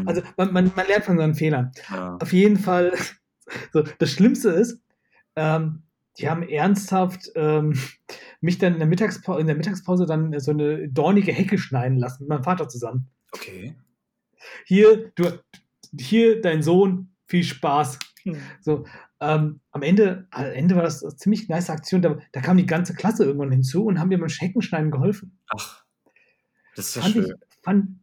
Also, 0.08 0.22
mhm. 0.22 0.28
man 0.38 0.54
man 0.54 0.72
man 0.76 0.88
lernt 0.88 1.06
von 1.06 1.18
seinen 1.18 1.36
Fehlern. 1.36 1.72
Ja. 1.90 2.18
Auf 2.22 2.34
jeden 2.34 2.58
Fall 2.58 2.94
so, 3.74 3.84
das 4.00 4.12
Schlimmste 4.12 4.50
ist, 4.52 4.82
ähm, 5.36 5.84
die 6.20 6.30
haben 6.30 6.44
ernsthaft, 6.44 7.32
ähm, 7.36 7.78
mich 8.42 8.58
dann 8.60 8.74
in 8.74 8.80
der 8.80 8.88
Mittagspau 8.88 9.38
in 9.40 9.48
der 9.48 9.56
Mittagspause 9.58 10.06
dann 10.06 10.40
so 10.40 10.54
'ne 10.54 10.88
dornige 10.90 11.34
Hecke 11.34 11.58
schneiden 11.58 11.98
lassen 12.00 12.24
mit 12.24 12.30
meinem 12.30 12.44
Vater 12.44 12.70
zusammen. 12.70 13.10
Okay. 13.34 13.76
Hier, 14.66 15.12
du 15.16 15.26
hier 16.00 16.42
dein 16.42 16.64
Sohn, 16.64 17.10
viel 17.28 17.44
Spaß. 17.44 18.00
Hm. 18.24 18.38
So, 18.62 18.86
ähm, 19.22 19.62
am 19.72 19.82
Ende 19.84 20.28
am 20.32 20.46
Ende 20.46 20.76
war 20.76 20.84
das 20.84 21.04
'ne 21.04 21.16
ziemlich 21.16 21.50
nice 21.50 21.70
Aktion. 21.70 22.02
Da 22.02 22.18
da 22.34 22.42
kam 22.42 22.58
die 22.58 22.66
ganze 22.68 22.94
Klasse 22.96 23.26
irgendwann 23.26 23.52
hinzu 23.52 23.86
und 23.86 24.00
haben 24.00 24.10
mir 24.10 24.20
beim 24.20 24.30
Heckenschneiden 24.30 24.92
geholfen. 24.92 25.40
Ach, 25.50 25.86
das 26.76 26.88
ist 26.90 26.96
ja 26.96 27.02
Fand 27.02 27.18
ich 27.18 27.28
schön. 27.28 27.42
fand 27.64 28.00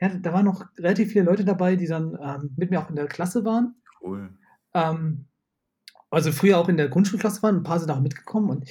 ja, 0.00 0.08
da 0.10 0.32
waren 0.32 0.44
noch 0.46 0.64
relativ 0.78 1.12
viele 1.12 1.24
Leute 1.24 1.44
dabei, 1.44 1.76
die 1.76 1.86
dann, 1.86 2.16
ähm, 2.22 2.52
mit 2.56 2.70
mir 2.70 2.80
auch 2.80 2.90
in 2.90 2.96
der 2.96 3.06
Klasse 3.08 3.44
waren. 3.44 3.76
Cool. 4.00 4.32
Ähm, 4.74 5.26
also 6.10 6.32
früher 6.32 6.58
auch 6.58 6.68
in 6.70 6.76
der 6.78 6.88
Grundschulklasse 6.90 7.42
waren, 7.42 7.58
'n 7.58 7.64
paar 7.64 7.80
sind 7.80 7.90
auch 7.90 8.00
mitgekommen 8.00 8.50
und 8.50 8.66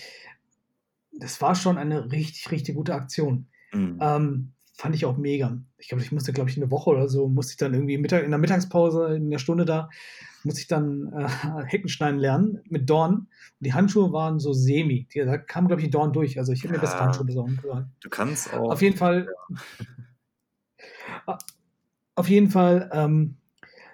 das 1.14 1.42
war 1.42 1.56
schon 1.56 1.78
eine 1.78 2.12
richtig, 2.12 2.52
richtig 2.52 2.76
gute 2.76 2.96
Aktion. 2.96 3.48
Mhm. 3.74 4.02
Ähm, 4.02 4.54
fand 4.82 4.96
ich 4.96 5.06
auch 5.06 5.18
mega. 5.18 5.62
Ich 5.78 5.90
glaube, 5.90 6.04
ich 6.04 6.12
musste, 6.12 6.34
glaube 6.34 6.50
ich, 6.50 6.58
'ne 6.58 6.72
Woche 6.72 6.90
oder 6.92 7.08
so 7.10 7.28
musste 7.30 7.52
ich 7.54 7.58
dann 7.58 7.74
irgendwie 7.76 7.98
Mittag 8.00 8.24
in 8.24 8.32
der 8.32 8.40
Mittagspause, 8.40 9.16
in 9.16 9.30
der 9.32 9.40
Stunde 9.40 9.66
da, 9.66 9.90
musste 10.44 10.62
ich 10.62 10.68
dann, 10.68 11.12
äh, 11.14 11.28
Heckenschneiden 11.68 12.20
lernen 12.20 12.60
mit 12.70 12.90
Dorn. 12.90 13.14
Und 13.16 13.28
die 13.62 13.74
Handschuhe 13.74 14.12
waren 14.14 14.40
so 14.40 14.54
semi. 14.54 15.08
Die 15.14 15.20
da 15.22 15.38
kam, 15.38 15.68
glaube 15.68 15.82
ich, 15.82 15.88
die 15.88 15.92
Dorn 15.92 16.14
durch. 16.14 16.40
Also, 16.40 16.52
ich 16.54 16.64
hätte 16.64 16.74
mir 16.74 16.80
bessere 16.80 17.00
Ja. 17.00 17.06
Handschuhe 17.06 17.26
besorgen 17.28 17.58
sollen. 17.64 17.92
Du 18.02 18.10
kannst 18.10 18.52
Auf 18.70 18.82
auch 18.82 18.82
jeden 18.82 18.98
Fall 18.98 19.28
ja. 19.28 19.58
auf 22.16 22.30
jeden 22.30 22.50
Fall, 22.50 22.90
ähm, 22.94 23.38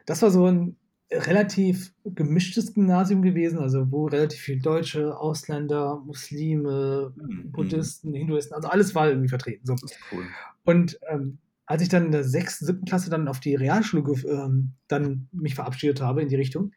das 0.05 0.21
war 0.21 0.31
so 0.31 0.47
'n 0.47 0.77
relativ 1.11 1.93
gemischtes 2.05 2.73
Gymnasium 2.73 3.21
gewesen, 3.21 3.59
also 3.59 3.91
wo 3.91 4.07
relativ 4.07 4.41
viel 4.41 4.59
Deutsche, 4.61 5.17
Ausländer, 5.17 6.01
Muslime, 6.05 7.13
Mhm. 7.15 7.51
Buddhisten, 7.53 8.13
Hinduisten, 8.13 8.55
also 8.55 8.67
alles 8.69 8.95
war 8.95 9.07
irgendwie 9.09 9.29
vertreten, 9.29 9.65
so. 9.65 9.75
Cool. 10.09 10.35
Und, 10.65 10.99
ähm, 11.09 11.39
als 11.65 11.81
ich 11.83 11.89
dann 11.89 12.05
in 12.07 12.11
der 12.11 12.23
6., 12.25 12.65
7. 12.65 12.85
Klasse 12.85 13.09
dann 13.09 13.27
auf 13.27 13.39
die 13.41 13.55
Realschule 13.55 14.03
ähm, 14.29 14.73
dann 14.87 15.27
mich 15.31 15.55
verabschiedet 15.55 16.01
habe 16.01 16.21
in 16.21 16.29
die 16.29 16.35
Richtung, 16.35 16.73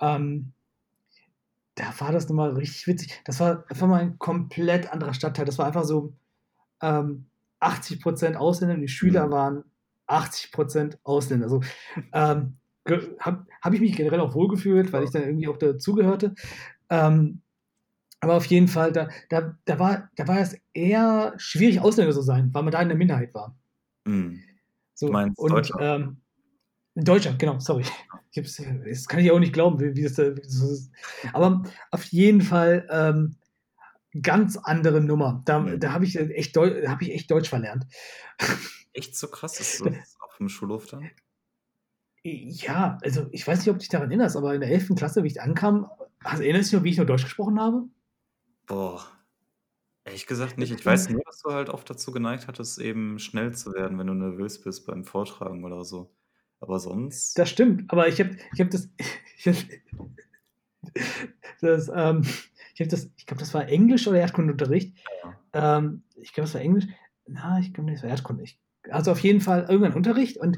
ähm, 0.00 0.52
da 1.76 1.84
war 2.00 2.12
das 2.12 2.28
noch 2.28 2.36
mal 2.36 2.52
richtig 2.52 2.86
witzig. 2.88 3.22
Das 3.24 3.40
war 3.40 3.64
war 3.70 3.88
mal 3.88 4.02
'n 4.02 4.18
komplett 4.18 4.92
anderer 4.92 5.14
Stadtteil. 5.14 5.46
Das 5.46 5.58
war 5.58 5.66
einfach 5.66 5.84
so, 5.84 6.14
ähm, 6.82 7.26
80% 7.60 8.36
Ausländer 8.36 8.76
und 8.76 8.82
die 8.82 8.88
Schüler 8.88 9.30
Mhm. 9.30 9.32
waren 9.32 9.64
80% 10.06 10.98
Ausländer. 11.04 11.48
So, 11.50 11.62
ähm, 12.14 12.58
habe 13.20 13.46
habe 13.62 13.74
ich 13.76 13.80
mich 13.80 13.96
generell 13.96 14.20
auch 14.20 14.34
wohlgefühlt, 14.34 14.92
weil 14.92 15.04
ich 15.04 15.10
dann 15.10 15.22
irgendwie 15.22 15.48
auch 15.48 15.58
dazugehörte. 15.58 16.34
Ähm, 16.90 17.42
aber 18.20 18.36
auf 18.36 18.46
jeden 18.46 18.68
Fall, 18.68 18.92
da 18.92 19.08
da 19.30 19.56
da 19.64 19.78
war 19.78 20.10
da 20.16 20.28
war 20.28 20.40
es 20.40 20.56
eher 20.74 21.34
schwierig, 21.38 21.80
Ausländer 21.80 22.12
zu 22.14 22.22
sein, 22.22 22.50
weil 22.52 22.62
man 22.64 22.72
da 22.72 22.82
in 22.82 22.88
der 22.88 22.98
Minderheit 22.98 23.34
war. 23.34 23.56
Mhm. 24.06 24.42
Du 25.04 25.06
So, 25.06 25.12
meinst 25.12 25.38
und, 25.38 25.52
Deutscher? 25.52 25.78
ähm 25.80 26.22
Deutscher, 26.96 27.34
genau, 27.34 27.60
sorry. 27.60 27.84
Ich 28.32 28.38
habe 28.38 28.46
es 28.46 28.56
das 28.56 29.06
kann 29.08 29.20
ich 29.20 29.30
auch 29.30 29.38
nicht 29.38 29.52
glauben, 29.52 29.80
wie 29.80 29.94
wie 29.96 30.02
das 30.02 30.14
da 30.14 30.24
so 30.42 30.70
ist. 30.72 30.90
Aber 31.32 31.62
auf 31.92 32.04
jeden 32.04 32.40
Fall, 32.42 32.88
ähm, 32.90 33.36
ganz 34.22 34.56
andere 34.56 35.00
Nummer. 35.00 35.42
Da 35.44 35.60
Mhm. 35.60 35.80
da 35.80 35.92
habe 35.92 36.04
ich 36.04 36.16
echt 36.18 36.56
Deu 36.56 36.86
habe 36.88 37.04
ich 37.04 37.12
echt 37.12 37.30
Deutsch 37.30 37.48
verlernt. 37.48 37.86
Echt 38.92 39.16
so 39.16 39.28
krass? 39.28 39.60
Ist 39.60 39.84
Da 39.84 39.90
das 39.90 40.16
aufm 40.20 40.48
Schulhof 40.48 40.86
dann? 40.86 41.10
Ja, 42.50 42.98
also, 43.02 43.26
ich 43.30 43.46
weiß 43.46 43.58
nicht, 43.60 43.68
ob 43.68 43.76
du 43.76 43.80
dich 43.80 43.88
daran 43.88 44.10
erinnerst, 44.10 44.36
aber 44.36 44.54
in 44.54 44.60
der 44.60 44.70
11. 44.70 44.94
Klasse, 44.96 45.22
wie 45.22 45.28
ich 45.28 45.40
ankam 45.40 45.88
hast 46.24 46.40
erinnerst 46.40 46.72
du 46.72 46.76
dich 46.76 46.80
noch, 46.80 46.84
wie 46.84 46.90
ich 46.90 46.98
noch 46.98 47.06
Deutsch 47.06 47.24
gesprochen 47.24 47.60
habe? 47.60 47.84
Boah, 48.66 49.06
ehrlich 50.04 50.26
gesagt 50.26 50.58
nicht. 50.58 50.72
Ich 50.72 50.84
weiß 50.84 51.10
nur, 51.10 51.22
dass 51.24 51.40
du 51.42 51.50
halt 51.50 51.68
oft 51.70 51.88
dazu 51.88 52.12
geneigt 52.12 52.48
hattest, 52.48 52.78
eben 52.80 53.18
schnell 53.18 53.54
zu 53.54 53.72
werden, 53.72 53.98
wenn 53.98 54.06
du 54.06 54.14
nervös 54.14 54.60
bist 54.60 54.86
beim 54.86 55.04
Vortragen 55.04 55.64
oder 55.64 55.84
so. 55.84 56.12
Aber 56.60 56.80
sonst 56.80 57.38
Das 57.38 57.50
stimmt, 57.50 57.90
aber 57.90 58.08
ich 58.08 58.18
habe 58.20 58.36
ich 58.52 58.60
habe 58.60 58.70
das 58.70 58.88
ich 59.38 59.46
habe 59.46 59.56
das, 61.60 61.90
ähm 61.94 62.22
ich 62.74 62.80
habe 62.80 62.90
das 62.90 63.10
ich 63.16 63.26
glaube, 63.26 63.40
das 63.40 63.54
war 63.54 63.68
Englisch 63.68 64.06
oder 64.08 64.18
Erdkundeunterricht. 64.18 64.96
Ja. 65.52 65.78
Ähm, 65.78 66.02
ich 66.16 66.32
glaube, 66.32 66.46
das 66.46 66.54
war 66.54 66.60
Englisch. 66.60 66.86
Na, 67.26 67.58
ich 67.60 67.72
glaube, 67.72 67.92
das 67.92 68.02
war 68.02 68.10
Erdkunde. 68.10 68.42
Ich 68.42 68.58
also, 68.90 69.12
auf 69.12 69.20
jeden 69.20 69.40
Fall 69.40 69.66
irgendein 69.68 69.94
Unterricht 69.94 70.38
und, 70.38 70.56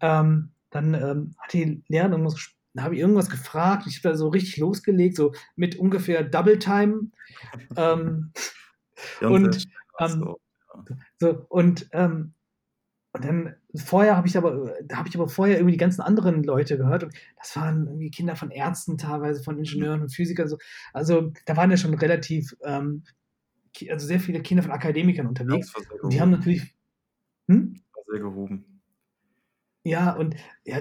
ähm, 0.00 0.50
dann, 0.70 0.94
ähm, 0.94 1.34
hat 1.38 1.52
die 1.52 1.82
Lehrerin 1.88 2.12
irgendwas 2.12 2.50
habe 2.78 2.94
ich 2.94 3.00
irgendwas 3.00 3.28
gefragt. 3.28 3.86
Ich 3.88 3.96
habe 3.96 4.10
da 4.10 4.16
so 4.16 4.28
richtig 4.28 4.58
losgelegt, 4.58 5.16
so 5.16 5.32
mit 5.56 5.76
ungefähr 5.76 6.22
Double 6.22 6.58
Time. 6.58 7.10
Ähm, 7.76 8.32
und 9.22 9.68
ähm, 9.98 10.34
so 11.18 11.46
und, 11.48 11.88
ähm 11.92 12.34
und 13.12 13.24
dann 13.24 13.54
vorher 13.74 14.16
habe 14.16 14.28
ich 14.28 14.36
aber 14.36 14.74
da 14.84 14.98
habe 14.98 15.08
ich 15.08 15.16
aber 15.16 15.28
vorher 15.28 15.56
irgendwie 15.56 15.72
die 15.72 15.78
ganzen 15.78 16.00
anderen 16.00 16.44
Leute 16.44 16.76
gehört 16.76 17.04
und 17.04 17.14
das 17.36 17.56
waren 17.56 17.86
irgendwie 17.86 18.10
Kinder 18.10 18.36
von 18.36 18.50
Ärzten 18.50 18.98
teilweise, 18.98 19.42
von. 19.42 19.58
Ingenieuren 19.58 20.02
und 20.02 20.14
Physikern 20.14 20.48
so. 20.48 20.58
Also, 20.92 21.32
da 21.46 21.56
waren 21.56 21.70
ja 21.70 21.76
schon 21.76 21.94
relativ, 21.94 22.56
ähm, 22.62 23.04
also, 23.88 24.06
sehr 24.06 24.20
viele 24.20 24.42
Kinder 24.42 24.62
von 24.62 24.72
Akademikern 24.72 25.26
unterwegs 25.26 25.72
und 26.02 26.12
die 26.12 26.20
haben 26.20 26.30
natürlich 26.30 26.74
hm? 27.48 27.80
Sehr 28.06 28.20
gehoben. 28.20 28.64
Ja, 29.82 30.12
und 30.12 30.36
ja, 30.64 30.80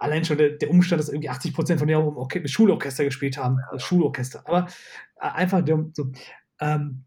allein 0.00 0.24
schon 0.24 0.38
der 0.38 0.50
der 0.50 0.70
Umstand, 0.70 1.00
dass 1.00 1.10
irgendwie 1.10 1.30
80% 1.30 1.78
von 1.78 1.86
denen 1.86 2.02
auch 2.02 2.08
im 2.08 2.16
Orche 2.16 2.46
Schulorchester 2.48 3.04
gespielt 3.04 3.36
haben, 3.36 3.58
Ja. 3.72 3.78
Schulorchester. 3.78 4.42
Aber, 4.46 4.66
äh, 5.16 5.28
einfach 5.28 5.62
dumm 5.64 5.92
so, 5.94 6.10
ähm, 6.60 7.04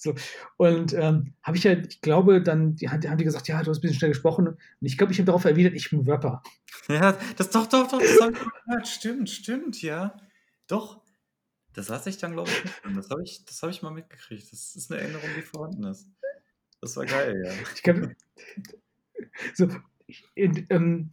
So. 0.00 0.14
Und 0.56 0.94
ähm, 0.94 1.34
habe 1.42 1.58
ich 1.58 1.64
ja, 1.64 1.72
ich 1.72 2.00
glaube, 2.00 2.42
dann 2.42 2.74
die, 2.76 2.88
haben 2.88 3.18
die 3.18 3.24
gesagt, 3.24 3.48
ja, 3.48 3.62
du 3.62 3.70
hast 3.70 3.78
ein 3.78 3.82
bisschen 3.82 3.98
schnell 3.98 4.10
gesprochen. 4.12 4.48
Und 4.48 4.58
ich 4.80 4.96
glaube, 4.96 5.12
ich 5.12 5.18
habe 5.18 5.26
darauf 5.26 5.44
erwidert, 5.44 5.74
ich 5.74 5.90
bin 5.90 6.08
Rapper. 6.08 6.42
Ja, 6.88 7.16
das 7.36 7.50
doch, 7.50 7.66
doch, 7.66 7.86
doch, 7.88 8.00
das 8.00 8.20
habe 8.20 8.32
ich 8.32 8.38
gehört. 8.64 8.88
Stimmt, 8.88 9.30
stimmt, 9.30 9.82
ja. 9.82 10.16
Doch. 10.66 11.02
Das 11.74 11.90
hatte 11.90 12.10
ich 12.10 12.18
dann, 12.18 12.32
glaube 12.32 12.50
ich, 12.50 12.64
nicht. 12.64 12.96
Das 12.96 13.10
habe 13.10 13.22
ich, 13.22 13.44
hab 13.62 13.70
ich 13.70 13.82
mal 13.82 13.92
mitgekriegt. 13.92 14.50
Das 14.52 14.74
ist 14.74 14.90
eine 14.90 15.00
Erinnerung, 15.00 15.28
die 15.36 15.42
vorhanden 15.42 15.84
ist. 15.84 16.08
Das 16.80 16.96
war 16.96 17.04
geil, 17.06 17.40
ja. 17.44 17.52
Ich 17.74 17.82
glaub, 17.82 17.98
so, 19.54 19.68
ähm, 20.34 21.10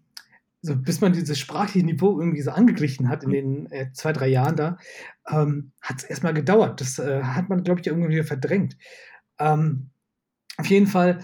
so, 0.61 0.76
bis 0.76 1.02
man 1.02 1.14
dieses 1.14 1.40
sprachliche 1.40 1.86
Niveau 1.86 2.19
irgendwie 2.19 2.41
so 2.41 2.52
angeglichen 2.52 3.10
hat 3.10 3.24
in 3.24 3.30
den 3.30 3.72
äh, 3.72 3.91
zwei, 3.94 4.11
drei 4.11 4.28
Jahren 4.28 4.56
da, 4.56 4.78
ähm, 5.30 5.72
hat 5.82 5.98
es 5.98 6.03
erstmal 6.03 6.34
gedauert. 6.34 6.82
Das 6.82 6.99
äh, 6.99 7.22
hat 7.24 7.49
man, 7.49 7.64
glaube 7.64 7.80
ich, 7.80 7.88
irgendwie 7.88 8.24
verdrängt. 8.24 8.78
Ähm, 9.40 9.90
auf 10.57 10.65
jeden 10.68 10.88
Fall, 10.88 11.24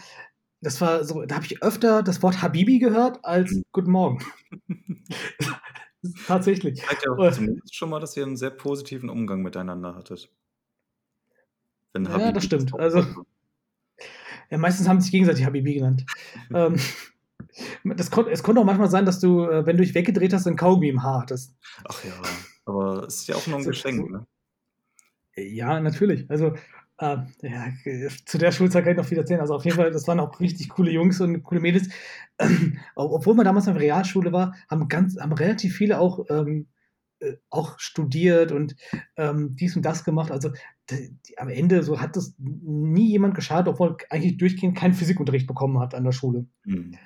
das 0.61 0.79
war 0.81 1.03
so, 1.03 1.25
da 1.25 1.35
habe 1.35 1.45
ich 1.45 1.63
öfter 1.63 2.03
das 2.03 2.21
Wort 2.21 2.41
Habibi 2.41 2.79
gehört 2.79 3.23
als 3.25 3.51
mhm. 3.51 3.63
Guten 3.71 3.91
Morgen. 3.91 4.23
Tatsächlich. 6.27 6.81
Zeigt 6.81 7.05
ja 7.05 7.11
auch 7.11 7.31
zumindest 7.31 7.75
schon 7.75 7.89
mal, 7.89 7.99
dass 7.99 8.15
ihr 8.15 8.23
einen 8.23 8.37
sehr 8.37 8.49
positiven 8.51 9.09
Umgang 9.09 9.41
miteinander 9.41 9.95
hattet. 9.95 10.29
Ja, 11.95 12.31
das 12.31 12.45
stimmt. 12.45 12.73
Also, 12.79 13.05
ja, 14.49 14.57
meistens 14.57 14.87
haben 14.87 14.99
sie 14.99 15.05
sich 15.05 15.11
gegenseitig 15.11 15.45
Habibi 15.45 15.75
genannt. 15.75 16.05
ähm, 16.53 16.75
das 17.83 18.11
kon 18.11 18.27
es 18.27 18.43
konnte 18.43 18.61
auch 18.61 18.65
manchmal 18.65 18.89
sein, 18.89 19.05
dass 19.05 19.19
du, 19.19 19.43
äh, 19.43 19.65
wenn 19.65 19.77
du 19.77 19.83
dich 19.83 19.95
weggedreht 19.95 20.33
hast, 20.33 20.47
ein 20.47 20.55
Kaugummi 20.55 20.89
im 20.89 21.03
Haar 21.03 21.21
hattest. 21.21 21.55
Ach 21.85 22.03
ja, 22.03 22.13
aber 22.65 23.03
es 23.03 23.21
ist 23.21 23.27
ja 23.27 23.35
auch 23.35 23.47
nur 23.47 23.57
ein 23.57 23.63
so, 23.63 23.69
Geschenk, 23.69 24.09
ne? 24.09 24.25
Ja, 25.35 25.79
natürlich. 25.79 26.29
Also, 26.29 26.53
äh, 26.99 27.17
ja, 27.41 27.65
zu 28.25 28.37
der 28.37 28.51
Schulzeit 28.51 28.83
kann 28.83 28.93
ich 28.93 28.97
noch 28.97 29.05
viel 29.05 29.17
erzählen. 29.17 29.41
Also 29.41 29.55
auf 29.55 29.65
jeden 29.65 29.77
Fall, 29.77 29.91
das 29.91 30.07
waren 30.07 30.19
auch 30.19 30.39
richtig 30.39 30.69
coole 30.69 30.91
Jungs 30.91 31.19
und 31.21 31.43
coole 31.43 31.61
Mädels. 31.61 31.89
Ähm, 32.39 32.79
obwohl 32.95 33.35
man 33.35 33.45
damals 33.45 33.67
in 33.67 33.73
der 33.73 33.83
Realschule 33.83 34.33
war, 34.33 34.55
haben 34.67 34.87
ganz, 34.87 35.19
haben 35.19 35.33
relativ 35.33 35.75
viele 35.75 35.99
auch, 35.99 36.25
ähm, 36.31 36.65
äh, 37.19 37.33
auch 37.51 37.77
studiert 37.77 38.51
und 38.51 38.75
ähm, 39.17 39.55
dies 39.55 39.75
und 39.75 39.83
das 39.83 40.03
gemacht. 40.03 40.31
Also 40.31 40.49
die, 40.89 41.15
die, 41.27 41.37
am 41.37 41.49
Ende 41.49 41.83
so 41.83 42.01
hat 42.01 42.15
das 42.15 42.33
nie 42.39 43.11
jemand 43.11 43.35
geschadet, 43.35 43.67
obwohl 43.67 43.97
eigentlich 44.09 44.37
durchgehend 44.37 44.75
keinen 44.75 44.95
Physikunterricht 44.95 45.45
bekommen 45.45 45.79
hat 45.79 45.93
an 45.93 46.03
der 46.03 46.11
Schule. 46.11 46.47
Mhm. 46.65 46.97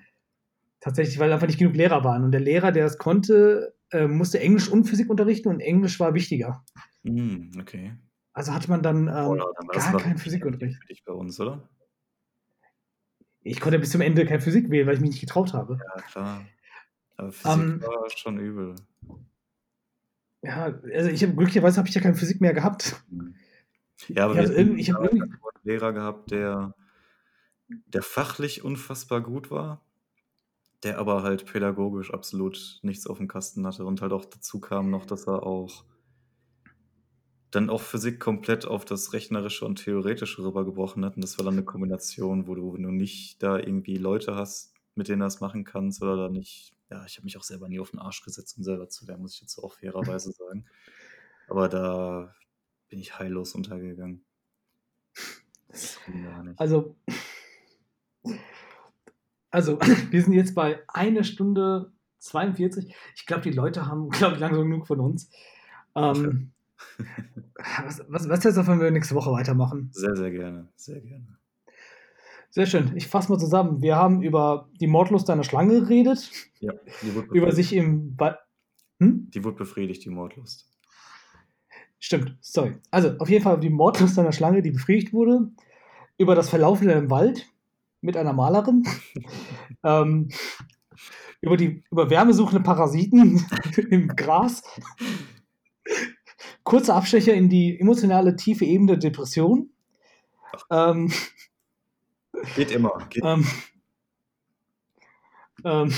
Tatsächlich, 0.80 1.20
weil 1.20 1.34
einfach 1.34 1.48
nicht 1.48 1.60
genug 1.60 1.76
Lehrer 1.76 2.04
waren. 2.04 2.24
Und 2.24 2.32
der 2.32 2.41
Lehrer, 2.41 2.72
der 2.72 2.86
es 2.86 2.98
konnte, 2.98 3.76
äh, 3.91 4.08
musste 4.08 4.40
Englisch 4.40 4.70
und 4.70 4.86
Physik 4.86 5.10
unterrichten 5.10 5.49
und 5.49 5.60
Englisch 5.60 5.99
war 5.99 6.14
wichtiger. 6.14 6.64
Mhm, 7.04 7.52
okay. 7.60 7.95
Also 8.34 8.54
hat 8.54 8.68
man 8.68 8.84
dann, 8.84 9.08
ähm, 9.08 9.38
Boah, 9.38 9.54
dann 9.58 9.68
gar 9.68 9.98
keinen 9.99 10.18
Physikunterricht. 10.18 10.80
Für 10.80 10.88
dich 10.88 11.04
bei 11.04 11.14
uns, 11.14 11.40
oder? 11.40 11.68
Ich 13.41 13.60
konnte 13.62 13.80
bis 13.80 13.91
zum 13.91 14.02
Ende 14.02 14.26
keine 14.26 14.41
Physik 14.41 14.70
wählen, 14.70 14.86
weil 14.86 14.95
ich 14.95 14.99
mich 14.99 15.12
nicht 15.12 15.22
getraut 15.22 15.54
habe. 15.54 15.80
Ja, 15.84 16.02
klar. 16.04 16.45
Aber 17.16 17.32
Physik 17.32 17.58
um, 17.58 17.62
ähm, 17.62 17.82
war 17.82 18.10
schon 18.16 18.38
übel. 18.38 18.76
Ja, 20.44 20.66
also 20.94 21.10
ich 21.10 21.24
habe 21.24 21.34
glücklicherweise 21.34 21.78
habe 21.78 21.88
ich 21.90 21.95
ja 21.95 22.02
keine 22.02 22.16
Physik 22.16 22.41
mehr 22.41 22.54
gehabt. 22.54 23.04
Mhm. 23.10 23.36
Ja, 24.10 24.26
aber 24.26 24.36
ich 24.36 24.91
habe 24.91 25.04
hab 25.04 25.14
irgendwie 25.14 25.22
einen 25.24 25.40
Lehrer 25.64 25.94
gehabt, 25.94 26.30
der, 26.32 26.76
der 27.68 28.04
fachlich 28.04 28.64
unfassbar 28.64 29.22
gut 29.22 29.49
war, 29.49 29.82
der 30.84 30.99
aber 30.99 31.24
halt 31.24 31.45
pädagogisch 31.45 32.14
absolut 32.14 32.80
nichts 32.84 33.08
auf 33.08 33.18
dem 33.18 33.28
Kasten 33.28 33.66
hatte 33.66 33.86
und 33.86 34.02
halt 34.02 34.14
auch 34.14 34.26
dazu 34.26 34.60
kam 34.60 34.90
noch, 34.90 35.06
dass 35.06 35.28
er 35.28 35.44
auch 35.44 35.86
dann 37.52 37.70
auch 37.70 37.82
Physik 37.82 38.20
komplett 38.20 38.66
auf 38.66 38.86
das 38.86 39.14
Rechnerische 39.14 39.66
und 39.66 39.84
Theoretische 39.84 40.44
rübergebrochen 40.44 41.06
hat. 41.06 41.16
Und 41.16 41.24
das 41.24 41.38
war 41.38 41.45
dann 41.45 41.54
eine 41.56 41.64
Kombination, 41.64 42.48
wo 42.48 42.56
du, 42.56 42.74
wenn 42.74 42.84
du 42.84 42.91
nicht 42.91 43.41
da 43.41 43.58
irgendwie 43.58 43.98
Leute 43.98 44.36
hast, 44.36 44.74
mit 44.95 45.08
denen 45.08 45.20
du 45.20 45.26
das 45.26 45.40
machen 45.40 45.64
kannst 45.64 46.02
oder 46.02 46.18
da 46.18 46.30
nicht. 46.30 46.74
Ja, 46.90 47.06
ich 47.06 47.18
habe 47.18 47.26
mich 47.26 47.38
auch 47.38 47.44
selber 47.44 47.70
nie 47.70 47.80
auf 47.80 47.91
den 47.91 47.99
Arsch 47.99 48.24
gesetzt, 48.24 48.58
um 48.58 48.64
selber 48.64 48.90
zu 48.90 49.06
lernen, 49.06 49.22
muss 49.22 49.36
ich 49.36 49.41
jetzt 49.41 49.58
auch 49.60 49.74
fairerweise 49.74 50.32
sagen. 50.38 50.66
Aber 51.48 51.70
da 51.70 52.34
bin 52.90 52.99
ich 52.99 53.18
heillos 53.18 53.56
untergegangen. 53.56 54.26
Also, 56.58 56.95
also, 59.57 59.79
wir 60.11 60.21
sind 60.21 60.34
jetzt 60.34 60.53
bei 60.53 60.79
einer 60.88 61.23
Stunde 61.23 61.91
42. 62.19 62.93
Ich 63.15 63.25
glaube, 63.25 63.41
die 63.41 63.49
Leute 63.49 63.88
haben, 63.88 64.09
glaube 64.09 64.35
ich, 64.35 64.39
langsam 64.39 64.69
genug 64.69 64.85
von 64.85 64.99
uns. 64.99 65.31
Ähm, 65.95 66.51
was, 67.84 68.05
was, 68.07 68.29
was 68.29 68.43
jetzt, 68.43 68.67
wenn 68.67 68.79
wir 68.79 68.91
nächste 68.91 69.15
Woche 69.15 69.31
weitermachen? 69.31 69.89
Sehr, 69.91 70.15
sehr 70.15 70.29
gerne. 70.29 70.67
Sehr 70.75 71.01
gerne. 71.01 71.39
Sehr 72.51 72.67
schön. 72.67 72.91
Ich 72.95 73.07
fasse 73.07 73.31
mal 73.31 73.39
zusammen. 73.39 73.81
Wir 73.81 73.95
haben 73.95 74.21
über 74.21 74.69
die 74.79 74.85
Mordlust 74.85 75.27
einer 75.31 75.43
Schlange 75.43 75.81
geredet. 75.81 76.29
Ja, 76.59 76.73
die 77.01 77.15
wurde 77.15 77.27
über 77.34 77.51
sich 77.51 77.73
im. 77.73 78.15
Ba 78.15 78.38
hm? 78.99 79.31
Die 79.31 79.43
wurde 79.43 79.57
befriedigt, 79.57 80.05
die 80.05 80.09
Mordlust. 80.09 80.69
Stimmt, 81.97 82.38
sorry. 82.41 82.75
Also, 82.91 83.17
auf 83.17 83.29
jeden 83.29 83.43
Fall 83.43 83.59
die 83.59 83.71
Mordlust 83.71 84.19
einer 84.19 84.31
Schlange, 84.31 84.61
die 84.61 84.71
befriedigt 84.71 85.13
wurde. 85.13 85.49
Über 86.19 86.35
das 86.35 86.49
Verlaufen 86.49 86.89
im 86.89 87.09
Wald 87.09 87.47
mit 88.02 88.18
einer 88.18 88.34
Malerin. 88.34 88.84
ähm, 89.84 90.30
über 91.41 91.57
die 91.57 91.84
über 91.91 92.10
wärmesuchende 92.10 92.64
Parasiten 92.64 93.45
im 93.90 94.07
Gras. 94.10 94.64
Kurzer 96.64 96.95
Abstecher 96.95 97.34
in 97.34 97.49
die 97.49 97.80
emotionale 97.80 98.36
tiefe 98.36 98.65
Ebene 98.65 98.98
der 98.98 99.11
Depression. 99.11 99.69
Ähm, 100.69 101.11
geht 102.56 102.72
immer. 102.72 103.07
Geht. 103.10 103.24
Ähm, 103.24 103.48
ähm, 105.64 105.94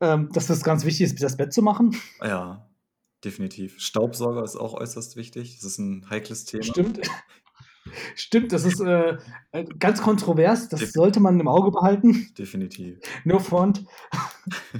ähm, 0.00 0.28
dass 0.32 0.46
das 0.46 0.62
ganz 0.62 0.84
wichtig 0.84 1.06
ist, 1.06 1.22
das 1.22 1.36
Bett 1.36 1.52
zu 1.52 1.62
machen. 1.62 1.96
Ja, 2.20 2.68
definitiv. 3.24 3.80
Staubsauger 3.80 4.42
ist 4.42 4.56
auch 4.56 4.74
äußerst 4.74 5.16
wichtig. 5.16 5.56
Das 5.56 5.64
ist 5.64 5.78
ein 5.78 6.10
heikles 6.10 6.44
Thema. 6.44 6.64
Stimmt. 6.64 7.00
Stimmt, 8.14 8.52
das 8.52 8.64
ist 8.64 8.80
äh, 8.80 9.18
ganz 9.78 10.02
kontrovers. 10.02 10.68
Das 10.68 10.80
Definitiv. 10.80 10.92
sollte 10.92 11.20
man 11.20 11.40
im 11.40 11.48
Auge 11.48 11.70
behalten. 11.70 12.32
Definitiv. 12.36 12.98
No 13.24 13.38
front. 13.38 13.84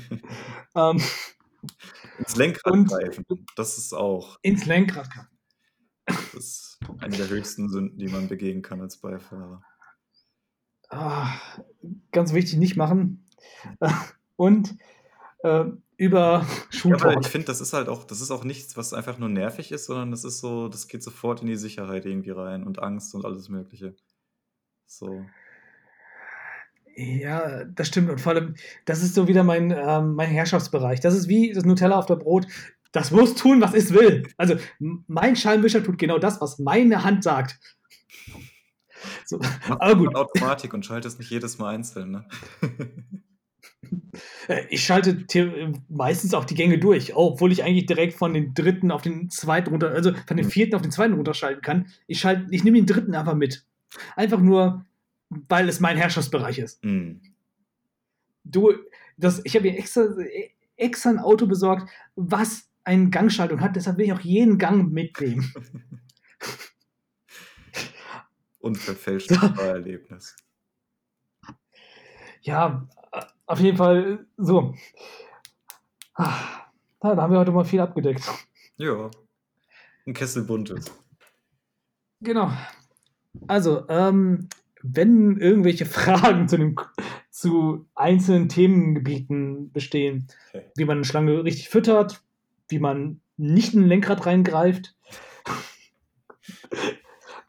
ähm, 0.76 1.01
ins 2.18 2.36
Lenkrad 2.36 2.72
und, 2.72 2.89
greifen. 2.89 3.24
Das 3.56 3.78
ist 3.78 3.93
auch. 3.93 4.39
Ins 4.43 4.66
Lenkrad 4.66 5.10
greifen. 5.10 5.28
Das 6.06 6.34
ist 6.34 6.78
eine 6.98 7.16
der 7.16 7.28
höchsten 7.28 7.68
Sünden, 7.68 7.98
die 7.98 8.09
man 8.09 8.28
begehen 8.28 8.62
kann 8.62 8.80
als 8.80 8.97
Beifahrer. 8.97 9.62
Ah, 10.90 11.32
ganz 12.10 12.32
wichtig, 12.32 12.59
nicht 12.59 12.76
machen. 12.76 13.24
Und 14.36 14.76
äh, 15.43 15.64
über 16.02 16.44
Schultalk. 16.70 17.14
Ja, 17.14 17.20
ich 17.20 17.28
finde, 17.28 17.46
das 17.46 17.60
ist 17.60 17.72
halt 17.72 17.88
auch, 17.88 18.02
das 18.02 18.20
ist 18.20 18.32
auch 18.32 18.42
nichts, 18.42 18.76
was 18.76 18.92
einfach 18.92 19.18
nur 19.18 19.28
nervig 19.28 19.70
ist, 19.70 19.84
sondern 19.84 20.10
das 20.10 20.24
ist 20.24 20.40
so, 20.40 20.66
das 20.66 20.88
geht 20.88 21.04
sofort 21.04 21.42
in 21.42 21.46
die 21.46 21.54
Sicherheit 21.54 22.04
irgendwie 22.06 22.30
rein 22.30 22.64
und 22.64 22.82
Angst 22.82 23.14
und 23.14 23.24
alles 23.24 23.48
Mögliche. 23.48 23.94
So. 24.84 25.24
Ja, 26.96 27.64
das 27.64 27.86
stimmt. 27.86 28.10
Und 28.10 28.20
vor 28.20 28.32
allem, 28.32 28.56
das 28.84 29.04
ist 29.04 29.14
so 29.14 29.28
wieder 29.28 29.44
mein, 29.44 29.70
ähm, 29.70 30.14
mein 30.16 30.28
Herrschaftsbereich. 30.28 30.98
Das 30.98 31.14
ist 31.14 31.28
wie 31.28 31.52
das 31.52 31.64
Nutella 31.64 31.96
auf 31.96 32.06
der 32.06 32.16
Brot. 32.16 32.48
Das 32.90 33.12
muss 33.12 33.36
tun, 33.36 33.60
was 33.60 33.72
es 33.72 33.94
will. 33.94 34.28
Also, 34.36 34.56
mein 35.06 35.36
Scheinwischer 35.36 35.84
tut 35.84 35.98
genau 35.98 36.18
das, 36.18 36.40
was 36.40 36.58
meine 36.58 37.04
Hand 37.04 37.22
sagt. 37.22 37.60
So, 39.24 39.40
aber 39.68 39.96
gut. 39.96 40.14
Automatik 40.16 40.74
und 40.74 40.84
schaltest 40.84 41.20
nicht 41.20 41.30
jedes 41.30 41.58
Mal 41.58 41.76
einzeln, 41.76 42.10
ne? 42.10 42.28
Äh, 44.48 44.64
ich 44.70 44.85
schalte 44.85 45.24
meistens 45.89 46.35
auch 46.35 46.44
die 46.44 46.55
Gänge 46.55 46.78
durch, 46.78 47.14
obwohl 47.14 47.52
ich 47.52 47.64
eigentlich 47.64 47.86
direkt 47.86 48.14
von 48.14 48.35
den 48.35 48.55
dritten 48.55 48.90
auf 48.90 49.02
den 49.02 49.31
zweiten 49.31 49.70
runter, 49.70 49.90
also 49.90 50.12
von 50.12 50.36
den 50.36 50.44
hm. 50.44 50.51
vierten 50.51 50.74
auf 50.74 50.82
den 50.82 50.90
zweiten 50.90 51.14
runterschalten 51.14 51.62
kann. 51.62 51.86
Ich 52.06 52.20
schalte, 52.20 52.47
ich 52.51 52.64
nehme 52.64 52.78
den 52.78 52.86
dritten 52.86 53.14
einfach 53.14 53.35
mit. 53.35 53.64
Einfach 54.16 54.40
nur, 54.40 54.85
weil 55.28 55.69
es 55.69 55.81
mein 55.81 55.97
Herrschaftsbereich 55.97 56.59
ist. 56.59 56.85
Mhm. 56.85 57.20
Du, 58.44 58.73
das, 59.16 59.40
ich 59.44 59.55
habe 59.55 59.69
mir 59.69 59.77
extra, 59.77 60.06
extra 60.77 61.10
ein 61.10 61.19
Auto 61.19 61.47
besorgt, 61.47 61.89
was 62.16 62.69
eine 62.85 63.10
Gangschaltung 63.10 63.60
hat, 63.60 63.77
deshalb 63.77 63.98
will 63.98 64.06
ich 64.06 64.12
auch 64.12 64.20
jeden 64.20 64.59
Gang 64.59 64.93
mitnehmen. 64.93 65.52
Unverfälschtes 68.60 69.39
Erlebnis. 69.59 70.36
Ja, 72.40 72.89
auf 73.47 73.60
jeden 73.60 73.77
Fall 73.77 74.27
so. 74.36 74.74
Ah, 76.14 76.66
da 77.01 77.16
haben 77.16 77.32
wir 77.32 77.40
heute 77.40 77.52
mal 77.52 77.64
viel 77.64 77.81
abgedeckt. 77.81 78.23
Ja. 78.77 79.10
Ein 80.06 80.14
Kessel 80.14 80.44
buntes. 80.44 80.93
Genau. 82.20 82.51
Also, 83.47 83.89
ähm, 83.89 84.48
wenn 84.82 85.39
irgendwelche 85.39 85.86
Fragen 85.86 86.48
zu, 86.48 86.56
dem, 86.56 86.77
zu 87.31 87.86
einzelnen 87.94 88.48
Themengebieten 88.48 89.73
bestehen, 89.73 90.28
okay. 90.48 90.70
wie 90.77 90.85
man 90.85 90.98
eine 90.98 91.05
Schlange 91.05 91.44
richtig 91.44 91.69
füttert, 91.69 92.23
wie 92.69 92.78
man 92.78 93.20
nicht 93.36 93.74
in 93.74 93.82
ein 93.82 93.89
Lenkrad 93.89 94.27
reingreift, 94.27 94.94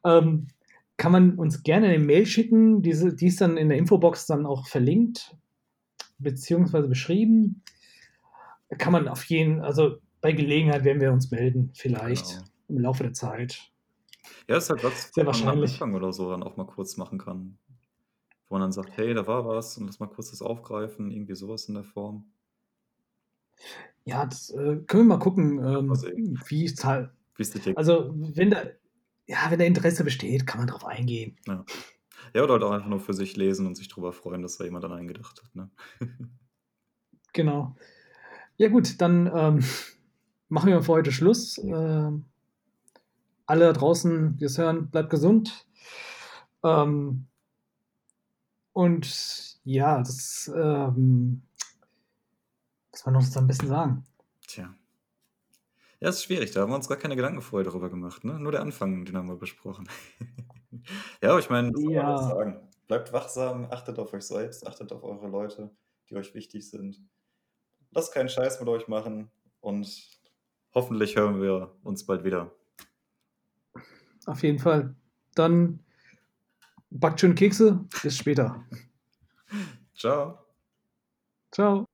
Ähm, 0.03 0.47
kann 0.97 1.11
man 1.11 1.35
uns 1.35 1.63
gerne 1.63 1.87
eine 1.87 1.99
Mail 1.99 2.25
schicken. 2.25 2.81
Diese, 2.81 3.13
die 3.15 3.27
ist 3.27 3.41
dann 3.41 3.57
in 3.57 3.69
der 3.69 3.77
Infobox 3.77 4.25
dann 4.25 4.45
auch 4.45 4.67
verlinkt, 4.67 5.35
beziehungsweise 6.23 6.87
beschrieben. 6.87 7.61
Kann 8.77 8.91
man 8.91 9.07
auf 9.07 9.23
jeden, 9.25 9.61
also 9.61 9.97
bei 10.21 10.31
Gelegenheit 10.31 10.83
werden 10.83 11.01
wir 11.01 11.11
uns 11.11 11.29
melden, 11.31 11.71
vielleicht 11.75 12.29
genau. 12.29 12.45
im 12.69 12.79
Laufe 12.79 13.03
der 13.03 13.13
Zeit. 13.13 13.71
Ja, 14.47 14.57
ist 14.57 14.69
halt 14.69 14.83
was, 14.83 15.11
Sehr 15.13 15.25
wahrscheinlich. 15.25 15.81
am 15.81 15.89
Anfang 15.89 15.95
oder 15.95 16.13
so 16.13 16.29
dann 16.31 16.43
auch 16.43 16.57
mal 16.57 16.65
kurz 16.65 16.97
machen 16.97 17.19
kann. 17.19 17.57
Wo 18.47 18.55
man 18.55 18.61
dann 18.61 18.71
sagt, 18.71 18.97
hey, 18.97 19.13
da 19.13 19.27
war 19.27 19.45
was 19.45 19.77
und 19.77 19.85
lass 19.85 19.99
mal 19.99 20.07
kurz 20.07 20.31
das 20.31 20.41
aufgreifen, 20.41 21.11
irgendwie 21.11 21.35
sowas 21.35 21.65
in 21.65 21.75
der 21.75 21.83
Form. 21.83 22.25
Ja, 24.05 24.25
das 24.25 24.49
äh, 24.51 24.77
können 24.87 25.03
wir 25.07 25.15
mal 25.15 25.19
gucken, 25.19 25.59
ähm, 25.59 25.91
wie 26.47 26.65
es 26.65 26.83
halt. 26.83 27.09
Also, 27.75 28.13
wenn 28.13 28.51
da, 28.51 28.63
ja, 29.25 29.49
wenn 29.49 29.59
da 29.59 29.65
Interesse 29.65 30.03
besteht, 30.03 30.45
kann 30.45 30.59
man 30.59 30.67
darauf 30.67 30.85
eingehen. 30.85 31.37
Ja. 31.47 31.65
Ja, 32.33 32.43
oder 32.43 32.53
halt 32.53 32.63
auch 32.63 32.71
einfach 32.71 32.89
nur 32.89 32.99
für 32.99 33.13
sich 33.13 33.35
lesen 33.35 33.65
und 33.67 33.75
sich 33.75 33.87
darüber 33.87 34.13
freuen, 34.13 34.41
dass 34.41 34.57
da 34.57 34.63
jemand 34.63 34.85
an 34.85 34.93
einen 34.93 35.07
gedacht 35.07 35.41
hat. 35.43 35.55
Ne? 35.55 35.69
genau. 37.33 37.75
Ja, 38.57 38.69
gut, 38.69 39.01
dann 39.01 39.31
ähm, 39.33 39.63
machen 40.49 40.69
wir 40.69 40.81
für 40.81 40.93
heute 40.93 41.11
Schluss. 41.11 41.57
Äh, 41.57 42.11
alle 43.45 43.65
da 43.65 43.73
draußen, 43.73 44.37
die 44.37 44.45
es 44.45 44.57
hören, 44.57 44.89
bleibt 44.89 45.09
gesund. 45.09 45.67
Ähm, 46.63 47.27
und 48.71 49.59
ja, 49.63 49.99
das, 49.99 50.51
ähm, 50.55 51.43
was 52.91 53.05
man 53.05 53.15
uns 53.15 53.35
am 53.37 53.47
besten 53.47 53.67
sagen? 53.67 54.05
Tja. 54.47 54.73
Ja, 55.99 56.09
ist 56.09 56.23
schwierig, 56.23 56.51
da 56.51 56.61
haben 56.61 56.71
wir 56.71 56.75
uns 56.75 56.89
gar 56.89 56.97
keine 56.97 57.15
Gedanken 57.15 57.41
vorher 57.41 57.69
darüber 57.69 57.89
gemacht, 57.89 58.23
ne? 58.23 58.39
Nur 58.39 58.51
der 58.51 58.61
Anfang, 58.61 59.05
den 59.05 59.15
haben 59.15 59.27
wir 59.27 59.37
besprochen. 59.37 59.87
ja, 61.21 61.37
ich 61.37 61.49
meine, 61.49 61.71
was 61.73 61.81
soll 61.81 61.93
man 61.93 62.17
sagen? 62.17 62.69
Bleibt 62.87 63.13
wachsam, 63.13 63.67
achtet 63.71 63.97
auf 63.99 64.13
euch 64.13 64.23
selbst, 64.23 64.67
achtet 64.67 64.91
auf 64.91 65.03
eure 65.03 65.27
Leute, 65.27 65.71
die 66.09 66.15
euch 66.15 66.33
wichtig 66.33 66.69
sind. 66.69 67.01
Lasst 67.91 68.13
keinen 68.13 68.29
Scheiß 68.29 68.59
mit 68.59 68.69
euch 68.69 68.87
machen 68.87 69.29
und 69.61 70.09
hoffentlich 70.73 71.15
hören 71.15 71.41
wir 71.41 71.75
uns 71.83 72.05
bald 72.05 72.23
wieder. 72.23 72.51
Auf 74.25 74.43
jeden 74.43 74.59
Fall. 74.59 74.95
Dann 75.35 75.79
backt 76.89 77.19
schön 77.19 77.35
Kekse. 77.35 77.85
Bis 78.01 78.17
später. 78.17 78.65
Ciao. 79.95 80.39
Ciao. 81.51 81.92